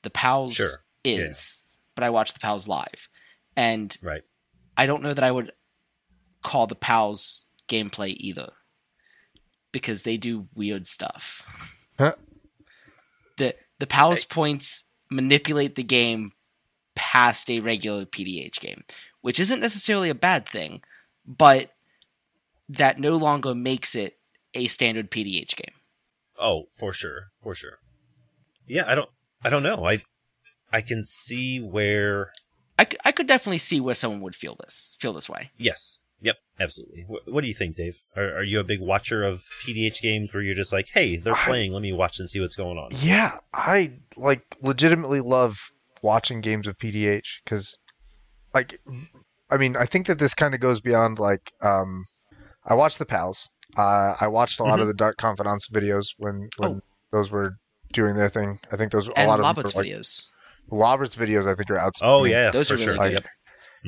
The 0.03 0.09
pals 0.09 0.55
Sure. 0.55 0.83
is, 1.03 1.77
but 1.95 2.03
I 2.03 2.09
watch 2.09 2.33
the 2.33 2.39
pals 2.39 2.67
live, 2.67 3.09
and 3.55 3.95
Right. 4.01 4.23
I 4.77 4.85
don't 4.85 5.03
know 5.03 5.13
that 5.13 5.23
I 5.23 5.31
would 5.31 5.51
call 6.43 6.67
the 6.67 6.75
pals 6.75 7.45
gameplay 7.67 8.15
either, 8.17 8.51
because 9.71 10.03
they 10.03 10.17
do 10.17 10.47
weird 10.53 10.85
stuff. 10.87 11.41
Huh? 11.97 12.15
The 13.37 13.55
the 13.79 13.87
pals 13.87 14.23
points 14.25 14.85
manipulate 15.09 15.75
the 15.75 15.83
game 15.83 16.31
past 16.95 17.49
a 17.49 17.59
regular 17.59 18.05
PDH 18.05 18.59
game, 18.61 18.83
which 19.21 19.39
isn't 19.39 19.59
necessarily 19.59 20.09
a 20.09 20.15
bad 20.15 20.47
thing, 20.47 20.81
but 21.27 21.71
that 22.69 22.99
no 22.99 23.15
longer 23.15 23.53
makes 23.53 23.95
it 23.95 24.17
a 24.53 24.67
standard 24.67 25.11
PDH 25.11 25.55
game. 25.55 25.73
Oh, 26.39 26.63
for 26.77 26.91
sure, 26.93 27.27
for 27.41 27.53
sure. 27.55 27.79
Yeah, 28.67 28.83
I 28.87 28.95
don't, 28.95 29.09
I 29.43 29.49
don't 29.49 29.63
know. 29.63 29.85
I, 29.85 30.01
I 30.71 30.81
can 30.81 31.03
see 31.03 31.59
where. 31.59 32.31
I, 32.77 32.87
I 33.05 33.11
could 33.11 33.27
definitely 33.27 33.59
see 33.59 33.79
where 33.79 33.95
someone 33.95 34.21
would 34.21 34.35
feel 34.35 34.55
this 34.59 34.95
feel 34.99 35.13
this 35.13 35.29
way. 35.29 35.51
Yes. 35.57 35.97
Yep. 36.21 36.37
Absolutely. 36.59 37.03
What, 37.07 37.21
what 37.31 37.41
do 37.41 37.47
you 37.47 37.53
think, 37.53 37.75
Dave? 37.75 37.97
Are, 38.15 38.37
are 38.37 38.43
you 38.43 38.59
a 38.59 38.63
big 38.63 38.79
watcher 38.79 39.23
of 39.23 39.43
PDH 39.65 40.01
games 40.01 40.33
where 40.33 40.41
you're 40.41 40.55
just 40.55 40.73
like, 40.73 40.87
hey, 40.93 41.17
they're 41.17 41.35
I- 41.35 41.45
playing. 41.45 41.71
Let 41.71 41.81
me 41.81 41.93
watch 41.93 42.19
and 42.19 42.29
see 42.29 42.39
what's 42.39 42.55
going 42.55 42.77
on. 42.77 42.89
Yeah, 42.99 43.37
I 43.53 43.93
like 44.17 44.41
legitimately 44.61 45.21
love 45.21 45.57
watching 46.01 46.41
games 46.41 46.67
of 46.67 46.77
PDH 46.77 47.41
because, 47.43 47.77
like, 48.53 48.79
I 49.49 49.57
mean, 49.57 49.75
I 49.77 49.85
think 49.85 50.07
that 50.07 50.19
this 50.19 50.33
kind 50.33 50.53
of 50.53 50.59
goes 50.59 50.81
beyond 50.81 51.19
like, 51.19 51.51
um, 51.61 52.05
I 52.65 52.73
watched 52.73 52.99
the 52.99 53.05
pals. 53.05 53.47
Uh, 53.77 54.15
I 54.19 54.27
watched 54.27 54.59
a 54.59 54.63
lot 54.63 54.79
of 54.79 54.87
the 54.87 54.93
Dark 54.93 55.17
Confidants 55.17 55.67
videos 55.69 56.07
when 56.17 56.49
when 56.57 56.81
those 57.11 57.29
were 57.29 57.55
doing 57.93 58.15
their 58.15 58.29
thing. 58.29 58.59
I 58.71 58.77
think 58.77 58.91
those 58.91 59.07
a 59.07 59.17
And 59.19 59.27
lot 59.27 59.39
of 59.39 59.45
them 59.45 59.55
Lobert's 59.55 59.75
were, 59.75 59.83
like, 59.83 59.91
videos. 59.91 60.23
Lobert's 60.71 61.15
videos. 61.15 61.45
I 61.45 61.55
think 61.55 61.69
are 61.69 61.79
outstanding. 61.79 62.13
Oh 62.15 62.23
yeah, 62.25 62.51
Those 62.51 62.69
for 62.69 62.75
are 62.75 62.77
sure. 62.77 62.93
really 62.93 63.13
Like, 63.15 63.23
good. 63.23 63.29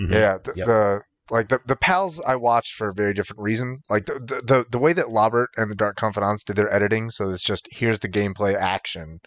Mhm. 0.09 0.13
Yeah, 0.13 0.37
the, 0.43 0.53
Yep. 0.55 0.65
the 0.67 1.01
like 1.29 1.49
the 1.49 1.59
the 1.65 1.75
pals 1.75 2.19
I 2.21 2.35
watched 2.35 2.73
for 2.75 2.89
a 2.89 2.93
very 2.93 3.13
different 3.13 3.41
reason. 3.41 3.83
Like 3.89 4.05
the, 4.05 4.13
the 4.13 4.41
the 4.41 4.65
the 4.71 4.79
way 4.79 4.93
that 4.93 5.09
Lobert 5.09 5.49
and 5.57 5.69
the 5.69 5.75
Dark 5.75 5.95
Confidants 5.97 6.43
did 6.43 6.55
their 6.55 6.73
editing, 6.73 7.09
so 7.09 7.29
it's 7.31 7.43
just 7.43 7.67
here's 7.71 7.99
the 7.99 8.09
gameplay 8.09 8.55
action, 8.55 9.19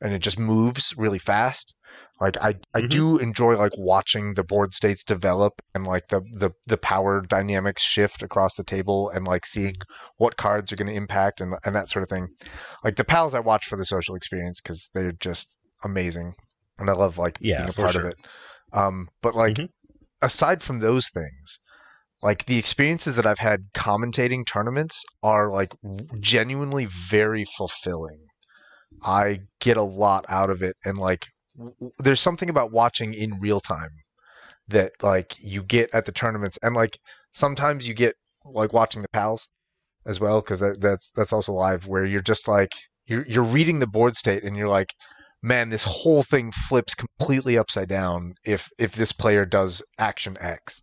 and 0.00 0.12
it 0.12 0.20
just 0.20 0.38
moves 0.38 0.94
really 0.96 1.18
fast. 1.18 1.74
Like 2.20 2.36
I 2.36 2.54
I 2.74 2.80
Mhm. 2.80 2.88
do 2.90 3.18
enjoy 3.18 3.56
like 3.56 3.72
watching 3.76 4.34
the 4.34 4.44
board 4.44 4.74
states 4.74 5.04
develop 5.04 5.60
and 5.74 5.86
like 5.86 6.08
the 6.08 6.20
the 6.20 6.50
the 6.66 6.76
power 6.76 7.20
dynamics 7.20 7.82
shift 7.82 8.22
across 8.22 8.54
the 8.54 8.64
table 8.64 9.10
and 9.10 9.26
like 9.26 9.46
seeing 9.46 9.74
what 10.16 10.36
cards 10.36 10.72
are 10.72 10.76
going 10.76 10.88
to 10.88 10.94
impact 10.94 11.40
and 11.40 11.54
and 11.64 11.74
that 11.76 11.90
sort 11.90 12.02
of 12.02 12.08
thing. 12.08 12.28
Like 12.84 12.96
the 12.96 13.04
pals 13.04 13.34
I 13.34 13.40
watch 13.40 13.66
for 13.66 13.76
the 13.76 13.84
social 13.84 14.14
experience 14.16 14.60
because 14.60 14.90
they're 14.94 15.12
just 15.12 15.46
amazing, 15.84 16.34
and 16.78 16.90
I 16.90 16.92
love 16.92 17.18
like 17.18 17.38
Yeah, 17.40 17.58
being 17.58 17.68
a 17.70 17.72
part 17.72 17.92
sure. 17.92 18.02
of 18.02 18.10
it. 18.10 18.16
Um, 18.72 19.08
but 19.22 19.34
like 19.34 19.56
Mhm. 19.56 19.68
Aside 20.22 20.62
from 20.62 20.78
those 20.78 21.08
things, 21.10 21.58
like 22.22 22.44
the 22.46 22.58
experiences 22.58 23.16
that 23.16 23.26
I've 23.26 23.38
had 23.38 23.72
commentating 23.74 24.46
tournaments 24.46 25.04
are 25.22 25.50
like 25.50 25.72
genuinely 26.20 26.86
very 26.86 27.44
fulfilling. 27.56 28.26
I 29.02 29.40
get 29.60 29.76
a 29.76 29.82
lot 29.82 30.24
out 30.28 30.50
of 30.50 30.62
it, 30.62 30.76
and 30.84 30.98
like 30.98 31.26
w- 31.56 31.92
there's 31.98 32.20
something 32.20 32.50
about 32.50 32.72
watching 32.72 33.14
in 33.14 33.40
real 33.40 33.60
time 33.60 33.90
that 34.68 34.92
like 35.02 35.36
you 35.38 35.62
get 35.62 35.90
at 35.94 36.06
the 36.06 36.12
tournaments, 36.12 36.58
and 36.62 36.74
like 36.74 36.98
sometimes 37.32 37.86
you 37.86 37.94
get 37.94 38.16
like 38.44 38.72
watching 38.72 39.02
the 39.02 39.08
pals 39.10 39.48
as 40.06 40.20
well 40.20 40.40
because 40.40 40.60
that, 40.60 40.80
that's 40.80 41.10
that's 41.14 41.32
also 41.32 41.52
live 41.52 41.86
where 41.86 42.04
you're 42.04 42.22
just 42.22 42.48
like 42.48 42.72
you're 43.06 43.26
you're 43.26 43.42
reading 43.42 43.78
the 43.78 43.86
board 43.86 44.16
state 44.16 44.42
and 44.44 44.56
you're 44.56 44.68
like 44.68 44.92
man 45.42 45.70
this 45.70 45.84
whole 45.84 46.22
thing 46.22 46.50
flips 46.52 46.94
completely 46.94 47.58
upside 47.58 47.88
down 47.88 48.34
if 48.44 48.68
if 48.78 48.92
this 48.92 49.12
player 49.12 49.44
does 49.44 49.82
action 49.98 50.36
x. 50.40 50.82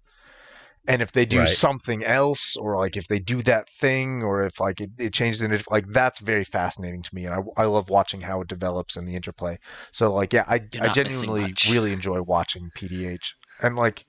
And 0.88 1.02
if 1.02 1.12
they 1.12 1.26
do 1.26 1.38
Right. 1.38 1.48
something 1.48 2.04
else 2.04 2.56
or 2.58 2.78
like 2.78 2.96
if 2.96 3.08
they 3.08 3.20
do 3.20 3.42
that 3.44 3.70
thing 3.70 4.22
or 4.24 4.46
if 4.46 4.60
like 4.60 4.82
it, 4.82 4.92
it 5.00 5.14
changes 5.14 5.42
in 5.42 5.52
it 5.52 5.64
like 5.72 5.86
that's 5.90 6.20
very 6.20 6.44
fascinating 6.44 7.02
to 7.04 7.16
me 7.16 7.26
and 7.26 7.34
I, 7.34 7.64
I 7.64 7.66
love 7.66 7.90
watching 7.90 8.22
how 8.22 8.42
it 8.42 8.48
develops 8.48 8.96
and 8.96 9.08
the 9.08 9.16
interplay. 9.16 9.58
So 9.92 10.14
like 10.14 10.34
yeah 10.34 10.46
i, 10.48 10.62
I 10.80 10.90
genuinely 10.90 11.58
really 11.64 11.92
enjoy 11.92 12.22
watching 12.22 12.70
pdh 12.78 13.18
and 13.62 13.76
like 13.76 14.06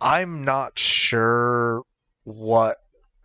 i'm 0.00 0.44
not 0.44 0.78
sure 0.78 1.82
what 2.24 2.76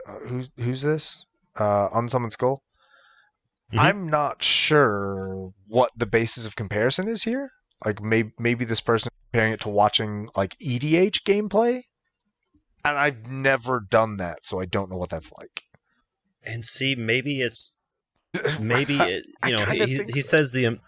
uh, 0.08 0.20
who's 0.28 0.50
who's 0.58 0.82
this? 0.82 1.26
Uh 1.58 1.90
unsummoned 1.94 2.34
skull 2.34 2.64
Mhm. 3.76 3.80
i'm 3.80 4.10
not 4.10 4.42
sure 4.44 5.52
what 5.68 5.92
the 5.98 6.06
basis 6.06 6.46
of 6.46 6.56
comparison 6.56 7.08
is 7.08 7.24
here 7.24 7.52
like 7.86 8.02
maybe 8.02 8.32
maybe 8.40 8.66
this 8.66 8.82
person 8.82 9.08
is 9.08 9.18
comparing 9.32 9.54
it 9.54 9.62
to 9.62 9.70
watching 9.70 10.30
like 10.36 10.56
edh 10.62 11.24
gameplay 11.26 11.82
and 12.84 12.98
i've 12.98 13.28
never 13.28 13.80
done 13.80 14.18
that 14.18 14.46
so 14.46 14.60
i 14.60 14.66
don't 14.66 14.90
know 14.90 14.98
what 14.98 15.10
that's 15.10 15.32
like 15.38 15.64
And 16.44 16.64
see, 16.64 16.96
maybe 16.96 17.42
it's 17.42 17.78
maybe 18.60 18.98
it, 18.98 19.26
you 19.44 19.54
know 19.54 19.66
he, 19.66 20.00
he 20.08 20.22
so. 20.22 20.28
says 20.28 20.52
the 20.52 20.80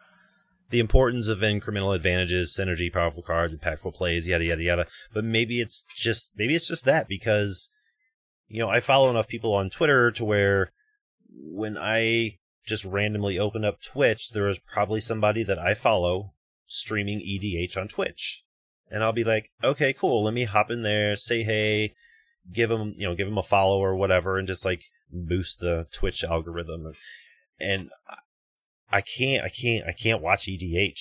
the 0.69 0.79
importance 0.79 1.27
of 1.27 1.39
incremental 1.39 1.95
advantages, 1.95 2.55
synergy, 2.57 2.91
powerful 2.91 3.23
cards, 3.23 3.55
impactful 3.55 3.93
plays, 3.95 4.27
yada 4.27 4.43
yada 4.43 4.61
yada. 4.61 4.87
But 5.13 5.23
maybe 5.23 5.61
it's 5.61 5.83
just 5.95 6.33
maybe 6.37 6.55
it's 6.55 6.67
just 6.67 6.85
that 6.85 7.07
because 7.07 7.69
you 8.47 8.59
know 8.59 8.69
I 8.69 8.79
follow 8.79 9.09
enough 9.09 9.27
people 9.27 9.53
on 9.53 9.69
Twitter 9.69 10.11
to 10.11 10.25
where 10.25 10.71
when 11.29 11.77
I 11.77 12.37
just 12.67 12.85
randomly 12.85 13.39
open 13.39 13.65
up 13.65 13.81
Twitch, 13.81 14.31
there 14.31 14.49
is 14.49 14.59
probably 14.59 14.99
somebody 14.99 15.43
that 15.43 15.59
I 15.59 15.73
follow 15.73 16.33
streaming 16.67 17.19
EDH 17.19 17.77
on 17.77 17.87
Twitch, 17.87 18.43
and 18.91 19.03
I'll 19.03 19.13
be 19.13 19.23
like, 19.23 19.51
okay, 19.63 19.93
cool, 19.93 20.23
let 20.23 20.33
me 20.33 20.43
hop 20.43 20.69
in 20.69 20.83
there, 20.83 21.15
say 21.15 21.43
hey, 21.43 21.95
give 22.51 22.69
them 22.69 22.93
you 22.97 23.07
know 23.07 23.15
give 23.15 23.27
them 23.27 23.37
a 23.37 23.43
follow 23.43 23.79
or 23.79 23.95
whatever, 23.95 24.37
and 24.37 24.47
just 24.47 24.65
like 24.65 24.83
boost 25.11 25.59
the 25.59 25.87
Twitch 25.91 26.23
algorithm. 26.23 26.93
And 27.59 27.89
I 28.91 29.01
can't, 29.01 29.43
I 29.43 29.49
can't, 29.49 29.87
I 29.87 29.91
can't 29.91 30.21
watch 30.21 30.47
EDH. 30.47 30.99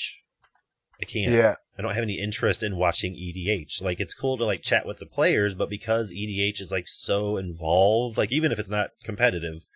I 1.01 1.05
can't. 1.05 1.33
yeah 1.33 1.57
I 1.79 1.83
don't 1.83 1.95
have 1.95 2.03
any 2.03 2.19
interest 2.19 2.63
in 2.63 2.77
watching 2.77 3.15
EDH. 3.15 3.83
Like 3.83 4.01
it's 4.01 4.15
cool 4.15 4.39
to 4.39 4.45
like 4.45 4.63
chat 4.63 4.87
with 4.87 4.99
the 4.99 5.07
players, 5.07 5.55
but 5.55 5.69
because 5.69 6.11
EDH 6.11 6.61
is 6.61 6.73
like 6.73 6.89
so 6.89 7.37
involved, 7.37 8.17
like 8.17 8.33
even 8.33 8.51
if 8.51 8.59
it's 8.59 8.71
not 8.71 8.91
competitive, 9.05 9.67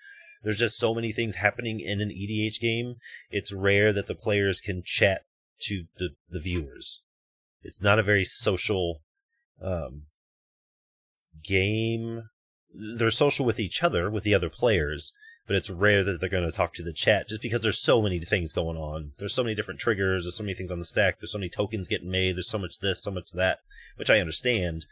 there's 0.42 0.58
just 0.58 0.78
so 0.78 0.94
many 0.94 1.12
things 1.12 1.36
happening 1.36 1.80
in 1.80 2.00
an 2.00 2.10
EDH 2.10 2.60
game. 2.60 2.96
It's 3.30 3.52
rare 3.52 3.92
that 3.92 4.06
the 4.06 4.14
players 4.14 4.60
can 4.60 4.82
chat 4.84 5.22
to 5.62 5.84
the 5.98 6.10
the 6.28 6.40
viewers. 6.40 7.02
It's 7.62 7.82
not 7.82 7.98
a 7.98 8.04
very 8.04 8.24
social 8.24 9.02
um 9.60 10.04
game. 11.44 12.24
They're 12.72 13.10
social 13.10 13.44
with 13.44 13.60
each 13.60 13.82
other, 13.82 14.10
with 14.10 14.24
the 14.24 14.34
other 14.34 14.48
players, 14.48 15.12
but 15.46 15.56
it's 15.56 15.68
rare 15.68 16.04
that 16.04 16.20
they're 16.20 16.28
going 16.28 16.48
to 16.48 16.56
talk 16.56 16.72
to 16.74 16.82
the 16.82 16.92
chat 16.92 17.28
just 17.28 17.42
because 17.42 17.62
there's 17.62 17.78
so 17.78 18.00
many 18.00 18.20
things 18.20 18.52
going 18.52 18.76
on. 18.76 19.12
There's 19.18 19.34
so 19.34 19.42
many 19.42 19.54
different 19.54 19.80
triggers. 19.80 20.24
There's 20.24 20.36
so 20.36 20.44
many 20.44 20.54
things 20.54 20.70
on 20.70 20.78
the 20.78 20.84
stack. 20.84 21.18
There's 21.18 21.32
so 21.32 21.38
many 21.38 21.48
tokens 21.48 21.88
getting 21.88 22.10
made. 22.10 22.36
There's 22.36 22.48
so 22.48 22.58
much 22.58 22.78
this, 22.78 23.02
so 23.02 23.10
much 23.10 23.32
that, 23.32 23.58
which 23.96 24.10
I 24.10 24.20
understand. 24.20 24.86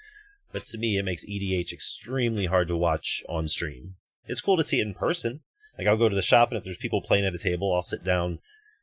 But 0.52 0.64
to 0.66 0.78
me, 0.78 0.98
it 0.98 1.04
makes 1.04 1.24
EDH 1.26 1.72
extremely 1.72 2.46
hard 2.46 2.68
to 2.68 2.76
watch 2.76 3.22
on 3.28 3.46
stream. 3.46 3.94
It's 4.28 4.40
cool 4.40 4.56
to 4.56 4.64
see 4.64 4.78
it 4.80 4.86
in 4.86 4.94
person. 4.94 5.40
Like 5.76 5.86
I'll 5.86 5.96
go 5.96 6.08
to 6.08 6.14
the 6.14 6.22
shop 6.22 6.50
and 6.50 6.58
if 6.58 6.64
there's 6.64 6.76
people 6.78 7.02
playing 7.02 7.24
at 7.24 7.34
a 7.34 7.38
table, 7.38 7.74
I'll 7.74 7.82
sit 7.82 8.04
down 8.04 8.38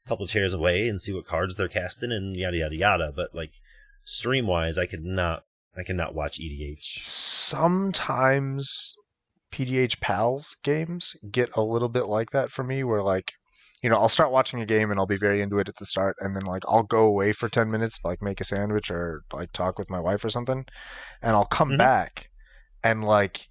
a 0.06 0.10
couple 0.10 0.26
of 0.26 0.32
chairs 0.32 0.54
away 0.54 0.88
and 0.90 1.00
see 1.00 1.14
what 1.14 1.26
cards 1.26 1.56
they're 1.56 1.68
casting 1.68 2.12
and 2.12 2.36
yada 2.36 2.58
yada 2.58 2.76
yada. 2.76 3.14
But 3.16 3.34
like 3.36 3.52
stream 4.04 4.48
wise, 4.48 4.78
I 4.78 4.86
could 4.86 5.04
not, 5.04 5.44
I 5.78 5.84
cannot 5.84 6.16
watch 6.16 6.40
EDH. 6.40 7.00
sometimes 7.02 8.96
PDH 9.52 10.00
pals 10.02 10.56
games 10.64 11.16
get 11.32 11.50
a 11.56 11.62
little 11.62 11.90
bit 11.90 12.08
like 12.08 12.32
that 12.32 12.52
for 12.52 12.64
me 12.64 12.84
where 12.84 13.02
like 13.02 13.32
you 13.82 13.90
know 13.90 13.98
I'll 13.98 14.10
start 14.10 14.32
watching 14.32 14.62
a 14.62 14.66
game 14.66 14.90
and 14.92 15.00
I'll 15.00 15.06
be 15.06 15.18
very 15.18 15.42
into 15.42 15.60
it 15.60 15.70
at 15.70 15.76
the 15.78 15.86
start 15.86 16.16
and 16.20 16.36
then 16.36 16.44
like 16.44 16.64
I'll 16.68 16.84
go 16.84 17.04
away 17.06 17.32
for 17.34 17.48
10 17.50 17.70
minutes 17.72 18.00
like 18.04 18.22
make 18.22 18.42
a 18.42 18.46
sandwich 18.46 18.90
or 18.92 19.22
like 19.32 19.52
talk 19.54 19.78
with 19.80 19.90
my 19.90 20.00
wife 20.00 20.26
or 20.26 20.30
something 20.30 20.66
and 21.22 21.32
I'll 21.36 21.46
come 21.46 21.72
Mhm. 21.72 21.78
back 21.78 22.30
and 22.84 23.04
like 23.04 23.48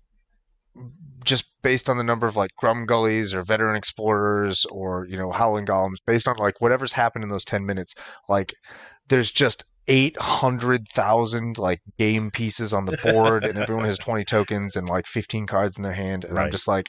just 1.24 1.46
based 1.62 1.88
on 1.88 1.96
the 1.96 2.04
number 2.04 2.26
of 2.26 2.36
like 2.36 2.54
Grum 2.56 2.86
Gullies 2.86 3.34
or 3.34 3.42
Veteran 3.42 3.76
Explorers 3.76 4.64
or 4.66 5.06
you 5.06 5.16
know 5.16 5.30
Howling 5.32 5.66
Golems 5.66 5.96
based 6.06 6.28
on 6.28 6.36
like 6.36 6.60
whatever's 6.60 6.92
happened 6.92 7.24
in 7.24 7.30
those 7.30 7.44
10 7.44 7.64
minutes 7.64 7.94
like 8.28 8.54
there's 9.08 9.30
just 9.30 9.64
800,000 9.86 11.58
like 11.58 11.80
game 11.98 12.30
pieces 12.30 12.72
on 12.72 12.86
the 12.86 12.96
board 13.02 13.44
and 13.44 13.58
everyone 13.58 13.84
has 13.84 13.98
20 14.00 14.24
tokens 14.24 14.76
and 14.76 14.88
like 14.88 15.06
15 15.06 15.46
cards 15.46 15.76
in 15.76 15.82
their 15.82 15.92
hand 15.92 16.24
and 16.24 16.38
I'm 16.38 16.50
just 16.50 16.66
like 16.66 16.86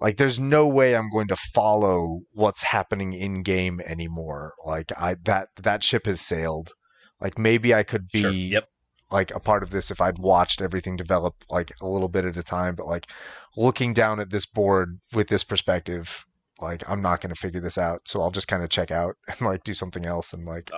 like 0.00 0.16
there's 0.16 0.40
no 0.40 0.66
way 0.66 0.96
I'm 0.96 1.10
going 1.10 1.28
to 1.28 1.36
follow 1.36 2.20
what's 2.32 2.62
happening 2.62 3.12
in 3.12 3.42
game 3.42 3.80
anymore 3.84 4.54
like 4.64 4.90
I 4.96 5.16
that 5.24 5.48
that 5.62 5.84
ship 5.84 6.06
has 6.06 6.20
sailed 6.20 6.72
like 7.20 7.38
maybe 7.38 7.74
I 7.74 7.84
could 7.84 8.08
be 8.08 8.22
Sure. 8.22 8.32
Yep. 8.32 8.68
Like 9.12 9.30
a 9.34 9.40
part 9.40 9.62
of 9.62 9.70
this 9.70 9.90
if 9.90 10.00
I'd 10.00 10.18
watched 10.18 10.62
everything 10.62 10.96
develop 10.96 11.34
like 11.50 11.72
a 11.80 11.86
little 11.86 12.08
bit 12.08 12.24
at 12.24 12.36
a 12.36 12.42
time 12.42 12.74
but 12.74 12.86
like 12.86 13.06
looking 13.56 13.92
down 13.92 14.18
at 14.18 14.30
this 14.30 14.46
board 14.46 14.98
with 15.12 15.28
this 15.28 15.44
perspective 15.44 16.26
like 16.60 16.82
I'm 16.88 17.02
not 17.02 17.20
going 17.20 17.34
to 17.34 17.40
figure 17.40 17.60
this 17.60 17.78
out 17.78 18.02
so 18.04 18.22
I'll 18.22 18.30
just 18.30 18.48
kind 18.48 18.62
of 18.62 18.70
check 18.70 18.90
out 18.90 19.16
and 19.28 19.40
like 19.42 19.64
do 19.64 19.74
something 19.74 20.06
else 20.06 20.32
and 20.32 20.46
like 20.46 20.70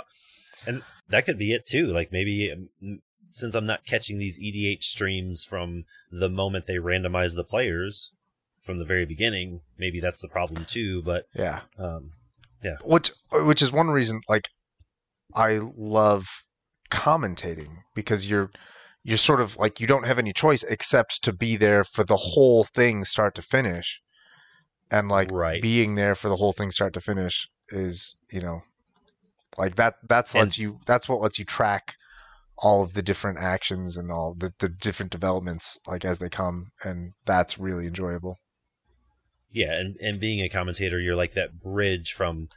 and 0.67 0.83
That 1.09 1.27
could 1.27 1.39
be 1.39 1.53
it 1.53 1.67
too. 1.67 1.87
Like 1.87 2.13
maybe 2.13 2.51
um, 2.51 3.01
since 3.25 3.55
I'm 3.55 3.67
not 3.67 3.87
catching 3.87 4.19
these 4.19 4.39
EDH 4.39 4.85
streams 4.85 5.45
from 5.45 5.85
the 6.11 6.29
moment 6.29 6.67
they 6.67 6.77
randomize 6.77 7.35
the 7.35 7.45
players 7.45 8.13
from 8.61 8.79
the 8.79 8.85
very 8.85 9.05
beginning, 9.05 9.61
maybe 9.77 10.01
that's 10.01 10.21
the 10.21 10.29
problem 10.29 10.65
too. 10.65 11.03
But 11.03 11.27
yeah 11.35 11.61
um, 11.79 12.13
yeah. 12.63 12.77
which 12.85 13.11
which 13.33 13.63
is 13.63 13.73
one 13.73 13.91
reason 13.91 14.21
like 14.29 14.49
I 15.35 15.61
love 15.77 16.27
commentating 16.95 17.71
because 17.95 18.29
you're 18.29 18.51
you're 19.03 19.19
sort 19.19 19.41
of 19.41 19.57
like 19.57 19.81
you 19.81 19.87
don't 19.87 20.07
have 20.07 20.19
any 20.19 20.33
choice 20.33 20.63
except 20.63 21.25
to 21.25 21.33
be 21.33 21.57
there 21.57 21.85
for 21.85 22.05
the 22.05 22.17
whole 22.17 22.65
thing 22.65 23.05
start 23.05 23.35
to 23.35 23.43
finish. 23.43 24.01
And 24.91 25.09
like 25.09 25.31
Right. 25.31 25.61
being 25.61 25.95
there 25.95 26.15
for 26.15 26.29
the 26.29 26.37
whole 26.37 26.53
thing 26.53 26.71
start 26.71 26.95
to 26.95 27.01
finish 27.01 27.49
is 27.71 28.17
you 28.31 28.41
know 28.41 28.63
like 29.59 29.75
that 29.77 29.95
that's 30.09 30.35
And- 30.35 30.43
lets 30.45 30.59
you 30.59 30.79
that's 30.87 31.09
what 31.09 31.21
lets 31.21 31.39
you 31.39 31.45
track 31.45 31.95
all 32.57 32.83
of 32.85 32.93
the 32.95 33.03
different 33.03 33.39
actions 33.39 33.97
and 33.97 34.11
all 34.13 34.35
the, 34.35 34.53
the 34.61 34.69
different 34.69 35.11
developments 35.11 35.79
like 35.89 36.05
as 36.05 36.19
they 36.19 36.29
come. 36.31 36.71
And 36.85 37.13
that's 37.27 37.59
really 37.59 37.87
enjoyable. 37.87 38.39
Yeah, 39.51 39.79
and 39.79 39.97
and 40.01 40.21
being 40.21 40.41
a 40.41 40.49
commentator, 40.49 41.01
you're 41.01 41.17
like 41.17 41.35
that 41.35 41.61
bridge 41.61 42.13
from 42.13 42.49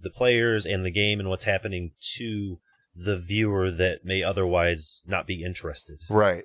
the 0.00 0.10
players 0.10 0.66
and 0.66 0.84
the 0.84 0.90
game 0.90 1.20
and 1.20 1.28
what's 1.28 1.44
happening 1.44 1.92
to 2.16 2.58
the 2.96 3.18
viewer 3.18 3.70
that 3.70 4.04
may 4.04 4.22
otherwise 4.22 5.02
not 5.06 5.26
be 5.26 5.42
interested. 5.42 5.98
right 6.08 6.44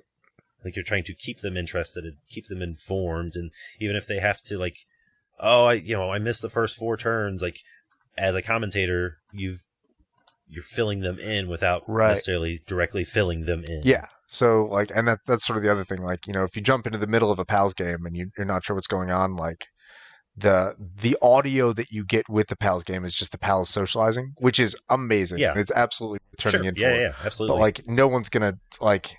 Like 0.64 0.76
you're 0.76 0.84
trying 0.84 1.04
to 1.04 1.14
keep 1.14 1.40
them 1.40 1.56
interested 1.56 2.04
and 2.04 2.16
keep 2.28 2.46
them 2.46 2.62
informed, 2.62 3.36
and 3.36 3.50
even 3.78 3.96
if 3.96 4.06
they 4.06 4.20
have 4.20 4.42
to 4.42 4.58
like, 4.58 4.76
oh, 5.38 5.66
I 5.66 5.74
you 5.74 5.96
know 5.96 6.10
I 6.10 6.18
missed 6.18 6.42
the 6.42 6.50
first 6.50 6.76
four 6.76 6.96
turns. 6.96 7.40
Like 7.40 7.60
as 8.18 8.34
a 8.34 8.42
commentator, 8.42 9.18
you've 9.32 9.64
you're 10.48 10.64
filling 10.64 11.00
them 11.00 11.18
in 11.18 11.48
without 11.48 11.84
Right. 11.86 12.08
necessarily 12.10 12.60
directly 12.66 13.04
filling 13.04 13.46
them 13.46 13.64
in. 13.64 13.82
Yeah. 13.84 14.06
So 14.26 14.64
like, 14.64 14.90
and 14.94 15.06
that 15.08 15.20
that's 15.26 15.46
sort 15.46 15.56
of 15.56 15.62
the 15.62 15.70
other 15.70 15.84
thing. 15.84 16.02
Like, 16.02 16.26
you 16.26 16.32
know, 16.32 16.44
if 16.44 16.56
you 16.56 16.62
jump 16.62 16.86
into 16.86 16.98
the 16.98 17.06
middle 17.06 17.30
of 17.30 17.38
a 17.38 17.44
pals 17.44 17.74
game 17.74 18.04
and 18.04 18.16
you, 18.16 18.30
you're 18.36 18.44
not 18.44 18.64
sure 18.64 18.74
what's 18.74 18.86
going 18.86 19.10
on, 19.10 19.36
like 19.36 19.66
the 20.40 20.74
the 20.96 21.16
audio 21.22 21.72
that 21.72 21.90
you 21.90 22.04
get 22.04 22.28
with 22.28 22.48
the 22.48 22.56
pals 22.56 22.84
game 22.84 23.04
is 23.04 23.14
just 23.14 23.32
the 23.32 23.38
pals 23.38 23.68
socializing, 23.68 24.34
which 24.36 24.58
is 24.58 24.76
amazing. 24.88 25.38
Yeah. 25.38 25.58
It's 25.58 25.70
absolutely 25.70 26.20
turning 26.38 26.62
sure. 26.62 26.68
in 26.68 26.74
Yeah, 26.76 27.00
yeah, 27.00 27.12
absolutely. 27.24 27.56
But 27.56 27.60
like, 27.60 27.88
no 27.88 28.08
one's 28.08 28.28
gonna 28.28 28.58
like 28.80 29.16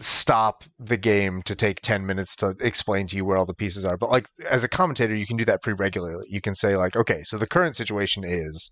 stop 0.00 0.62
the 0.78 0.96
game 0.96 1.42
to 1.42 1.56
take 1.56 1.80
10 1.80 2.06
minutes 2.06 2.36
to 2.36 2.54
explain 2.60 3.08
to 3.08 3.16
you 3.16 3.24
where 3.24 3.36
all 3.36 3.46
the 3.46 3.52
pieces 3.52 3.84
are 3.84 3.96
but 3.96 4.12
like 4.12 4.28
as 4.48 4.62
a 4.62 4.68
commentator 4.68 5.12
you 5.12 5.26
can 5.26 5.36
do 5.36 5.44
that 5.44 5.60
pretty 5.60 5.76
regularly 5.76 6.24
you 6.30 6.40
can 6.40 6.54
say 6.54 6.76
like 6.76 6.94
okay 6.94 7.24
so 7.24 7.36
the 7.36 7.48
current 7.48 7.76
situation 7.76 8.22
is 8.22 8.70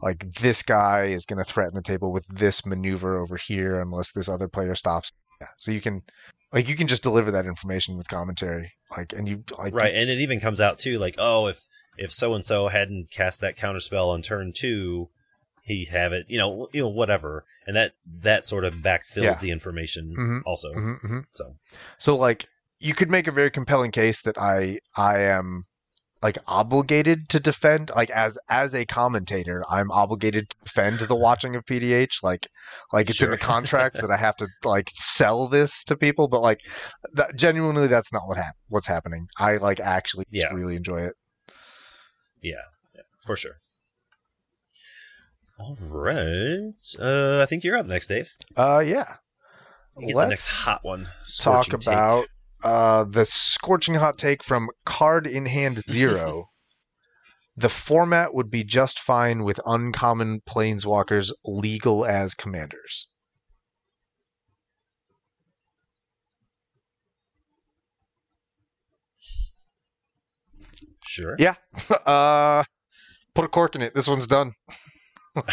like 0.00 0.24
this 0.34 0.62
guy 0.62 1.06
is 1.06 1.26
going 1.26 1.36
to 1.36 1.44
threaten 1.44 1.74
the 1.74 1.82
table 1.82 2.12
with 2.12 2.24
this 2.28 2.64
maneuver 2.64 3.18
over 3.18 3.36
here 3.36 3.80
unless 3.80 4.12
this 4.12 4.28
other 4.28 4.46
player 4.46 4.76
stops 4.76 5.10
yeah 5.40 5.48
so 5.56 5.72
you 5.72 5.80
can 5.80 6.00
like 6.52 6.68
you 6.68 6.76
can 6.76 6.86
just 6.86 7.02
deliver 7.02 7.30
that 7.32 7.46
information 7.46 7.96
with 7.96 8.08
commentary 8.08 8.72
like 8.96 9.12
and 9.12 9.28
you 9.28 9.44
like 9.58 9.74
right, 9.74 9.94
and 9.94 10.08
it 10.10 10.20
even 10.20 10.40
comes 10.40 10.60
out 10.60 10.78
too, 10.78 10.98
like, 10.98 11.14
oh, 11.18 11.46
if 11.46 11.60
if 11.96 12.12
so 12.12 12.34
and 12.34 12.44
so 12.44 12.68
hadn't 12.68 13.10
cast 13.10 13.40
that 13.40 13.56
counter 13.56 13.80
spell 13.80 14.10
on 14.10 14.22
turn 14.22 14.52
two, 14.54 15.08
he'd 15.62 15.88
have 15.88 16.12
it. 16.12 16.26
You 16.28 16.38
know, 16.38 16.68
you 16.72 16.82
know, 16.82 16.88
whatever, 16.88 17.44
and 17.66 17.76
that 17.76 17.92
that 18.22 18.44
sort 18.44 18.64
of 18.64 18.74
backfills 18.74 19.22
Yeah. 19.24 19.38
the 19.38 19.50
information 19.50 20.14
Mhm. 20.16 20.42
also. 20.46 20.72
Mhm, 20.72 21.00
mhm. 21.02 21.24
So 21.34 21.56
So 21.98 22.16
like 22.16 22.46
you 22.78 22.94
could 22.94 23.10
make 23.10 23.26
a 23.26 23.32
very 23.32 23.50
compelling 23.50 23.90
case 23.90 24.22
that 24.22 24.38
I 24.38 24.78
I 24.96 25.18
am 25.22 25.66
like 26.22 26.36
obligated 26.46 27.28
to 27.28 27.38
defend 27.40 27.90
like 27.94 28.10
as 28.10 28.36
as 28.48 28.74
a 28.74 28.84
commentator 28.84 29.64
I'm 29.68 29.90
obligated 29.92 30.50
to 30.50 30.56
defend 30.64 30.98
the 31.00 31.14
watching 31.14 31.54
of 31.54 31.64
PDH 31.64 32.22
like 32.22 32.48
like 32.92 33.08
it's 33.10 33.22
in 33.22 33.30
the 33.30 33.38
contract 33.54 33.96
that 34.00 34.10
I 34.10 34.16
have 34.16 34.36
to 34.36 34.48
like 34.64 34.90
sell 34.94 35.48
this 35.48 35.84
to 35.84 35.96
people 35.96 36.26
but 36.28 36.42
like 36.42 36.60
that, 37.14 37.36
genuinely 37.36 37.86
that's 37.86 38.12
not 38.12 38.26
what 38.26 38.36
hap- 38.36 38.56
what's 38.68 38.86
happening. 38.88 39.28
I 39.38 39.58
like 39.58 39.78
actually 39.80 40.24
Yeah. 40.30 40.52
really 40.52 40.74
enjoy 40.76 41.02
it. 41.02 41.14
Yeah, 42.42 42.54
yeah. 42.94 43.02
For 43.24 43.36
sure. 43.36 43.56
All 45.60 45.76
right, 45.80 46.72
uh, 47.00 47.40
I 47.42 47.46
think 47.46 47.64
you're 47.64 47.76
up 47.76 47.86
next, 47.86 48.06
Dave. 48.06 48.30
uh 48.56 48.82
yeah. 48.86 49.16
You 49.96 50.06
get 50.06 50.12
the 50.12 50.16
Let's 50.18 50.30
next 50.30 50.50
hot 50.50 50.84
one. 50.84 51.08
talk 51.40 51.72
about 51.72 52.26
uh, 52.62 53.04
the 53.04 53.24
scorching 53.24 53.94
hot 53.94 54.18
take 54.18 54.42
from 54.42 54.68
Card 54.84 55.26
in 55.26 55.46
Hand 55.46 55.82
Zero. 55.90 56.50
the 57.56 57.68
format 57.68 58.32
would 58.34 58.50
be 58.50 58.64
just 58.64 59.00
fine 59.00 59.42
with 59.44 59.60
uncommon 59.66 60.40
planeswalkers 60.40 61.32
legal 61.44 62.04
as 62.04 62.34
commanders. 62.34 63.08
Sure. 71.06 71.36
Yeah. 71.38 71.54
uh, 72.06 72.62
put 73.34 73.44
a 73.44 73.48
cork 73.48 73.74
in 73.74 73.82
it. 73.82 73.94
This 73.94 74.08
one's 74.08 74.26
done. 74.26 74.54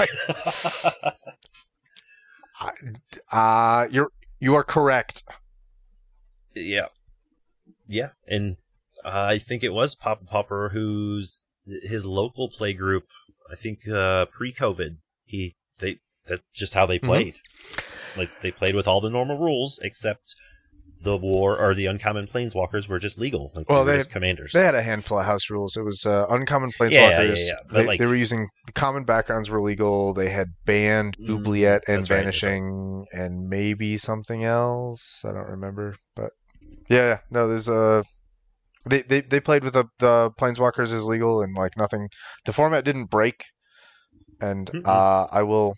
Uh, 3.31 3.87
you're 3.91 4.09
you 4.39 4.55
are 4.55 4.63
correct. 4.63 5.23
Yeah. 6.55 6.87
Yeah. 7.87 8.09
And 8.27 8.57
uh, 9.03 9.27
I 9.29 9.37
think 9.37 9.63
it 9.63 9.73
was 9.73 9.95
Papa 9.95 10.25
Popper 10.25 10.69
who's 10.73 11.45
his 11.65 12.05
local 12.05 12.49
play 12.49 12.73
group, 12.73 13.05
I 13.51 13.55
think 13.55 13.87
uh 13.87 14.25
pre-COVID, 14.27 14.97
he 15.25 15.55
they 15.79 15.99
that's 16.27 16.41
just 16.53 16.73
how 16.73 16.85
they 16.85 16.99
Mhm. 16.99 17.05
played. 17.05 17.35
Like 18.17 18.29
they 18.41 18.51
played 18.51 18.75
with 18.75 18.87
all 18.87 19.01
the 19.01 19.09
normal 19.09 19.37
rules 19.39 19.79
except 19.83 20.35
the 21.01 21.17
war 21.17 21.59
or 21.59 21.75
the 21.75 21.85
uncommon 21.85 22.25
planeswalkers 22.25 22.87
were 22.87 22.97
just 22.97 23.19
legal. 23.19 23.51
Like 23.55 23.69
Well, 23.69 23.83
they, 23.85 23.97
just 23.97 24.09
commanders. 24.09 24.53
They 24.53 24.63
had 24.63 24.73
a 24.73 24.81
handful 24.81 25.19
of 25.19 25.25
house 25.25 25.49
rules. 25.51 25.75
It 25.75 25.83
was 25.83 26.03
uh, 26.05 26.25
uncommon 26.29 26.71
planeswalkers. 26.71 26.91
Yeah, 26.91 27.21
yeah, 27.21 27.35
yeah, 27.35 27.53
They, 27.71 27.85
like- 27.85 27.99
they 27.99 28.05
were 28.07 28.15
using 28.15 28.47
the 28.65 28.71
common 28.71 29.03
backgrounds 29.03 29.49
were 29.49 29.61
legal. 29.61 30.13
They 30.13 30.29
had 30.29 30.47
banned 30.65 31.17
Mm, 31.17 31.29
oubliette 31.31 31.83
and 31.87 31.97
that's 31.99 32.09
right, 32.09 32.17
vanishing 32.23 33.05
and 33.11 33.49
maybe 33.49 33.97
something 33.97 34.45
else. 34.45 35.21
I 35.25 35.31
don't 35.33 35.49
remember, 35.49 35.95
but 36.15 36.31
yeah, 36.89 37.07
yeah. 37.07 37.19
no, 37.29 37.47
there's 37.47 37.67
a. 37.67 38.03
They, 38.87 39.01
they 39.01 39.21
they 39.21 39.39
played 39.39 39.63
with 39.63 39.73
the 39.73 39.85
the 39.97 40.29
planeswalkers 40.39 40.93
as 40.93 41.03
legal 41.05 41.41
and 41.41 41.55
like 41.55 41.75
nothing. 41.75 42.07
The 42.45 42.53
format 42.53 42.85
didn't 42.85 43.05
break, 43.05 43.43
and 44.39 44.69
uh, 44.85 45.27
I 45.31 45.43
will. 45.43 45.75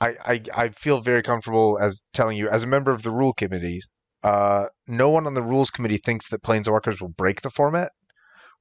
I, 0.00 0.16
I 0.24 0.40
I 0.54 0.68
feel 0.70 1.00
very 1.00 1.22
comfortable 1.22 1.78
as 1.80 2.02
telling 2.14 2.36
you 2.36 2.48
as 2.48 2.64
a 2.64 2.66
member 2.66 2.90
of 2.90 3.02
the 3.02 3.10
rule 3.10 3.34
committee. 3.34 3.80
Uh, 4.22 4.66
no 4.86 5.10
one 5.10 5.26
on 5.26 5.34
the 5.34 5.42
rules 5.42 5.70
committee 5.70 5.98
thinks 5.98 6.28
that 6.30 6.42
planeswalkers 6.42 7.00
will 7.00 7.08
break 7.08 7.42
the 7.42 7.50
format. 7.50 7.92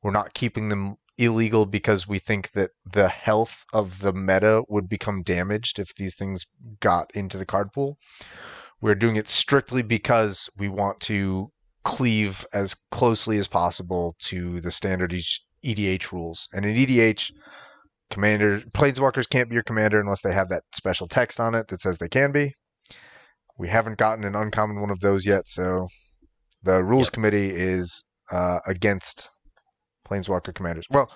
We're 0.03 0.11
not 0.11 0.33
keeping 0.33 0.67
them 0.67 0.97
illegal 1.17 1.65
because 1.65 2.07
we 2.07 2.19
think 2.19 2.51
that 2.51 2.71
the 2.85 3.07
health 3.07 3.65
of 3.73 3.99
the 3.99 4.13
meta 4.13 4.63
would 4.67 4.89
become 4.89 5.23
damaged 5.23 5.79
if 5.79 5.95
these 5.95 6.15
things 6.15 6.45
got 6.81 7.09
into 7.15 7.37
the 7.37 7.45
card 7.45 7.71
pool. 7.73 7.97
We're 8.85 8.93
doing 8.93 9.15
it 9.15 9.27
strictly 9.27 9.81
because 9.81 10.47
we 10.59 10.69
want 10.69 10.99
to 10.99 11.51
cleave 11.83 12.45
as 12.53 12.75
closely 12.91 13.39
as 13.39 13.47
possible 13.47 14.15
to 14.25 14.61
the 14.61 14.71
standard 14.71 15.11
EDH 15.63 16.11
rules. 16.11 16.47
And 16.53 16.63
in 16.65 16.75
EDH, 16.75 17.31
commander 18.11 18.59
planeswalkers 18.59 19.27
can't 19.27 19.49
be 19.49 19.55
your 19.55 19.63
commander 19.63 19.99
unless 19.99 20.21
they 20.21 20.33
have 20.33 20.49
that 20.49 20.61
special 20.75 21.07
text 21.07 21.39
on 21.39 21.55
it 21.55 21.67
that 21.69 21.81
says 21.81 21.97
they 21.97 22.09
can 22.09 22.31
be. 22.31 22.53
We 23.57 23.69
haven't 23.69 23.97
gotten 23.97 24.23
an 24.23 24.35
uncommon 24.35 24.79
one 24.79 24.91
of 24.91 24.99
those 24.99 25.25
yet, 25.25 25.47
so 25.47 25.87
the 26.61 26.83
rules 26.83 27.07
Yep. 27.07 27.13
committee 27.13 27.49
is 27.49 28.03
uh, 28.31 28.59
against 28.67 29.29
planeswalker 30.07 30.53
commanders. 30.53 30.85
Well, 30.91 31.09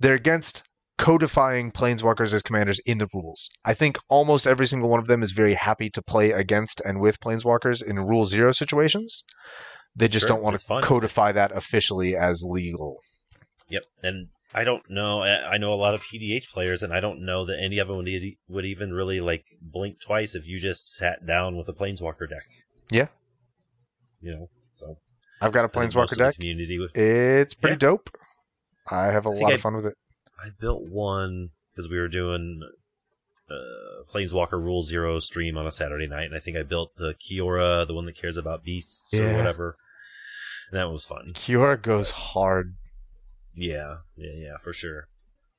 they're 0.00 0.14
against 0.14 0.64
codifying 0.98 1.70
planeswalkers 1.72 2.32
as 2.32 2.42
commanders 2.42 2.80
in 2.84 2.98
the 2.98 3.08
rules. 3.14 3.48
I 3.64 3.72
think 3.74 3.98
almost 4.08 4.46
every 4.46 4.66
single 4.66 4.90
one 4.90 5.00
of 5.00 5.06
them 5.06 5.22
is 5.22 5.32
very 5.32 5.54
happy 5.54 5.88
to 5.90 6.02
play 6.02 6.32
against 6.32 6.80
and 6.84 7.00
with 7.00 7.20
planeswalkers 7.20 7.82
in 7.82 7.96
rule 8.00 8.26
zero 8.26 8.52
situations. 8.52 9.24
They 9.96 10.08
just 10.08 10.26
Sure, 10.26 10.36
don't 10.36 10.42
want 10.42 10.58
to 10.60 10.80
codify 10.82 11.32
that 11.32 11.50
officially 11.56 12.14
as 12.16 12.42
legal. 12.44 12.98
Yep, 13.70 13.82
and 14.02 14.28
I 14.54 14.64
don't 14.64 14.82
know. 14.90 15.22
I 15.22 15.56
know 15.58 15.72
a 15.72 15.76
lot 15.76 15.94
of 15.94 16.02
PDH 16.02 16.48
players, 16.52 16.82
and 16.82 16.92
I 16.92 17.00
don't 17.00 17.24
know 17.24 17.44
that 17.46 17.58
any 17.60 17.78
of 17.78 17.88
them 17.88 17.98
would, 17.98 18.08
e- 18.08 18.38
would 18.48 18.64
even 18.64 18.92
really 18.92 19.20
like 19.20 19.44
blink 19.60 20.00
twice 20.00 20.34
if 20.34 20.46
you 20.46 20.58
just 20.58 20.94
sat 20.94 21.26
down 21.26 21.56
with 21.56 21.68
a 21.68 21.72
Planeswalker 21.72 22.28
deck. 22.28 22.44
Yeah. 22.90 23.08
You 24.20 24.32
know, 24.32 24.46
so 24.76 24.96
I've 25.40 25.52
got 25.52 25.64
a 25.64 25.68
planeswalker 25.68 26.16
deck. 26.16 26.34
community. 26.34 26.78
would- 26.78 26.96
It's 26.96 27.54
pretty 27.54 27.74
Yeah. 27.74 27.90
dope. 27.90 28.10
I 28.90 29.06
have 29.06 29.26
a 29.26 29.30
I 29.30 29.34
lot 29.34 29.52
of 29.52 29.60
fun 29.60 29.76
with 29.76 29.86
it. 29.86 29.94
I 30.38 30.50
built 30.58 30.88
one 30.88 31.50
because 31.74 31.90
we 31.90 31.98
were 31.98 32.08
doing 32.08 32.60
uh, 33.50 34.04
Planeswalker 34.12 34.52
Rule 34.52 34.82
Zero 34.82 35.18
stream 35.18 35.56
on 35.56 35.66
a 35.66 35.72
Saturday 35.72 36.06
night, 36.06 36.26
and 36.26 36.36
I 36.36 36.38
think 36.38 36.56
I 36.56 36.62
built 36.62 36.96
the 36.96 37.14
Kiora, 37.14 37.86
the 37.86 37.94
one 37.94 38.06
that 38.06 38.16
cares 38.16 38.36
about 38.36 38.64
beasts 38.64 39.14
or 39.14 39.32
whatever. 39.36 39.76
And 40.70 40.78
that 40.78 40.90
was 40.90 41.04
fun. 41.04 41.32
Kiora 41.34 41.80
goes 41.80 42.10
hard. 42.10 42.74
Yeah, 43.54 43.98
yeah, 44.16 44.32
yeah, 44.36 44.56
for 44.62 44.72
sure. 44.72 45.08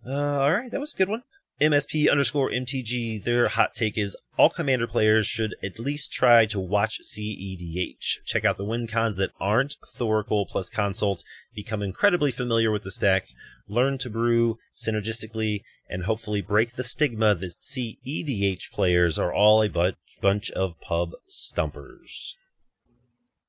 Uh, 0.05 0.39
all 0.39 0.51
right, 0.51 0.71
that 0.71 0.79
was 0.79 0.93
a 0.93 0.97
good 0.97 1.09
one. 1.09 1.23
MSP 1.61 2.09
underscore 2.09 2.49
MTG, 2.49 3.21
their 3.21 3.49
hot 3.49 3.75
take 3.75 3.97
is 3.97 4.15
all 4.37 4.49
commander 4.49 4.87
players 4.87 5.27
should 5.27 5.55
at 5.61 5.77
least 5.77 6.11
try 6.11 6.45
to 6.45 6.59
watch 6.59 7.01
CEDH. 7.03 8.23
Check 8.25 8.45
out 8.45 8.57
the 8.57 8.63
win 8.63 8.87
cons 8.87 9.17
that 9.17 9.31
aren't 9.41 9.75
Thoracle 9.93 10.47
plus 10.47 10.69
Consult, 10.69 11.23
become 11.53 11.81
incredibly 11.81 12.31
familiar 12.31 12.71
with 12.71 12.83
the 12.83 12.91
stack, 12.91 13.27
learn 13.67 13.97
to 13.97 14.09
brew 14.09 14.57
synergistically, 14.73 15.63
and 15.89 16.03
hopefully 16.03 16.41
break 16.41 16.75
the 16.75 16.83
stigma 16.83 17.35
that 17.35 17.59
CEDH 17.61 18.71
players 18.71 19.19
are 19.19 19.33
all 19.33 19.61
a 19.61 19.67
bu- 19.67 19.91
bunch 20.21 20.49
of 20.51 20.79
pub 20.79 21.11
stompers. 21.29 22.35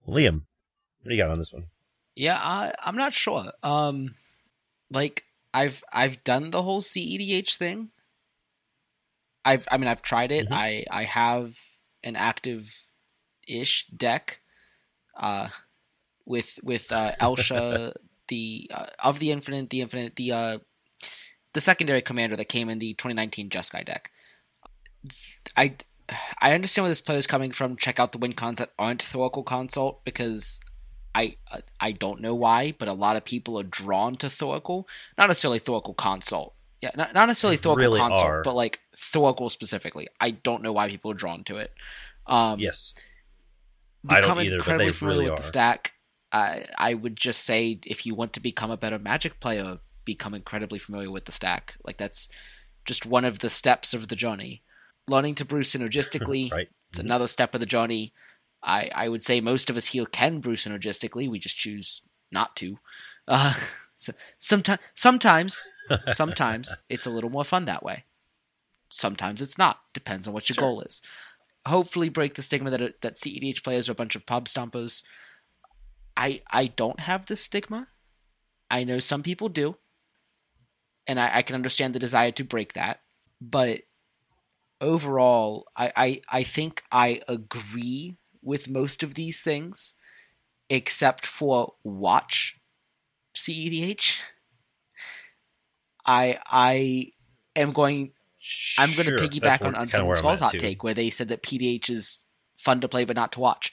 Liam, 0.09 0.43
what 1.03 1.11
do 1.11 1.15
you 1.15 1.23
got 1.23 1.31
on 1.31 1.39
this 1.39 1.53
one? 1.53 1.67
Yeah, 2.17 2.41
I, 2.43 2.73
I'm 2.83 2.97
not 2.97 3.15
sure. 3.15 3.53
Um, 3.63 4.17
like 4.91 5.25
I've 5.55 5.85
I've 5.93 6.25
done 6.25 6.51
the 6.51 6.63
whole 6.63 6.81
CEDH 6.81 7.57
thing. 7.57 7.91
I've 9.45 9.67
I 9.71 9.79
mean 9.79 9.89
I've 9.89 10.03
tried 10.03 10.33
it. 10.33 10.49
Mhm. 10.49 10.53
I 10.53 10.85
I 10.91 11.05
have 11.05 11.59
an 12.03 12.17
active 12.17 12.87
ish 13.47 13.87
deck, 13.87 14.41
uh, 15.17 15.49
with 16.25 16.59
with 16.63 16.93
uh, 16.93 17.13
Elsha 17.21 17.95
the 18.29 18.71
uh, 18.73 18.87
of 19.01 19.19
the 19.19 19.33
infinite 19.33 19.71
the 19.71 19.81
infinite 19.81 20.17
the 20.17 20.33
uh 20.33 20.59
the 21.53 21.61
secondary 21.61 22.01
commander 22.01 22.37
that 22.37 22.45
came 22.45 22.69
in 22.69 22.79
the 22.79 22.95
2019 22.95 23.51
Jeskai 23.51 23.85
deck. 23.85 24.11
I 25.57 25.77
I 26.41 26.53
understand 26.53 26.85
where 26.85 26.91
this 26.91 27.01
player 27.01 27.19
is 27.19 27.27
coming 27.27 27.53
from. 27.53 27.77
Check 27.77 27.99
out 27.99 28.13
the 28.13 28.19
win 28.19 28.33
cons 28.35 28.59
that 28.59 28.73
aren't 28.79 29.03
Thoracle 29.03 29.45
Consult 29.45 30.05
because 30.05 30.61
I 31.15 31.37
I 31.81 31.93
don't 31.93 32.21
know 32.21 32.35
why, 32.35 32.73
but 32.79 32.89
a 32.89 32.93
lot 32.93 33.17
of 33.17 33.25
people 33.25 33.59
are 33.59 33.65
drawn 33.65 34.17
to 34.17 34.27
Thoracle. 34.27 34.85
Not 35.19 35.29
necessarily 35.29 35.61
Thoracle 35.61 35.97
Consult. 35.97 36.55
Yeah, 36.83 36.91
not, 36.97 37.13
not 37.13 37.27
necessarily 37.27 37.59
Thoracle 37.59 37.77
Really 37.77 38.01
are. 38.01 38.43
but 38.43 38.55
like 38.55 38.81
Thoracle 38.97 39.51
specifically. 39.51 40.09
I 40.21 40.31
don't 40.31 40.63
know 40.63 40.73
why 40.73 40.89
people 40.89 41.11
are 41.11 41.15
drawn 41.15 41.45
to 41.45 41.59
it. 41.59 41.73
Um, 42.27 42.59
yes. 42.59 42.95
I 44.09 44.21
don't 44.23 44.31
either, 44.41 44.57
but 44.57 44.61
incredibly 44.61 44.87
they 44.87 44.93
familiar 44.93 45.19
really 45.19 45.31
with 45.31 45.39
are. 45.41 45.43
the 45.43 45.49
stack. 45.49 45.93
I 46.33 46.67
I 46.79 46.95
would 46.95 47.17
just 47.17 47.43
say 47.45 47.79
if 47.85 48.07
you 48.07 48.15
want 48.15 48.33
to 48.35 48.41
become 48.41 48.71
a 48.71 48.77
better 48.79 48.99
Magic 48.99 49.41
player, 49.41 49.79
become 50.07 50.33
incredibly 50.33 50.79
familiar 50.79 51.11
with 51.11 51.27
the 51.27 51.33
stack. 51.33 51.75
Like 51.85 51.99
that's 51.99 52.29
just 52.87 53.05
one 53.05 53.27
of 53.27 53.41
the 53.41 53.51
steps 53.51 53.93
of 53.93 54.09
the 54.09 54.17
journey. 54.17 54.63
Learning 55.07 55.35
to 55.35 55.45
brew 55.45 55.61
synergistically, 55.63 56.51
Right. 56.53 56.69
it's 56.89 56.99
Mhm. 56.99 57.05
another 57.05 57.27
step 57.27 57.53
of 57.55 57.61
the 57.61 57.67
journey. 57.67 58.15
I 58.63 58.91
I 58.95 59.09
would 59.09 59.23
say 59.23 59.41
most 59.43 59.69
of 59.69 59.77
us 59.77 59.89
here 59.89 60.07
can 60.07 60.41
brew 60.41 60.57
synergistically. 60.57 61.29
We 61.29 61.39
just 61.39 61.59
choose 61.59 62.01
not 62.33 62.57
to. 62.57 62.79
Uh, 63.29 63.53
so, 64.01 64.15
sometimes 64.39 64.81
sometimes 64.95 65.73
sometimes 66.15 66.79
it's 66.89 67.05
a 67.05 67.11
little 67.11 67.29
more 67.29 67.45
fun 67.45 67.67
that 67.67 67.83
way. 67.83 68.05
Sometimes 68.89 69.43
it's 69.43 69.59
not. 69.59 69.81
Depends 69.93 70.27
on 70.27 70.33
what 70.33 70.49
your 70.49 70.55
Sure. 70.55 70.65
goal 70.65 70.81
is. 70.81 71.03
Hopefully, 71.67 72.09
break 72.09 72.35
the 72.35 72.43
stigma 72.43 72.71
that 72.71 73.03
that 73.03 73.17
CEDH 73.17 73.63
players 73.63 73.89
are 73.89 73.93
a 73.93 73.95
bunch 73.95 74.17
of 74.17 74.25
pub 74.25 74.47
stompers. 74.49 75.03
I 76.17 76.41
I 76.51 76.69
don't 76.69 77.01
have 77.01 77.27
this 77.27 77.43
stigma. 77.43 77.89
I 78.71 78.85
know 78.85 79.01
some 79.01 79.23
people 79.23 79.51
do, 79.51 79.77
and 81.07 81.21
I, 81.21 81.39
I 81.39 81.43
can 81.43 81.55
understand 81.55 81.95
the 81.95 81.99
desire 81.99 82.33
to 82.33 82.45
break 82.45 82.73
that. 82.73 83.01
But 83.39 83.83
overall, 84.81 85.67
I, 85.77 85.93
I 85.97 86.21
I 86.31 86.43
think 86.43 86.83
I 86.91 87.21
agree 87.29 88.17
with 88.43 88.71
most 88.71 89.03
of 89.03 89.13
these 89.15 89.43
things, 89.43 89.93
except 90.71 91.27
for 91.27 91.75
watch 91.85 92.60
CEDH. 93.41 94.19
I 96.07 96.39
I 96.47 97.13
am 97.57 97.73
going 97.73 98.13
I'm 98.79 98.91
going 98.95 99.05
to 99.07 99.19
Sure, 99.19 99.19
piggyback 99.19 99.61
on 99.63 99.73
where- 99.73 99.81
on 99.81 99.87
kinda 99.89 99.93
someone 99.97 100.17
Skull's 100.17 100.41
hot 100.41 100.53
too. 100.53 100.59
take, 100.59 100.83
where 100.83 100.95
they 100.95 101.11
said 101.11 101.29
that 101.29 101.43
PDH 101.43 101.91
is 101.91 102.27
fun 102.57 102.81
to 102.81 102.89
play 102.89 103.05
but 103.05 103.17
not 103.17 103.33
to 103.33 103.41
watch. 103.41 103.73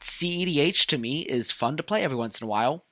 CEDH 0.00 0.86
to 0.86 0.98
me 0.98 1.22
is 1.22 1.50
fun 1.50 1.76
to 1.76 1.82
play 1.82 2.02
every 2.02 2.16
once 2.16 2.40
in 2.40 2.44
a 2.44 2.48
while, 2.48 2.84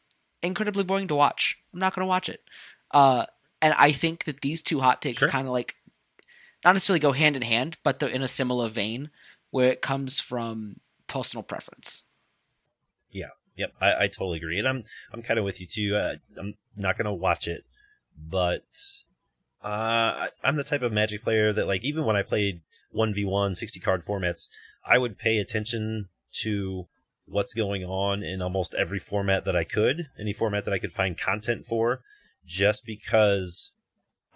incredibly 0.42 0.84
boring 0.84 1.08
to 1.08 1.14
watch. 1.14 1.58
I'm 1.72 1.78
not 1.80 1.94
going 1.94 2.02
to 2.04 2.08
watch 2.08 2.28
it. 2.28 2.42
Uh, 2.90 3.26
and 3.62 3.72
I 3.74 3.92
think 3.92 4.24
that 4.24 4.40
these 4.42 4.62
two 4.62 4.80
hot 4.80 5.00
takes 5.00 5.20
Sure. 5.20 5.28
kind 5.28 5.46
of 5.46 5.52
like 5.52 5.76
not 6.64 6.72
necessarily 6.74 7.00
go 7.00 7.12
hand 7.12 7.36
in 7.36 7.42
hand, 7.42 7.76
but 7.84 7.98
they're 7.98 8.08
in 8.08 8.22
a 8.22 8.28
similar 8.28 8.68
vein 8.68 9.10
where 9.50 9.70
it 9.70 9.80
comes 9.82 10.20
from 10.20 10.80
personal 11.06 11.42
preference. 11.42 12.04
Yep, 13.56 13.72
I, 13.80 14.04
I 14.04 14.06
totally 14.08 14.38
agree, 14.38 14.58
and 14.58 14.66
I'm 14.66 14.84
I'm 15.12 15.22
kind 15.22 15.38
of 15.38 15.44
with 15.44 15.60
you 15.60 15.66
too. 15.66 15.96
Uh, 15.96 16.16
I'm 16.38 16.54
not 16.76 16.96
gonna 16.96 17.14
watch 17.14 17.46
it, 17.46 17.64
but 18.16 18.64
uh, 19.62 19.66
I, 20.26 20.28
I'm 20.42 20.56
the 20.56 20.64
type 20.64 20.82
of 20.82 20.92
Magic 20.92 21.22
player 21.22 21.52
that 21.52 21.66
like 21.66 21.84
even 21.84 22.04
when 22.04 22.16
I 22.16 22.22
played 22.22 22.62
one 22.90 23.14
v 23.14 23.24
one 23.24 23.54
60 23.54 23.78
card 23.80 24.02
formats, 24.04 24.48
I 24.84 24.98
would 24.98 25.18
pay 25.18 25.38
attention 25.38 26.08
to 26.42 26.86
what's 27.26 27.54
going 27.54 27.84
on 27.84 28.22
in 28.22 28.42
almost 28.42 28.74
every 28.74 28.98
format 28.98 29.44
that 29.44 29.56
I 29.56 29.64
could, 29.64 30.08
any 30.18 30.32
format 30.32 30.64
that 30.64 30.74
I 30.74 30.78
could 30.78 30.92
find 30.92 31.18
content 31.18 31.64
for, 31.64 32.00
just 32.44 32.84
because 32.84 33.72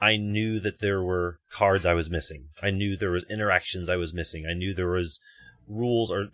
I 0.01 0.17
knew 0.17 0.61
that 0.61 0.81
there 0.81 1.03
were 1.03 1.41
cards 1.51 1.85
I 1.85 1.95
was 1.95 2.09
missing. 2.09 2.49
I 2.63 2.71
knew 2.71 2.97
there 2.97 3.11
was 3.11 3.25
interactions 3.29 3.89
I 3.89 3.97
was 3.97 4.15
missing. 4.15 4.47
I 4.47 4.55
knew 4.55 4.73
there 4.73 4.89
was 4.89 5.21
rules 5.69 6.11
or, 6.11 6.29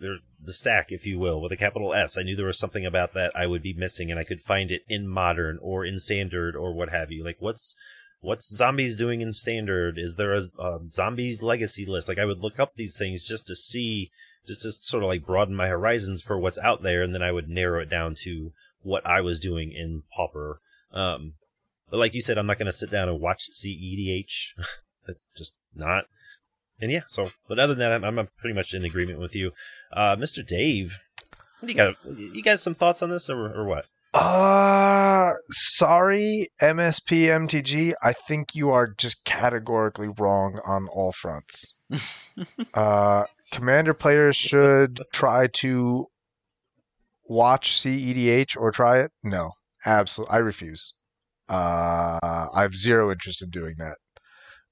the 0.45 0.53
stack, 0.53 0.91
if 0.91 1.05
you 1.07 1.17
will, 1.17 1.41
with 1.41 1.51
a 1.51 1.57
capital 1.57 1.93
S. 1.93 2.17
I 2.17 2.21
knew 2.23 2.35
there 2.35 2.45
was 2.45 2.59
something 2.59 2.85
about 2.85 3.13
that 3.13 3.31
I 3.35 3.47
would 3.47 3.63
be 3.63 3.73
missing, 3.73 4.11
and 4.11 4.19
I 4.19 4.23
could 4.23 4.41
find 4.41 4.71
it 4.71 4.83
in 4.87 5.07
modern 5.07 5.57
or 5.61 5.83
in 5.83 5.97
standard 5.97 6.55
or 6.55 6.73
what 6.73 6.89
have 6.89 7.11
you. 7.11 7.23
Like 7.23 7.37
what's 7.39 7.75
what's 8.21 8.55
zombies 8.55 8.95
doing 8.95 9.21
in 9.21 9.33
standard? 9.33 9.97
Is 9.97 10.15
there 10.15 10.33
a 10.33 10.41
um, 10.59 10.89
zombies 10.89 11.41
legacy 11.41 11.85
list? 11.85 12.07
Like 12.07 12.19
I 12.19 12.25
would 12.25 12.39
look 12.39 12.59
up 12.59 12.75
these 12.75 12.97
things 12.97 13.25
just 13.25 13.47
to 13.47 13.55
see, 13.55 14.11
just 14.45 14.63
to 14.63 14.71
sort 14.71 15.03
of 15.03 15.09
like 15.09 15.25
broaden 15.25 15.55
my 15.55 15.67
horizons 15.67 16.21
for 16.21 16.37
what's 16.37 16.59
out 16.59 16.83
there, 16.83 17.01
and 17.01 17.13
then 17.13 17.23
I 17.23 17.31
would 17.31 17.49
narrow 17.49 17.81
it 17.81 17.89
down 17.89 18.15
to 18.23 18.51
what 18.81 19.05
I 19.05 19.21
was 19.21 19.39
doing 19.39 19.71
in 19.71 20.03
Pauper. 20.15 20.61
Um, 20.91 21.33
but 21.89 21.97
like 21.97 22.13
you 22.13 22.21
said, 22.21 22.37
I'm 22.37 22.47
not 22.47 22.57
going 22.57 22.65
to 22.67 22.73
sit 22.73 22.91
down 22.91 23.09
and 23.09 23.19
watch 23.19 23.49
CEDH. 23.51 24.53
Just 25.35 25.55
not. 25.73 26.05
And 26.79 26.91
yeah, 26.91 27.01
so, 27.07 27.31
but 27.47 27.59
other 27.59 27.73
than 27.73 27.79
that, 27.79 28.03
I'm, 28.03 28.19
I'm 28.19 28.29
pretty 28.37 28.53
much 28.53 28.73
in 28.73 28.83
agreement 28.83 29.19
with 29.19 29.35
you. 29.35 29.51
Uh, 29.93 30.15
Mr. 30.15 30.45
Dave, 30.45 30.99
what 31.59 31.67
do 31.67 31.71
you 31.71 31.77
got? 31.77 31.95
You 32.35 32.43
got 32.43 32.59
some 32.59 32.73
thoughts 32.73 33.01
on 33.01 33.09
this 33.09 33.29
or, 33.29 33.53
or 33.53 33.65
what? 33.65 33.85
Uh, 34.13 35.33
sorry, 35.51 36.49
MSP 36.61 37.27
MTG. 37.27 37.93
I 38.01 38.13
think 38.13 38.55
you 38.55 38.71
are 38.71 38.87
just 38.87 39.25
categorically 39.25 40.07
wrong 40.07 40.59
on 40.65 40.87
all 40.87 41.11
fronts. 41.11 41.75
uh, 42.73 43.25
commander 43.51 43.93
players 43.93 44.35
should 44.35 45.01
try 45.11 45.47
to 45.47 46.07
watch 47.27 47.81
CEDH 47.81 48.57
or 48.57 48.71
try 48.71 48.99
it. 48.99 49.11
No, 49.23 49.51
absolutely. 49.85 50.33
I 50.33 50.37
refuse. 50.39 50.93
Uh, 51.49 52.19
I 52.21 52.61
have 52.61 52.75
zero 52.75 53.11
interest 53.11 53.41
in 53.41 53.49
doing 53.49 53.75
that. 53.79 53.97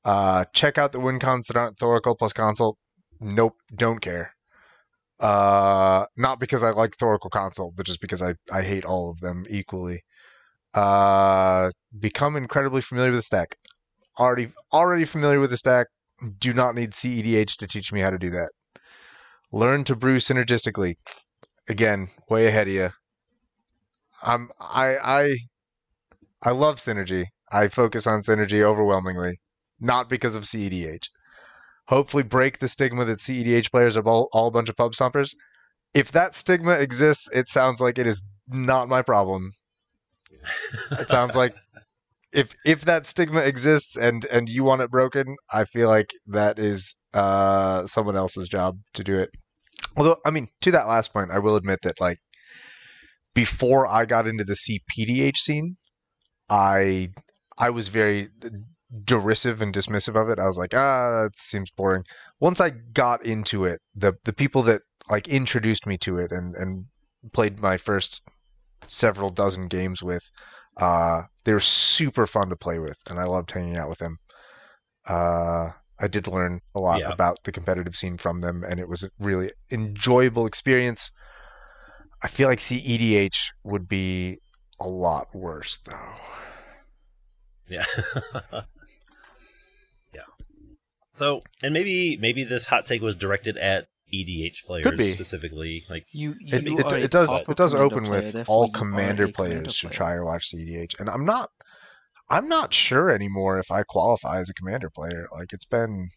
Uh, 0.05 0.45
check 0.53 0.77
out 0.77 0.91
the 0.91 0.99
WinCon 0.99 1.45
Thor- 1.45 1.73
Thoracle 1.73 2.17
plus 2.17 2.34
Consult. 2.34 2.77
Nope, 3.19 3.55
don't 3.75 3.99
care. 4.01 4.34
Uh, 5.19 6.05
not 6.17 6.39
because 6.39 6.63
I 6.63 6.71
like 6.71 6.97
Thoracle 6.97 7.31
Consult, 7.31 7.75
but 7.75 7.85
just 7.85 8.01
because 8.01 8.21
I, 8.21 8.35
I 8.51 8.61
hate 8.61 8.85
all 8.85 9.09
of 9.09 9.19
them 9.21 9.45
equally. 9.49 10.03
Uh, 10.73 11.71
become 11.99 12.35
incredibly 12.35 12.81
familiar 12.81 13.11
with 13.11 13.19
the 13.19 13.23
stack. 13.23 13.57
Already 14.19 14.51
already 14.73 15.05
familiar 15.05 15.39
with 15.39 15.51
the 15.51 15.57
stack. 15.57 15.88
Do 16.39 16.53
not 16.53 16.75
need 16.75 16.93
CEDH 16.93 17.57
to 17.57 17.67
teach 17.67 17.91
me 17.93 18.01
how 18.01 18.09
to 18.11 18.19
do 18.19 18.30
that. 18.31 18.51
Learn 19.53 19.85
to 19.85 19.95
brew 19.95 20.17
synergistically. 20.17 20.97
Again, 21.69 22.09
way 22.30 22.47
ahead 22.47 22.67
of 22.67 22.73
you. 22.73 22.89
I'm 24.23 24.51
I 24.59 24.97
I 24.97 25.38
I 26.43 26.51
love 26.51 26.77
synergy. 26.77 27.25
I 27.51 27.69
focus 27.69 28.05
on 28.05 28.21
synergy 28.21 28.61
overwhelmingly, 28.61 29.39
not 29.80 30.10
because 30.10 30.36
of 30.36 30.44
CEDH. 30.44 31.08
Hopefully, 31.88 32.24
break 32.24 32.60
the 32.60 32.68
stigma 32.68 33.06
that 33.06 33.20
CEDH 33.20 33.72
players 33.72 33.98
are 33.98 34.08
all, 34.08 34.30
all 34.32 34.48
a 34.48 34.52
bunch 34.52 34.70
of 34.70 34.78
pub 34.78 34.94
stompers. 34.94 35.36
If 35.94 36.12
that 36.14 36.36
stigma 36.36 36.74
exists, 36.74 37.30
it 37.32 37.50
sounds 37.50 37.82
like 37.82 37.98
it 38.00 38.08
is 38.08 38.24
not 38.48 38.90
my 38.90 39.02
problem. 39.02 39.52
It 40.91 41.10
sounds 41.10 41.36
like 41.36 41.56
if 42.32 42.56
if 42.66 42.86
that 42.86 43.06
stigma 43.06 43.41
exists 43.41 43.95
and 43.95 44.26
and 44.26 44.50
you 44.50 44.64
want 44.64 44.82
it 44.82 44.90
broken, 44.90 45.36
I 45.52 45.66
feel 45.66 45.88
like 45.88 46.12
that 46.28 46.60
is 46.60 46.95
uh 47.14 47.86
someone 47.86 48.16
else's 48.16 48.48
job 48.50 48.80
to 48.95 49.04
do 49.04 49.20
it. 49.20 49.30
Although, 49.95 50.18
I 50.26 50.32
mean, 50.32 50.48
to 50.62 50.72
that 50.72 50.88
last 50.88 51.14
point, 51.14 51.32
I 51.32 51.40
will 51.40 51.56
admit 51.56 51.80
that 51.84 52.02
like 52.02 52.20
before 53.34 53.88
I 53.88 54.06
got 54.06 54.28
into 54.28 54.44
the 54.44 54.56
CPDH 54.56 55.38
scene, 55.38 55.78
I 56.50 57.10
I 57.58 57.70
was 57.70 57.88
very 57.88 58.30
derisive 59.06 59.61
and 59.61 59.74
dismissive 59.74 60.15
of 60.22 60.30
it. 60.30 60.40
I 60.40 60.45
was 60.45 60.57
like, 60.57 60.74
ah, 60.74 61.26
it 61.26 61.38
seems 61.38 61.72
boring. 61.72 62.03
Once 62.40 62.61
I 62.61 62.70
got 62.72 63.26
into 63.26 63.65
it, 63.65 63.82
the 63.95 64.14
the 64.26 64.34
people 64.34 64.64
that 64.64 64.82
like 65.10 65.28
introduced 65.28 65.86
me 65.88 65.98
to 65.99 66.18
it 66.18 66.32
and 66.32 66.56
and 66.56 66.86
played 67.32 67.60
my 67.60 67.78
first 67.78 68.22
several 68.88 69.30
dozen 69.30 69.68
games 69.68 70.03
with, 70.03 70.24
uh, 70.78 71.24
they 71.45 71.53
were 71.53 71.60
super 71.60 72.28
fun 72.28 72.49
to 72.49 72.56
play 72.56 72.80
with, 72.80 72.98
and 73.10 73.20
I 73.20 73.24
loved 73.26 73.52
hanging 73.52 73.78
out 73.78 73.90
with 73.90 73.99
them. 73.99 74.18
Uh, 75.07 75.72
I 75.99 76.07
did 76.07 76.28
learn 76.28 76.60
a 76.76 76.80
lot 76.80 76.99
Yeah. 76.99 77.11
about 77.14 77.44
the 77.44 77.52
competitive 77.52 77.95
scene 77.95 78.18
from 78.18 78.41
them, 78.41 78.64
and 78.64 78.80
it 78.80 78.88
was 78.90 79.03
a 79.03 79.10
really 79.20 79.52
enjoyable 79.72 80.45
experience. 80.45 81.11
I 82.22 82.28
feel 82.28 82.48
like 82.48 82.60
CEDH 82.60 83.52
would 83.64 83.88
be 83.88 84.40
a 84.80 84.88
lot 84.88 85.34
worse, 85.34 85.78
though. 85.86 86.14
Yeah. 87.68 87.86
yeah. 88.53 88.61
So, 91.15 91.41
and 91.61 91.73
maybe 91.73 92.18
maybe 92.18 92.44
this 92.44 92.65
hot 92.65 92.85
take 92.85 93.02
was 93.02 93.15
directed 93.15 93.57
at 93.57 93.88
EDH 94.14 94.64
players 94.65 94.84
Could 94.84 94.98
be. 94.98 95.11
specifically. 95.11 95.85
Like, 95.90 96.06
You, 96.11 96.35
It, 96.40 96.64
you 96.64 96.80
it, 96.80 96.85
are 96.85 96.95
a 96.95 96.99
it 97.02 97.11
does 97.11 97.30
it 97.31 97.57
does 97.57 97.73
open 97.73 98.06
player, 98.06 98.31
with 98.34 98.49
all 98.49 98.69
commander 98.69 99.27
players 99.27 99.52
commander 99.52 99.69
should 99.72 99.90
player. 99.91 99.98
try 99.98 100.15
to 100.15 100.23
watch 100.23 100.52
the 100.52 100.57
EDH, 100.57 100.99
and 100.99 101.10
I'm 101.10 101.26
not 101.26 101.49
I'm 102.30 102.48
not 102.48 102.73
sure 102.73 103.10
anymore 103.10 103.60
if 103.60 103.69
I 103.72 103.84
qualify 103.84 104.40
as 104.40 104.49
a 104.49 104.53
commander 104.53 104.90
player. 104.90 105.27
Like 105.31 105.53
it's 105.53 105.65
been, 105.65 106.10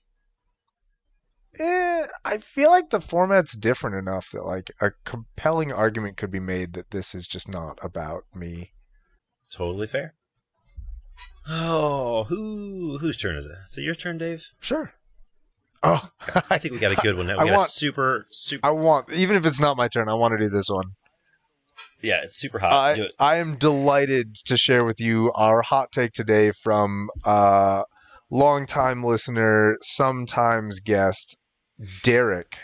eh, 1.58 2.06
I 2.24 2.38
feel 2.38 2.70
like 2.70 2.90
the 2.90 3.00
format's 3.00 3.56
different 3.56 3.96
enough 3.96 4.30
that 4.32 4.44
like 4.46 4.70
a 4.80 4.92
compelling 5.04 5.72
argument 5.72 6.16
could 6.16 6.30
be 6.30 6.40
made 6.40 6.74
that 6.74 6.90
this 6.90 7.14
is 7.14 7.26
just 7.26 7.48
not 7.48 7.78
about 7.82 8.24
me. 8.34 8.72
totally 9.50 9.86
fair. 9.86 10.14
Oh, 11.48 12.24
who 12.24 12.98
whose 12.98 13.16
turn 13.16 13.36
is 13.36 13.46
it? 13.46 13.52
Is 13.70 13.78
it 13.78 13.82
your 13.82 13.94
turn, 13.94 14.18
Dave? 14.18 14.46
Sure. 14.60 14.92
Oh, 15.82 16.10
I 16.50 16.58
think 16.58 16.74
we 16.74 16.80
got 16.80 16.92
a 16.92 16.96
good 16.96 17.16
one 17.16 17.26
now. 17.28 17.34
I 17.38 17.44
got 17.44 17.56
want- 17.56 17.68
a 17.68 17.70
super 17.70 18.24
super 18.30 18.66
I 18.66 18.70
want 18.70 19.12
even 19.12 19.36
if 19.36 19.46
it's 19.46 19.60
not 19.60 19.76
my 19.76 19.88
turn, 19.88 20.08
I 20.08 20.14
want 20.14 20.32
to 20.32 20.38
do 20.38 20.48
this 20.48 20.68
one. 20.68 20.90
Yeah, 22.02 22.20
it's 22.22 22.36
super 22.36 22.58
hot. 22.58 22.96
Do 22.96 23.02
I, 23.02 23.04
it. 23.06 23.14
I 23.18 23.36
am 23.36 23.56
delighted 23.56 24.34
to 24.46 24.56
share 24.56 24.84
with 24.84 25.00
you 25.00 25.32
our 25.34 25.62
hot 25.62 25.92
take 25.92 26.12
today 26.12 26.52
from 26.52 27.10
uh, 27.24 27.82
longtime 28.30 29.04
listener, 29.04 29.76
sometimes 29.82 30.80
guest, 30.80 31.36
Derek. 32.02 32.56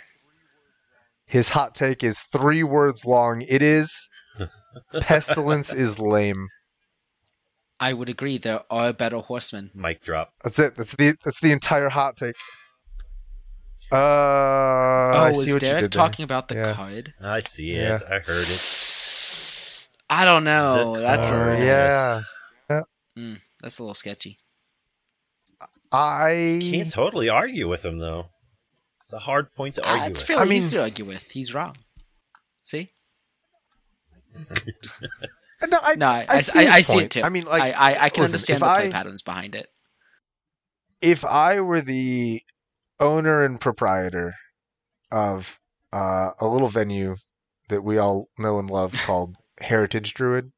His 1.27 1.49
hot 1.49 1.75
take 1.75 2.03
is 2.03 2.21
three 2.21 2.63
words 2.63 3.05
long. 3.05 3.43
It 3.43 3.63
is 3.63 4.09
Pestilence 5.01 5.73
is 5.73 5.99
lame. 5.99 6.49
I 7.83 7.93
would 7.93 8.09
agree. 8.09 8.39
There 8.39 8.61
are 8.71 8.93
better 8.93 9.19
horsemen. 9.19 9.71
Mic 9.75 10.03
drop. 10.03 10.33
That's 10.45 10.59
it. 10.59 10.75
That's 10.77 10.95
the 10.95 11.17
that's 11.25 11.41
the 11.41 11.51
entire 11.53 11.89
hot 11.89 12.17
take. 12.17 12.37
Uh, 13.91 13.97
oh, 13.97 15.11
I 15.29 15.33
see 15.33 15.39
is 15.49 15.53
what 15.55 15.63
you 15.63 15.69
Derek 15.69 15.83
did 15.83 15.93
there. 15.93 16.03
talking 16.03 16.23
about 16.25 16.49
the 16.49 16.55
Yeah. 16.55 16.73
card? 16.75 17.13
I 17.21 17.41
see 17.41 17.75
Yeah. 17.75 17.97
it. 17.97 18.03
I 18.05 18.21
heard 18.21 18.47
it. 18.49 19.89
I 20.09 20.25
don't 20.25 20.45
know. 20.45 20.95
The 20.95 21.01
That's 21.01 21.23
a 21.23 21.25
Uh, 21.25 21.29
card. 21.31 21.49
little, 21.59 21.67
yeah, 21.67 22.23
mm, 23.19 23.41
that's 23.61 23.79
a 23.79 23.83
little 23.83 23.95
sketchy. 23.95 24.39
I 25.91 26.59
Can't 26.73 26.91
totally 26.93 27.29
argue 27.29 27.69
with 27.69 27.85
him 27.85 27.99
though. 27.99 28.31
It's 29.05 29.13
a 29.13 29.19
hard 29.19 29.53
point 29.55 29.75
to 29.75 29.83
Ah, 29.85 29.89
argue 29.93 30.11
it's 30.11 30.21
with. 30.21 30.27
fairly 30.29 30.43
I 30.43 30.45
mean- 30.47 30.59
easy 30.59 30.77
to 30.77 30.83
argue 30.83 31.05
with. 31.05 31.31
He's 31.33 31.53
wrong. 31.53 31.77
See? 32.63 32.89
no, 35.71 35.79
I, 35.83 35.95
No, 35.97 36.07
I, 36.07 36.21
I 36.21 36.27
I, 36.29 36.41
see 36.43 36.59
I, 36.59 36.63
I 36.75 36.81
see 36.81 36.99
it 36.99 37.11
too. 37.11 37.23
I 37.23 37.29
mean, 37.29 37.45
like, 37.45 37.63
I, 37.63 37.71
I, 37.73 38.05
I 38.05 38.09
can 38.11 38.23
listen, 38.23 38.35
understand 38.37 38.61
the 38.63 38.67
play 38.75 38.89
I- 38.89 38.91
patterns 38.91 39.23
behind 39.23 39.55
it. 39.55 39.69
if 41.01 41.25
I 41.25 41.61
were 41.61 41.81
the 41.81 42.43
owner 43.01 43.45
and 43.45 43.61
proprietor 43.61 44.35
of 45.11 45.59
uh, 45.93 46.31
a 46.39 46.47
little 46.47 46.69
venue 46.69 47.17
that 47.69 47.83
we 47.83 47.99
all 47.99 48.29
know 48.39 48.59
and 48.59 48.71
love 48.71 48.93
called 49.05 49.37
Heritage 49.61 50.15
Druid, 50.15 50.53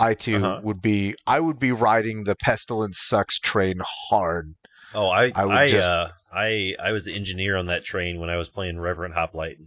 I 0.00 0.14
too 0.14 0.36
Uh-huh. 0.36 0.60
would 0.64 0.82
be 0.82 1.14
I 1.26 1.38
would 1.40 1.58
be 1.58 1.72
riding 1.72 2.24
the 2.24 2.34
pestilence 2.36 2.98
sucks 3.00 3.38
train 3.38 3.76
hard. 4.08 4.54
Oh, 4.94 5.08
I 5.08 5.32
I 5.34 5.44
would 5.44 5.54
I 5.54 5.68
just- 5.68 5.88
uh 5.88 6.08
I 6.32 6.74
I 6.82 6.90
was 6.92 7.04
the 7.04 7.14
engineer 7.14 7.56
on 7.56 7.66
that 7.66 7.84
train 7.84 8.18
when 8.18 8.28
I 8.30 8.36
was 8.36 8.48
playing 8.48 8.80
Reverend 8.80 9.14
Hoplite. 9.14 9.58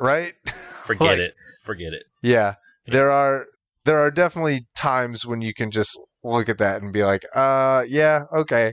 Right? 0.00 0.34
Forget 0.86 1.18
Like- 1.18 1.18
it. 1.20 1.34
Forget 1.62 1.92
it. 1.92 2.04
Yeah. 2.22 2.54
There 2.86 3.10
are 3.12 3.46
there 3.84 3.98
are 3.98 4.10
definitely 4.10 4.66
times 4.74 5.24
when 5.24 5.40
you 5.40 5.54
can 5.54 5.70
just 5.70 5.98
look 6.22 6.48
at 6.48 6.58
that 6.58 6.82
and 6.82 6.92
be 6.92 7.04
like, 7.04 7.24
uh 7.34 7.84
yeah, 7.88 8.24
okay. 8.32 8.72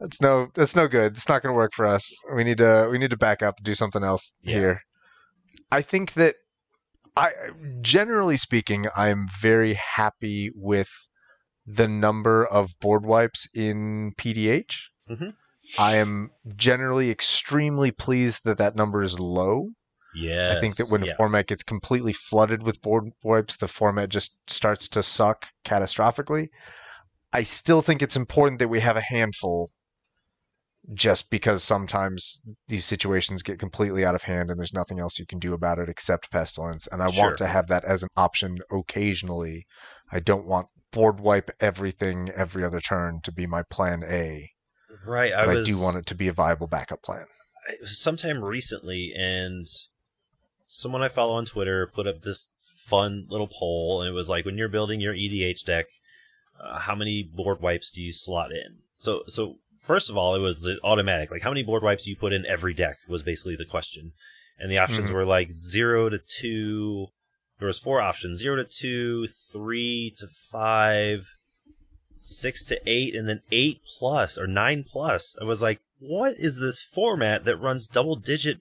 That's 0.00 0.20
no 0.20 0.48
that's 0.54 0.76
no 0.76 0.86
good. 0.88 1.16
It's 1.16 1.28
not 1.28 1.42
gonna 1.42 1.54
work 1.54 1.72
for 1.74 1.86
us. 1.86 2.12
We 2.34 2.44
need 2.44 2.58
to 2.58 2.88
we 2.90 2.98
need 2.98 3.10
to 3.10 3.16
back 3.16 3.42
up 3.42 3.56
and 3.58 3.64
do 3.64 3.74
something 3.74 4.04
else 4.04 4.34
Yeah. 4.42 4.54
here. 4.54 4.82
I 5.70 5.82
think 5.82 6.14
that 6.14 6.36
I 7.16 7.32
generally 7.80 8.36
speaking, 8.36 8.86
I'm 8.94 9.26
very 9.40 9.74
happy 9.74 10.50
with 10.54 10.88
the 11.66 11.88
number 11.88 12.46
of 12.46 12.70
board 12.80 13.04
wipes 13.04 13.48
in 13.54 14.12
PDH. 14.16 14.88
Mhm. 15.10 15.34
I 15.78 15.96
am 15.96 16.30
generally 16.56 17.10
extremely 17.10 17.90
pleased 17.90 18.44
that 18.44 18.58
that 18.58 18.76
number 18.76 19.02
is 19.02 19.18
low. 19.18 19.70
Yeah. 20.18 20.54
I 20.56 20.60
think 20.60 20.76
that 20.76 20.88
when 20.88 21.04
yeah. 21.04 21.12
a 21.12 21.16
format 21.16 21.46
gets 21.46 21.62
completely 21.62 22.12
flooded 22.12 22.62
with 22.62 22.82
board 22.82 23.10
wipes, 23.22 23.56
the 23.56 23.68
format 23.68 24.08
just 24.08 24.36
starts 24.48 24.88
to 24.90 25.02
suck 25.02 25.46
catastrophically. 25.64 26.48
I 27.32 27.44
still 27.44 27.82
think 27.82 28.02
it's 28.02 28.16
important 28.16 28.58
that 28.58 28.68
we 28.68 28.80
have 28.80 28.96
a 28.96 29.02
handful 29.02 29.70
just 30.94 31.30
because 31.30 31.62
sometimes 31.62 32.40
these 32.68 32.84
situations 32.84 33.42
get 33.42 33.58
completely 33.58 34.04
out 34.04 34.14
of 34.14 34.22
hand 34.22 34.50
and 34.50 34.58
there's 34.58 34.72
nothing 34.72 34.98
else 35.00 35.18
you 35.18 35.26
can 35.26 35.38
do 35.38 35.52
about 35.52 35.78
it 35.78 35.88
except 35.88 36.30
pestilence. 36.30 36.88
And 36.90 37.02
I 37.02 37.10
Sure. 37.10 37.24
want 37.26 37.38
to 37.38 37.46
have 37.46 37.68
that 37.68 37.84
as 37.84 38.02
an 38.02 38.08
option 38.16 38.58
occasionally. 38.72 39.66
I 40.10 40.20
don't 40.20 40.46
want 40.46 40.68
board 40.90 41.20
wipe 41.20 41.50
everything 41.60 42.30
every 42.30 42.64
other 42.64 42.80
turn 42.80 43.20
to 43.24 43.32
be 43.32 43.46
my 43.46 43.62
plan 43.70 44.02
A. 44.04 44.50
right, 45.06 45.32
I 45.34 45.44
But 45.44 45.58
I, 45.58 45.64
do 45.64 45.78
want 45.78 45.98
it 45.98 46.06
to 46.06 46.14
be 46.14 46.28
a 46.28 46.32
viable 46.32 46.66
backup 46.66 47.02
plan. 47.02 47.26
sometime 47.84 48.42
recently 48.42 49.12
and 49.14 49.66
someone 50.68 51.02
I 51.02 51.08
follow 51.08 51.34
on 51.34 51.46
Twitter 51.46 51.86
put 51.92 52.06
up 52.06 52.22
this 52.22 52.48
fun 52.62 53.26
little 53.28 53.48
poll 53.48 54.00
and 54.02 54.08
it 54.08 54.12
was 54.12 54.28
like 54.28 54.44
when 54.44 54.56
you're 54.56 54.68
building 54.68 55.00
your 55.00 55.14
EDH 55.14 55.64
deck, 55.64 55.86
uh, 56.62 56.78
how 56.78 56.94
many 56.94 57.22
board 57.22 57.60
wipes 57.60 57.90
do 57.90 58.02
you 58.02 58.12
slot 58.12 58.52
in? 58.52 58.78
So 58.98 59.22
so 59.26 59.56
first 59.78 60.10
of 60.10 60.16
all, 60.16 60.34
it 60.34 60.40
was 60.40 60.60
the 60.60 60.78
automatic 60.84 61.30
like 61.30 61.42
how 61.42 61.50
many 61.50 61.62
board 61.62 61.82
wipes 61.82 62.04
do 62.04 62.10
you 62.10 62.16
put 62.16 62.32
in 62.32 62.46
every 62.46 62.74
deck 62.74 62.98
was 63.08 63.22
basically 63.22 63.56
the 63.56 63.64
question. 63.64 64.12
And 64.60 64.70
the 64.70 64.78
options 64.78 65.10
Mhm. 65.10 65.14
were 65.14 65.24
like 65.24 65.50
0 65.52 66.10
to 66.10 66.18
2 66.18 67.08
there 67.58 67.66
was 67.66 67.78
four 67.78 68.00
options 68.00 68.38
0 68.38 68.56
to 68.56 68.64
2, 68.64 69.26
3 69.26 70.14
to 70.18 70.28
5, 70.28 71.26
6 72.14 72.64
to 72.64 72.80
8 72.86 73.14
and 73.16 73.28
then 73.28 73.42
8 73.50 73.80
plus 73.98 74.38
or 74.38 74.46
9 74.46 74.84
plus. 74.84 75.36
I 75.40 75.44
was 75.44 75.62
like 75.62 75.80
what 76.00 76.36
is 76.38 76.60
this 76.60 76.82
format 76.82 77.44
that 77.44 77.56
runs 77.56 77.88
double 77.88 78.14
digit 78.16 78.60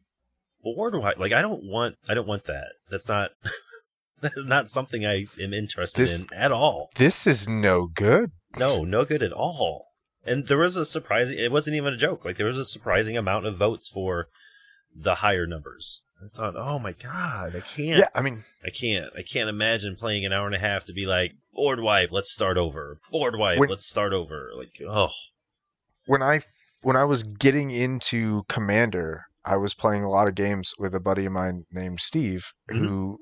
board 0.75 0.95
wipe? 0.95 1.17
Like 1.19 1.33
I 1.33 1.41
don't 1.41 1.63
want 1.63 1.95
I 2.07 2.13
don't 2.13 2.27
want 2.27 2.45
that. 2.45 2.69
That's 2.89 3.07
not 3.07 3.31
That 4.21 4.33
is 4.35 4.45
not 4.45 4.67
something 4.69 5.05
I 5.05 5.27
am 5.39 5.53
interested 5.53 6.01
This- 6.01 6.23
in 6.23 6.33
at 6.37 6.51
all. 6.51 6.89
This 6.95 7.27
is 7.27 7.47
no 7.47 7.85
good. 7.87 8.31
No, 8.57 8.83
no 8.83 9.05
good 9.05 9.21
at 9.21 9.31
all. 9.31 9.85
And 10.25 10.47
there 10.47 10.57
was 10.57 10.75
a 10.75 10.85
surprising. 10.85 11.37
It 11.37 11.51
wasn't 11.51 11.75
even 11.77 11.93
a 11.93 11.97
joke. 11.97 12.25
Like 12.25 12.37
there 12.37 12.47
was 12.47 12.57
a 12.57 12.65
surprising 12.65 13.15
amount 13.15 13.45
of 13.45 13.57
votes 13.57 13.87
for 13.87 14.27
the 14.95 15.15
higher 15.15 15.45
numbers. 15.45 16.01
I 16.19 16.35
thought, 16.35 16.55
oh 16.57 16.79
my 16.79 16.93
god, 16.93 17.55
I 17.55 17.59
can't. 17.59 17.99
Yeah, 17.99 18.07
I 18.15 18.23
mean, 18.23 18.43
I 18.65 18.71
can't. 18.71 19.11
I 19.15 19.21
can't 19.21 19.49
imagine 19.49 19.95
playing 19.95 20.25
an 20.25 20.33
hour 20.33 20.47
and 20.47 20.55
a 20.55 20.59
half 20.59 20.83
to 20.85 20.93
be 20.93 21.05
like 21.05 21.33
board 21.53 21.79
wipe. 21.79 22.11
Let's 22.11 22.33
start 22.33 22.57
over. 22.57 22.99
Board 23.11 23.35
wipe. 23.37 23.59
When- 23.59 23.69
let's 23.69 23.87
start 23.87 24.13
over. 24.13 24.49
Like, 24.57 24.81
oh, 24.89 25.11
when 26.07 26.23
I 26.23 26.41
when 26.81 26.95
I 26.95 27.03
was 27.03 27.21
getting 27.21 27.69
into 27.69 28.43
Commander, 28.49 29.25
I 29.47 29.55
was 29.55 29.73
playing 29.73 30.03
a 30.03 30.09
lot 30.09 30.27
of 30.27 30.35
games 30.35 30.73
with 30.77 30.93
a 30.93 30.99
buddy 30.99 31.25
of 31.25 31.31
mine 31.31 31.63
named 31.71 32.01
Steve, 32.01 32.45
Mhm. 32.69 32.79
who 32.79 33.19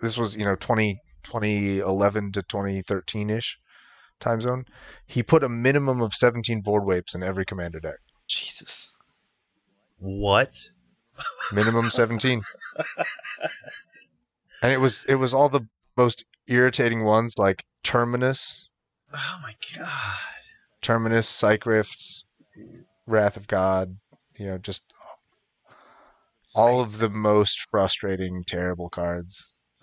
this 0.00 0.16
was 0.16 0.34
you 0.36 0.44
know 0.44 0.56
20, 0.56 0.98
2011 1.22 2.32
to 2.32 2.42
twenty 2.42 2.80
thirteen 2.82 3.28
ish 3.30 3.58
time 4.20 4.40
zone. 4.40 4.64
He 5.06 5.22
put 5.22 5.44
a 5.44 5.48
minimum 5.48 6.00
of 6.00 6.14
seventeen 6.14 6.62
board 6.62 6.84
wipes 6.86 7.14
in 7.14 7.22
every 7.22 7.44
Commander 7.44 7.78
deck. 7.80 7.98
Jesus. 8.26 8.96
what? 9.98 10.56
Minimum 11.52 11.90
seventeen, 11.90 12.42
and 14.62 14.72
it 14.72 14.78
was 14.78 15.04
it 15.08 15.14
was 15.16 15.34
all 15.34 15.48
the 15.48 15.66
most 15.96 16.24
irritating 16.46 17.04
ones 17.04 17.34
like 17.38 17.64
Terminus, 17.82 18.70
Oh 19.12 19.38
my 19.42 19.54
god. 19.76 20.16
Terminus, 20.80 21.30
Cyc 21.30 21.66
Rift, 21.66 22.24
Wrath 23.06 23.36
of 23.36 23.46
God, 23.46 23.96
you 24.36 24.46
know, 24.46 24.58
just 24.58 24.82
all 26.54 26.80
of 26.80 26.98
the 26.98 27.10
most 27.10 27.66
frustrating, 27.70 28.44
terrible 28.44 28.88
cards. 28.88 29.46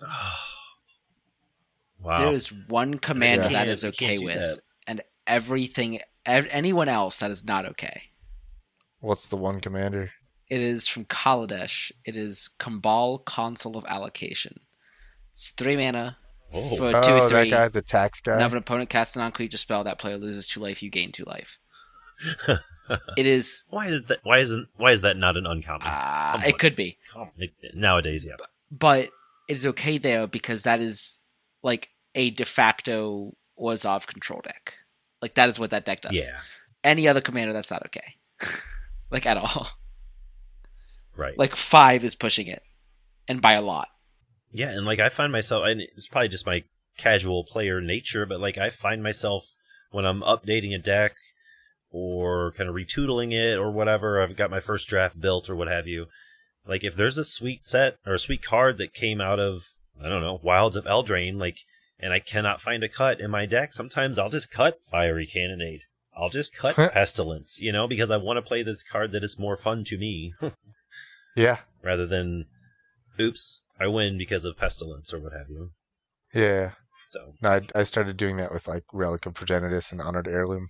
wow. 2.00 2.18
There 2.18 2.32
is 2.32 2.52
one 2.68 2.98
commander 2.98 3.42
can't- 3.42 3.52
that 3.54 3.68
is 3.68 3.84
okay 3.84 4.18
with, 4.18 4.36
that. 4.36 4.60
and 4.86 5.02
everything, 5.26 6.00
ev- 6.26 6.48
anyone 6.50 6.88
else 6.88 7.18
that 7.18 7.30
is 7.30 7.44
not 7.44 7.66
okay. 7.66 8.02
What's 9.00 9.26
the 9.26 9.36
one 9.36 9.60
commander? 9.60 10.10
It 10.48 10.60
is 10.60 10.86
from 10.86 11.06
Kaladesh. 11.06 11.92
It 12.04 12.14
is 12.14 12.50
Kambal 12.58 13.24
Consul 13.24 13.76
of 13.76 13.84
Allocation. 13.86 14.60
It's 15.30 15.50
three 15.50 15.76
mana 15.76 16.18
Oh, 16.54 16.76
for 16.76 16.94
Oh, 16.94 17.00
two 17.00 17.12
or 17.12 17.28
that 17.30 17.48
guy, 17.48 17.68
the 17.68 17.80
tax 17.80 18.20
guy. 18.20 18.32
Whenever 18.34 18.56
an 18.56 18.60
opponent 18.62 18.90
casts 18.90 19.16
a 19.16 19.20
non-creature 19.20 19.56
spell, 19.56 19.84
that 19.84 19.98
player 19.98 20.18
loses 20.18 20.46
two 20.46 20.60
life. 20.60 20.82
You 20.82 20.90
gain 20.90 21.10
two 21.10 21.24
life. 21.24 21.58
it 23.16 23.26
is. 23.26 23.64
why 23.70 23.86
is 23.86 24.02
that? 24.04 24.18
Why 24.22 24.38
isn't? 24.38 24.68
Why 24.76 24.92
is 24.92 25.02
that 25.02 25.16
not 25.16 25.36
an 25.36 25.46
uncommon? 25.46 25.86
Uh, 25.86 26.40
it 26.46 26.58
could 26.58 26.76
be, 26.76 26.98
nowadays, 27.74 28.24
yeah. 28.24 28.36
but 28.70 29.10
it 29.48 29.56
is 29.56 29.66
okay 29.66 29.98
there 29.98 30.26
because 30.26 30.62
that 30.62 30.80
is 30.80 31.20
like 31.62 31.90
a 32.14 32.30
de 32.30 32.44
facto 32.44 33.36
Orzhov 33.58 34.06
control 34.06 34.40
deck. 34.42 34.74
Like 35.20 35.34
that 35.34 35.48
is 35.48 35.58
what 35.58 35.70
that 35.70 35.84
deck 35.84 36.02
does. 36.02 36.12
Yeah. 36.12 36.38
Any 36.82 37.06
other 37.06 37.20
commander, 37.20 37.52
that's 37.52 37.70
not 37.70 37.84
okay. 37.86 38.16
like 39.10 39.26
at 39.26 39.36
all. 39.36 39.68
Right. 41.16 41.38
Like 41.38 41.54
five 41.54 42.04
is 42.04 42.14
pushing 42.14 42.46
it, 42.46 42.62
and 43.28 43.40
by 43.40 43.52
a 43.52 43.62
lot. 43.62 43.88
Yeah, 44.50 44.70
and 44.70 44.84
like 44.84 44.98
I 44.98 45.08
find 45.08 45.32
myself, 45.32 45.64
and 45.66 45.80
it's 45.80 46.08
probably 46.08 46.28
just 46.28 46.46
my 46.46 46.64
casual 46.98 47.44
player 47.44 47.80
nature, 47.80 48.26
but 48.26 48.40
like 48.40 48.58
I 48.58 48.70
find 48.70 49.02
myself 49.02 49.54
when 49.90 50.04
I'm 50.04 50.22
updating 50.22 50.74
a 50.74 50.78
deck 50.78 51.14
or 51.92 52.52
kind 52.52 52.68
of 52.68 52.74
retootling 52.74 53.32
it 53.32 53.58
or 53.58 53.70
whatever, 53.70 54.20
I've 54.20 54.36
got 54.36 54.50
my 54.50 54.60
first 54.60 54.88
draft 54.88 55.20
built 55.20 55.48
or 55.48 55.54
what 55.54 55.68
have 55.68 55.86
you. 55.86 56.06
Like 56.66 56.82
if 56.84 56.96
there's 56.96 57.18
a 57.18 57.24
sweet 57.24 57.64
set 57.64 57.96
or 58.06 58.14
a 58.14 58.18
sweet 58.18 58.42
card 58.42 58.78
that 58.78 58.94
came 58.94 59.20
out 59.20 59.38
of 59.38 59.64
I 60.02 60.08
don't 60.08 60.22
know 60.22 60.40
Wilds 60.42 60.76
of 60.76 60.84
Eldraine, 60.86 61.38
like, 61.38 61.58
and 62.00 62.12
I 62.12 62.18
cannot 62.18 62.60
find 62.60 62.82
a 62.82 62.88
cut 62.88 63.20
in 63.20 63.30
my 63.30 63.46
deck, 63.46 63.72
sometimes 63.72 64.18
I'll 64.18 64.30
just 64.30 64.50
cut 64.50 64.84
Fiery 64.84 65.26
Cannonade. 65.26 65.82
I'll 66.16 66.30
just 66.30 66.54
cut 66.54 66.74
Pestilence, 66.92 67.60
you 67.60 67.72
know, 67.72 67.86
because 67.86 68.10
I 68.10 68.16
want 68.16 68.36
to 68.36 68.42
play 68.42 68.62
this 68.62 68.82
card 68.82 69.12
that 69.12 69.24
is 69.24 69.38
more 69.38 69.56
fun 69.56 69.84
to 69.84 69.98
me 69.98 70.34
Yeah, 71.36 71.58
rather 71.82 72.06
than, 72.06 72.46
oops, 73.20 73.62
I 73.80 73.86
win 73.86 74.18
because 74.18 74.44
of 74.44 74.56
Pestilence 74.58 75.12
or 75.14 75.20
what 75.20 75.32
have 75.32 75.48
you. 75.48 75.70
yeah. 76.34 76.72
So 77.10 77.34
No, 77.42 77.50
I, 77.50 77.60
I 77.74 77.82
started 77.84 78.16
doing 78.16 78.36
that 78.38 78.52
with 78.52 78.66
like 78.68 78.84
Relic 78.92 79.26
of 79.26 79.34
Progenitus 79.34 79.92
and 79.92 80.00
Honored 80.00 80.28
Heirloom. 80.28 80.68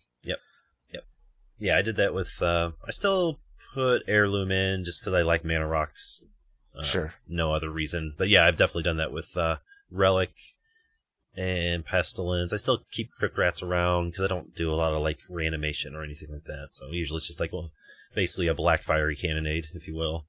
Yeah, 1.63 1.77
I 1.77 1.83
did 1.83 1.97
that 1.97 2.13
with. 2.13 2.43
Uh, 2.43 2.73
I 2.85 2.91
still 2.91 3.39
put 3.73 4.03
heirloom 4.09 4.51
in 4.51 4.85
just 4.85 5.01
because 5.01 5.15
I 5.15 5.23
like 5.23 5.45
mana 5.45 5.67
rocks. 5.67 6.23
Uh, 6.77 6.83
Sure. 6.83 7.15
No 7.29 7.53
other 7.55 7.71
reason, 7.71 8.15
but 8.19 8.29
yeah, 8.29 8.45
I've 8.45 8.57
definitely 8.57 8.83
done 8.83 8.97
that 8.97 9.13
with 9.13 9.37
uh, 9.37 9.59
relic 9.91 10.33
and 11.37 11.85
pestilence. 11.85 12.53
I 12.53 12.57
still 12.57 12.85
keep 12.91 13.11
crypt 13.13 13.39
rats 13.39 13.63
around 13.63 14.11
because 14.11 14.25
I 14.25 14.29
don't 14.29 14.55
do 14.57 14.73
a 14.73 14.75
lot 14.75 14.93
of 14.93 15.03
like 15.03 15.21
reanimation 15.29 15.95
or 15.95 16.03
anything 16.03 16.31
like 16.33 16.45
that. 16.45 16.69
So 16.73 16.87
usually 16.91 17.19
it's 17.19 17.29
just 17.29 17.41
like 17.41 17.53
well, 17.53 17.71
basically 18.15 18.49
a 18.49 18.55
black 18.55 18.83
fiery 18.83 19.17
cannonade, 19.17 19.67
if 19.73 19.87
you 19.87 19.95
will. 19.95 20.27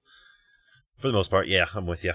For 0.96 1.08
the 1.08 1.14
most 1.14 1.32
part, 1.32 1.48
yeah, 1.48 1.66
I'm 1.74 1.88
with 1.88 2.04
you. 2.04 2.14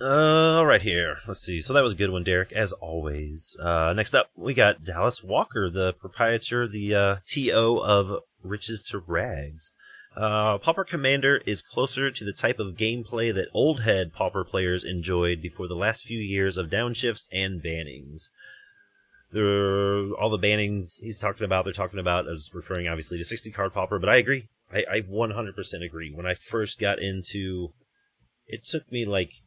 Uh, 0.00 0.56
all 0.56 0.66
right, 0.66 0.80
here. 0.80 1.18
Let's 1.28 1.42
see. 1.42 1.60
So 1.60 1.74
that 1.74 1.82
was 1.82 1.92
a 1.92 1.96
good 1.96 2.10
one, 2.10 2.24
Derek, 2.24 2.52
as 2.52 2.72
always. 2.72 3.56
Uh, 3.60 3.92
next 3.92 4.14
up, 4.14 4.30
we 4.34 4.54
got 4.54 4.82
Dallas 4.82 5.22
Walker, 5.22 5.68
the 5.68 5.92
proprietor, 5.92 6.66
the 6.66 6.94
uh, 6.94 7.16
TO 7.26 7.82
of 7.84 8.22
Riches 8.42 8.82
to 8.84 9.02
Rags. 9.06 9.74
Uh, 10.16 10.56
Pauper 10.58 10.84
Commander 10.84 11.42
is 11.46 11.60
closer 11.60 12.10
to 12.10 12.24
the 12.24 12.32
type 12.32 12.58
of 12.58 12.76
gameplay 12.76 13.32
that 13.32 13.48
old 13.52 13.80
head 13.82 14.12
Pauper 14.12 14.42
players 14.42 14.84
enjoyed 14.84 15.42
before 15.42 15.68
the 15.68 15.76
last 15.76 16.02
few 16.02 16.18
years 16.18 16.56
of 16.56 16.70
downshifts 16.70 17.28
and 17.30 17.62
bannings. 17.62 18.30
There, 19.32 20.12
all 20.14 20.30
the 20.30 20.38
bannings 20.38 21.00
he's 21.02 21.20
talking 21.20 21.44
about, 21.44 21.64
they're 21.64 21.72
talking 21.74 22.00
about 22.00 22.26
I 22.26 22.30
was 22.30 22.50
referring 22.54 22.88
obviously 22.88 23.18
to 23.18 23.24
60 23.24 23.50
card 23.52 23.74
Pauper, 23.74 23.98
but 23.98 24.08
I 24.08 24.16
agree. 24.16 24.48
I, 24.72 24.84
I 24.90 25.00
100% 25.02 25.84
agree. 25.84 26.10
When 26.10 26.26
I 26.26 26.34
first 26.34 26.80
got 26.80 26.98
into, 26.98 27.72
it 28.46 28.64
took 28.64 28.90
me 28.90 29.04
like 29.04 29.42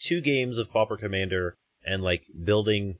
two 0.00 0.20
games 0.20 0.58
of 0.58 0.72
Pauper 0.72 0.96
Commander 0.96 1.56
and 1.84 2.02
like 2.02 2.24
building 2.44 2.98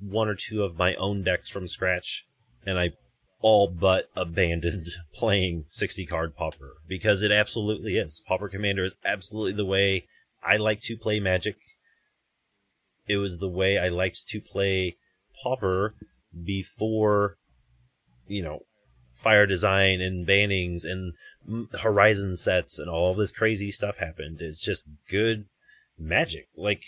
one 0.00 0.28
or 0.28 0.34
two 0.34 0.62
of 0.62 0.76
my 0.76 0.94
own 0.96 1.22
decks 1.22 1.48
from 1.48 1.66
scratch, 1.66 2.26
and 2.64 2.78
I 2.78 2.92
all 3.40 3.68
but 3.68 4.08
abandoned 4.16 4.88
playing 5.14 5.64
60 5.68 6.06
card 6.06 6.34
Pauper 6.36 6.76
because 6.88 7.22
it 7.22 7.30
absolutely 7.30 7.98
is. 7.98 8.22
Pauper 8.26 8.48
Commander 8.48 8.84
is 8.84 8.94
absolutely 9.04 9.52
the 9.52 9.66
way 9.66 10.06
I 10.42 10.56
like 10.56 10.80
to 10.82 10.96
play 10.96 11.20
Magic. 11.20 11.56
It 13.06 13.18
was 13.18 13.38
the 13.38 13.48
way 13.48 13.78
I 13.78 13.88
liked 13.88 14.26
to 14.28 14.40
play 14.40 14.96
Pauper 15.42 15.94
before, 16.42 17.36
you 18.26 18.42
know, 18.42 18.60
fire 19.12 19.46
design 19.46 20.00
and 20.00 20.26
bannings 20.26 20.84
and 20.84 21.12
horizon 21.80 22.36
sets 22.36 22.78
and 22.78 22.88
all 22.88 23.14
this 23.14 23.30
crazy 23.30 23.70
stuff 23.70 23.98
happened. 23.98 24.40
It's 24.40 24.62
just 24.62 24.84
good 25.10 25.44
magic. 25.98 26.48
Like, 26.56 26.82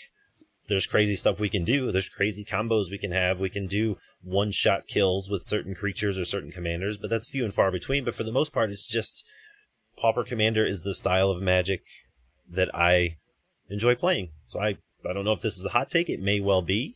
there's 0.67 0.85
crazy 0.85 1.15
stuff 1.15 1.39
we 1.39 1.49
can 1.49 1.63
do. 1.63 1.91
There's 1.91 2.09
crazy 2.09 2.43
combos 2.43 2.91
we 2.91 2.97
can 2.97 3.11
have. 3.11 3.39
We 3.39 3.49
can 3.49 3.67
do 3.67 3.97
one 4.21 4.51
shot 4.51 4.87
kills 4.87 5.29
with 5.29 5.43
certain 5.43 5.73
creatures 5.73 6.17
or 6.17 6.25
certain 6.25 6.51
commanders, 6.51 6.97
but 6.97 7.09
that's 7.09 7.29
few 7.29 7.45
and 7.45 7.53
far 7.53 7.71
between. 7.71 8.03
But 8.03 8.15
for 8.15 8.23
the 8.23 8.31
most 8.31 8.51
part, 8.51 8.69
it's 8.69 8.85
just 8.85 9.25
Pauper 9.97 10.23
Commander 10.23 10.65
is 10.65 10.81
the 10.81 10.93
style 10.93 11.29
of 11.29 11.41
magic 11.41 11.83
that 12.49 12.73
I 12.75 13.17
enjoy 13.69 13.95
playing. 13.95 14.31
So 14.45 14.59
I, 14.59 14.77
I 15.07 15.13
don't 15.13 15.25
know 15.25 15.31
if 15.31 15.41
this 15.41 15.57
is 15.57 15.65
a 15.65 15.69
hot 15.69 15.89
take. 15.89 16.09
It 16.09 16.21
may 16.21 16.39
well 16.39 16.61
be. 16.61 16.95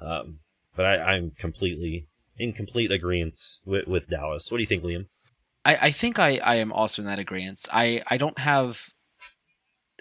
Um, 0.00 0.40
but 0.74 0.86
I, 0.86 1.14
I'm 1.14 1.30
completely 1.30 2.08
in 2.38 2.52
complete 2.52 2.90
agreement 2.90 3.36
with, 3.64 3.86
with 3.86 4.08
Dallas. 4.08 4.50
What 4.50 4.58
do 4.58 4.62
you 4.62 4.66
think, 4.66 4.82
Liam? 4.82 5.06
I, 5.64 5.76
I 5.82 5.90
think 5.90 6.18
I, 6.18 6.38
I 6.38 6.56
am 6.56 6.72
also 6.72 7.02
in 7.02 7.06
that 7.06 7.20
agreement. 7.20 7.66
I, 7.72 8.02
I 8.08 8.16
don't 8.16 8.38
have 8.38 8.88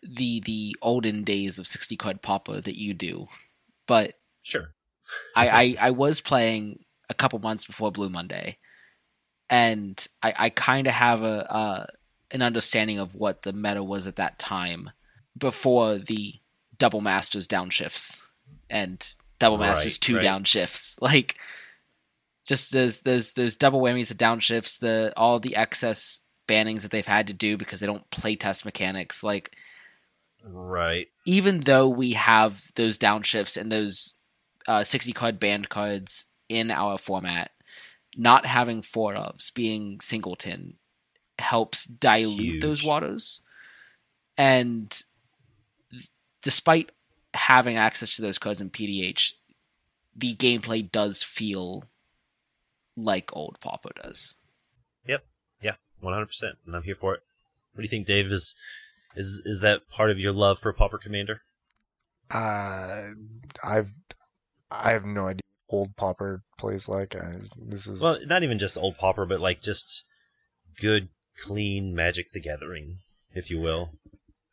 the 0.03 0.39
the 0.41 0.75
olden 0.81 1.23
days 1.23 1.59
of 1.59 1.67
60 1.67 1.95
card 1.97 2.21
Pauper 2.21 2.61
that 2.61 2.77
you 2.77 2.93
do, 2.93 3.27
but 3.87 4.15
Sure. 4.43 4.73
I, 5.35 5.49
I, 5.49 5.75
I 5.79 5.91
was 5.91 6.21
playing 6.21 6.83
a 7.09 7.13
couple 7.13 7.37
months 7.39 7.65
before 7.65 7.91
Blue 7.91 8.09
Monday, 8.09 8.57
and 9.49 10.05
I, 10.23 10.33
I 10.37 10.49
kind 10.49 10.87
of 10.87 10.93
have 10.93 11.21
a 11.23 11.51
uh, 11.53 11.85
an 12.31 12.41
understanding 12.41 12.99
of 12.99 13.13
what 13.13 13.41
the 13.41 13.53
meta 13.53 13.83
was 13.83 14.07
at 14.07 14.15
that 14.15 14.39
time 14.39 14.89
before 15.37 15.97
the 15.97 16.33
double 16.77 17.01
masters 17.01 17.47
downshifts 17.47 18.27
and 18.69 19.15
double 19.39 19.57
masters 19.57 19.95
Right, 19.95 20.01
two 20.01 20.15
right. 20.17 20.25
downshifts. 20.25 20.97
Like 21.01 21.37
just 22.47 22.71
those 22.71 23.01
those 23.01 23.33
those 23.33 23.57
double 23.57 23.81
whammies 23.81 24.11
of 24.11 24.17
downshifts, 24.17 24.79
the 24.79 25.13
all 25.15 25.39
the 25.39 25.55
excess 25.55 26.21
bannings 26.47 26.81
that 26.81 26.91
they've 26.91 27.05
had 27.05 27.27
to 27.27 27.33
do 27.33 27.57
because 27.57 27.79
they 27.79 27.87
don't 27.87 28.09
play 28.09 28.35
test 28.35 28.65
mechanics. 28.65 29.23
Like 29.23 29.55
Right. 30.43 31.07
even 31.25 31.61
though 31.61 31.87
we 31.87 32.13
have 32.13 32.71
those 32.75 32.97
downshifts 32.97 33.57
and 33.57 33.71
those 33.71 34.17
uh, 34.67 34.83
60 34.83 35.11
card 35.13 35.39
band 35.39 35.69
cards 35.69 36.25
in 36.49 36.71
our 36.71 36.97
format, 36.97 37.51
not 38.17 38.45
having 38.45 38.81
four 38.81 39.13
ofs, 39.13 39.53
being 39.53 39.99
singleton, 40.01 40.75
helps 41.39 41.85
dilute 41.85 42.61
those 42.61 42.81
Huge. 42.81 42.87
waters. 42.87 43.41
And 44.37 45.03
despite 46.43 46.91
having 47.33 47.77
access 47.77 48.15
to 48.15 48.21
those 48.21 48.37
cards 48.37 48.61
in 48.61 48.69
PDH, 48.69 49.33
the 50.15 50.35
gameplay 50.35 50.89
does 50.91 51.23
feel 51.23 51.85
like 52.97 53.35
old 53.35 53.59
Pauper 53.61 53.91
does. 54.01 54.35
Yep. 55.07 55.23
Yeah, 55.61 55.75
one 55.99 56.13
hundred 56.13 56.27
percent, 56.27 56.57
and 56.65 56.75
I'm 56.75 56.83
here 56.83 56.95
for 56.95 57.15
it. 57.15 57.21
What 57.73 57.77
do 57.77 57.83
you 57.83 57.89
think, 57.89 58.05
Dave? 58.07 58.27
Is 58.27 58.55
is 59.15 59.41
is 59.45 59.59
that 59.61 59.87
part 59.89 60.11
of 60.11 60.19
your 60.19 60.31
love 60.31 60.59
for 60.59 60.71
Pauper 60.73 60.97
Commander? 60.97 61.41
Uh, 62.29 63.09
I've 63.63 63.91
I 64.69 64.91
have 64.91 65.05
no 65.05 65.27
idea 65.27 65.41
what 65.67 65.77
old 65.77 65.95
Pauper 65.97 66.41
plays 66.57 66.87
like. 66.87 67.15
I, 67.15 67.33
this 67.57 67.87
is 67.87 68.01
Well, 68.01 68.19
not 68.25 68.43
even 68.43 68.57
just 68.57 68.77
old 68.77 68.97
Pauper, 68.97 69.25
but 69.25 69.39
like 69.39 69.61
just 69.61 70.05
good, 70.79 71.09
clean 71.37 71.93
Magic 71.93 72.31
the 72.31 72.39
Gathering, 72.39 72.97
if 73.33 73.49
you 73.49 73.59
will. 73.59 73.91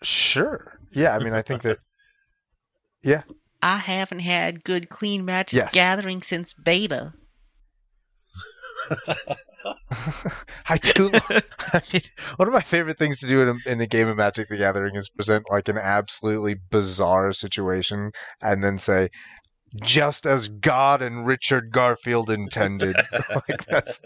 sure. 0.03 0.81
Yeah, 0.93 1.15
I 1.15 1.23
mean, 1.23 1.35
I 1.35 1.43
think 1.43 1.63
that. 1.63 1.79
Yeah, 3.01 3.23
I 3.63 3.77
haven't 3.77 4.19
had 4.21 4.65
good 4.65 4.89
clean 4.89 5.25
Magic 5.25 5.57
Yes. 5.57 5.73
Gathering 5.73 6.21
since 6.21 6.53
beta. 6.53 7.13
I 10.69 10.79
do. 10.79 11.11
I 11.73 11.83
mean, 11.93 12.03
one 12.37 12.49
of 12.49 12.55
my 12.55 12.61
favorite 12.61 12.99
things 12.99 13.21
to 13.21 13.27
do 13.27 13.43
in 13.43 13.49
a, 13.49 13.71
in 13.71 13.81
a 13.81 13.87
game 13.87 14.09
of 14.09 14.17
Magic: 14.17 14.49
The 14.49 14.57
Gathering 14.57 14.97
is 14.97 15.09
present 15.09 15.47
like 15.51 15.69
an 15.69 15.79
absolutely 15.79 16.57
bizarre 16.71 17.33
situation, 17.33 18.13
and 18.41 18.63
then 18.63 18.79
say, 18.79 19.11
"Just 19.83 20.27
as 20.27 20.49
God 20.49 21.03
and 21.03 21.27
Richard 21.27 21.71
Garfield 21.73 22.31
intended." 22.31 22.97
like 23.49 23.65
that's 23.67 24.01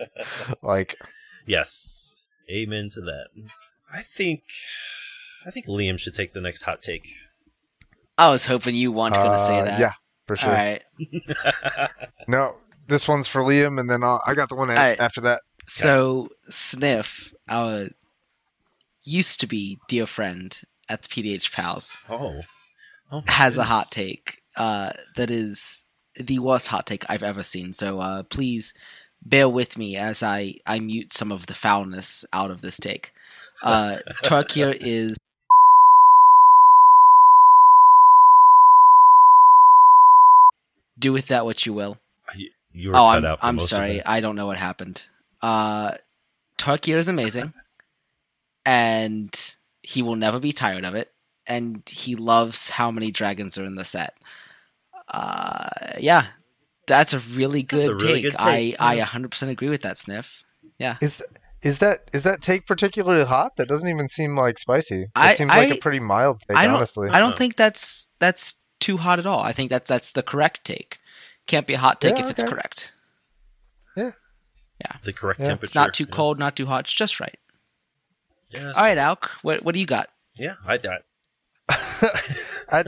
like 0.62 0.99
yes, 1.47 2.15
amen 2.51 2.89
to 2.93 3.01
that. 3.03 3.28
I 3.93 4.01
think, 4.01 4.43
I 5.47 5.51
think 5.51 5.66
Liam 5.66 5.99
should 5.99 6.15
take 6.15 6.32
the 6.32 6.40
next 6.40 6.62
hot 6.62 6.82
take. 6.82 7.07
I 8.16 8.31
was 8.31 8.47
hoping 8.47 8.74
you 8.74 8.93
weren't 8.93 9.15
going 9.15 9.31
to 9.31 9.39
say 9.39 9.59
uh, 9.59 9.65
that. 9.65 9.81
Yeah, 9.81 9.93
for 10.27 10.36
sure. 10.36 10.51
All 10.51 10.57
right. 10.57 10.82
No, 12.28 12.57
this 12.89 13.09
one's 13.09 13.29
for 13.29 13.43
Liam, 13.43 13.79
and 13.81 13.89
then 13.89 14.03
I'll, 14.03 14.21
I 14.27 14.35
got 14.35 14.49
the 14.49 14.55
one 14.55 14.71
a- 14.71 14.75
All 14.75 14.79
right. 14.79 15.01
after 15.01 15.21
that. 15.23 15.43
So 15.67 16.29
Sniff, 16.49 17.33
our 17.49 17.89
used 19.05 19.41
to 19.41 19.47
be 19.47 19.79
dear 19.89 20.07
friend 20.07 20.61
at 20.89 21.03
the 21.03 21.09
PDH 21.09 21.53
Pals, 21.53 21.97
oh, 22.09 22.41
oh 23.11 23.23
my 23.27 23.33
has 23.33 23.59
a 23.59 23.65
hot 23.65 23.87
take 23.91 24.39
uh, 24.57 24.91
that 25.17 25.31
is 25.31 25.87
the 26.17 26.39
worst 26.41 26.69
hot 26.69 26.87
take 26.87 27.09
I've 27.09 27.23
ever 27.23 27.43
seen. 27.43 27.73
So 27.73 28.01
uh, 28.01 28.23
please 28.25 28.75
bear 29.25 29.49
with 29.49 29.79
me 29.79 29.97
as 29.97 30.23
I, 30.23 30.55
I 30.67 30.79
mute 30.81 31.13
some 31.13 31.31
of 31.33 31.47
the 31.47 31.55
foulness 31.55 32.25
out 32.33 32.51
of 32.51 32.61
this 32.61 32.79
take. 32.79 33.13
Uh, 33.63 33.99
Tarkir 34.25 34.77
is 34.81 35.17
do 40.99 41.13
with 41.13 41.29
that 41.29 41.45
what 41.45 41.67
you 41.67 41.73
will. 41.73 41.99
You, 42.73 42.82
you 42.85 42.90
were 42.90 42.97
Oh, 42.97 43.01
cut 43.01 43.19
I'm, 43.19 43.24
out 43.24 43.40
for 43.40 43.47
I'm 43.47 43.57
most 43.57 43.65
of 43.73 43.77
sorry. 43.77 43.99
it. 43.99 44.03
I 44.07 44.20
don't 44.20 44.36
know 44.36 44.47
what 44.47 44.59
happened. 44.59 45.05
Uh, 45.40 45.93
Tarkir 46.59 46.97
is 46.97 47.09
amazing, 47.09 47.53
and 48.65 49.55
he 49.82 50.03
will 50.03 50.16
never 50.16 50.39
be 50.39 50.53
tired 50.53 50.85
of 50.85 50.94
it. 50.94 51.12
And 51.47 51.82
he 51.90 52.15
loves 52.15 52.70
how 52.70 52.90
many 52.90 53.11
dragons 53.11 53.59
are 53.59 53.65
in 53.65 53.74
the 53.74 53.85
set. 53.85 54.16
Uh, 55.09 55.69
yeah, 55.99 56.27
that's 56.86 57.12
a 57.12 57.19
really 57.19 57.62
good 57.65 57.89
a 57.90 57.94
really 57.94 58.23
take. 58.23 58.32
good 58.32 58.39
take, 58.39 58.77
I 58.81 58.94
yeah. 58.94 59.03
I 59.05 59.19
100% 59.19 59.49
agree 59.49 59.69
with 59.69 59.82
that, 59.82 59.99
Sniff. 59.99 60.44
Yeah. 60.78 60.97
Is 61.01 61.19
th- 61.19 61.28
is 61.62 61.78
that 61.78 62.09
is 62.12 62.23
that 62.23 62.43
take 62.43 62.66
particularly 62.66 63.24
hot? 63.24 63.57
That 63.57 63.69
doesn't 63.69 63.89
even 63.89 64.09
seem 64.09 64.36
like 64.36 64.59
spicy. 64.59 65.03
It 65.03 65.11
I- 65.16 65.35
seems 65.35 65.49
like 65.51 65.70
I- 65.73 65.74
a 65.74 65.78
pretty 65.78 66.01
mild 66.01 66.40
take, 66.49 66.57
I 66.57 66.69
honestly. 66.69 67.09
I 67.11 67.19
don't 67.19 67.36
think 67.36 67.57
that's 67.57 68.09
that's 68.20 68.55
too 68.81 68.97
hot 68.97 69.19
at 69.19 69.27
all. 69.27 69.40
I 69.43 69.53
think 69.53 69.69
that's 69.70 69.89
that's 69.89 70.12
the 70.12 70.23
correct 70.23 70.65
take. 70.65 70.99
Can't 71.47 71.66
be 71.66 71.74
a 71.74 71.78
hot 71.78 72.01
take 72.01 72.19
Yeah, 72.19 72.24
if 72.24 72.31
it's 72.31 72.43
okay. 72.43 72.51
Yeah. 73.97 74.97
the 75.05 75.12
correct 75.12 75.40
Yeah. 75.40 75.47
temperature. 75.47 75.64
It's 75.64 75.74
not 75.74 75.94
too 75.94 76.05
yeah. 76.05 76.14
cold, 76.14 76.39
not 76.39 76.56
too 76.56 76.66
hot. 76.66 76.85
It's 76.85 76.93
just 76.93 77.20
right. 77.20 77.39
Yeah, 78.51 78.73
All 78.77 78.82
right, 78.82 78.94
true. 78.94 79.02
Alk. 79.02 79.28
What 79.43 79.62
what 79.62 79.74
do 79.74 79.81
you 79.81 79.86
got? 79.86 80.09
Yeah, 80.36 80.55
I, 80.66 80.78
got. 80.78 81.02
at, 82.69 82.86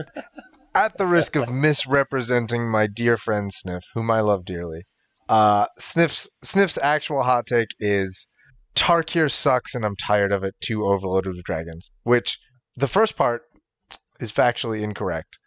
at 0.73 0.97
the 0.97 1.05
risk 1.05 1.35
of 1.35 1.49
misrepresenting 1.49 2.69
my 2.69 2.87
dear 2.87 3.17
friend 3.17 3.53
Sniff, 3.53 3.83
whom 3.93 4.09
I 4.11 4.21
love 4.21 4.45
dearly, 4.45 4.83
uh, 5.29 5.67
Sniff's 5.79 6.27
Sniff's 6.43 6.77
actual 6.77 7.23
hot 7.23 7.45
take 7.47 7.69
is 7.79 8.27
Tarkir 8.75 9.31
sucks 9.31 9.73
and 9.75 9.85
I'm 9.85 9.95
tired 9.95 10.31
of 10.31 10.43
it. 10.43 10.55
Too 10.61 10.85
overloaded 10.85 11.35
with 11.35 11.45
dragons. 11.45 11.91
Which 12.03 12.39
the 12.75 12.87
first 12.87 13.15
part 13.15 13.43
is 14.19 14.31
factually 14.31 14.81
incorrect. 14.81 15.39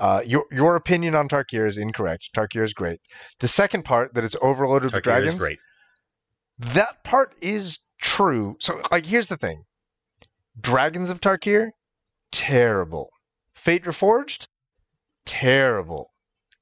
Uh, 0.00 0.22
your 0.24 0.46
your 0.50 0.76
opinion 0.76 1.14
on 1.14 1.28
Tarkir 1.28 1.68
is 1.68 1.76
incorrect. 1.76 2.30
Tarkir 2.34 2.64
is 2.64 2.72
great. 2.72 3.00
The 3.40 3.48
second 3.48 3.84
part 3.84 4.14
that 4.14 4.24
it's 4.24 4.36
overloaded 4.40 4.94
with 4.94 5.02
Tarkir 5.02 5.04
dragons. 5.04 5.34
is 5.34 5.38
great. 5.38 5.58
That 6.58 7.04
part 7.04 7.34
is 7.42 7.80
true. 8.00 8.56
So, 8.60 8.80
like, 8.90 9.04
here's 9.04 9.26
the 9.26 9.36
thing: 9.36 9.64
Dragons 10.58 11.10
of 11.10 11.20
Tarkir, 11.20 11.72
terrible. 12.32 13.10
Fate 13.54 13.84
Reforged, 13.84 14.46
terrible. 15.26 16.10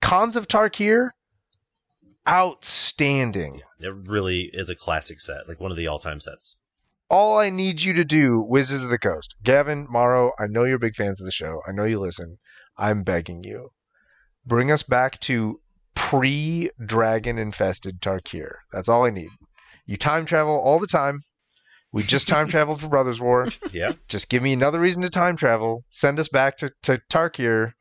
Khans 0.03 0.37
of 0.37 0.49
Tarkir, 0.49 1.11
outstanding. 2.29 3.63
It 3.79 3.95
really 3.95 4.51
is 4.53 4.69
a 4.69 4.75
classic 4.75 5.21
set, 5.21 5.47
like 5.47 5.61
one 5.61 5.71
of 5.71 5.77
the 5.77 5.87
all-time 5.87 6.19
sets. 6.19 6.57
All 7.09 7.39
I 7.39 7.51
need 7.51 7.81
you 7.83 7.93
to 7.95 8.05
do, 8.05 8.41
Wizards 8.41 8.83
of 8.83 8.91
the 8.91 8.99
Coast, 8.99 9.37
Gavin, 9.45 9.87
Maro, 9.89 10.33
I 10.41 10.47
know 10.49 10.65
you're 10.65 10.79
big 10.79 10.97
fans 10.97 11.21
of 11.21 11.25
the 11.25 11.31
show. 11.31 11.63
I 11.67 11.71
know 11.73 11.85
you 11.85 12.01
listen. 12.01 12.39
I'm 12.79 13.03
begging 13.03 13.45
you, 13.45 13.71
bring 14.47 14.71
us 14.71 14.83
back 14.83 15.19
to 15.21 15.61
pre-dragon 15.95 17.39
infested 17.39 18.01
Tarkir. 18.01 18.57
That's 18.73 18.89
all 18.89 19.05
I 19.05 19.11
need. 19.11 19.31
You 19.87 19.97
time 19.97 20.25
travel 20.25 20.59
all 20.59 20.79
the 20.79 20.87
time. 20.87 21.23
We 21.93 22.03
just 22.03 22.29
time 22.29 22.49
traveled 22.55 22.81
for 22.81 22.89
Brothers 22.89 23.21
War. 23.21 23.49
Yeah, 23.73 23.93
just 24.09 24.29
give 24.29 24.43
me 24.43 24.53
another 24.53 24.79
reason 24.81 25.03
to 25.03 25.11
time 25.11 25.37
travel. 25.37 25.85
Send 25.89 26.19
us 26.19 26.29
back 26.29 26.59
to, 26.59 26.71
to 26.85 27.01
Tarkir 27.11 27.73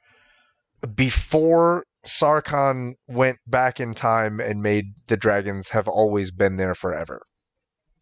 before 0.96 1.84
Sarkhan 2.06 2.94
went 3.08 3.38
back 3.46 3.80
in 3.80 3.94
time 3.94 4.40
and 4.40 4.62
made 4.62 4.94
the 5.08 5.18
dragons 5.18 5.70
have 5.70 5.88
always 5.88 6.32
been 6.32 6.56
there 6.56 6.76
forever. 6.76 7.22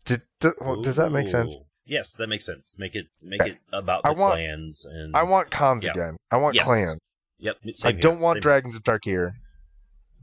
Did, 0.06 0.22
d- 0.40 0.50
well, 0.62 0.82
does 0.82 0.98
that 0.98 1.12
make 1.12 1.28
sense? 1.28 1.58
Ooh. 1.88 1.94
Yes, 1.94 2.16
that 2.16 2.28
makes 2.28 2.46
sense. 2.46 2.78
Make 2.80 2.96
it 2.96 3.08
make 3.22 3.42
Okay. 3.42 3.52
it 3.52 3.58
about 3.72 4.04
the 4.04 4.10
I 4.10 4.12
want- 4.14 4.34
clans 4.34 4.86
and 4.86 5.16
I 5.16 5.24
want 5.24 5.52
Khans 5.52 5.86
Yeah. 5.86 5.92
again. 5.92 6.18
I 6.32 6.38
want 6.38 6.56
Yes. 6.56 6.66
clans. 6.66 7.00
Yep. 7.40 7.58
I 7.84 7.92
here, 7.92 8.00
don't 8.00 8.20
want 8.20 8.36
same 8.36 8.38
here. 8.38 8.42
dragons 8.42 8.76
of 8.76 8.84
Tarkir. 8.84 9.34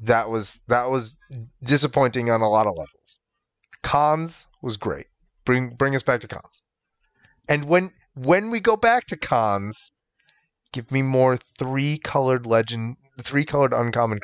That 0.00 0.28
was 0.30 0.58
that 0.68 0.90
was 0.90 1.14
disappointing 1.62 2.30
on 2.30 2.40
a 2.40 2.48
lot 2.48 2.66
of 2.66 2.72
levels. 2.72 3.20
Khans 3.82 4.48
was 4.62 4.76
great. 4.76 5.06
Bring 5.44 5.70
bring 5.76 5.94
us 5.94 6.02
back 6.02 6.20
to 6.22 6.28
Khans. 6.28 6.62
And 7.48 7.64
when 7.66 7.92
when 8.14 8.50
we 8.50 8.60
go 8.60 8.76
back 8.76 9.06
to 9.06 9.16
Khans, 9.16 9.92
give 10.72 10.90
me 10.90 11.02
more 11.02 11.38
three 11.58 11.98
colored 11.98 12.46
legend, 12.46 12.96
three 13.20 13.44
colored 13.44 13.72
uncommon. 13.72 14.20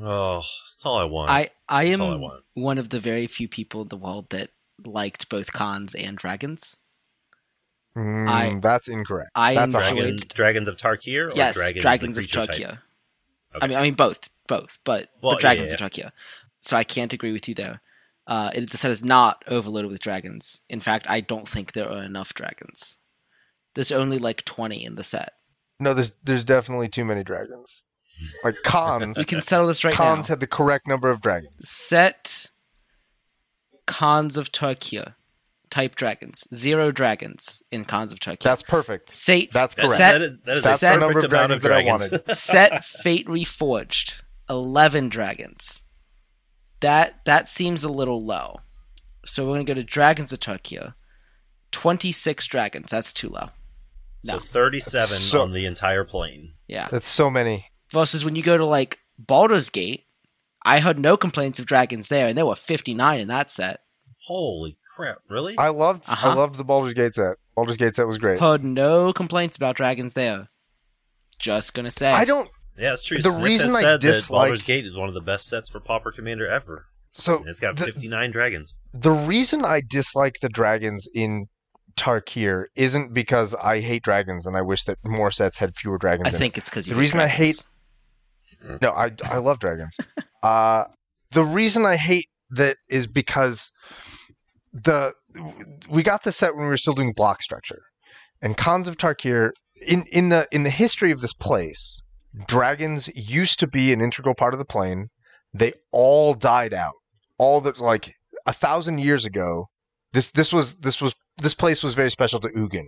Oh, 0.00 0.42
that's 0.72 0.84
all 0.84 0.98
I 0.98 1.04
want. 1.04 1.30
I 1.30 1.50
I 1.68 1.88
That's 1.88 2.00
am 2.00 2.22
I 2.24 2.38
one 2.54 2.76
of 2.78 2.90
the 2.90 3.00
very 3.00 3.26
few 3.26 3.48
people 3.48 3.82
in 3.82 3.88
the 3.88 3.96
world 3.96 4.28
that 4.30 4.50
liked 4.84 5.28
both 5.28 5.52
Khans 5.52 5.94
and 5.94 6.16
dragons. 6.16 6.78
Mm, 7.96 8.28
I- 8.28 8.60
that's 8.60 8.88
incorrect. 8.88 9.30
I 9.34 9.54
That's 9.54 9.74
enjoyed- 9.74 9.98
Dragon, 9.98 10.28
dragons 10.34 10.68
of 10.68 10.76
Tarkir 10.76 11.32
or 11.32 11.36
yes, 11.36 11.54
dragons, 11.54 11.82
dragons, 11.82 12.18
of 12.18 12.22
creature 12.24 12.44
type? 12.44 12.56
Turkey. 12.58 12.78
I 13.62 13.66
mean, 13.66 13.78
I 13.78 13.82
mean 13.82 13.94
both, 13.94 14.28
both, 14.48 14.78
but, 14.84 15.08
Well, 15.22 15.32
but 15.34 15.40
dragons 15.40 15.68
yeah, 15.68 15.74
of 15.74 15.78
Turkey. 15.80 16.04
So 16.60 16.76
I 16.76 16.84
can't 16.84 17.12
agree 17.14 17.32
with 17.32 17.48
you 17.48 17.54
there. 17.54 17.80
Uh, 18.26 18.50
it, 18.52 18.70
the 18.70 18.76
set 18.76 18.90
is 18.90 19.02
not 19.04 19.42
overloaded 19.46 19.90
with 19.90 20.00
dragons. 20.00 20.60
In 20.68 20.80
fact, 20.80 21.06
I 21.08 21.20
don't 21.20 21.48
think 21.48 21.72
there 21.72 21.88
are 21.90 22.02
enough 22.02 22.34
dragons. 22.34 22.98
There's 23.74 23.92
only 23.92 24.18
like 24.18 24.44
twenty 24.44 24.84
in 24.84 24.96
the 24.96 25.04
set. 25.04 25.34
No, 25.78 25.94
there's 25.94 26.12
there's 26.24 26.42
definitely 26.44 26.88
too 26.88 27.04
many 27.04 27.22
dragons. 27.22 27.84
Like 28.42 28.56
Khans, 28.64 29.16
We 29.16 29.24
can 29.24 29.42
settle 29.42 29.68
this 29.68 29.84
right 29.84 29.94
Khans 29.94 30.28
now. 30.28 30.32
had 30.32 30.40
the 30.40 30.46
correct 30.48 30.86
number 30.88 31.08
of 31.08 31.20
dragons. 31.22 31.54
Set 31.68 32.50
Khans 33.86 34.36
of 34.36 34.52
Turkey. 34.52 35.00
Type 35.68 35.96
dragons. 35.96 36.46
Zero 36.54 36.92
dragons 36.92 37.62
in 37.72 37.84
Khans 37.84 38.12
of 38.12 38.20
Turkey. 38.20 38.44
That's 38.44 38.62
perfect. 38.62 39.10
Set, 39.10 39.50
That's 39.52 39.74
That's- 39.74 39.96
correct. 39.96 39.98
Set, 39.98 40.12
that 40.12 40.22
is, 40.22 40.38
that 40.40 40.56
is 40.58 40.62
That's 40.62 40.82
a 40.82 40.86
the 40.86 40.90
perfect 40.92 41.00
number 41.00 41.18
of 41.26 41.32
amount 41.32 41.52
of 41.52 41.60
dragons 41.60 42.02
that 42.08 42.12
I 42.14 42.16
dragons. 42.18 42.38
set 42.38 42.84
Fate 42.84 43.26
Reforged. 43.26 44.20
Eleven 44.48 45.08
dragons. 45.08 45.82
That 46.80 47.24
that 47.24 47.48
seems 47.48 47.82
a 47.84 47.88
little 47.88 48.20
low. 48.20 48.60
So 49.24 49.44
we're 49.44 49.54
gonna 49.54 49.64
go 49.64 49.74
to 49.74 49.82
Dragons 49.82 50.32
of 50.32 50.38
Turkey. 50.40 50.78
Twenty 51.72 52.12
six 52.12 52.46
dragons. 52.46 52.90
That's 52.90 53.12
too 53.12 53.28
low. 53.28 53.48
so 54.24 54.34
No. 54.34 54.38
37 54.38 55.06
So- 55.18 55.40
on 55.42 55.52
the 55.52 55.66
entire 55.66 56.04
plane. 56.04 56.52
Yeah. 56.68 56.88
That's 56.90 57.08
so 57.08 57.28
many. 57.28 57.70
Versus 57.92 58.24
when 58.24 58.36
you 58.36 58.42
go 58.42 58.56
to 58.56 58.64
like 58.64 58.98
Baldur's 59.18 59.68
Gate, 59.70 60.05
I 60.66 60.80
heard 60.80 60.98
no 60.98 61.16
complaints 61.16 61.58
of 61.58 61.64
dragons 61.66 62.08
there, 62.08 62.26
and 62.28 62.36
there 62.36 62.44
were 62.46 62.56
fifty 62.56 62.92
nine 62.92 63.20
in 63.20 63.28
that 63.28 63.50
set. 63.50 63.80
Holy 64.26 64.76
crap! 64.96 65.18
Really? 65.30 65.56
I 65.56 65.68
loved 65.68 66.04
Uh-huh. 66.08 66.30
I 66.30 66.34
loved 66.34 66.56
the 66.56 66.64
Baldur's 66.64 66.92
Gate 66.94 67.14
set. 67.14 67.36
Baldur's 67.54 67.76
Gate 67.76 67.96
set 67.96 68.06
was 68.06 68.18
great. 68.18 68.40
Heard 68.40 68.64
no 68.64 69.12
complaints 69.12 69.56
about 69.56 69.76
dragons 69.76 70.12
there. 70.14 70.48
Just 71.38 71.72
gonna 71.74 71.90
say. 71.90 72.10
I 72.10 72.24
don't. 72.24 72.50
Yeah, 72.78 72.92
it's 72.92 73.04
true. 73.04 73.16
The 73.18 73.30
Sniff 73.30 73.44
reason 73.44 73.68
has 73.68 73.76
I 73.76 73.80
said 73.82 74.00
that 74.00 74.06
dislike- 74.12 74.48
Baldur's 74.48 74.64
Gate 74.64 74.84
is 74.86 74.94
one 74.96 75.08
of 75.08 75.14
the 75.14 75.20
best 75.22 75.46
sets 75.46 75.70
for 75.70 75.80
Pauper 75.80 76.12
Commander 76.12 76.46
ever. 76.46 76.86
So 77.12 77.38
And 77.38 77.48
it's 77.48 77.60
got 77.60 77.76
the- 77.76 77.84
59 77.86 78.30
dragons. 78.30 78.74
the 78.92 79.12
reason 79.12 79.64
I 79.64 79.80
dislike 79.88 80.40
the 80.40 80.50
dragons 80.50 81.08
in 81.14 81.46
Tarkir 81.96 82.64
isn't 82.74 83.14
because 83.14 83.54
I 83.54 83.80
hate 83.80 84.02
dragons 84.02 84.46
and 84.46 84.54
I 84.56 84.60
wish 84.60 84.84
that 84.84 84.98
more 85.04 85.30
sets 85.30 85.56
had 85.56 85.74
fewer 85.76 85.96
dragons. 85.96 86.28
I 86.28 86.32
in 86.32 86.38
think 86.38 86.58
it's 86.58 86.68
because 86.68 86.84
The 86.86 86.94
reason 86.94 87.20
I 87.20 87.26
hate- 87.28 87.60
it. 87.60 87.66
No, 88.80 88.90
I 88.90 89.12
I 89.24 89.38
love 89.38 89.58
dragons. 89.58 89.96
uh, 90.42 90.84
the 91.30 91.44
reason 91.44 91.84
I 91.84 91.96
hate 91.96 92.28
that 92.50 92.76
is 92.88 93.06
because 93.06 93.70
the 94.72 95.12
we 95.88 96.02
got 96.02 96.22
this 96.22 96.36
set 96.36 96.54
when 96.54 96.64
we 96.64 96.70
were 96.70 96.76
still 96.76 96.94
doing 96.94 97.12
block 97.12 97.42
structure, 97.42 97.82
and 98.42 98.56
Khans 98.56 98.88
of 98.88 98.96
Tarkir 98.96 99.50
in 99.86 100.04
in 100.10 100.28
the 100.28 100.48
in 100.50 100.62
the 100.62 100.70
history 100.70 101.12
of 101.12 101.20
this 101.20 101.32
place, 101.32 102.02
dragons 102.46 103.08
used 103.14 103.60
to 103.60 103.66
be 103.66 103.92
an 103.92 104.00
integral 104.00 104.34
part 104.34 104.54
of 104.54 104.58
the 104.58 104.64
plane. 104.64 105.08
They 105.54 105.72
all 105.92 106.34
died 106.34 106.74
out. 106.74 106.94
All 107.38 107.60
that 107.62 107.78
like 107.78 108.14
a 108.46 108.52
thousand 108.52 108.98
years 108.98 109.24
ago. 109.24 109.68
This 110.12 110.30
this 110.30 110.52
was 110.52 110.76
this 110.76 111.00
was 111.00 111.14
this 111.38 111.54
place 111.54 111.82
was 111.82 111.94
very 111.94 112.10
special 112.10 112.40
to 112.40 112.48
Ugin. 112.48 112.86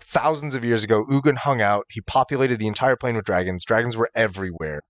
Thousands 0.00 0.54
of 0.54 0.64
years 0.64 0.84
ago, 0.84 1.04
Ugin 1.06 1.36
hung 1.36 1.60
out. 1.60 1.86
He 1.88 2.00
populated 2.00 2.58
the 2.58 2.66
entire 2.66 2.96
plane 2.96 3.16
with 3.16 3.24
dragons. 3.24 3.64
Dragons 3.64 3.96
were 3.96 4.10
everywhere. 4.14 4.82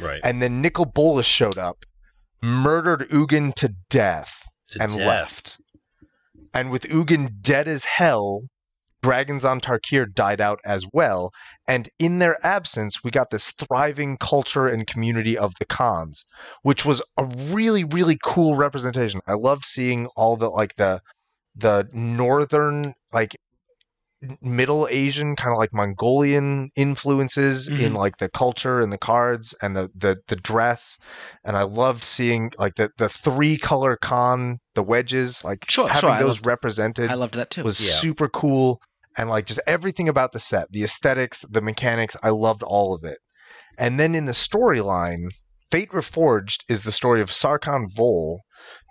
Right. 0.00 0.20
And 0.22 0.40
then 0.40 0.60
Nicol 0.60 0.86
Bolas 0.86 1.26
showed 1.26 1.58
up, 1.58 1.84
murdered 2.42 3.08
Ugin 3.10 3.54
to 3.56 3.74
death, 3.88 4.42
to 4.70 4.82
and 4.82 4.92
death. 4.92 5.06
left. 5.06 5.58
And 6.54 6.70
with 6.70 6.82
Ugin 6.84 7.40
dead 7.42 7.68
as 7.68 7.84
hell, 7.84 8.42
dragons 9.02 9.44
on 9.44 9.60
Tarkir 9.60 10.12
died 10.12 10.40
out 10.40 10.60
as 10.64 10.84
well. 10.92 11.32
And 11.66 11.88
in 11.98 12.18
their 12.18 12.44
absence, 12.44 13.02
we 13.04 13.10
got 13.10 13.30
this 13.30 13.52
thriving 13.52 14.16
culture 14.16 14.66
and 14.66 14.86
community 14.86 15.38
of 15.38 15.52
the 15.58 15.66
Khans, 15.66 16.24
which 16.62 16.84
was 16.84 17.02
a 17.16 17.24
really, 17.24 17.84
really 17.84 18.18
cool 18.22 18.56
representation. 18.56 19.20
I 19.26 19.34
loved 19.34 19.64
seeing 19.64 20.06
all 20.16 20.36
the 20.36 20.50
like 20.50 20.76
the 20.76 21.00
the 21.56 21.88
northern 21.92 22.94
like 23.12 23.36
Middle 24.42 24.86
Asian 24.90 25.34
kind 25.34 25.52
of 25.52 25.58
like 25.58 25.72
Mongolian 25.72 26.70
influences 26.76 27.68
in 27.68 27.92
Mhm. 27.92 27.96
like 27.96 28.18
the 28.18 28.28
culture 28.28 28.80
and 28.80 28.92
the 28.92 28.98
cards 28.98 29.54
and 29.62 29.74
the, 29.74 29.88
the 29.94 30.16
the 30.28 30.36
dress 30.36 30.98
and 31.44 31.56
I 31.56 31.62
loved 31.62 32.04
seeing 32.04 32.52
like 32.58 32.74
the 32.74 32.90
the 32.98 33.08
three 33.08 33.56
color 33.56 33.96
khan 33.96 34.58
the 34.74 34.82
wedges 34.82 35.42
like 35.42 35.64
Sure, 35.70 35.88
having 35.88 36.00
sure, 36.00 36.10
I 36.10 36.18
those 36.20 36.28
loved- 36.36 36.46
represented 36.46 37.10
I 37.10 37.14
loved 37.14 37.34
that 37.34 37.50
too. 37.50 37.62
was 37.62 37.80
Yeah. 37.80 37.94
super 37.94 38.28
cool 38.28 38.80
and 39.16 39.30
like 39.30 39.46
just 39.46 39.60
everything 39.66 40.08
about 40.10 40.32
the 40.32 40.38
set 40.40 40.70
the 40.70 40.84
aesthetics 40.84 41.40
the 41.50 41.62
mechanics 41.62 42.16
i 42.22 42.28
loved 42.30 42.62
all 42.62 42.94
of 42.94 43.04
it 43.04 43.18
and 43.78 43.98
then 43.98 44.14
in 44.14 44.26
the 44.26 44.32
storyline 44.32 45.28
fate 45.70 45.90
reforged 45.92 46.58
is 46.68 46.84
the 46.84 46.92
story 46.92 47.20
of 47.22 47.30
sarkhan 47.30 47.86
vol 47.90 48.40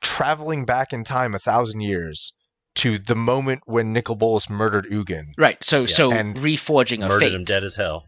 traveling 0.03 0.65
back 0.65 0.91
in 0.91 1.03
time 1.03 1.35
a 1.35 1.39
thousand 1.39 1.81
years 1.81 2.33
to 2.75 2.97
the 2.99 3.15
moment 3.15 3.61
when 3.65 3.93
Nicol 3.93 4.15
Bolas 4.15 4.49
murdered 4.49 4.85
Ugin. 4.91 5.33
right. 5.37 5.61
So 5.63 5.81
Yeah, 5.81 5.95
so 5.95 6.11
and 6.11 6.35
reforging 6.37 7.03
of 7.03 7.09
Murdered 7.09 7.19
fate. 7.19 7.33
him 7.33 7.43
dead 7.43 7.63
as 7.63 7.75
hell. 7.75 8.05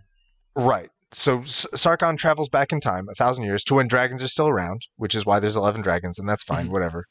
Right. 0.56 0.90
So 1.14 1.40
S- 1.42 1.68
Sarkhan 1.74 2.18
travels 2.18 2.48
back 2.50 2.72
in 2.72 2.80
time 2.80 3.08
a 3.10 3.16
thousand 3.16 3.44
years 3.44 3.64
to 3.66 3.76
when 3.76 3.88
dragons 3.88 4.24
are 4.24 4.28
still 4.30 4.48
around, 4.48 4.82
which 4.98 5.16
is 5.16 5.26
why 5.26 5.40
there's 5.40 5.58
eleven 5.58 5.82
dragons, 5.82 6.20
and 6.20 6.30
that's 6.30 6.44
fine, 6.44 6.68
Mhm. 6.68 6.72
whatever. 6.72 7.06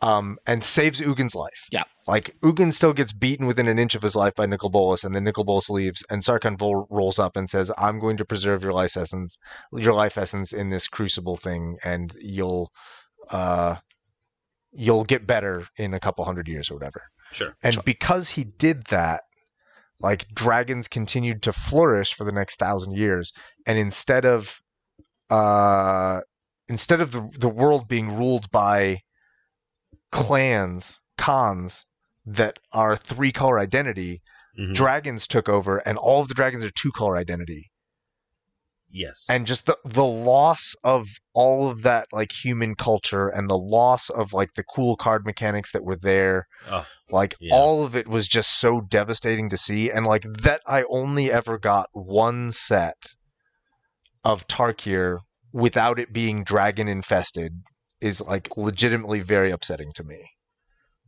Um, 0.00 0.38
and 0.46 0.64
saves 0.64 1.00
Ugin's 1.00 1.34
life. 1.34 1.66
Yeah. 1.70 1.84
Like 2.08 2.34
Ugin 2.42 2.72
still 2.72 2.92
gets 2.92 3.12
beaten 3.12 3.46
within 3.46 3.68
an 3.68 3.78
inch 3.78 3.94
of 3.94 4.02
his 4.02 4.16
life 4.16 4.34
by 4.34 4.46
Nicol 4.46 4.68
Bolas, 4.70 5.04
and 5.04 5.14
then 5.14 5.22
Nicol 5.24 5.44
Bolas 5.44 5.70
leaves, 5.70 6.04
and 6.10 6.22
Sarkhan 6.22 6.58
Vol 6.58 6.86
rolls 6.90 7.18
up 7.20 7.36
and 7.36 7.48
says, 7.48 7.70
"I'm 7.78 8.00
going 8.00 8.16
to 8.16 8.24
preserve 8.24 8.62
your 8.64 8.72
life 8.72 8.96
essence, 8.96 9.38
your 9.72 9.94
life 9.94 10.18
essence 10.18 10.52
in 10.52 10.70
this 10.70 10.88
crucible 10.88 11.36
thing, 11.36 11.78
and 11.84 12.12
you'll, 12.20 12.72
uh, 13.30 13.76
you'll 14.72 15.04
get 15.04 15.26
better 15.26 15.66
in 15.76 15.94
a 15.94 16.00
couple 16.00 16.24
hundred 16.24 16.48
years 16.48 16.70
or 16.70 16.74
whatever." 16.74 17.02
Sure. 17.32 17.54
And 17.62 17.82
because 17.84 18.28
he 18.28 18.44
did 18.44 18.84
that, 18.86 19.22
like 20.00 20.28
dragons 20.34 20.88
continued 20.88 21.42
to 21.44 21.52
flourish 21.52 22.14
for 22.14 22.24
the 22.24 22.32
next 22.32 22.58
thousand 22.58 22.96
years. 22.96 23.32
And 23.66 23.78
instead 23.78 24.24
of 24.24 24.60
uh 25.30 26.20
instead 26.68 27.00
of 27.00 27.12
the 27.12 27.28
the 27.38 27.48
world 27.48 27.88
being 27.88 28.16
ruled 28.16 28.50
by 28.50 29.00
clans, 30.10 30.98
khans 31.18 31.84
that 32.26 32.58
are 32.72 32.96
three 32.96 33.32
color 33.32 33.58
identity, 33.58 34.22
Mhm. 34.58 34.74
dragons 34.74 35.26
took 35.26 35.48
over 35.48 35.78
and 35.78 35.96
all 35.96 36.20
of 36.20 36.28
the 36.28 36.34
dragons 36.34 36.62
are 36.62 36.70
two 36.70 36.92
color 36.92 37.16
identity. 37.16 37.71
Yes. 38.92 39.26
And 39.28 39.46
just 39.46 39.66
the 39.66 39.76
the 39.84 40.04
loss 40.04 40.74
of 40.84 41.08
all 41.34 41.68
of 41.68 41.82
that 41.82 42.06
like 42.12 42.30
human 42.32 42.74
culture 42.74 43.28
and 43.28 43.48
the 43.48 43.58
loss 43.58 44.10
of 44.10 44.32
like 44.32 44.54
the 44.54 44.64
cool 44.64 44.96
card 44.96 45.24
mechanics 45.24 45.72
that 45.72 45.84
were 45.84 45.96
there 45.96 46.46
oh, 46.70 46.86
like 47.10 47.34
Yeah. 47.40 47.54
all 47.54 47.84
of 47.84 47.96
it 47.96 48.06
was 48.08 48.28
just 48.28 48.58
so 48.60 48.80
devastating 48.80 49.50
to 49.50 49.56
see, 49.56 49.90
and 49.90 50.06
like 50.06 50.24
that 50.42 50.62
I 50.66 50.84
only 50.88 51.32
ever 51.32 51.58
got 51.58 51.88
one 51.92 52.52
set 52.52 52.96
of 54.24 54.46
Tarkir 54.46 55.18
without 55.52 55.98
it 55.98 56.12
being 56.12 56.44
dragon 56.44 56.88
infested 56.88 57.52
is 58.00 58.20
like 58.20 58.56
legitimately 58.56 59.20
very 59.20 59.50
upsetting 59.50 59.92
to 59.94 60.04
me. 60.04 60.30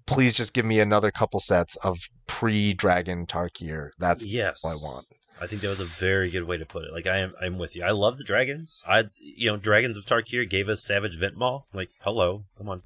Please 0.06 0.34
just 0.34 0.52
give 0.52 0.66
me 0.66 0.80
another 0.80 1.10
couple 1.10 1.40
sets 1.40 1.76
of 1.76 1.98
pre-dragon 2.26 3.26
Tarkir. 3.26 3.88
That's 3.98 4.26
yes. 4.26 4.60
all 4.62 4.70
I 4.70 4.74
want. 4.74 5.06
I 5.40 5.46
think 5.46 5.62
that 5.62 5.68
was 5.68 5.80
a 5.80 5.84
very 5.84 6.30
good 6.30 6.44
way 6.44 6.56
to 6.58 6.64
put 6.64 6.84
it. 6.84 6.92
Like 6.92 7.06
I 7.06 7.18
am, 7.18 7.34
I'm 7.40 7.58
with 7.58 7.74
you. 7.76 7.82
I 7.84 7.90
love 7.90 8.16
the 8.16 8.24
dragons. 8.24 8.82
I, 8.86 9.04
you 9.20 9.50
know, 9.50 9.56
Dragons 9.56 9.96
of 9.96 10.06
Tarkir 10.06 10.48
gave 10.48 10.68
us 10.68 10.84
Savage 10.84 11.18
Ventmaw. 11.18 11.64
Like, 11.72 11.90
hello, 12.02 12.44
come 12.56 12.68
on. 12.68 12.82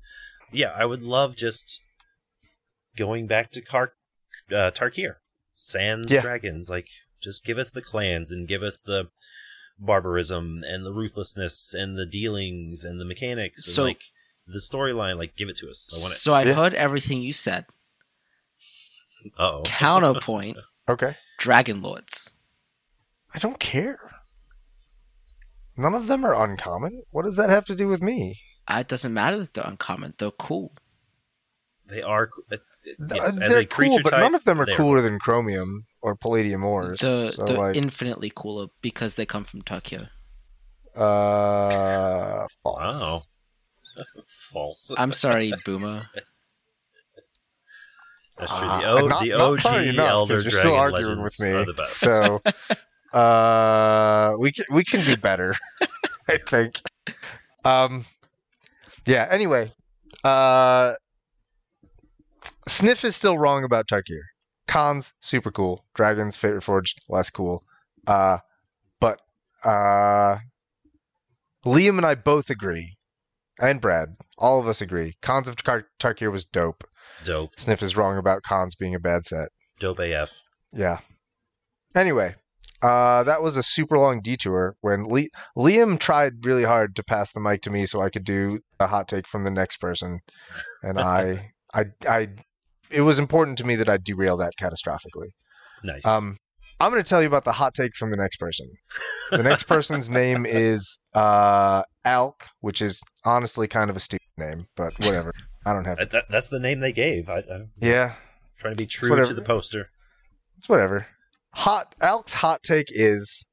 Yeah, 0.51 0.73
I 0.75 0.87
would 0.87 1.03
love 1.03 1.37
just 1.37 1.81
going 2.97 3.27
back 3.27 3.51
to 3.53 3.61
Car- 3.61 3.93
uh, 4.51 4.71
Tarkir, 4.71 5.17
Sans 5.57 6.11
Yeah. 6.11 6.23
dragons. 6.23 6.71
Like, 6.71 6.89
just 7.21 7.45
give 7.45 7.59
us 7.59 7.71
the 7.71 7.83
clans 7.83 8.31
and 8.31 8.49
give 8.49 8.63
us 8.63 8.79
the 8.79 9.11
barbarism 9.79 10.63
and 10.67 10.85
the 10.87 10.93
ruthlessness 10.93 11.75
and 11.75 11.99
the 11.99 12.07
dealings 12.07 12.83
and 12.83 12.99
the 13.01 13.05
mechanics 13.05 13.67
and 13.67 13.75
So- 13.75 13.85
like 13.85 14.01
the 14.47 14.59
storyline. 14.59 15.19
Like, 15.19 15.37
give 15.37 15.51
it 15.51 15.59
to 15.59 15.69
us. 15.69 15.93
I 15.95 16.01
want 16.01 16.15
it. 16.15 16.17
So 16.17 16.33
I 16.33 16.45
Yeah. 16.45 16.55
heard 16.55 16.75
everything 16.75 17.21
you 17.21 17.35
said. 17.35 17.67
Oh, 19.39 19.63
Counterpoint: 19.67 20.57
Okay. 20.89 21.17
Dragon 21.39 21.83
Lords. 21.83 22.33
I 23.39 23.41
don't 23.41 23.61
care. 23.61 24.01
None 25.77 25.95
of 25.95 26.09
them 26.09 26.25
are 26.27 26.35
uncommon. 26.45 27.03
What 27.13 27.25
does 27.25 27.37
that 27.37 27.51
have 27.51 27.65
to 27.67 27.77
do 27.77 27.87
with 27.87 28.03
me? 28.03 28.41
Uh, 28.67 28.79
It 28.81 28.89
doesn't 28.89 29.15
matter 29.15 29.39
that 29.39 29.55
they're 29.55 29.65
uncommon. 29.65 30.15
They're 30.19 30.33
cool. 30.33 30.73
they 31.87 32.03
are. 32.03 32.31
Uh, 32.51 32.57
yes, 32.85 32.97
Uh, 33.01 33.25
as 33.25 33.37
they're 33.37 33.59
a 33.61 33.65
creature 33.65 33.91
cool, 33.93 34.01
but 34.03 34.11
type, 34.11 34.21
none 34.23 34.35
of 34.35 34.43
them 34.43 34.61
are 34.61 34.67
they're- 34.67 34.75
cooler 34.77 35.01
than 35.01 35.21
Chromium 35.21 35.87
or 36.03 36.17
Palladia-Mors. 36.17 36.99
They're, 36.99 37.31
so 37.31 37.45
they're 37.47 37.57
like, 37.57 37.77
infinitely 37.77 38.33
cooler 38.35 38.67
because 38.83 39.15
they 39.15 39.25
come 39.25 39.45
from 39.45 39.63
Tokyo. 39.63 40.09
uh, 40.97 42.49
false. 42.65 42.77
Wow. 42.81 43.21
False. 44.27 44.91
I'm 44.99 45.13
sorry, 45.13 45.53
Boomer. 45.65 46.09
That's 48.37 48.57
true. 48.59 48.69
Ah, 48.69 48.81
The, 48.81 48.87
o- 48.89 49.07
not- 49.09 49.23
the 49.23 49.29
not 49.31 49.41
OG 49.41 49.61
sorry 49.61 49.89
enough, 49.91 50.07
'cause 50.07 50.11
Elder 50.13 50.35
you're 50.35 50.43
Dragon 50.43 50.61
still 50.61 50.75
arguing 50.75 51.05
legends 51.23 51.39
with 51.39 51.47
me. 51.47 51.53
are 51.53 51.65
the 51.65 51.73
best. 51.75 51.93
So, 52.01 52.43
uh, 53.13 54.35
we 54.39 54.53
can 54.53 54.65
we 54.71 54.85
can 54.85 55.05
do 55.05 55.17
better, 55.17 55.55
I 56.29 56.39
think. 56.39 56.81
Um, 57.65 58.05
yeah. 59.07 59.27
Anyway, 59.31 59.73
uh, 60.25 60.95
Sniff 62.67 63.05
is 63.05 63.17
still 63.17 63.39
wrong 63.39 63.65
about 63.65 63.89
Tarkir. 63.89 64.21
Khans 64.67 65.13
super 65.21 65.51
cool. 65.51 65.85
Dragons 65.95 66.37
Fate 66.37 66.63
Forged 66.63 67.01
less 67.09 67.31
cool. 67.31 67.65
Uh, 68.07 68.39
but 69.01 69.21
uh, 69.65 70.37
Liam 71.65 71.97
and 71.97 72.07
I 72.07 72.15
both 72.15 72.51
agree, 72.51 72.97
and 73.61 73.81
Brad, 73.81 74.17
all 74.37 74.61
of 74.61 74.69
us 74.69 74.81
agree. 74.81 75.17
Khans 75.23 75.49
of 75.49 75.57
Tar- 75.57 75.89
Tarkir 75.99 76.31
was 76.31 76.45
dope. 76.45 76.85
Dope. 77.25 77.59
Sniff 77.59 77.83
is 77.83 77.97
wrong 77.97 78.19
about 78.19 78.45
Khans 78.45 78.75
being 78.75 78.95
a 78.95 79.01
bad 79.01 79.27
set. 79.27 79.49
Dope 79.81 79.99
AF. 80.01 80.43
Yeah. 80.73 80.99
Anyway, 81.95 82.35
uh, 82.83 83.25
that 83.25 83.43
was 83.43 83.57
a 83.57 83.63
super 83.63 83.99
long 83.99 84.21
detour 84.21 84.77
when 84.81 85.05
Le- 85.05 85.29
Liam 85.57 85.99
tried 85.99 86.45
really 86.45 86.65
hard 86.65 86.97
to 86.97 87.03
pass 87.05 87.33
the 87.33 87.41
mic 87.41 87.63
to 87.63 87.71
me 87.71 87.87
so 87.87 88.01
I 88.01 88.11
could 88.11 88.25
do 88.25 88.61
a 88.81 88.87
hot 88.87 89.09
take 89.09 89.27
from 89.27 89.45
the 89.45 89.51
next 89.51 89.79
person, 89.79 90.21
and 90.83 90.99
I, 91.01 91.51
I, 91.75 91.85
I, 92.09 92.29
it 92.91 93.01
was 93.03 93.19
important 93.19 93.59
to 93.59 93.65
me 93.65 93.77
that 93.77 93.89
I 93.89 93.97
derail 93.99 94.37
that 94.39 94.53
catastrophically. 94.61 95.31
Nice. 95.83 96.05
Um, 96.07 96.37
I'm 96.81 96.91
going 96.93 97.03
to 97.03 97.09
tell 97.09 97.21
you 97.21 97.27
about 97.29 97.45
the 97.45 97.53
hot 97.53 97.75
take 97.75 97.97
from 97.97 98.11
the 98.11 98.17
next 98.17 98.37
person. 98.37 98.69
The 99.31 99.43
next 99.43 99.65
person's 99.69 100.09
name 100.09 100.47
is 100.47 100.99
uh, 101.15 101.83
Alk, 102.07 102.35
which 102.61 102.81
is 102.83 103.03
honestly 103.25 103.67
kind 103.67 103.91
of 103.91 103.97
a 103.97 104.01
stupid 104.01 104.27
name, 104.37 104.65
but 104.77 104.93
whatever. 105.01 105.33
I 105.67 105.73
don't 105.73 105.85
have. 105.85 105.99
That- 105.99 106.11
that- 106.13 106.31
that's 106.31 106.49
the 106.49 106.61
name 106.61 106.81
they 106.81 106.93
gave. 106.93 107.29
I, 107.29 107.43
Yeah, 107.81 108.15
trying 108.59 108.75
to 108.75 108.77
be 108.77 108.87
true 108.87 109.25
to 109.25 109.35
the 109.35 109.43
poster. 109.43 109.91
It's 110.59 110.69
whatever. 110.69 111.07
Hot 111.55 111.95
Alex's 112.01 112.35
hot 112.35 112.63
take 112.63 112.87
is 112.91 113.45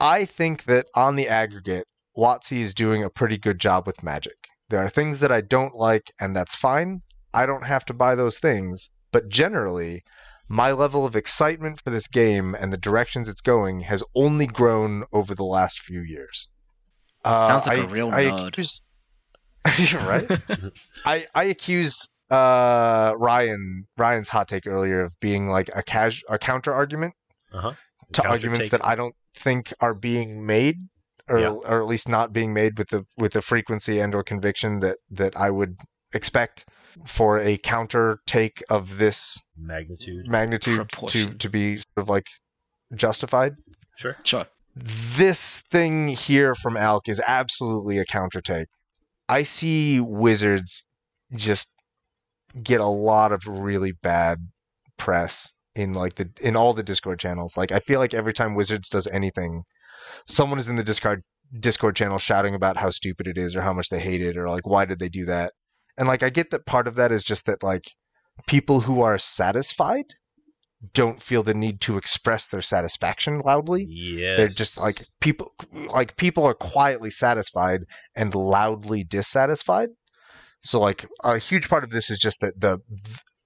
I 0.00 0.24
think 0.24 0.64
that 0.64 0.86
on 0.94 1.16
the 1.16 1.28
aggregate, 1.28 1.86
WotC 2.16 2.58
is 2.60 2.74
doing 2.74 3.04
a 3.04 3.10
pretty 3.10 3.38
good 3.38 3.58
job 3.58 3.86
with 3.86 4.02
Magic. 4.02 4.36
There 4.68 4.80
are 4.84 4.90
things 4.90 5.20
that 5.20 5.32
I 5.32 5.40
don't 5.40 5.74
like, 5.74 6.12
and 6.20 6.36
that's 6.36 6.54
fine. 6.54 7.02
I 7.32 7.46
don't 7.46 7.64
have 7.64 7.84
to 7.86 7.94
buy 7.94 8.14
those 8.14 8.38
things. 8.38 8.90
But 9.12 9.28
generally, 9.28 10.04
my 10.48 10.72
level 10.72 11.06
of 11.06 11.16
excitement 11.16 11.80
for 11.80 11.90
this 11.90 12.06
game 12.06 12.54
and 12.54 12.72
the 12.72 12.76
directions 12.76 13.28
it's 13.28 13.40
going 13.40 13.80
has 13.80 14.02
only 14.14 14.46
grown 14.46 15.04
over 15.12 15.34
the 15.34 15.44
last 15.44 15.80
few 15.80 16.00
years. 16.00 16.48
Sounds 17.24 17.66
like 17.66 17.78
a 17.78 17.82
a 17.82 17.86
real 17.86 18.10
I 18.10 18.24
nerd. 18.24 18.48
accused- 18.48 18.82
right? 19.94 20.30
I 21.04 21.26
I 21.34 21.44
accused 21.44 22.10
uh, 22.30 23.14
Ryan 23.16 23.86
Ryan's 23.96 24.28
hot 24.28 24.48
take 24.48 24.66
earlier 24.66 25.02
of 25.02 25.18
being 25.20 25.48
like 25.48 25.68
a 25.74 25.82
casu- 25.82 26.22
a 26.28 26.38
counter 26.38 26.72
argument 26.72 27.14
Uh-huh. 27.52 27.72
to 28.12 28.26
arguments 28.26 28.68
that 28.70 28.84
I 28.84 28.94
don't 28.94 29.14
think 29.34 29.72
are 29.80 29.94
being 29.94 30.44
made, 30.46 30.78
or 31.28 31.38
Yeah. 31.38 31.50
or 31.50 31.80
at 31.82 31.86
least 31.86 32.08
not 32.08 32.32
being 32.32 32.52
made 32.52 32.78
with 32.78 32.88
the 32.88 33.04
with 33.16 33.32
the 33.32 33.42
frequency 33.42 34.00
and 34.00 34.14
or 34.14 34.22
conviction 34.22 34.80
that 34.80 34.98
that 35.10 35.36
I 35.36 35.50
would 35.50 35.76
expect 36.12 36.66
for 37.06 37.38
a 37.40 37.58
counter 37.58 38.18
take 38.26 38.62
of 38.70 38.98
this 38.98 39.38
magnitude. 39.56 40.26
magnitude 40.26 40.88
to 41.08 41.34
to 41.34 41.48
be 41.50 41.76
sort 41.76 41.86
of 41.98 42.08
like 42.08 42.26
justified. 42.94 43.54
Sure. 43.96 44.16
Sure. 44.24 44.46
This 44.74 45.60
thing 45.70 46.08
here 46.08 46.54
from 46.54 46.74
Alk 46.74 47.08
is 47.08 47.20
absolutely 47.26 47.98
a 47.98 48.04
counter 48.04 48.40
take. 48.40 48.68
I 49.28 49.42
see 49.42 50.00
Wizards 50.00 50.84
just 51.34 51.70
get 52.62 52.80
a 52.80 52.86
lot 52.86 53.32
of 53.32 53.42
really 53.46 53.92
bad 53.92 54.38
press 54.96 55.52
in 55.74 55.94
like 55.94 56.16
the 56.16 56.30
in 56.40 56.56
all 56.56 56.74
the 56.74 56.82
Discord 56.82 57.18
channels. 57.18 57.56
Like 57.56 57.72
I 57.72 57.78
feel 57.78 58.00
like 58.00 58.14
every 58.14 58.32
time 58.32 58.54
Wizards 58.54 58.88
does 58.88 59.06
anything, 59.06 59.62
someone 60.26 60.58
is 60.58 60.68
in 60.68 60.76
the 60.76 60.84
Discord 60.84 61.22
Discord 61.52 61.96
channel 61.96 62.18
shouting 62.18 62.54
about 62.54 62.76
how 62.76 62.90
stupid 62.90 63.26
it 63.26 63.38
is 63.38 63.56
or 63.56 63.62
how 63.62 63.72
much 63.72 63.88
they 63.88 64.00
hate 64.00 64.22
it 64.22 64.36
or 64.36 64.48
like 64.48 64.66
why 64.66 64.84
did 64.84 64.98
they 64.98 65.08
do 65.08 65.26
that? 65.26 65.52
And 65.96 66.08
like 66.08 66.22
I 66.22 66.30
get 66.30 66.50
that 66.50 66.66
part 66.66 66.86
of 66.86 66.96
that 66.96 67.12
is 67.12 67.24
just 67.24 67.46
that 67.46 67.62
like 67.62 67.84
people 68.46 68.80
who 68.80 69.00
are 69.02 69.18
satisfied 69.18 70.04
don't 70.94 71.20
feel 71.20 71.42
the 71.42 71.54
need 71.54 71.80
to 71.80 71.96
express 71.96 72.46
their 72.46 72.62
satisfaction 72.62 73.40
loudly. 73.40 73.84
Yes. 73.88 74.36
They're 74.36 74.48
just 74.48 74.78
like 74.78 75.06
people 75.20 75.52
like 75.72 76.16
people 76.16 76.44
are 76.44 76.54
quietly 76.54 77.10
satisfied 77.10 77.84
and 78.14 78.34
loudly 78.34 79.04
dissatisfied. 79.04 79.88
So 80.62 80.80
like 80.80 81.06
a 81.22 81.38
huge 81.38 81.68
part 81.68 81.84
of 81.84 81.90
this 81.90 82.10
is 82.10 82.18
just 82.18 82.40
that 82.40 82.60
the 82.60 82.78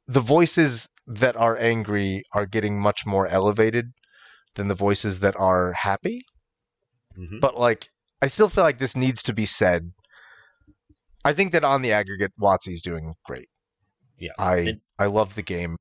the 0.09 0.21
voices 0.21 0.89
that 1.07 1.37
are 1.37 1.57
angry 1.57 2.23
are 2.33 2.47
getting 2.47 2.79
much 2.81 3.05
more 3.07 3.27
elevated 3.27 3.93
than 4.55 4.69
the 4.69 4.75
voices 4.75 5.21
that 5.21 5.37
are 5.37 5.73
happy. 5.73 6.21
Mhm. 7.19 7.41
But 7.41 7.59
like 7.59 7.89
I 8.21 8.29
still 8.29 8.49
feel 8.49 8.63
like 8.65 8.79
this 8.79 8.95
needs 8.97 9.25
to 9.25 9.33
be 9.33 9.47
said. 9.47 9.93
I 11.25 11.33
think 11.33 11.53
that 11.53 11.65
on 11.65 11.83
the 11.83 11.93
aggregate, 11.93 12.33
WotC's 12.41 12.83
doing 12.83 13.15
great. 13.25 13.49
Yeah. 14.17 14.33
I 14.39 14.57
And- 14.59 14.81
I 14.99 15.07
love 15.07 15.35
the 15.35 15.43
game. 15.43 15.77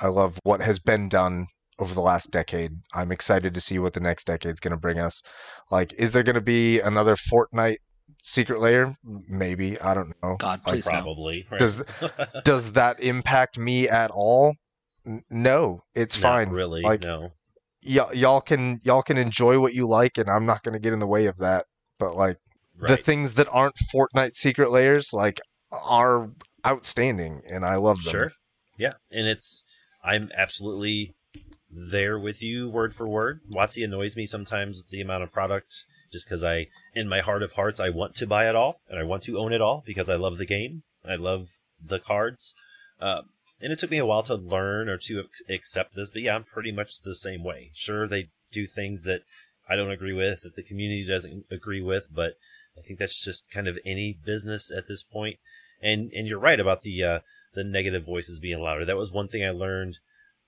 I 0.00 0.08
love 0.08 0.38
what 0.42 0.60
has 0.60 0.78
been 0.78 1.08
done 1.08 1.46
over 1.78 1.94
the 1.94 2.00
last 2.02 2.30
decade. 2.30 2.72
I'm 2.92 3.10
excited 3.12 3.54
to 3.54 3.60
see 3.60 3.78
what 3.78 3.94
the 3.94 4.00
next 4.00 4.26
decade's 4.26 4.60
going 4.60 4.72
to 4.72 4.80
bring 4.80 4.98
us. 4.98 5.22
Like, 5.70 5.94
is 5.94 6.12
there 6.12 6.22
going 6.22 6.34
to 6.34 6.40
be 6.42 6.80
another 6.80 7.16
Fortnite 7.16 7.78
Secret 8.22 8.60
Lair? 8.60 8.94
Maybe. 9.04 9.80
I 9.80 9.94
don't 9.94 10.12
know. 10.22 10.36
God, 10.38 10.62
please 10.62 10.86
no. 10.86 10.92
Probably. 10.92 11.46
right? 11.50 11.58
Does 11.58 11.82
Does 12.44 12.72
that 12.72 13.00
impact 13.00 13.58
me 13.58 13.88
at 13.88 14.10
all? 14.10 14.54
N- 15.06 15.22
No, 15.30 15.82
it's 15.94 16.16
Not 16.20 16.22
fine. 16.22 16.50
really. 16.50 16.82
Like, 16.82 17.02
no. 17.02 17.30
y- 17.86 18.12
y'all 18.12 18.40
can 18.40 18.80
y'all 18.84 19.02
can 19.02 19.16
enjoy 19.18 19.58
what 19.58 19.74
you 19.74 19.86
like, 19.86 20.18
and 20.18 20.28
I'm 20.28 20.46
not 20.46 20.62
going 20.62 20.74
to 20.74 20.78
get 20.80 20.92
in 20.92 20.98
the 21.00 21.06
way 21.06 21.26
of 21.26 21.38
that. 21.38 21.64
But 21.98 22.16
like 22.16 22.38
the 22.80 22.96
things 22.96 23.34
that 23.34 23.48
aren't 23.50 23.76
Fortnite 23.94 24.36
Secret 24.36 24.70
Lairs, 24.70 25.12
like, 25.12 25.38
are 25.70 26.30
outstanding, 26.66 27.42
and 27.46 27.64
I 27.64 27.76
love 27.76 28.02
them. 28.04 28.12
Sure. 28.12 28.32
Yeah, 28.78 28.94
and 29.10 29.26
it's 29.26 29.64
I'm 30.02 30.30
absolutely 30.34 31.14
there 31.70 32.18
with 32.18 32.42
you 32.42 32.68
word 32.70 32.94
for 32.94 33.06
word. 33.06 33.40
WotC 33.52 33.84
annoys 33.84 34.16
me 34.16 34.24
sometimes 34.26 34.78
with 34.78 34.88
the 34.90 35.00
amount 35.02 35.22
of 35.22 35.30
product 35.30 35.84
just 36.10 36.24
because 36.26 36.42
I, 36.42 36.66
in 36.94 37.08
my 37.08 37.20
heart 37.20 37.42
of 37.42 37.52
hearts, 37.52 37.80
I 37.80 37.90
want 37.90 38.14
to 38.16 38.26
buy 38.26 38.48
it 38.48 38.56
all 38.56 38.80
and 38.88 38.98
I 38.98 39.02
want 39.02 39.22
to 39.24 39.38
own 39.38 39.52
it 39.52 39.60
all 39.60 39.82
because 39.86 40.08
I 40.08 40.16
love 40.16 40.38
the 40.38 40.46
game. 40.46 40.82
I 41.06 41.16
love 41.16 41.48
the 41.82 41.98
cards. 41.98 42.54
Um, 43.00 43.30
and 43.60 43.72
it 43.72 43.78
took 43.78 43.90
me 43.90 43.98
a 43.98 44.06
while 44.06 44.22
to 44.24 44.34
learn 44.34 44.88
or 44.88 44.96
to 44.98 45.24
accept 45.48 45.94
this, 45.94 46.10
but 46.10 46.22
yeah, 46.22 46.34
I'm 46.34 46.44
pretty 46.44 46.72
much 46.72 47.00
the 47.00 47.14
same 47.14 47.44
way. 47.44 47.70
Sure, 47.74 48.08
they 48.08 48.30
do 48.52 48.66
things 48.66 49.04
that 49.04 49.22
I 49.68 49.76
don't 49.76 49.90
agree 49.90 50.12
with, 50.12 50.42
that 50.42 50.56
the 50.56 50.62
community 50.62 51.06
doesn't 51.06 51.44
agree 51.50 51.82
with, 51.82 52.08
but 52.12 52.34
I 52.76 52.80
think 52.80 52.98
that's 52.98 53.22
just 53.22 53.50
kind 53.50 53.68
of 53.68 53.78
any 53.84 54.18
business 54.24 54.70
at 54.76 54.88
this 54.88 55.02
point. 55.02 55.38
And 55.82 56.10
and 56.12 56.26
you're 56.26 56.38
right 56.38 56.60
about 56.60 56.82
the 56.82 57.02
uh, 57.02 57.20
the 57.54 57.64
negative 57.64 58.04
voices 58.04 58.40
being 58.40 58.60
louder. 58.60 58.84
That 58.84 58.96
was 58.96 59.10
one 59.10 59.28
thing 59.28 59.44
I 59.44 59.50
learned 59.50 59.98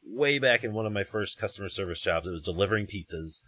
way 0.04 0.38
back 0.38 0.64
in 0.64 0.72
one 0.72 0.86
of 0.86 0.92
my 0.92 1.04
first 1.04 1.38
customer 1.38 1.68
service 1.68 2.00
jobs. 2.00 2.26
It 2.26 2.32
was 2.32 2.42
delivering 2.42 2.86
pizzas. 2.86 3.42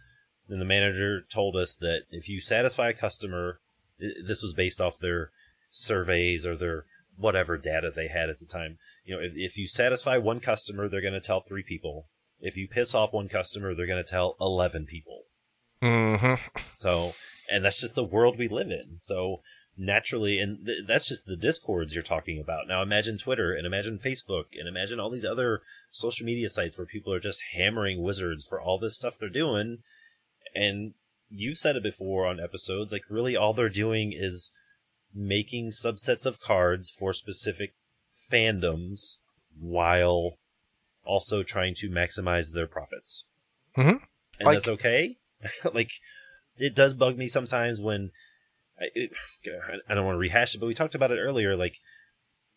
And 0.49 0.61
the 0.61 0.65
manager 0.65 1.21
told 1.21 1.55
us 1.55 1.75
that 1.75 2.03
if 2.11 2.29
you 2.29 2.39
satisfy 2.39 2.89
a 2.89 2.93
customer, 2.93 3.59
this 3.99 4.41
was 4.41 4.53
based 4.53 4.79
off 4.79 4.99
their 4.99 5.31
surveys 5.69 6.45
or 6.45 6.55
their 6.55 6.85
whatever 7.17 7.57
data 7.57 7.91
they 7.93 8.07
had 8.07 8.29
at 8.29 8.39
the 8.39 8.45
time. 8.45 8.77
You 9.03 9.15
know, 9.15 9.21
if, 9.21 9.33
if 9.35 9.57
you 9.57 9.67
satisfy 9.67 10.17
one 10.17 10.39
customer, 10.39 10.87
they're 10.87 11.01
going 11.01 11.13
to 11.13 11.19
tell 11.19 11.41
three 11.41 11.63
people. 11.63 12.07
If 12.39 12.57
you 12.57 12.67
piss 12.67 12.93
off 12.93 13.13
one 13.13 13.29
customer, 13.29 13.73
they're 13.73 13.87
going 13.87 14.03
to 14.03 14.09
tell 14.09 14.35
11 14.39 14.85
people. 14.85 15.23
hmm 15.81 16.35
So, 16.77 17.13
and 17.49 17.63
that's 17.63 17.79
just 17.79 17.95
the 17.95 18.03
world 18.03 18.37
we 18.37 18.47
live 18.47 18.69
in. 18.69 18.99
So 19.01 19.41
naturally, 19.77 20.39
and 20.39 20.65
th- 20.65 20.85
that's 20.87 21.07
just 21.07 21.25
the 21.25 21.35
discords 21.35 21.93
you're 21.93 22.03
talking 22.03 22.39
about. 22.39 22.67
Now 22.67 22.81
imagine 22.81 23.17
Twitter 23.17 23.53
and 23.53 23.65
imagine 23.65 23.99
Facebook 23.99 24.45
and 24.57 24.67
imagine 24.67 24.99
all 24.99 25.09
these 25.09 25.25
other 25.25 25.61
social 25.91 26.25
media 26.25 26.49
sites 26.49 26.77
where 26.77 26.87
people 26.87 27.13
are 27.13 27.19
just 27.19 27.41
hammering 27.53 28.01
wizards 28.01 28.45
for 28.45 28.59
all 28.59 28.79
this 28.79 28.95
stuff 28.95 29.17
they're 29.19 29.29
doing. 29.29 29.79
And 30.55 30.93
you've 31.29 31.57
said 31.57 31.75
it 31.75 31.83
before 31.83 32.25
on 32.25 32.39
episodes, 32.39 32.91
like 32.93 33.03
really 33.09 33.35
all 33.35 33.53
they're 33.53 33.69
doing 33.69 34.13
is 34.15 34.51
making 35.13 35.69
subsets 35.71 36.25
of 36.25 36.39
cards 36.39 36.89
for 36.89 37.13
specific 37.13 37.73
fandoms 38.31 39.15
while 39.59 40.37
also 41.03 41.43
trying 41.43 41.75
to 41.75 41.89
maximize 41.89 42.53
their 42.53 42.67
profits. 42.67 43.25
Mhm. 43.75 44.01
And 44.39 44.45
Like- 44.45 44.55
that's 44.55 44.67
okay. 44.67 45.17
like, 45.73 45.91
it 46.57 46.73
does 46.73 46.93
bug 46.93 47.17
me 47.17 47.27
sometimes 47.27 47.79
when 47.79 48.11
I, 48.79 48.85
it, 48.93 49.11
I 49.87 49.93
don't 49.93 50.05
want 50.05 50.15
to 50.15 50.19
rehash 50.19 50.55
it, 50.55 50.59
but 50.59 50.67
we 50.67 50.73
talked 50.73 50.95
about 50.95 51.11
it 51.11 51.19
earlier. 51.19 51.55
Like, 51.55 51.77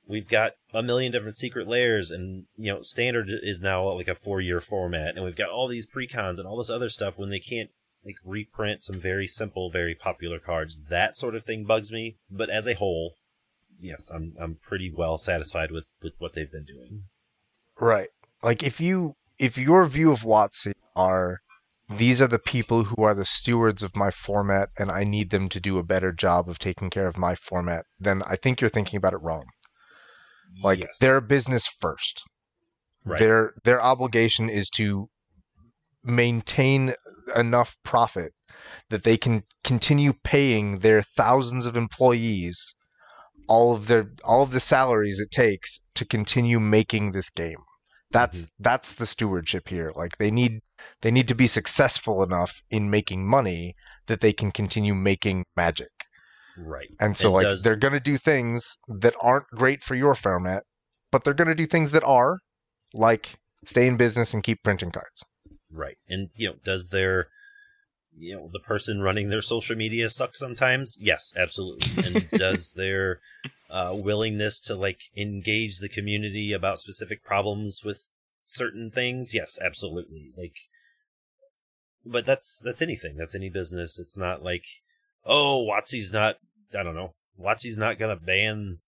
we've 0.07 0.29
got 0.29 0.55
a 0.73 0.83
million 0.83 1.12
different 1.12 1.37
Secret 1.37 1.69
Lairs, 1.69 2.11
and 2.11 2.47
you 2.57 2.73
know, 2.73 2.83
standard 2.83 3.29
is 3.31 3.61
now 3.61 3.89
like 3.93 4.09
a 4.09 4.15
four-year 4.16 4.61
format, 4.61 5.15
and 5.16 5.25
we've 5.25 5.37
got 5.37 5.51
all 5.51 5.69
these 5.69 5.87
precons 5.87 6.39
and 6.39 6.47
all 6.47 6.57
this 6.57 6.70
other 6.70 6.89
stuff 6.89 7.19
when 7.19 7.31
they 7.31 7.39
can't 7.39 7.70
like 8.09 8.16
reprint 8.24 8.82
some 8.82 8.98
very 8.98 9.26
simple, 9.26 9.70
very 9.70 9.94
popular 9.94 10.39
cards. 10.39 10.78
That 10.89 11.14
sort 11.14 11.35
of 11.35 11.44
thing 11.44 11.64
bugs 11.64 11.93
me. 11.93 12.16
But 12.30 12.51
as 12.51 12.66
a 12.66 12.74
whole, 12.74 13.14
yes, 13.80 14.10
I'm 14.12 14.35
I'm 14.40 14.56
pretty 14.60 14.90
well 14.90 15.18
satisfied 15.18 15.70
with 15.70 15.89
with 16.02 16.14
what 16.18 16.32
they've 16.35 16.51
been 16.51 16.64
doing. 16.64 17.05
Right. 17.78 18.09
Like 18.43 18.62
if 18.62 18.80
you 18.80 19.14
if 19.39 19.56
your 19.56 19.85
view 19.86 20.10
of 20.10 20.20
WotC 20.20 20.72
are 20.97 21.39
these 21.89 22.20
are 22.20 22.28
the 22.28 22.39
people 22.39 22.85
who 22.85 23.02
are 23.02 23.14
the 23.14 23.24
stewards 23.24 23.82
of 23.82 23.97
my 23.97 24.10
format 24.10 24.68
and 24.78 24.90
I 24.90 25.05
need 25.05 25.30
them 25.30 25.48
to 25.51 25.60
do 25.60 25.78
a 25.78 25.82
better 25.82 26.12
job 26.12 26.48
of 26.48 26.59
taking 26.59 26.90
care 26.90 27.06
of 27.06 27.16
my 27.16 27.35
format, 27.35 27.86
then 27.98 28.22
I 28.26 28.36
think 28.36 28.60
you're 28.60 28.68
thinking 28.68 28.97
about 28.97 29.14
it 29.14 29.22
wrong. 29.22 29.47
Like 30.62 30.80
Yes. 30.80 30.98
they're 31.01 31.20
business 31.20 31.66
first. 31.66 32.22
Right. 33.05 33.18
Their 33.18 33.55
their 33.64 33.82
obligation 33.82 34.48
is 34.51 34.68
to 34.70 35.09
maintain 36.05 36.94
enough 37.34 37.76
profit 37.84 38.32
that 38.90 39.05
they 39.05 39.16
can 39.16 39.42
continue 39.64 40.12
paying 40.24 40.78
their 40.78 41.02
thousands 41.02 41.66
of 41.66 41.76
employees 41.76 42.74
all 43.48 43.74
of 43.74 43.86
their 43.86 44.10
all 44.22 44.42
of 44.42 44.50
the 44.50 44.60
salaries 44.60 45.18
it 45.18 45.30
takes 45.30 45.80
to 45.94 46.05
continue 46.05 46.60
making 46.60 47.12
this 47.12 47.30
game. 47.30 47.59
That's 48.10 48.42
mm-hmm. 48.42 48.62
that's 48.62 48.92
the 48.92 49.06
stewardship 49.06 49.68
here. 49.68 49.92
Like 49.94 50.16
they 50.18 50.30
need 50.30 50.60
they 51.02 51.10
need 51.10 51.28
to 51.28 51.34
be 51.34 51.46
successful 51.46 52.22
enough 52.22 52.62
in 52.70 52.90
making 52.90 53.26
money 53.26 53.74
that 54.06 54.20
they 54.20 54.32
can 54.32 54.50
continue 54.52 54.94
making 54.94 55.44
magic. 55.56 55.90
right. 56.56 56.88
And 57.00 57.16
so 57.16 57.32
like 57.32 57.44
does- 57.44 57.62
they're 57.62 57.76
going 57.76 57.94
to 57.94 58.00
do 58.00 58.18
things 58.18 58.76
that 58.88 59.14
aren't 59.20 59.48
great 59.48 59.82
for 59.82 59.94
your 59.94 60.14
format, 60.14 60.62
but 61.10 61.24
they're 61.24 61.34
going 61.34 61.48
to 61.48 61.55
do 61.55 61.66
things 61.66 61.90
that 61.92 62.05
are 62.05 62.38
like 62.94 63.38
stay 63.64 63.86
in 63.86 63.96
business 63.96 64.34
and 64.34 64.42
keep 64.42 64.62
printing 64.62 64.90
cards. 64.90 65.24
Right. 65.70 65.99
And, 66.09 66.31
you 66.35 66.49
know, 66.49 66.57
does 66.65 66.89
their, 66.89 67.28
you 68.16 68.35
know, 68.35 68.51
the 68.53 68.61
person 68.61 69.01
running 69.01 69.28
their 69.28 69.43
social 69.43 69.77
media 69.77 70.09
suck 70.11 70.36
sometimes? 70.36 70.99
Yes, 71.01 71.32
absolutely. 71.36 72.05
And 72.05 72.31
does 72.39 72.73
their 72.73 73.20
uh, 73.70 73.93
willingness 73.95 74.61
to, 74.61 74.74
like, 74.74 75.01
engage 75.16 75.78
the 75.78 75.89
community 75.89 76.53
about 76.53 76.78
specific 76.78 77.23
problems 77.23 77.82
with 77.85 78.09
certain 78.45 78.90
things? 78.90 79.35
Yes, 79.35 79.59
absolutely. 79.62 80.32
Like, 80.36 80.57
but 82.05 82.24
that's 82.24 82.59
that's 82.65 82.82
anything. 82.82 83.16
That's 83.16 83.35
any 83.35 83.51
business. 83.51 83.99
It's 83.99 84.16
not 84.16 84.43
like, 84.43 84.65
oh, 85.24 85.66
WotC's 85.70 86.12
not. 86.12 86.36
I 86.78 86.82
don't 86.82 86.95
know. 86.95 87.15
WotC's 87.40 87.77
not 87.77 87.99
gonna 87.99 88.16
ban 88.16 88.78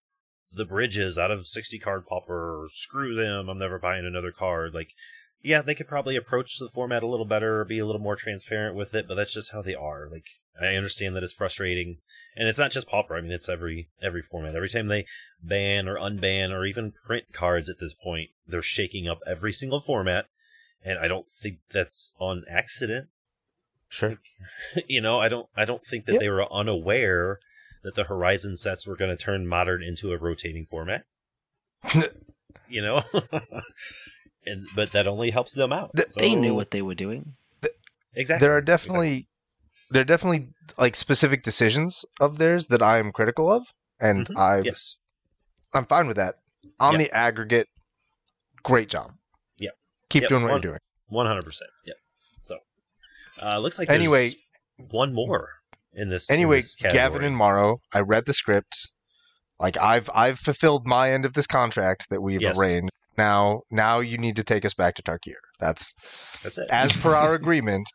the 0.51 0.65
bridges 0.65 1.17
out 1.17 1.31
of 1.31 1.45
sixty 1.45 1.79
card 1.79 2.05
Pauper. 2.05 2.63
Or 2.63 2.67
screw 2.69 3.15
them. 3.15 3.49
I'm 3.49 3.59
never 3.59 3.79
buying 3.79 4.05
another 4.05 4.31
card. 4.31 4.73
Like, 4.73 4.89
yeah, 5.41 5.61
they 5.61 5.75
could 5.75 5.87
probably 5.87 6.15
approach 6.15 6.57
the 6.57 6.69
format 6.69 7.03
a 7.03 7.07
little 7.07 7.25
better, 7.25 7.61
or 7.61 7.65
be 7.65 7.79
a 7.79 7.85
little 7.85 8.01
more 8.01 8.15
transparent 8.15 8.75
with 8.75 8.93
it. 8.93 9.07
But 9.07 9.15
that's 9.15 9.33
just 9.33 9.51
how 9.51 9.61
they 9.61 9.75
are. 9.75 10.07
Like, 10.11 10.25
I 10.59 10.75
understand 10.75 11.15
that 11.15 11.23
it's 11.23 11.33
frustrating, 11.33 11.97
and 12.35 12.47
it's 12.47 12.59
not 12.59 12.71
just 12.71 12.87
pauper. 12.87 13.15
I 13.15 13.21
mean, 13.21 13.31
it's 13.31 13.49
every 13.49 13.89
every 14.01 14.21
format. 14.21 14.55
Every 14.55 14.69
time 14.69 14.87
they 14.87 15.05
ban 15.41 15.87
or 15.87 15.97
unban 15.97 16.51
or 16.51 16.65
even 16.65 16.93
print 17.05 17.25
cards 17.33 17.69
at 17.69 17.79
this 17.79 17.93
point, 17.93 18.29
they're 18.47 18.61
shaking 18.61 19.07
up 19.07 19.19
every 19.27 19.53
single 19.53 19.79
format. 19.79 20.25
And 20.83 20.97
I 20.97 21.07
don't 21.07 21.27
think 21.29 21.59
that's 21.71 22.13
on 22.19 22.43
accident 22.49 23.09
Sure. 23.91 24.17
you 24.87 25.01
know, 25.01 25.19
I 25.19 25.27
don't 25.27 25.47
I 25.55 25.65
don't 25.65 25.85
think 25.85 26.05
that 26.05 26.13
Yeah. 26.13 26.19
they 26.19 26.29
were 26.29 26.51
unaware 26.51 27.39
that 27.83 27.95
the 27.95 28.05
Horizon 28.05 28.55
sets 28.55 28.87
were 28.87 28.95
going 28.95 29.15
to 29.15 29.21
turn 29.21 29.45
modern 29.45 29.83
into 29.83 30.13
a 30.13 30.17
rotating 30.17 30.65
format. 30.65 31.03
you 32.69 32.81
know, 32.81 33.03
and 34.45 34.67
but 34.75 34.91
that 34.91 35.07
only 35.07 35.29
helps 35.31 35.53
them 35.53 35.71
out. 35.73 35.91
Th- 35.95 36.09
They 36.17 36.35
knew 36.35 36.53
what 36.53 36.71
they 36.71 36.81
were 36.81 36.95
doing. 36.95 37.35
exactly. 38.13 38.45
there 38.45 38.55
are 38.57 38.61
definitely 38.61 39.27
there 39.89 40.01
are 40.01 40.05
definitely 40.05 40.49
like 40.77 40.95
specific 40.95 41.43
decisions 41.43 42.05
of 42.19 42.37
theirs 42.37 42.67
that 42.67 42.81
I 42.81 42.99
am 42.99 43.11
critical 43.11 43.51
of, 43.51 43.67
and 43.99 44.27
Mhm. 44.27 44.37
I 44.37 44.61
yes, 44.61 44.97
I'm 45.73 45.85
fine 45.85 46.07
with 46.07 46.17
that. 46.17 46.35
On 46.79 46.93
Yep. 46.93 46.99
the 46.99 47.15
aggregate, 47.15 47.67
great 48.63 48.89
job. 48.89 49.13
Yep. 49.57 49.73
Keep 50.09 50.21
Yep, 50.23 50.29
doing 50.29 50.43
what 50.43 50.51
one- 50.51 50.61
you're 50.61 50.71
doing. 50.71 50.79
one 51.07 51.25
hundred 51.25 51.43
percent. 51.45 51.69
Yep. 51.85 51.97
So, 52.43 52.57
uh, 53.41 53.59
looks 53.59 53.77
like 53.77 53.89
Anyway- 53.89 54.33
one 54.77 55.13
more 55.13 55.49
in 55.93 56.09
this. 56.09 56.29
in 56.29 56.35
Anyway, 56.35 56.57
this. 56.57 56.75
Gavin 56.75 57.23
and 57.23 57.35
Maro, 57.35 57.77
I 57.93 57.99
read 57.99 58.25
the 58.25 58.33
script. 58.33 58.89
Like 59.59 59.77
I've 59.77 60.09
I've 60.13 60.39
fulfilled 60.39 60.87
my 60.87 61.11
end 61.11 61.25
of 61.25 61.33
this 61.33 61.45
contract 61.47 62.09
that 62.09 62.21
we've 62.21 62.41
Yes. 62.41 62.57
arranged. 62.57 62.89
Now 63.21 63.61
now 63.69 63.99
you 63.99 64.17
need 64.17 64.35
to 64.37 64.43
take 64.43 64.65
us 64.65 64.73
back 64.73 64.95
to 64.95 65.03
Tarkir. 65.03 65.35
That's 65.59 65.93
that's 66.43 66.57
it. 66.57 66.67
as 66.71 66.91
per 66.95 67.13
our 67.15 67.33
agreement. 67.41 67.85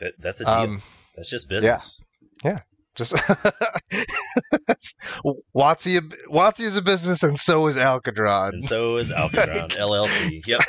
That- 0.00 0.14
that's 0.18 0.40
a 0.40 0.44
deal. 0.44 0.54
Um, 0.54 0.82
that's 1.16 1.28
just 1.30 1.48
business. 1.48 1.98
Yeah. 2.44 2.60
Just 2.96 3.12
WotC 5.54 6.12
WotC 6.30 6.60
is 6.60 6.76
a 6.76 6.82
business, 6.82 7.22
and 7.22 7.38
so 7.38 7.66
is 7.66 7.76
Alcadron. 7.76 8.50
And 8.54 8.64
so 8.64 8.96
is 8.96 9.10
Alcadron 9.12 9.70
LLC. 9.70 10.40
Yep. 10.46 10.60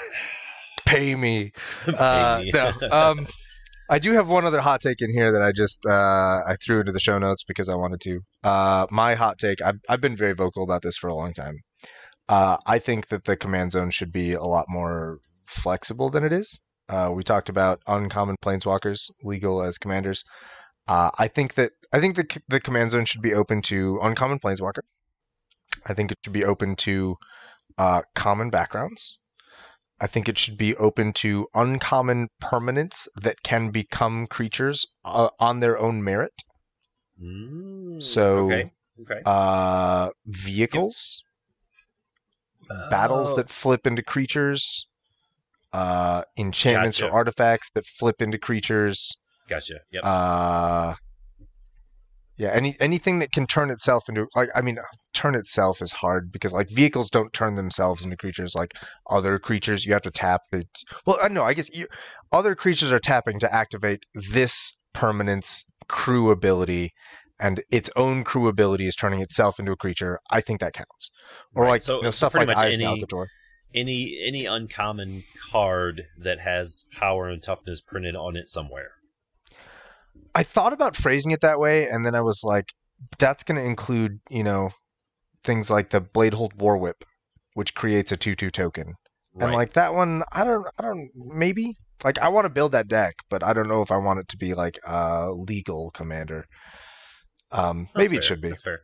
Pay 0.85 1.15
me. 1.15 1.51
Uh, 1.87 2.39
Maybe. 2.43 2.51
no. 2.53 2.73
Um, 2.91 3.27
I 3.89 3.99
do 3.99 4.11
have 4.13 4.27
one 4.29 4.45
other 4.45 4.59
hot 4.61 4.81
take 4.81 5.01
in 5.01 5.11
here 5.11 5.31
that 5.31 5.41
I 5.41 5.51
just 5.53 5.85
uh, 5.85 6.41
I 6.45 6.55
threw 6.63 6.79
into 6.81 6.91
the 6.91 6.99
show 6.99 7.17
notes 7.19 7.43
because 7.47 7.69
I 7.69 7.75
wanted 7.75 8.01
to. 8.01 8.19
Uh, 8.43 8.87
my 8.91 9.15
hot 9.15 9.37
take. 9.37 9.61
I've 9.61 9.79
I've 9.87 10.01
been 10.01 10.17
very 10.17 10.33
vocal 10.33 10.63
about 10.63 10.81
this 10.81 10.97
for 10.97 11.07
a 11.07 11.15
long 11.15 11.33
time. 11.33 11.55
Uh, 12.31 12.57
I 12.65 12.79
think 12.79 13.09
that 13.09 13.25
the 13.25 13.35
command 13.35 13.73
zone 13.73 13.91
should 13.91 14.11
be 14.11 14.33
a 14.33 14.43
lot 14.55 14.65
more 14.69 15.19
flexible 15.45 16.09
than 16.09 16.23
it 16.23 16.31
is. 16.31 16.59
Uh, 16.87 17.11
we 17.13 17.23
talked 17.23 17.49
about 17.49 17.81
uncommon 17.87 18.35
planeswalkers 18.43 19.11
legal 19.23 19.61
as 19.61 19.77
commanders. 19.77 20.23
Uh, 20.87 21.09
I 21.19 21.27
think 21.27 21.55
that 21.55 21.71
I 21.91 21.99
think 21.99 22.15
the 22.15 22.25
the 22.47 22.59
command 22.67 22.91
zone 22.91 23.05
should 23.05 23.21
be 23.21 23.33
open 23.33 23.61
to 23.63 23.99
uncommon 24.01 24.39
planeswalker. 24.39 24.83
I 25.85 25.93
think 25.93 26.11
it 26.11 26.17
should 26.23 26.33
be 26.33 26.45
open 26.45 26.75
to 26.87 27.15
uh, 27.77 28.01
common 28.15 28.49
backgrounds. 28.49 29.17
I 29.99 30.07
think 30.07 30.27
it 30.29 30.37
should 30.37 30.57
be 30.57 30.75
open 30.77 31.13
to 31.23 31.47
uncommon 31.53 32.27
permanents 32.41 33.07
that 33.21 33.43
can 33.43 33.71
become 33.71 34.25
creatures 34.27 34.85
uh, 35.05 35.29
on 35.39 35.59
their 35.59 35.77
own 35.77 36.03
merit. 36.03 36.33
Mm, 37.21 38.01
So- 38.01 38.45
okay. 38.45 38.71
Okay. 39.01 39.21
Uh, 39.25 40.09
vehicles, 40.25 41.23
battles 42.89 43.31
Oh, 43.31 43.35
that 43.37 43.49
flip 43.49 43.87
into 43.87 44.03
creatures, 44.03 44.87
uh, 45.73 46.23
enchantments 46.37 46.99
Gotcha. 46.99 47.11
or 47.11 47.15
artifacts 47.15 47.69
that 47.75 47.85
flip 47.85 48.21
into 48.21 48.37
creatures. 48.37 49.17
Gotcha. 49.47 49.79
Yep. 49.91 50.01
Uh, 50.05 50.93
yeah, 52.37 52.49
any 52.49 52.75
anything 52.79 53.19
that 53.19 53.31
can 53.31 53.45
turn 53.45 53.69
itself 53.69 54.09
into 54.09 54.25
like 54.35 54.49
I 54.55 54.61
mean, 54.61 54.79
turn 55.13 55.35
itself 55.35 55.81
is 55.81 55.91
hard 55.91 56.31
because 56.31 56.51
like 56.53 56.69
vehicles 56.69 57.09
don't 57.11 57.31
turn 57.33 57.55
themselves 57.55 58.03
into 58.03 58.17
creatures 58.17 58.55
like 58.55 58.73
other 59.09 59.37
creatures. 59.37 59.85
You 59.85 59.93
have 59.93 60.01
to 60.03 60.11
tap 60.11 60.41
it. 60.51 60.67
Well, 61.05 61.19
I 61.21 61.27
know. 61.27 61.43
I 61.43 61.53
guess 61.53 61.69
you, 61.71 61.85
other 62.31 62.55
creatures 62.55 62.91
are 62.91 62.99
tapping 62.99 63.39
to 63.41 63.53
activate 63.53 64.03
this 64.31 64.73
permanence 64.93 65.63
crew 65.87 66.31
ability, 66.31 66.91
and 67.41 67.61
its 67.71 67.89
own 67.95 68.23
crew 68.23 68.47
ability 68.47 68.87
is 68.87 68.95
turning 68.95 69.19
itself 69.19 69.59
into 69.59 69.71
a 69.71 69.75
creature. 69.75 70.19
I 70.29 70.39
think 70.41 70.59
that 70.61 70.73
counts. 70.73 71.11
Or 71.55 71.63
Right, 71.63 71.69
like 71.71 71.81
so- 71.81 71.97
you 71.97 72.03
know, 72.03 72.11
so 72.11 72.17
stuff 72.27 72.35
like 72.35 72.47
much 72.47 72.57
Eye 72.57 72.71
any- 72.71 72.85
any 73.73 74.17
any 74.21 74.45
uncommon 74.45 75.23
card 75.49 76.03
that 76.17 76.39
has 76.41 76.85
power 76.93 77.27
and 77.29 77.41
toughness 77.41 77.81
printed 77.81 78.15
on 78.15 78.35
it 78.35 78.47
somewhere. 78.47 78.91
I 80.35 80.43
thought 80.43 80.73
about 80.73 80.95
phrasing 80.95 81.31
it 81.31 81.41
that 81.41 81.59
way, 81.59 81.87
and 81.89 82.05
then 82.05 82.15
I 82.15 82.21
was 82.21 82.41
like, 82.43 82.65
that's 83.17 83.43
going 83.43 83.57
to 83.59 83.65
include, 83.65 84.19
you 84.29 84.43
know, 84.43 84.69
things 85.43 85.69
like 85.69 85.89
the 85.89 86.01
Bladehold 86.01 86.55
War 86.57 86.77
Whip, 86.77 87.03
which 87.53 87.73
creates 87.75 88.11
a 88.11 88.17
two-two 88.17 88.49
token, 88.51 88.93
Right. 89.33 89.45
and 89.45 89.53
like 89.53 89.73
that 89.73 89.93
one, 89.93 90.23
I 90.31 90.43
don't, 90.43 90.65
I 90.77 90.83
don't, 90.83 91.09
maybe. 91.15 91.77
Like 92.03 92.17
I 92.17 92.29
want 92.29 92.45
to 92.47 92.53
build 92.53 92.71
that 92.71 92.87
deck, 92.87 93.13
but 93.29 93.43
I 93.43 93.53
don't 93.53 93.67
know 93.67 93.81
if 93.83 93.91
I 93.91 93.97
want 93.97 94.19
it 94.19 94.27
to 94.29 94.37
be 94.37 94.53
like 94.55 94.79
a 94.85 95.31
legal 95.31 95.91
commander. 95.91 96.45
Um, 97.51 97.89
maybe 97.95 98.17
it 98.17 98.23
should 98.23 98.41
be. 98.41 98.49
That's 98.49 98.63
fair. 98.63 98.79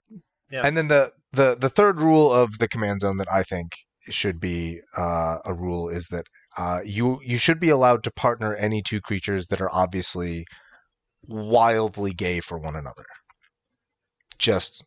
yeah. 0.52 0.62
And 0.66 0.76
then 0.78 0.88
the 0.88 1.12
the 1.34 1.56
the 1.56 1.70
third 1.70 2.02
rule 2.02 2.32
of 2.34 2.58
the 2.60 2.68
command 2.68 3.02
zone 3.02 3.18
that 3.18 3.32
I 3.32 3.44
think 3.44 3.72
should 4.10 4.40
be 4.40 4.82
uh, 4.96 5.38
a 5.46 5.54
rule 5.54 5.90
is 5.90 6.08
that 6.08 6.26
uh, 6.58 6.82
you 6.84 7.20
you 7.24 7.38
should 7.38 7.60
be 7.60 7.70
allowed 7.70 8.04
to 8.06 8.12
partner 8.12 8.56
any 8.56 8.82
two 8.82 9.02
creatures 9.02 9.48
that 9.48 9.62
are 9.62 9.70
obviously 9.74 10.46
wildly 11.28 12.12
gay 12.14 12.40
for 12.40 12.58
one 12.58 12.76
another, 12.76 13.06
just 14.38 14.84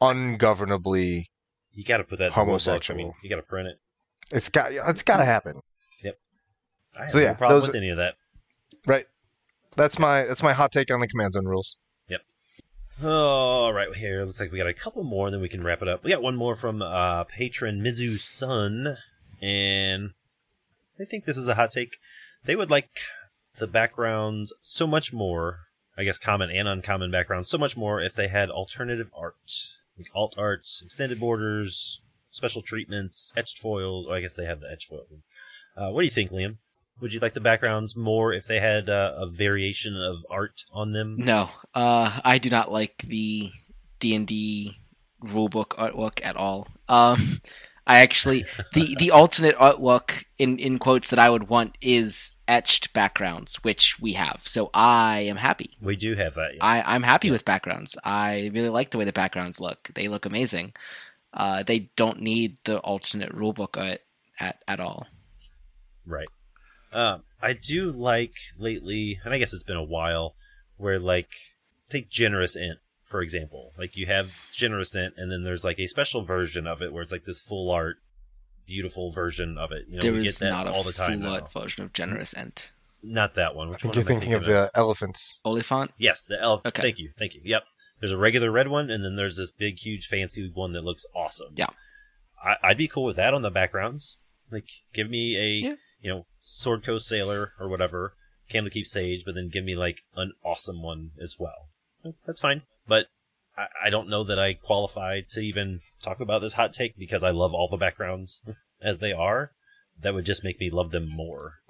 ungovernably. 0.00 1.26
You 1.72 1.84
got 1.84 1.98
to 1.98 2.04
put 2.04 2.18
that 2.18 2.32
the. 2.34 2.40
I 2.40 2.44
Homosexual. 2.44 2.98
mean, 2.98 3.12
you 3.22 3.30
got 3.30 3.36
to 3.36 3.42
print 3.42 3.68
it. 3.68 3.76
It's 4.30 4.48
got 4.48 4.72
it's 4.72 5.02
got 5.02 5.18
to 5.18 5.24
happen, 5.24 5.60
Yep. 6.02 6.16
I 6.98 7.02
have 7.02 7.10
So, 7.10 7.18
no 7.18 7.24
yeah, 7.24 7.34
problem 7.34 7.62
with 7.62 7.74
any 7.74 7.90
of 7.90 7.98
that. 7.98 8.14
right? 8.86 9.06
That's 9.76 9.98
my 9.98 10.24
that's 10.24 10.42
my 10.42 10.52
hot 10.52 10.72
take 10.72 10.90
on 10.90 11.00
the 11.00 11.08
command 11.08 11.32
zone 11.34 11.46
rules. 11.46 11.76
All 13.00 13.72
right, 13.72 13.94
here 13.94 14.24
looks 14.24 14.38
like 14.38 14.52
we 14.52 14.58
got 14.58 14.66
a 14.66 14.74
couple 14.74 15.02
more, 15.02 15.30
then 15.30 15.40
we 15.40 15.48
can 15.48 15.64
wrap 15.64 15.82
it 15.82 15.88
up. 15.88 16.04
We 16.04 16.10
got 16.10 16.22
one 16.22 16.36
more 16.36 16.54
from 16.54 16.82
uh, 16.82 17.24
patron 17.24 17.82
Mizu 17.82 18.18
Sun, 18.18 18.98
and 19.40 20.10
I 21.00 21.04
think 21.04 21.24
this 21.24 21.36
is 21.36 21.48
a 21.48 21.54
hot 21.54 21.70
take. 21.70 21.96
They 22.44 22.54
would 22.54 22.70
like 22.70 23.00
the 23.56 23.66
backgrounds 23.66 24.52
so 24.62 24.86
much 24.86 25.12
more, 25.12 25.60
I 25.96 26.04
guess 26.04 26.18
common 26.18 26.50
and 26.50 26.68
uncommon 26.68 27.10
backgrounds, 27.10 27.48
so 27.48 27.58
much 27.58 27.76
more 27.76 28.00
if 28.00 28.14
they 28.14 28.28
had 28.28 28.50
alternative 28.50 29.10
art, 29.16 29.72
like 29.96 30.08
alt 30.14 30.36
art, 30.38 30.68
extended 30.84 31.18
borders, 31.18 32.00
special 32.30 32.62
treatments, 32.62 33.32
etched 33.36 33.58
foil. 33.58 34.06
Oh, 34.08 34.12
I 34.12 34.20
guess 34.20 34.34
they 34.34 34.44
have 34.44 34.60
the 34.60 34.70
etched 34.70 34.88
foil. 34.88 35.06
Uh, 35.76 35.90
what 35.90 36.02
do 36.02 36.04
you 36.04 36.10
think, 36.10 36.30
Liam? 36.30 36.58
Would 37.00 37.12
you 37.12 37.20
like 37.20 37.34
the 37.34 37.40
backgrounds 37.40 37.96
more 37.96 38.32
if 38.32 38.46
they 38.46 38.60
had 38.60 38.88
uh, 38.88 39.14
a 39.16 39.26
variation 39.26 39.96
of 39.96 40.24
art 40.30 40.64
on 40.72 40.92
them? 40.92 41.16
No, 41.18 41.50
uh, 41.74 42.20
I 42.24 42.38
do 42.38 42.48
not 42.48 42.70
like 42.70 43.02
the 43.06 43.50
D 43.98 44.14
and 44.14 44.26
D 44.26 44.76
rulebook 45.24 45.68
artwork 45.70 46.24
at 46.24 46.36
all. 46.36 46.68
Um, 46.88 47.40
I 47.86 47.98
actually 47.98 48.44
the 48.72 48.94
the 48.98 49.10
alternate 49.12 49.56
artwork 49.56 50.24
in 50.38 50.58
in 50.58 50.78
quotes 50.78 51.10
that 51.10 51.18
I 51.18 51.30
would 51.30 51.48
want 51.48 51.76
is 51.80 52.34
etched 52.46 52.92
backgrounds, 52.92 53.56
which 53.62 53.98
we 54.00 54.12
have. 54.12 54.42
So 54.44 54.70
I 54.72 55.20
am 55.20 55.36
happy. 55.36 55.76
We 55.80 55.96
do 55.96 56.14
have 56.14 56.34
that. 56.34 56.54
Yeah. 56.54 56.64
I 56.64 56.94
I'm 56.94 57.02
happy 57.02 57.30
with 57.30 57.44
backgrounds. 57.44 57.96
I 58.04 58.50
really 58.54 58.68
like 58.68 58.90
the 58.90 58.98
way 58.98 59.04
the 59.04 59.12
backgrounds 59.12 59.60
look. 59.60 59.90
They 59.94 60.08
look 60.08 60.26
amazing. 60.26 60.74
Uh, 61.34 61.62
they 61.62 61.90
don't 61.96 62.20
need 62.20 62.58
the 62.64 62.78
alternate 62.80 63.34
rulebook 63.34 63.76
art 63.76 64.00
at 64.38 64.62
at 64.68 64.80
all. 64.80 65.06
Right. 66.06 66.28
Um, 66.92 67.22
I 67.40 67.52
do 67.54 67.90
like 67.90 68.34
lately, 68.58 69.18
and 69.24 69.32
I 69.32 69.38
guess 69.38 69.52
it's 69.52 69.62
been 69.62 69.76
a 69.76 69.82
while, 69.82 70.34
where 70.76 70.98
like 70.98 71.30
take 71.90 72.10
Generous 72.10 72.56
Ent 72.56 72.78
for 73.12 73.20
example. 73.20 73.72
Like 73.78 73.94
you 73.94 74.06
have 74.06 74.34
Generous 74.52 74.96
Ent, 74.96 75.14
and 75.18 75.30
then 75.30 75.44
there's 75.44 75.64
like 75.64 75.78
a 75.78 75.86
special 75.86 76.24
version 76.24 76.66
of 76.66 76.82
it 76.82 76.92
where 76.92 77.02
it's 77.02 77.12
like 77.12 77.24
this 77.24 77.40
full 77.40 77.70
art, 77.70 77.96
beautiful 78.66 79.12
version 79.12 79.58
of 79.58 79.70
it. 79.70 79.84
You 79.86 79.96
know, 79.96 80.02
there 80.02 80.12
we 80.14 80.22
get 80.24 80.36
that 80.36 80.48
not 80.48 80.66
a 80.66 80.72
all 80.72 80.82
the 80.82 80.92
time 80.92 81.20
full 81.20 81.28
art 81.28 81.52
version 81.52 81.84
of 81.84 81.92
Generous 81.92 82.34
Ent. 82.34 82.72
Not 83.02 83.34
that 83.34 83.54
one. 83.54 83.68
I 83.68 83.72
Which 83.72 83.82
think 83.82 83.94
one 83.94 84.02
you're 84.02 84.10
am 84.10 84.16
I 84.16 84.20
thinking 84.20 84.34
of 84.34 84.44
the 84.46 84.70
elephants. 84.74 85.38
Oliphaunt. 85.44 85.90
Yes, 85.98 86.24
the 86.24 86.40
elf. 86.40 86.64
Okay. 86.64 86.82
Thank 86.82 86.98
you, 86.98 87.10
thank 87.18 87.34
you. 87.34 87.42
Yep. 87.44 87.64
There's 88.00 88.12
a 88.12 88.18
regular 88.18 88.50
red 88.50 88.68
one, 88.68 88.90
and 88.90 89.04
then 89.04 89.14
there's 89.16 89.36
this 89.36 89.50
big, 89.52 89.78
huge, 89.78 90.06
fancy 90.06 90.50
one 90.52 90.72
that 90.72 90.82
looks 90.82 91.04
awesome. 91.14 91.52
Yeah. 91.54 91.68
I, 92.42 92.56
I'd 92.62 92.78
be 92.78 92.88
cool 92.88 93.04
with 93.04 93.16
that 93.16 93.34
on 93.34 93.42
the 93.42 93.50
backgrounds. 93.50 94.16
Like, 94.50 94.66
give 94.92 95.08
me 95.08 95.36
a 95.36 95.68
Yeah. 95.68 95.74
You 96.02 96.10
know 96.10 96.26
Sword 96.40 96.84
Coast 96.84 97.06
Sailor 97.06 97.52
or 97.58 97.68
whatever 97.68 98.14
Candlekeep 98.50 98.86
Sage, 98.86 99.24
but 99.24 99.34
then 99.34 99.48
give 99.48 99.64
me 99.64 99.74
like 99.74 100.02
an 100.16 100.32
awesome 100.44 100.82
one 100.82 101.12
as 101.20 101.36
well. 101.38 101.68
That's 102.26 102.40
fine, 102.40 102.62
but 102.86 103.06
I, 103.56 103.66
I 103.84 103.90
don't 103.90 104.08
know 104.08 104.24
that 104.24 104.38
I 104.38 104.54
qualify 104.54 105.20
to 105.30 105.40
even 105.40 105.80
talk 106.02 106.20
about 106.20 106.40
this 106.40 106.54
hot 106.54 106.72
take 106.72 106.98
because 106.98 107.22
I 107.22 107.30
love 107.30 107.54
all 107.54 107.68
the 107.68 107.76
backgrounds 107.76 108.42
as 108.82 108.98
they 108.98 109.12
are. 109.12 109.52
That 110.00 110.14
would 110.14 110.24
just 110.26 110.42
make 110.42 110.58
me 110.58 110.70
love 110.70 110.90
them 110.90 111.08
more. 111.08 111.60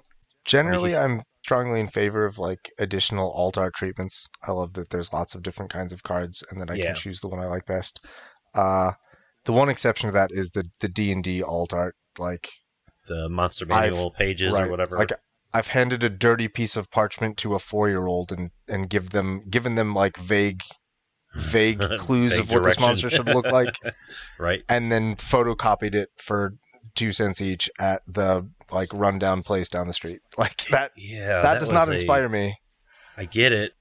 Generally, 0.45 0.95
I'm 0.95 1.21
strongly 1.43 1.79
in 1.79 1.87
favor 1.87 2.25
of 2.25 2.39
like 2.39 2.71
additional 2.79 3.31
alt 3.31 3.57
art 3.57 3.73
treatments. 3.75 4.27
I 4.47 4.51
love 4.51 4.73
that 4.73 4.89
there's 4.89 5.13
lots 5.13 5.35
of 5.35 5.43
different 5.43 5.71
kinds 5.71 5.93
of 5.93 6.03
cards, 6.03 6.43
and 6.49 6.59
that 6.61 6.71
I 6.71 6.77
Yeah. 6.77 6.85
can 6.87 6.95
choose 6.95 7.19
the 7.19 7.27
one 7.27 7.39
I 7.39 7.45
like 7.45 7.65
best. 7.65 8.03
Uh, 8.55 8.91
the 9.45 9.53
one 9.53 9.69
exception 9.69 10.07
to 10.07 10.13
that 10.13 10.31
is 10.31 10.49
the 10.49 10.63
the 10.79 10.87
D 10.87 11.11
and 11.11 11.23
D 11.23 11.43
alt 11.43 11.73
art. 11.73 11.95
Like, 12.17 12.49
The 13.07 13.29
monster 13.29 13.65
I've- 13.65 13.91
manual 13.91 14.11
pages 14.11 14.53
right, 14.53 14.67
or 14.67 14.69
whatever. 14.71 14.97
Like, 14.97 15.11
I've 15.53 15.67
handed 15.67 16.03
a 16.03 16.09
dirty 16.09 16.47
piece 16.47 16.75
of 16.75 16.89
parchment 16.89 17.37
to 17.39 17.53
a 17.55 17.59
four 17.59 17.89
year 17.89 18.05
old 18.07 18.31
and 18.31 18.51
and 18.67 18.89
give 18.89 19.09
them 19.11 19.43
given 19.49 19.75
them 19.75 19.93
like 19.93 20.17
vague 20.17 20.61
vague 21.35 21.79
clues 21.99 22.31
Vague 22.31 22.39
of 22.41 22.51
what 22.51 22.63
this 22.63 22.79
monster 22.79 23.09
should 23.09 23.27
look 23.27 23.45
like, 23.47 23.75
right? 24.39 24.63
and 24.69 24.91
then 24.91 25.15
photocopied 25.15 25.95
it 25.95 26.09
for 26.17 26.53
two 26.95 27.11
cents 27.11 27.41
each 27.41 27.69
at 27.79 28.01
the 28.07 28.47
like 28.71 28.89
rundown 28.93 29.41
place 29.43 29.69
down 29.69 29.87
the 29.87 29.93
street. 29.93 30.21
Like 30.37 30.65
that. 30.71 30.91
Yeah, 30.95 31.41
that, 31.41 31.59
does 31.59 31.71
not 31.71 31.81
was 31.81 31.89
a- 31.89 31.93
inspire 31.93 32.29
me. 32.29 32.55
I 33.17 33.25
get 33.25 33.51
it. 33.51 33.73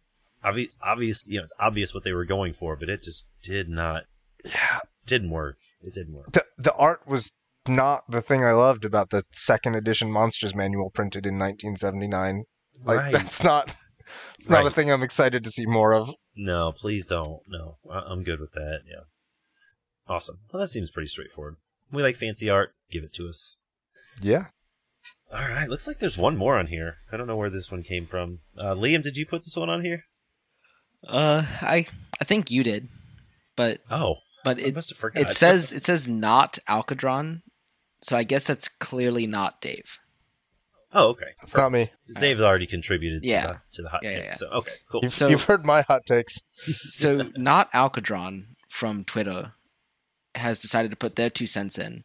Obvi- 0.44 0.70
obvious, 0.82 1.26
you 1.26 1.38
know, 1.38 1.44
it's 1.44 1.52
obvious 1.58 1.94
what 1.94 2.02
they 2.04 2.12
were 2.12 2.24
going 2.24 2.52
for, 2.52 2.74
but 2.76 2.88
it 2.88 3.02
just 3.02 3.28
did 3.42 3.68
not, 3.68 4.04
Yeah, 4.44 4.80
didn't 5.06 5.30
work. 5.30 5.56
It 5.82 5.94
didn't 5.94 6.14
work. 6.14 6.32
the 6.32 6.44
the 6.58 6.72
art 6.74 7.06
was 7.06 7.32
not 7.68 8.04
the 8.10 8.22
thing 8.22 8.44
I 8.44 8.52
loved 8.52 8.84
about 8.84 9.10
the 9.10 9.24
second 9.32 9.74
edition 9.74 10.10
Monsters 10.10 10.54
Manual 10.54 10.90
printed 10.90 11.26
in 11.26 11.38
1979. 11.38 12.44
Like 12.84 12.98
right? 12.98 13.12
that's 13.12 13.42
not 13.44 13.74
it's 14.38 14.48
not 14.48 14.66
a 14.66 14.70
thing 14.70 14.90
I'm 14.90 15.02
excited 15.02 15.44
to 15.44 15.50
see 15.50 15.66
more 15.66 15.94
of. 15.94 16.14
No, 16.34 16.72
please 16.72 17.06
don't. 17.06 17.40
No, 17.48 17.76
I- 17.90 18.00
I'm 18.10 18.24
good 18.24 18.40
with 18.40 18.52
that. 18.52 18.80
Yeah. 18.88 19.04
Awesome. 20.08 20.38
Well, 20.52 20.60
that 20.60 20.72
seems 20.72 20.90
pretty 20.90 21.08
straightforward. 21.08 21.56
We 21.92 22.02
like 22.02 22.16
fancy 22.16 22.50
art. 22.50 22.74
Give 22.90 23.04
it 23.04 23.12
to 23.14 23.28
us. 23.28 23.56
Yeah. 24.20 24.46
All 25.32 25.40
right. 25.48 25.68
Looks 25.68 25.86
like 25.86 25.98
there's 26.00 26.18
one 26.18 26.36
more 26.36 26.58
on 26.58 26.66
here. 26.66 26.96
I 27.12 27.16
don't 27.16 27.26
know 27.26 27.36
where 27.36 27.50
this 27.50 27.70
one 27.70 27.82
came 27.82 28.06
from. 28.06 28.40
Uh, 28.58 28.74
Liam, 28.74 29.02
did 29.02 29.16
you 29.16 29.24
put 29.26 29.44
this 29.44 29.56
one 29.56 29.70
on 29.70 29.82
here? 29.84 30.04
Uh, 31.06 31.44
I 31.60 31.86
I 32.20 32.24
think 32.24 32.50
you 32.50 32.62
did, 32.62 32.88
but 33.56 33.80
Oh, 33.90 34.16
but 34.44 34.58
I 34.58 34.62
it 34.62 34.74
must 34.74 34.90
have 34.90 34.98
forgot. 34.98 35.22
it 35.22 35.30
says 35.30 35.72
it 35.72 35.84
says 35.84 36.08
not 36.08 36.58
Alcadron, 36.68 37.42
so 38.02 38.16
I 38.16 38.22
guess 38.24 38.44
that's 38.44 38.68
clearly 38.68 39.26
not 39.26 39.60
Dave. 39.60 39.98
Oh, 40.94 41.08
okay. 41.10 41.30
It's 41.42 41.56
not 41.56 41.72
me. 41.72 41.90
Dave's 42.20 42.40
already 42.42 42.66
contributed 42.66 43.22
to, 43.22 43.28
Yeah. 43.28 43.46
the, 43.46 43.60
to 43.72 43.82
the 43.82 43.88
hot 43.88 44.02
Yeah, 44.02 44.10
take. 44.10 44.18
yeah, 44.18 44.24
yeah. 44.26 44.32
So, 44.34 44.46
okay, 44.50 44.72
cool. 44.90 45.00
You've, 45.02 45.12
So- 45.12 45.28
you've 45.28 45.44
heard 45.44 45.64
my 45.64 45.80
hot 45.82 46.04
takes. 46.06 46.38
So 46.88 47.30
not 47.36 47.72
Alcadron 47.72 48.44
from 48.68 49.04
Twitter 49.04 49.52
has 50.34 50.58
decided 50.60 50.90
to 50.90 50.96
put 50.96 51.16
their 51.16 51.30
two 51.30 51.46
cents 51.46 51.78
in. 51.78 52.04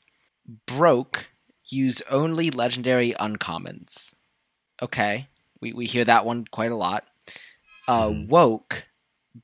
Broke 0.66 1.26
use 1.70 2.02
only 2.10 2.50
legendary 2.50 3.12
uncommons. 3.20 4.14
Okay, 4.82 5.28
we 5.60 5.74
we 5.74 5.86
hear 5.86 6.06
that 6.06 6.26
one 6.26 6.46
quite 6.46 6.72
a 6.72 6.76
lot. 6.76 7.06
Uh, 7.88 8.08
Mhm. 8.10 8.28
Woke 8.30 8.86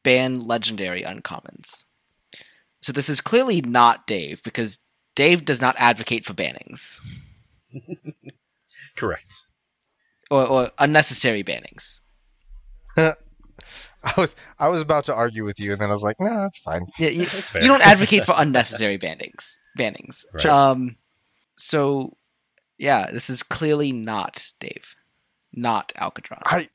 ban 0.04 0.40
legendary 0.48 1.02
uncommons. 1.04 1.84
So 2.82 2.92
this 2.94 3.10
is 3.10 3.20
clearly 3.22 3.62
not 3.62 4.08
Dave 4.08 4.42
because 4.44 4.80
Dave 5.16 5.46
does 5.46 5.62
not 5.62 5.76
advocate 5.78 6.26
for 6.26 6.34
bannings 6.34 7.00
Correct. 8.96 9.42
or, 10.32 10.46
or 10.46 10.72
unnecessary 10.80 11.44
bannings. 11.44 12.02
I 12.98 14.14
was 14.18 14.36
I 14.60 14.68
was 14.68 14.82
about 14.82 15.06
to 15.06 15.14
argue 15.16 15.46
with 15.46 15.60
you, 15.60 15.72
and 15.72 15.82
then 15.82 15.90
I 15.90 15.94
was 15.94 16.04
like, 16.04 16.20
no, 16.20 16.30
that's 16.30 16.60
fine. 16.60 16.86
Yeah, 17.00 17.10
you, 17.10 17.26
That's 17.26 17.50
fair. 17.50 17.62
you 17.62 17.68
don't 17.70 17.86
advocate 17.86 18.26
for 18.26 18.34
unnecessary 18.38 18.98
bannings. 18.98 19.54
Bannings. 19.80 20.26
Right. 20.34 20.46
Um. 20.46 20.98
So, 21.56 22.18
yeah, 22.78 23.10
this 23.12 23.30
is 23.30 23.44
clearly 23.44 23.92
not 23.94 24.46
Dave, 24.60 24.96
not 25.54 25.94
Alcadron. 25.96 26.42
I 26.46 26.68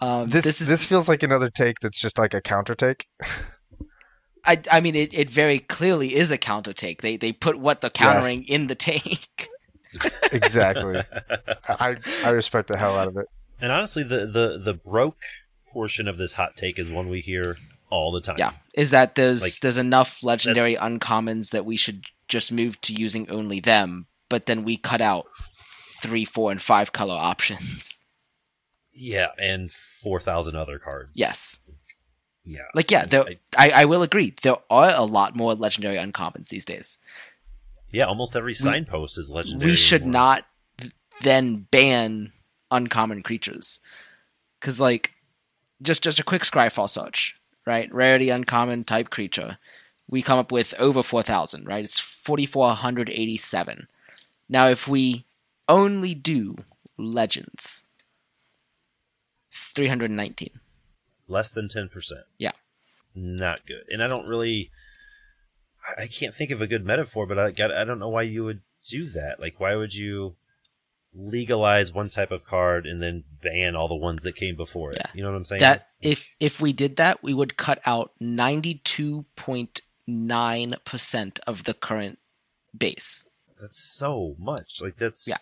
Um, 0.00 0.28
this 0.28 0.44
this 0.44 0.58
this, 0.58 0.84
feels 0.84 1.08
like 1.08 1.22
another 1.22 1.48
take 1.50 1.80
that's 1.80 1.98
just 2.00 2.18
like 2.18 2.34
a 2.34 2.40
counter 2.40 2.74
take. 2.74 3.06
I, 4.46 4.62
I 4.70 4.80
mean, 4.80 4.94
it, 4.94 5.12
it 5.12 5.28
very 5.28 5.58
clearly 5.58 6.14
is 6.14 6.30
a 6.30 6.38
counter 6.38 6.72
take. 6.72 7.02
They 7.02 7.16
they 7.16 7.32
put 7.32 7.58
what 7.58 7.80
they're 7.80 7.90
countering 7.90 8.44
in 8.44 8.66
the 8.68 8.74
take. 8.74 9.48
exactly. 10.32 11.02
I 11.68 11.96
I 12.24 12.30
respect 12.30 12.68
the 12.68 12.76
hell 12.76 12.96
out 12.96 13.08
of 13.08 13.16
it. 13.16 13.26
And 13.60 13.72
honestly, 13.72 14.02
the, 14.02 14.26
the, 14.26 14.58
the 14.62 14.74
broke 14.74 15.22
portion 15.66 16.08
of 16.08 16.18
this 16.18 16.34
hot 16.34 16.56
take 16.56 16.78
is 16.78 16.90
one 16.90 17.08
we 17.08 17.20
hear 17.20 17.56
all 17.88 18.12
the 18.12 18.20
time. 18.20 18.36
Yeah, 18.38 18.52
is 18.74 18.90
that 18.90 19.14
there's 19.14 19.42
Like- 19.42 19.60
there's 19.60 19.78
enough 19.78 20.22
legendary 20.22 20.76
uncommons 20.76 21.50
that 21.50 21.64
we 21.64 21.76
should 21.76 22.04
just 22.28 22.52
move 22.52 22.80
to 22.82 22.92
using 22.92 23.30
only 23.30 23.60
them, 23.60 24.06
but 24.28 24.46
then 24.46 24.64
we 24.64 24.76
cut 24.76 25.00
out 25.00 25.26
three, 26.02 26.24
four, 26.24 26.50
and 26.50 26.60
five 26.60 26.92
color 26.92 27.14
options. 27.14 28.00
Yeah, 28.92 29.28
and 29.38 29.70
4,000 29.70 30.56
other 30.56 30.78
cards. 30.78 31.10
Yes. 31.14 31.60
Yeah. 32.46 32.60
Like 32.74 32.90
yeah, 32.92 33.04
there, 33.06 33.24
I- 33.24 33.38
I, 33.58 33.70
I 33.82 33.84
will 33.86 34.02
agree. 34.02 34.34
There 34.42 34.56
are 34.70 34.90
a 34.94 35.02
lot 35.04 35.34
more 35.34 35.54
legendary 35.54 35.96
uncommons 35.96 36.48
these 36.48 36.64
days. 36.64 36.98
yeah, 37.90 38.04
almost 38.06 38.36
every 38.36 38.54
signpost 38.54 39.18
is 39.18 39.28
legendary. 39.30 39.70
we 39.72 39.76
should 39.76 40.02
anymore. 40.02 40.20
not 40.20 40.44
then 41.22 41.66
ban 41.70 42.32
uncommon 42.70 43.22
creatures, 43.22 43.80
because 44.60 44.78
like 44.78 45.12
just 45.82 46.02
just 46.04 46.18
a 46.20 46.24
quick 46.24 46.42
scryfall 46.42 46.88
search, 46.88 47.34
right? 47.66 47.92
Rarity 47.92 48.30
uncommon 48.30 48.84
type 48.84 49.10
creature. 49.10 49.58
We 50.08 50.22
come 50.22 50.38
up 50.38 50.52
with 50.52 50.72
over 50.78 51.02
four 51.02 51.22
thousand, 51.24 51.66
right? 51.66 51.82
It's 51.82 51.98
forty 51.98 52.46
four 52.46 52.70
hundred 52.74 53.10
eighty 53.10 53.36
seven. 53.36 53.88
Now, 54.48 54.68
if 54.68 54.86
we 54.86 55.24
only 55.68 56.14
do 56.14 56.54
legends, 56.96 57.84
three 59.50 59.88
hundred 59.88 60.10
nineteen. 60.12 60.60
Less 61.28 61.50
than 61.50 61.68
10%. 61.68 61.88
Yeah. 62.38 62.52
Not 63.14 63.66
good. 63.66 63.84
And 63.90 64.02
I 64.02 64.06
don't 64.08 64.28
really. 64.28 64.70
I- 65.98 66.06
can't 66.06 66.34
think 66.34 66.50
of 66.50 66.60
a 66.60 66.66
good 66.66 66.84
metaphor, 66.84 67.26
but 67.26 67.38
I 67.38 67.50
got. 67.52 67.70
I 67.72 67.84
don't 67.84 67.98
know 67.98 68.08
why 68.08 68.22
you 68.22 68.44
would 68.44 68.60
do 68.88 69.06
that. 69.10 69.40
Like, 69.40 69.58
why 69.60 69.74
would 69.76 69.94
you 69.94 70.36
legalize 71.14 71.92
one 71.92 72.10
type 72.10 72.30
of 72.30 72.44
card 72.44 72.86
and 72.86 73.02
then 73.02 73.24
ban 73.42 73.74
all 73.74 73.88
the 73.88 73.94
ones 73.94 74.22
that 74.22 74.36
came 74.36 74.56
before 74.56 74.92
it? 74.92 74.98
Yeah. 75.00 75.10
You 75.14 75.22
know 75.22 75.30
what 75.30 75.36
I'm 75.36 75.44
saying? 75.44 75.60
That 75.60 75.88
if 76.02 76.28
if 76.40 76.60
we 76.60 76.72
did 76.72 76.96
that, 76.96 77.22
we 77.22 77.32
would 77.32 77.56
cut 77.56 77.80
out 77.86 78.12
ninety 78.20 78.80
two 78.84 79.24
point 79.36 79.82
nine 80.06 80.72
percent 80.84 81.40
of 81.46 81.64
the 81.64 81.74
current 81.74 82.18
base. 82.76 83.26
that's 83.60 83.78
so 83.78 84.34
much. 84.38 84.80
Like 84.82 84.96
that's. 84.96 85.26
Yeah. 85.26 85.36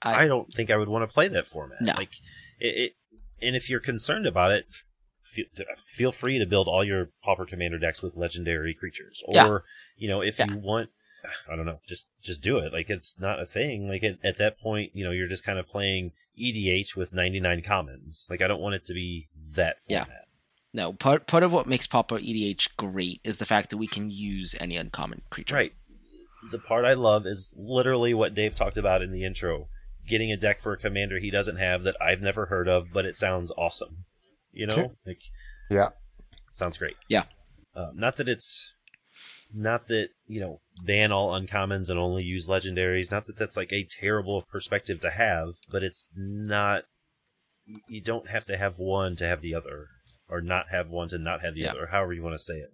I, 0.00 0.24
I- 0.24 0.28
don't 0.28 0.52
think 0.52 0.70
I 0.70 0.76
would 0.76 0.88
want 0.88 1.08
to 1.08 1.12
play 1.12 1.28
that 1.28 1.46
format. 1.46 1.80
No. 1.82 1.92
Like 1.94 2.12
it, 2.60 2.66
it. 2.76 2.92
And 3.40 3.54
if 3.54 3.68
you're 3.70 3.80
concerned 3.80 4.26
about 4.26 4.50
it, 4.52 4.66
feel, 5.28 5.46
uh, 5.60 5.62
feel 5.86 6.12
free 6.12 6.38
to 6.38 6.46
build 6.46 6.68
all 6.68 6.82
your 6.84 7.10
Pauper 7.22 7.44
Commander 7.46 7.78
decks 7.78 8.02
with 8.02 8.16
legendary 8.16 8.74
creatures, 8.74 9.22
or 9.26 9.34
Yeah. 9.34 9.58
you 9.96 10.08
know, 10.08 10.20
if 10.22 10.38
Yeah. 10.38 10.46
you 10.48 10.56
want. 10.58 10.90
I 11.50 11.56
don't 11.56 11.66
know. 11.66 11.80
Just 11.86 12.06
just 12.22 12.40
do 12.42 12.58
it. 12.58 12.72
Like 12.72 12.88
it's 12.88 13.18
not 13.18 13.40
a 13.40 13.44
thing. 13.44 13.88
Like 13.88 14.04
at, 14.04 14.18
at 14.22 14.38
that 14.38 14.58
point, 14.60 14.92
you 14.94 15.04
know, 15.04 15.10
you're 15.10 15.26
just 15.28 15.44
kind 15.44 15.58
of 15.58 15.68
playing 15.68 16.12
EDH 16.38 16.94
with 16.96 17.12
99 17.12 17.60
commons. 17.62 18.24
Like 18.30 18.40
I 18.40 18.46
don't 18.46 18.60
want 18.60 18.76
it 18.76 18.84
to 18.86 18.94
be 18.94 19.28
that 19.54 19.78
Yeah. 19.88 20.04
format. 20.04 20.24
No, 20.72 20.92
part 20.92 21.26
part 21.26 21.42
of 21.42 21.52
what 21.52 21.66
makes 21.66 21.86
Pauper 21.88 22.18
EDH 22.18 22.76
great 22.76 23.20
is 23.24 23.38
the 23.38 23.46
fact 23.46 23.70
that 23.70 23.78
we 23.78 23.88
can 23.88 24.10
use 24.10 24.54
any 24.60 24.76
uncommon 24.76 25.22
creature. 25.28 25.54
Right. 25.56 25.72
The 26.52 26.58
part 26.60 26.84
I 26.84 26.92
love 26.94 27.26
is 27.26 27.52
literally 27.58 28.14
what 28.14 28.34
Dave 28.34 28.54
talked 28.54 28.78
about 28.78 29.02
in 29.02 29.10
the 29.10 29.24
intro. 29.24 29.68
Getting 30.06 30.30
a 30.30 30.36
deck 30.36 30.60
for 30.60 30.72
a 30.72 30.78
commander 30.78 31.18
he 31.18 31.30
doesn't 31.30 31.56
have 31.56 31.82
that 31.82 31.96
I've 32.00 32.22
never 32.22 32.46
heard 32.46 32.68
of, 32.68 32.92
but 32.92 33.04
it 33.04 33.16
sounds 33.16 33.50
awesome. 33.58 34.04
You 34.52 34.66
know? 34.66 34.74
Sure. 34.74 34.90
Like 35.06 35.20
Yeah. 35.70 35.90
sounds 36.52 36.76
great. 36.78 36.96
Yeah. 37.08 37.24
Uh, 37.74 37.90
not 37.94 38.16
that 38.16 38.28
it's 38.28 38.72
not 39.54 39.88
that, 39.88 40.10
you 40.26 40.40
know, 40.40 40.60
ban 40.84 41.10
all 41.12 41.30
uncommons 41.38 41.88
and 41.88 41.98
only 41.98 42.22
use 42.22 42.46
legendaries. 42.48 43.10
Not 43.10 43.26
that 43.26 43.36
that's 43.36 43.56
like 43.56 43.72
a 43.72 43.84
terrible 43.84 44.42
perspective 44.42 45.00
to 45.00 45.10
have, 45.10 45.54
but 45.70 45.82
it's 45.82 46.10
not 46.16 46.84
you 47.86 48.00
don't 48.00 48.28
have 48.30 48.46
to 48.46 48.56
have 48.56 48.78
one 48.78 49.14
to 49.16 49.26
have 49.26 49.42
the 49.42 49.54
other 49.54 49.88
or 50.28 50.40
not 50.40 50.68
have 50.70 50.88
one 50.88 51.08
to 51.10 51.18
not 51.18 51.42
have 51.42 51.54
the 51.54 51.60
Yeah. 51.62 51.70
other, 51.70 51.84
or 51.84 51.86
however 51.88 52.12
you 52.14 52.22
want 52.22 52.34
to 52.34 52.38
say 52.38 52.54
it. 52.58 52.70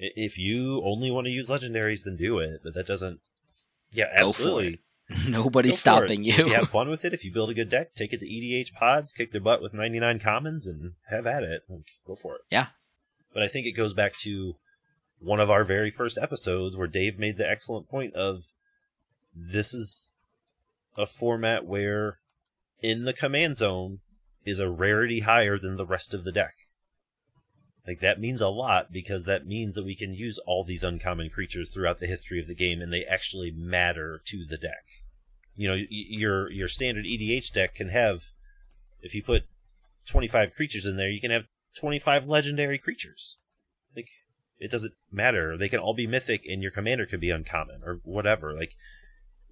I- 0.00 0.12
If 0.16 0.36
you 0.38 0.82
only 0.84 1.10
want 1.10 1.26
to 1.26 1.30
use 1.32 1.48
legendaries, 1.48 2.02
then 2.04 2.16
do 2.16 2.38
it. 2.38 2.60
But 2.64 2.74
that 2.74 2.86
doesn't. 2.86 3.20
Yeah, 3.92 4.06
Go 4.20 4.32
for 4.32 4.42
absolutely. 4.42 4.80
Nobody's 5.28 5.78
stopping 5.78 6.24
it. 6.24 6.28
you. 6.28 6.32
If 6.44 6.46
you 6.46 6.54
have 6.54 6.70
fun 6.70 6.88
with 6.88 7.04
it, 7.04 7.12
if 7.12 7.24
you 7.24 7.32
build 7.32 7.50
a 7.50 7.54
good 7.54 7.68
deck, 7.68 7.94
take 7.94 8.12
it 8.12 8.20
to 8.20 8.26
EDH 8.26 8.72
pods, 8.72 9.12
kick 9.12 9.32
their 9.32 9.40
butt 9.40 9.62
with 9.62 9.74
99 9.74 10.18
commons, 10.18 10.66
and 10.66 10.92
have 11.10 11.26
at 11.26 11.42
it. 11.42 11.62
Like, 11.68 11.86
go 12.06 12.14
for 12.14 12.36
it. 12.36 12.42
Yeah. 12.50 12.68
But 13.32 13.42
I 13.42 13.48
think 13.48 13.66
it 13.66 13.72
goes 13.72 13.92
back 13.92 14.16
to 14.18 14.56
one 15.18 15.40
of 15.40 15.50
our 15.50 15.64
very 15.64 15.90
first 15.90 16.18
episodes 16.18 16.76
where 16.76 16.86
Dave 16.86 17.18
made 17.18 17.36
the 17.36 17.48
excellent 17.48 17.88
point 17.88 18.14
of 18.14 18.44
this 19.34 19.74
is 19.74 20.12
a 20.96 21.06
format 21.06 21.66
where 21.66 22.18
in 22.80 23.04
the 23.04 23.12
command 23.12 23.56
zone 23.56 24.00
is 24.44 24.58
a 24.58 24.70
rarity 24.70 25.20
higher 25.20 25.58
than 25.58 25.76
the 25.76 25.86
rest 25.86 26.14
of 26.14 26.24
the 26.24 26.32
deck. 26.32 26.54
Like 27.86 28.00
that 28.00 28.20
means 28.20 28.40
a 28.40 28.48
lot 28.48 28.92
because 28.92 29.24
that 29.24 29.46
means 29.46 29.74
that 29.74 29.84
we 29.84 29.94
can 29.94 30.14
use 30.14 30.38
all 30.46 30.64
these 30.64 30.82
uncommon 30.82 31.28
creatures 31.28 31.68
throughout 31.68 32.00
the 32.00 32.06
history 32.06 32.40
of 32.40 32.46
the 32.46 32.54
game 32.54 32.80
and 32.80 32.92
they 32.92 33.04
actually 33.04 33.50
matter 33.50 34.22
to 34.26 34.44
the 34.48 34.56
deck. 34.56 34.84
You 35.54 35.68
know, 35.68 35.78
your 35.90 36.50
your 36.50 36.68
standard 36.68 37.04
EDH 37.04 37.52
deck 37.52 37.74
can 37.74 37.90
have 37.90 38.24
if 39.02 39.14
you 39.14 39.22
put 39.22 39.44
25 40.06 40.54
creatures 40.54 40.86
in 40.86 40.96
there, 40.96 41.10
you 41.10 41.20
can 41.20 41.30
have 41.30 41.44
25 41.76 42.26
legendary 42.26 42.78
creatures. 42.78 43.36
Like 43.94 44.08
it 44.58 44.70
doesn't 44.70 44.94
matter. 45.12 45.58
They 45.58 45.68
can 45.68 45.80
all 45.80 45.94
be 45.94 46.06
mythic 46.06 46.46
and 46.48 46.62
your 46.62 46.70
commander 46.70 47.04
could 47.04 47.20
be 47.20 47.30
uncommon 47.30 47.82
or 47.84 48.00
whatever. 48.02 48.54
Like 48.54 48.72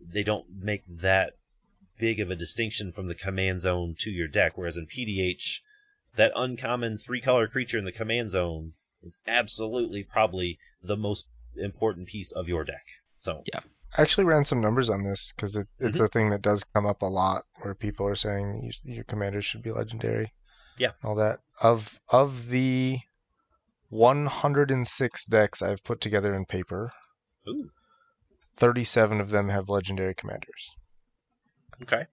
they 0.00 0.22
don't 0.22 0.46
make 0.50 0.84
that 0.86 1.34
big 1.98 2.18
of 2.18 2.30
a 2.30 2.36
distinction 2.36 2.92
from 2.92 3.08
the 3.08 3.14
command 3.14 3.60
zone 3.60 3.94
to 3.98 4.10
your 4.10 4.26
deck 4.26 4.56
whereas 4.56 4.78
in 4.78 4.86
PDH 4.86 5.60
that 6.16 6.32
uncommon 6.36 6.98
three 6.98 7.20
color 7.20 7.46
creature 7.48 7.78
in 7.78 7.84
the 7.84 7.92
command 7.92 8.30
zone 8.30 8.72
is 9.02 9.18
absolutely 9.26 10.02
probably 10.04 10.58
the 10.82 10.96
most 10.96 11.26
important 11.56 12.08
piece 12.08 12.32
of 12.32 12.48
your 12.48 12.64
deck. 12.64 12.84
So 13.20 13.42
Yeah. 13.52 13.60
I 13.96 14.02
actually 14.02 14.24
ran 14.24 14.44
some 14.44 14.60
numbers 14.60 14.88
on 14.88 15.04
this 15.04 15.32
because 15.36 15.54
it, 15.56 15.68
it's 15.78 15.96
Mm-hmm. 15.98 16.04
a 16.04 16.08
thing 16.08 16.30
that 16.30 16.40
does 16.42 16.64
come 16.64 16.86
up 16.86 17.02
a 17.02 17.06
lot 17.06 17.44
where 17.62 17.74
people 17.74 18.06
are 18.06 18.14
saying 18.14 18.62
you, 18.84 18.94
your 18.94 19.04
commanders 19.04 19.44
should 19.44 19.62
be 19.62 19.70
legendary. 19.70 20.32
Yeah. 20.78 20.92
All 21.04 21.14
that. 21.16 21.40
Of 21.60 22.00
of 22.08 22.48
the 22.48 22.98
106 23.90 25.24
decks 25.26 25.60
I've 25.62 25.84
put 25.84 26.00
together 26.00 26.34
in 26.34 26.44
paper, 26.46 26.92
Ooh, 27.46 27.70
37 28.56 29.20
of 29.20 29.30
them 29.30 29.48
have 29.50 29.68
legendary 29.68 30.14
commanders. 30.14 30.74
okay. 31.82 32.06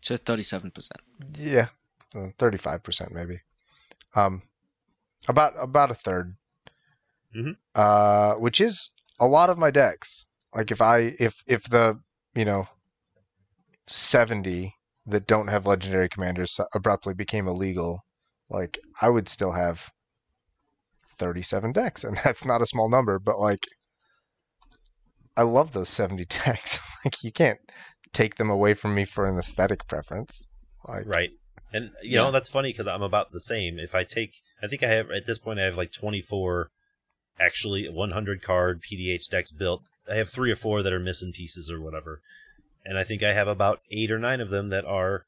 So 0.00 0.16
thirty-seven 0.18 0.70
percent. 0.70 1.00
Yeah, 1.34 1.68
35% 2.14 3.12
maybe. 3.12 3.40
Um, 4.14 4.42
about 5.28 5.54
about 5.58 5.90
a 5.90 5.94
3rd 5.94 6.36
Mhm. 7.36 7.56
Uh, 7.74 8.34
which 8.34 8.60
is 8.60 8.90
a 9.18 9.26
lot 9.26 9.50
of 9.50 9.58
my 9.58 9.70
decks. 9.70 10.24
Like 10.54 10.70
if 10.70 10.80
I 10.80 11.14
if 11.18 11.34
if 11.46 11.64
the 11.64 12.00
you 12.34 12.44
know 12.44 12.68
70 13.86 14.74
that 15.06 15.26
don't 15.26 15.48
have 15.48 15.66
legendary 15.66 16.08
commanders 16.08 16.58
abruptly 16.74 17.14
became 17.14 17.48
illegal, 17.48 18.04
like 18.48 18.78
I 19.00 19.08
would 19.08 19.28
still 19.28 19.52
have 19.52 19.90
37 21.18 21.72
decks, 21.72 22.04
and 22.04 22.16
that's 22.24 22.44
not 22.44 22.62
a 22.62 22.66
small 22.66 22.88
number. 22.88 23.18
But 23.18 23.38
like, 23.38 23.66
I 25.36 25.42
love 25.42 25.72
those 25.72 25.88
70 25.88 26.24
decks. 26.44 26.78
like 27.04 27.22
you 27.24 27.32
can't 27.32 27.58
take 28.12 28.36
them 28.36 28.50
away 28.50 28.74
from 28.74 28.94
me 28.94 29.04
for 29.04 29.28
an 29.28 29.38
aesthetic 29.38 29.86
preference. 29.88 30.46
Like, 30.86 31.06
Right. 31.06 31.30
And 31.74 31.90
you 32.02 32.12
Yeah. 32.12 32.22
know 32.22 32.30
that's 32.30 32.48
funny 32.48 32.70
because 32.70 32.86
I'm 32.86 33.02
about 33.02 33.32
the 33.32 33.40
same. 33.40 33.80
If 33.80 33.96
I 33.96 34.04
take, 34.04 34.40
I 34.62 34.68
think 34.68 34.84
I 34.84 34.86
have 34.86 35.10
at 35.10 35.26
this 35.26 35.40
point 35.40 35.58
I 35.58 35.64
have 35.64 35.76
like 35.76 35.90
24, 35.90 36.70
actually 37.40 37.88
100 37.88 38.42
card 38.42 38.80
PDH 38.80 39.28
decks 39.28 39.50
built. 39.50 39.82
I 40.08 40.14
have 40.14 40.28
three 40.28 40.52
or 40.52 40.56
four 40.56 40.84
that 40.84 40.92
are 40.92 41.00
missing 41.00 41.32
pieces 41.32 41.68
or 41.68 41.80
whatever, 41.80 42.20
and 42.84 42.96
I 42.96 43.02
think 43.02 43.24
I 43.24 43.32
have 43.32 43.48
about 43.48 43.80
eight 43.90 44.12
or 44.12 44.20
nine 44.20 44.40
of 44.40 44.50
them 44.50 44.68
that 44.68 44.84
are 44.84 45.26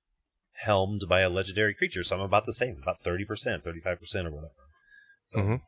helmed 0.53 1.09
by 1.09 1.23
a 1.23 1.29
legendary 1.29 1.75
creature. 1.75 2.05
So 2.05 2.15
I'm 2.15 2.23
about 2.23 2.47
the 2.47 2.53
same, 2.53 2.79
about 2.81 3.01
30 3.01 3.25
percent, 3.25 3.65
35 3.65 3.99
percent 3.99 4.29
or 4.29 4.31
whatever. 4.31 4.55
Mhm. 5.35 5.63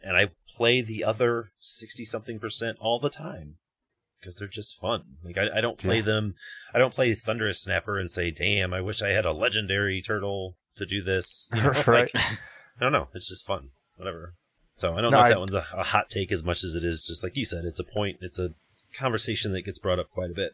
And 0.00 0.16
I 0.16 0.30
play 0.48 0.80
the 0.80 1.04
other 1.04 1.50
60 1.58 2.06
something 2.06 2.38
percent 2.38 2.78
all 2.80 2.98
the 2.98 3.10
time 3.10 3.58
because 4.20 4.36
they're 4.36 4.48
just 4.48 4.78
fun. 4.78 5.02
Like 5.24 5.38
I, 5.38 5.58
I 5.58 5.60
don't 5.60 5.78
play 5.78 5.96
Yeah. 5.96 6.02
them. 6.02 6.34
I 6.74 6.78
don't 6.78 6.94
play 6.94 7.14
Thunderous 7.14 7.60
Snapper 7.62 7.98
and 7.98 8.10
say, 8.10 8.30
"Damn, 8.30 8.72
I 8.74 8.80
wish 8.80 9.02
I 9.02 9.10
had 9.10 9.24
a 9.26 9.32
legendary 9.32 10.02
turtle 10.02 10.56
to 10.76 10.86
do 10.86 11.02
this." 11.02 11.48
You 11.54 11.62
know, 11.62 11.70
Right. 11.86 12.12
Like, 12.14 12.16
I 12.16 12.80
don't 12.80 12.92
know. 12.92 13.08
It's 13.14 13.28
just 13.28 13.46
fun. 13.46 13.70
Whatever. 13.96 14.34
So 14.78 14.94
I 14.94 15.00
don't 15.00 15.10
No, 15.12 15.18
know 15.18 15.18
if 15.18 15.24
I- 15.24 15.28
that 15.30 15.40
one's 15.40 15.54
a, 15.54 15.66
a 15.74 15.82
hot 15.82 16.10
take 16.10 16.30
as 16.32 16.42
much 16.42 16.62
as 16.64 16.74
it 16.74 16.84
is 16.84 17.06
just 17.06 17.22
like 17.22 17.36
you 17.36 17.44
said. 17.44 17.64
It's 17.64 17.80
a 17.80 17.84
point. 17.84 18.18
It's 18.20 18.38
a 18.38 18.50
conversation 18.94 19.52
that 19.52 19.62
gets 19.62 19.78
brought 19.78 19.98
up 19.98 20.10
quite 20.10 20.30
a 20.30 20.34
bit. 20.34 20.52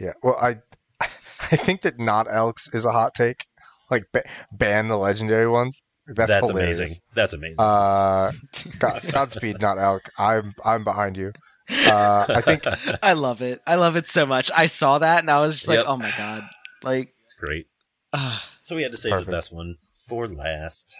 Yeah. 0.00 0.12
Well, 0.22 0.36
I 0.40 0.58
I 1.00 1.56
think 1.56 1.82
that 1.82 1.98
not 1.98 2.26
Elks 2.30 2.72
is 2.74 2.84
a 2.84 2.92
hot 2.92 3.14
take. 3.14 3.44
Like 3.90 4.04
ba- 4.12 4.24
ban 4.52 4.88
the 4.88 4.96
legendary 4.98 5.48
ones. 5.48 5.82
That's, 6.06 6.32
hilarious. 6.48 6.78
amazing. 6.78 6.96
That's 7.14 7.32
amazing. 7.34 7.56
Uh, 7.58 8.32
God, 8.78 9.02
Godspeed, 9.12 9.60
not 9.60 9.76
Elk. 9.78 10.08
I'm 10.18 10.54
I'm 10.64 10.82
behind 10.84 11.16
you. 11.18 11.32
Uh, 11.70 12.24
I 12.28 12.40
think 12.40 12.62
I 13.02 13.12
love 13.12 13.42
it. 13.42 13.60
I 13.66 13.74
love 13.76 13.96
it 13.96 14.06
so 14.06 14.24
much. 14.26 14.50
I 14.54 14.66
saw 14.66 14.98
that 14.98 15.20
and 15.20 15.30
I 15.30 15.40
was 15.40 15.54
just 15.54 15.68
like, 15.68 15.84
oh 15.86 15.96
my 15.96 16.12
god. 16.16 16.42
Like, 16.82 17.14
it's 17.24 17.34
great. 17.34 17.66
uh, 18.12 18.38
So 18.62 18.76
we 18.76 18.82
had 18.82 18.92
to 18.92 18.98
save 18.98 19.10
Perfect. 19.12 19.26
the 19.26 19.32
best 19.36 19.52
one 19.52 19.76
for 20.06 20.26
last. 20.28 20.96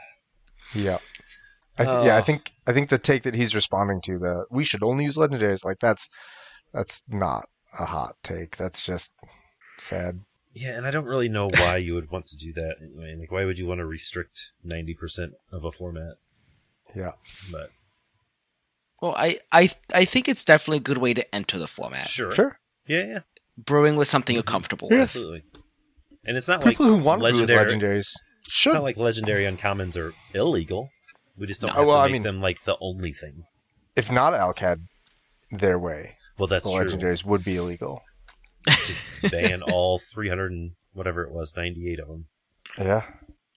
yeah. 0.74 0.98
I 1.78 1.84
th- 1.84 2.04
Yeah, 2.06 2.16
I 2.16 2.20
Oh. 2.20 2.22
think 2.22 2.52
I 2.66 2.72
think 2.72 2.88
the 2.90 2.98
take 2.98 3.22
that 3.22 3.34
he's 3.34 3.54
responding 3.54 4.00
to 4.02 4.18
the 4.18 4.44
we 4.50 4.64
should 4.64 4.82
only 4.82 5.04
use 5.04 5.16
legendaries 5.16 5.64
like 5.64 5.78
that's 5.78 6.08
that's 6.74 7.02
not 7.08 7.48
a 7.78 7.84
hot 7.84 8.16
take. 8.22 8.56
That's 8.56 8.82
just 8.82 9.12
sad. 9.78 10.20
Yeah, 10.54 10.76
and 10.76 10.84
I 10.86 10.90
don't 10.90 11.04
really 11.04 11.28
know 11.28 11.48
why 11.54 11.76
you 11.76 11.94
would 11.94 12.10
want 12.10 12.26
to 12.26 12.36
do 12.36 12.52
that. 12.54 12.76
Anyway. 12.82 13.14
Like, 13.20 13.30
why 13.30 13.44
would 13.44 13.58
you 13.58 13.66
want 13.66 13.78
to 13.78 13.86
restrict 13.86 14.50
ninety 14.64 14.92
percent 14.94 15.34
of 15.52 15.64
a 15.64 15.70
format? 15.70 16.16
Yeah. 16.96 17.12
But 17.52 17.70
well, 19.00 19.14
I, 19.16 19.38
I, 19.52 19.70
I 19.94 20.04
think 20.04 20.28
it's 20.28 20.44
definitely 20.44 20.78
a 20.78 20.80
good 20.80 20.98
way 20.98 21.14
to 21.14 21.34
enter 21.34 21.58
the 21.58 21.66
format. 21.68 22.06
sure, 22.08 22.32
Sure. 22.32 22.58
yeah, 22.86 23.04
yeah, 23.04 23.18
Brewing 23.56 23.96
with 23.96 24.08
something 24.08 24.34
you're 24.34 24.42
Mhm. 24.42 24.46
comfortable 24.46 24.88
Yeah. 24.90 24.96
with. 24.98 25.02
absolutely. 25.02 25.42
And 26.24 26.36
it's 26.36 26.48
not 26.48 26.60
like 26.64 26.76
People 26.76 26.86
who 26.86 26.96
want 27.02 27.22
to 27.22 27.30
do 27.32 27.34
legendary. 27.46 27.70
legendaries 27.72 28.12
It's 28.44 28.52
should. 28.52 28.74
not 28.74 28.82
like 28.82 28.96
legendary 28.96 29.44
uncommons 29.44 29.96
are 29.96 30.12
illegal. 30.34 30.90
We 31.36 31.46
just 31.46 31.60
don't 31.60 31.70
No. 31.72 31.78
have 31.78 31.86
well, 31.86 31.96
to 31.98 32.02
I 32.02 32.06
make 32.06 32.12
mean- 32.14 32.22
them 32.22 32.40
like 32.40 32.64
the 32.64 32.76
only 32.80 33.12
thing. 33.12 33.44
if 33.96 34.10
not 34.10 34.34
Elk 34.34 34.58
had 34.58 34.80
their 35.50 35.78
way, 35.78 36.16
Well, 36.38 36.46
that's 36.48 36.64
the 36.70 36.76
true. 36.76 36.86
legendaries 36.90 37.24
would 37.24 37.44
be 37.44 37.56
illegal. 37.56 38.02
Just 38.66 39.02
ban 39.30 39.62
all 39.62 39.98
three 39.98 40.28
hundred 40.28 40.52
and 40.52 40.72
whatever 40.92 41.22
it 41.24 41.30
was, 41.32 41.54
ninety-eight 41.56 42.00
of 42.00 42.08
them. 42.08 42.26
Yeah. 42.76 43.04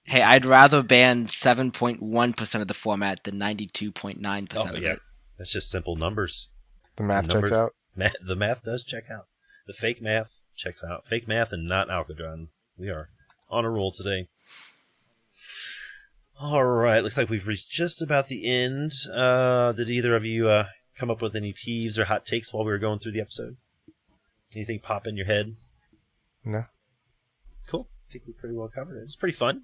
Hey, 0.03 0.22
I'd 0.22 0.45
rather 0.45 0.81
ban 0.81 1.27
7.1% 1.27 2.61
of 2.61 2.68
the 2.68 2.73
format 2.73 3.23
than 3.23 3.38
92.9% 3.38 4.47
Oh, 4.57 4.76
of 4.76 4.81
yeah. 4.81 4.93
it. 4.93 4.99
That's 5.41 5.51
just 5.51 5.72
simple 5.72 5.95
numbers. 5.95 6.49
The 6.97 7.03
math 7.03 7.26
Numbers- 7.27 7.49
checks 7.49 7.57
out. 7.57 7.73
Math, 7.95 8.13
the 8.23 8.35
math 8.35 8.61
does 8.63 8.84
check 8.84 9.05
out. 9.09 9.26
The 9.65 9.73
fake 9.73 9.99
math 9.99 10.39
checks 10.55 10.84
out. 10.84 11.07
Fake 11.07 11.27
math 11.27 11.51
and 11.51 11.68
not 11.68 11.88
Alcadron. 11.89 12.49
We 12.77 12.91
are 12.91 13.09
on 13.49 13.65
a 13.65 13.69
roll 13.72 13.91
today. 13.91 14.27
All 16.39 16.63
right, 16.63 17.01
looks 17.03 17.18
like 17.18 17.31
we've 17.31 17.47
reached 17.47 17.72
just 17.72 18.03
about 18.03 18.27
the 18.27 18.45
end. 18.47 18.91
Uh, 19.11 19.72
did 19.72 19.89
either 19.89 20.15
of 20.15 20.23
you 20.23 20.47
uh, 20.47 20.68
come 20.95 21.09
up 21.09 21.23
with 21.23 21.35
any 21.35 21.53
peeves 21.53 21.97
or 21.97 22.05
hot 22.05 22.27
takes 22.27 22.53
while 22.53 22.63
we 22.63 22.72
were 22.72 22.77
going 22.77 22.99
through 22.99 23.13
the 23.13 23.22
episode? 23.22 23.57
Anything 24.55 24.80
pop 24.80 25.07
in 25.07 25.18
your 25.18 25.26
head? 25.26 25.55
No. 26.45 26.65
Cool. 27.65 27.88
I 28.07 28.13
think 28.13 28.26
we 28.27 28.34
pretty 28.34 28.53
well 28.55 28.69
covered 28.69 28.97
it. 28.97 29.01
It 29.01 29.05
was 29.05 29.15
pretty 29.15 29.35
fun. 29.35 29.63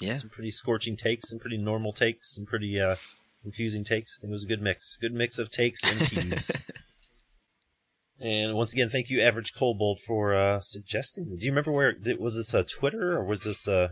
Yeah. 0.00 0.16
Some 0.16 0.30
pretty 0.30 0.50
scorching 0.50 0.96
takes, 0.96 1.28
some 1.30 1.38
pretty 1.38 1.58
normal 1.58 1.92
takes, 1.92 2.34
some 2.34 2.44
pretty 2.44 2.80
uh, 2.80 2.96
confusing 3.42 3.84
takes. 3.84 4.18
It 4.22 4.28
was 4.28 4.44
a 4.44 4.46
good 4.46 4.62
mix. 4.62 4.96
Good 4.96 5.12
mix 5.12 5.38
of 5.38 5.50
takes 5.50 5.82
and 5.84 6.00
peeves. 6.00 6.54
and 8.20 8.54
once 8.54 8.72
again, 8.72 8.88
thank 8.88 9.10
you, 9.10 9.20
Average 9.20 9.52
Coldbolt, 9.54 10.00
for 10.00 10.34
uh, 10.34 10.60
suggesting. 10.60 11.28
Do 11.28 11.44
you 11.44 11.50
remember 11.52 11.72
where 11.72 11.96
was 12.18 12.36
this? 12.36 12.54
Uh, 12.54 12.62
Twitter 12.62 13.16
or 13.18 13.24
was 13.24 13.42
this? 13.42 13.68
Uh, 13.68 13.88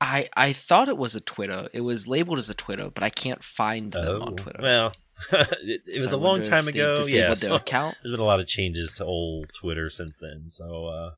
I, 0.00 0.28
I 0.36 0.52
thought 0.52 0.88
it 0.88 0.96
was 0.96 1.14
a 1.14 1.20
Twitter. 1.20 1.68
It 1.72 1.80
was 1.80 2.06
labeled 2.06 2.38
as 2.38 2.50
a 2.50 2.54
Twitter, 2.54 2.90
but 2.90 3.02
I 3.02 3.10
can't 3.10 3.42
find 3.42 3.92
them 3.92 4.22
on 4.22 4.36
Twitter. 4.36 4.58
oh, 4.60 4.62
Well, 4.62 4.92
it, 5.32 5.82
it 5.86 6.00
was 6.00 6.12
a 6.12 6.16
long 6.16 6.42
time 6.42 6.68
ago. 6.68 7.04
Yeah, 7.06 7.28
their 7.28 7.36
so 7.36 7.54
account. 7.54 7.96
there's 8.02 8.12
been 8.12 8.20
a 8.20 8.24
lot 8.24 8.40
of 8.40 8.46
changes 8.46 8.92
to 8.94 9.04
old 9.04 9.50
Twitter 9.58 9.88
since 9.88 10.18
then. 10.20 10.50
So 10.50 10.86
uh, 10.86 11.10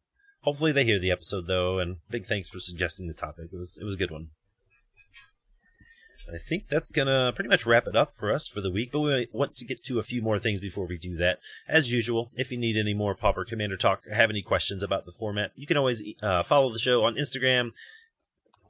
hopefully 0.42 0.72
they 0.72 0.84
hear 0.84 0.98
the 0.98 1.10
episode 1.10 1.46
though. 1.46 1.78
And 1.78 1.96
big 2.10 2.26
thanks 2.26 2.48
for 2.48 2.60
suggesting 2.60 3.06
the 3.06 3.14
topic. 3.14 3.46
It 3.52 3.56
was 3.56 3.78
it 3.80 3.84
was 3.84 3.94
a 3.94 3.98
good 3.98 4.10
one. 4.10 4.28
I 6.32 6.39
think 6.39 6.69
that's 6.69 6.90
gonna 6.90 7.32
pretty 7.35 7.48
much 7.48 7.66
wrap 7.66 7.86
it 7.86 7.97
up 7.97 8.15
for 8.15 8.32
us 8.32 8.48
for 8.48 8.61
the 8.61 8.70
week. 8.70 8.93
But 8.93 9.01
we 9.01 9.28
want 9.32 9.55
to 9.57 9.65
get 9.65 9.85
to 9.85 9.98
a 9.98 10.03
few 10.03 10.23
more 10.23 10.39
things 10.39 10.61
before 10.61 10.86
we 10.86 10.98
do 10.98 11.16
that. 11.16 11.39
As 11.69 11.90
usual, 11.90 12.31
if 12.35 12.51
you 12.51 12.59
need 12.59 12.77
any 12.77 12.94
more 12.94 13.15
Pauper 13.15 13.44
Commander 13.44 13.77
talk 13.77 14.07
or 14.07 14.15
have 14.15 14.31
any 14.31 14.43
questions 14.43 14.82
about 14.82 15.07
the 15.07 15.12
format, 15.12 15.53
you 15.55 15.66
can 15.66 15.77
always 15.77 16.03
uh, 16.23 16.43
follow 16.43 16.73
the 16.73 16.78
show 16.78 17.05
on 17.05 17.15
Instagram, 17.15 17.73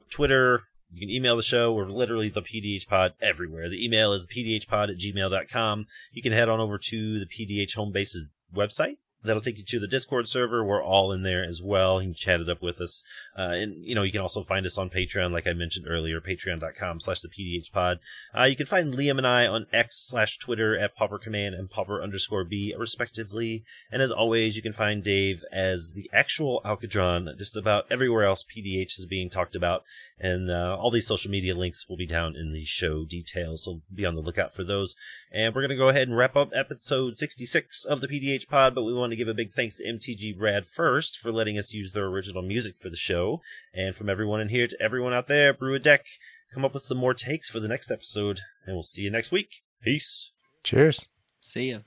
Twitter. 0.09 0.63
You 0.91 1.01
can 1.01 1.09
email 1.09 1.35
the 1.35 1.43
show. 1.43 1.73
We're 1.73 1.85
literally 1.85 2.29
the 2.29 2.41
PDH 2.41 2.87
Pod 2.87 3.13
everywhere. 3.21 3.69
The 3.69 3.83
email 3.83 4.13
is 4.13 4.27
pdhpod 4.27 4.89
at 4.89 4.97
gmail.com. 4.97 5.85
You 6.11 6.21
can 6.21 6.31
head 6.31 6.49
on 6.49 6.59
over 6.59 6.77
to 6.77 7.19
the 7.19 7.25
PDH 7.25 7.75
Home 7.75 7.91
Base's 7.91 8.27
website 8.55 8.97
That'll 9.23 9.41
take 9.41 9.57
you 9.57 9.63
to 9.63 9.79
the 9.79 9.87
Discord 9.87 10.27
server. 10.27 10.63
We're 10.63 10.83
all 10.83 11.11
in 11.11 11.23
there 11.23 11.43
as 11.43 11.61
well. 11.61 12.01
You 12.01 12.09
can 12.09 12.13
chat 12.13 12.39
it 12.39 12.49
up 12.49 12.61
with 12.61 12.79
us. 12.79 13.03
Uh, 13.37 13.53
and, 13.53 13.83
you 13.83 13.95
know, 13.95 14.03
you 14.03 14.11
can 14.11 14.21
also 14.21 14.43
find 14.43 14.65
us 14.65 14.77
on 14.77 14.89
Patreon, 14.89 15.31
like 15.31 15.47
I 15.47 15.53
mentioned 15.53 15.87
earlier, 15.89 16.21
patreon.com 16.21 16.99
slash 16.99 17.21
the 17.21 17.29
PDH 17.29 17.71
pod. 17.71 17.99
Uh, 18.37 18.43
you 18.43 18.55
can 18.55 18.67
find 18.67 18.93
Liam 18.93 19.17
and 19.17 19.27
I 19.27 19.47
on 19.47 19.65
X 19.73 20.07
slash 20.07 20.37
Twitter 20.37 20.77
at 20.77 20.95
Pauper 20.95 21.17
Command 21.17 21.55
and 21.55 21.69
Pauper 21.69 22.01
underscore 22.01 22.43
B, 22.43 22.73
respectively. 22.77 23.63
And 23.91 24.01
as 24.01 24.11
always, 24.11 24.55
you 24.55 24.61
can 24.61 24.73
find 24.73 25.03
Dave 25.03 25.43
as 25.51 25.91
the 25.93 26.09
actual 26.13 26.61
Alcadron 26.63 27.37
just 27.37 27.57
about 27.57 27.85
everywhere 27.91 28.23
else 28.23 28.45
PDH 28.45 28.99
is 28.99 29.05
being 29.07 29.29
talked 29.29 29.55
about. 29.55 29.83
And 30.19 30.49
uh, 30.49 30.75
all 30.79 30.89
these 30.89 31.05
social 31.05 31.29
media 31.29 31.55
links 31.55 31.87
will 31.87 31.97
be 31.97 32.07
down 32.07 32.35
in 32.35 32.51
the 32.51 32.65
show 32.65 33.05
details, 33.05 33.65
so 33.65 33.81
be 33.93 34.05
on 34.05 34.15
the 34.15 34.21
lookout 34.21 34.53
for 34.53 34.63
those. 34.63 34.95
And 35.31 35.53
we're 35.53 35.61
going 35.61 35.69
to 35.69 35.75
go 35.75 35.89
ahead 35.89 36.07
and 36.07 36.17
wrap 36.17 36.35
up 36.35 36.49
episode 36.55 37.17
66 37.17 37.85
of 37.85 38.01
the 38.01 38.07
PDH 38.07 38.47
pod, 38.47 38.73
but 38.73 38.83
we 38.83 38.93
want 38.93 39.11
to 39.11 39.15
give 39.15 39.27
a 39.27 39.33
big 39.35 39.51
thanks 39.51 39.75
to 39.75 39.85
MTG 39.85 40.37
Brad 40.37 40.65
first 40.65 41.17
for 41.17 41.31
letting 41.31 41.57
us 41.57 41.73
use 41.73 41.91
their 41.91 42.05
original 42.05 42.41
music 42.41 42.77
for 42.77 42.89
the 42.89 42.95
show. 42.95 43.41
And 43.73 43.95
from 43.95 44.09
everyone 44.09 44.41
in 44.41 44.49
here 44.49 44.67
to 44.67 44.81
everyone 44.81 45.13
out 45.13 45.27
there, 45.27 45.53
brew 45.53 45.75
a 45.75 45.79
deck, 45.79 46.05
come 46.51 46.65
up 46.65 46.73
with 46.73 46.83
some 46.83 46.97
more 46.97 47.13
takes 47.13 47.49
for 47.49 47.59
the 47.59 47.67
next 47.67 47.91
episode, 47.91 48.41
and 48.65 48.75
we'll 48.75 48.83
see 48.83 49.03
you 49.03 49.11
next 49.11 49.31
week. 49.31 49.61
Peace. 49.83 50.31
Cheers. 50.63 51.05
See 51.37 51.71
ya. 51.71 51.79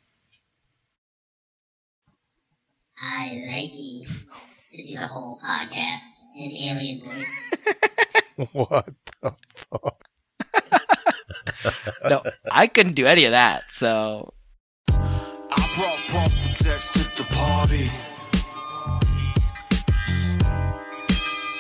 I 3.03 3.33
like 3.51 3.73
you. 3.75 4.07
To 4.73 4.87
do 4.87 4.99
the 4.99 5.09
whole 5.09 5.41
podcast 5.45 6.20
in 6.37 6.53
alien 6.53 7.01
voice. 7.05 7.31
what 8.53 8.89
the 9.23 9.35
fuck? 9.71 10.05
No, 12.09 12.23
I 12.51 12.67
couldn't 12.67 12.95
do 12.95 13.07
any 13.07 13.25
of 13.25 13.33
that. 13.33 13.71
So 13.71 14.33
I 14.89 15.73
brought 15.77 15.99
Purple 16.09 16.55
Text 16.55 16.95
to 16.95 17.23
the 17.23 17.25
party. 17.31 17.91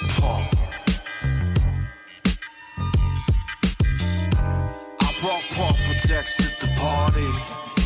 Pauper. 0.09 0.70
I 5.01 5.14
brought 5.20 5.44
Purple 5.51 5.94
Text 6.01 6.38
to 6.38 6.66
the 6.66 6.72
party. 6.76 7.80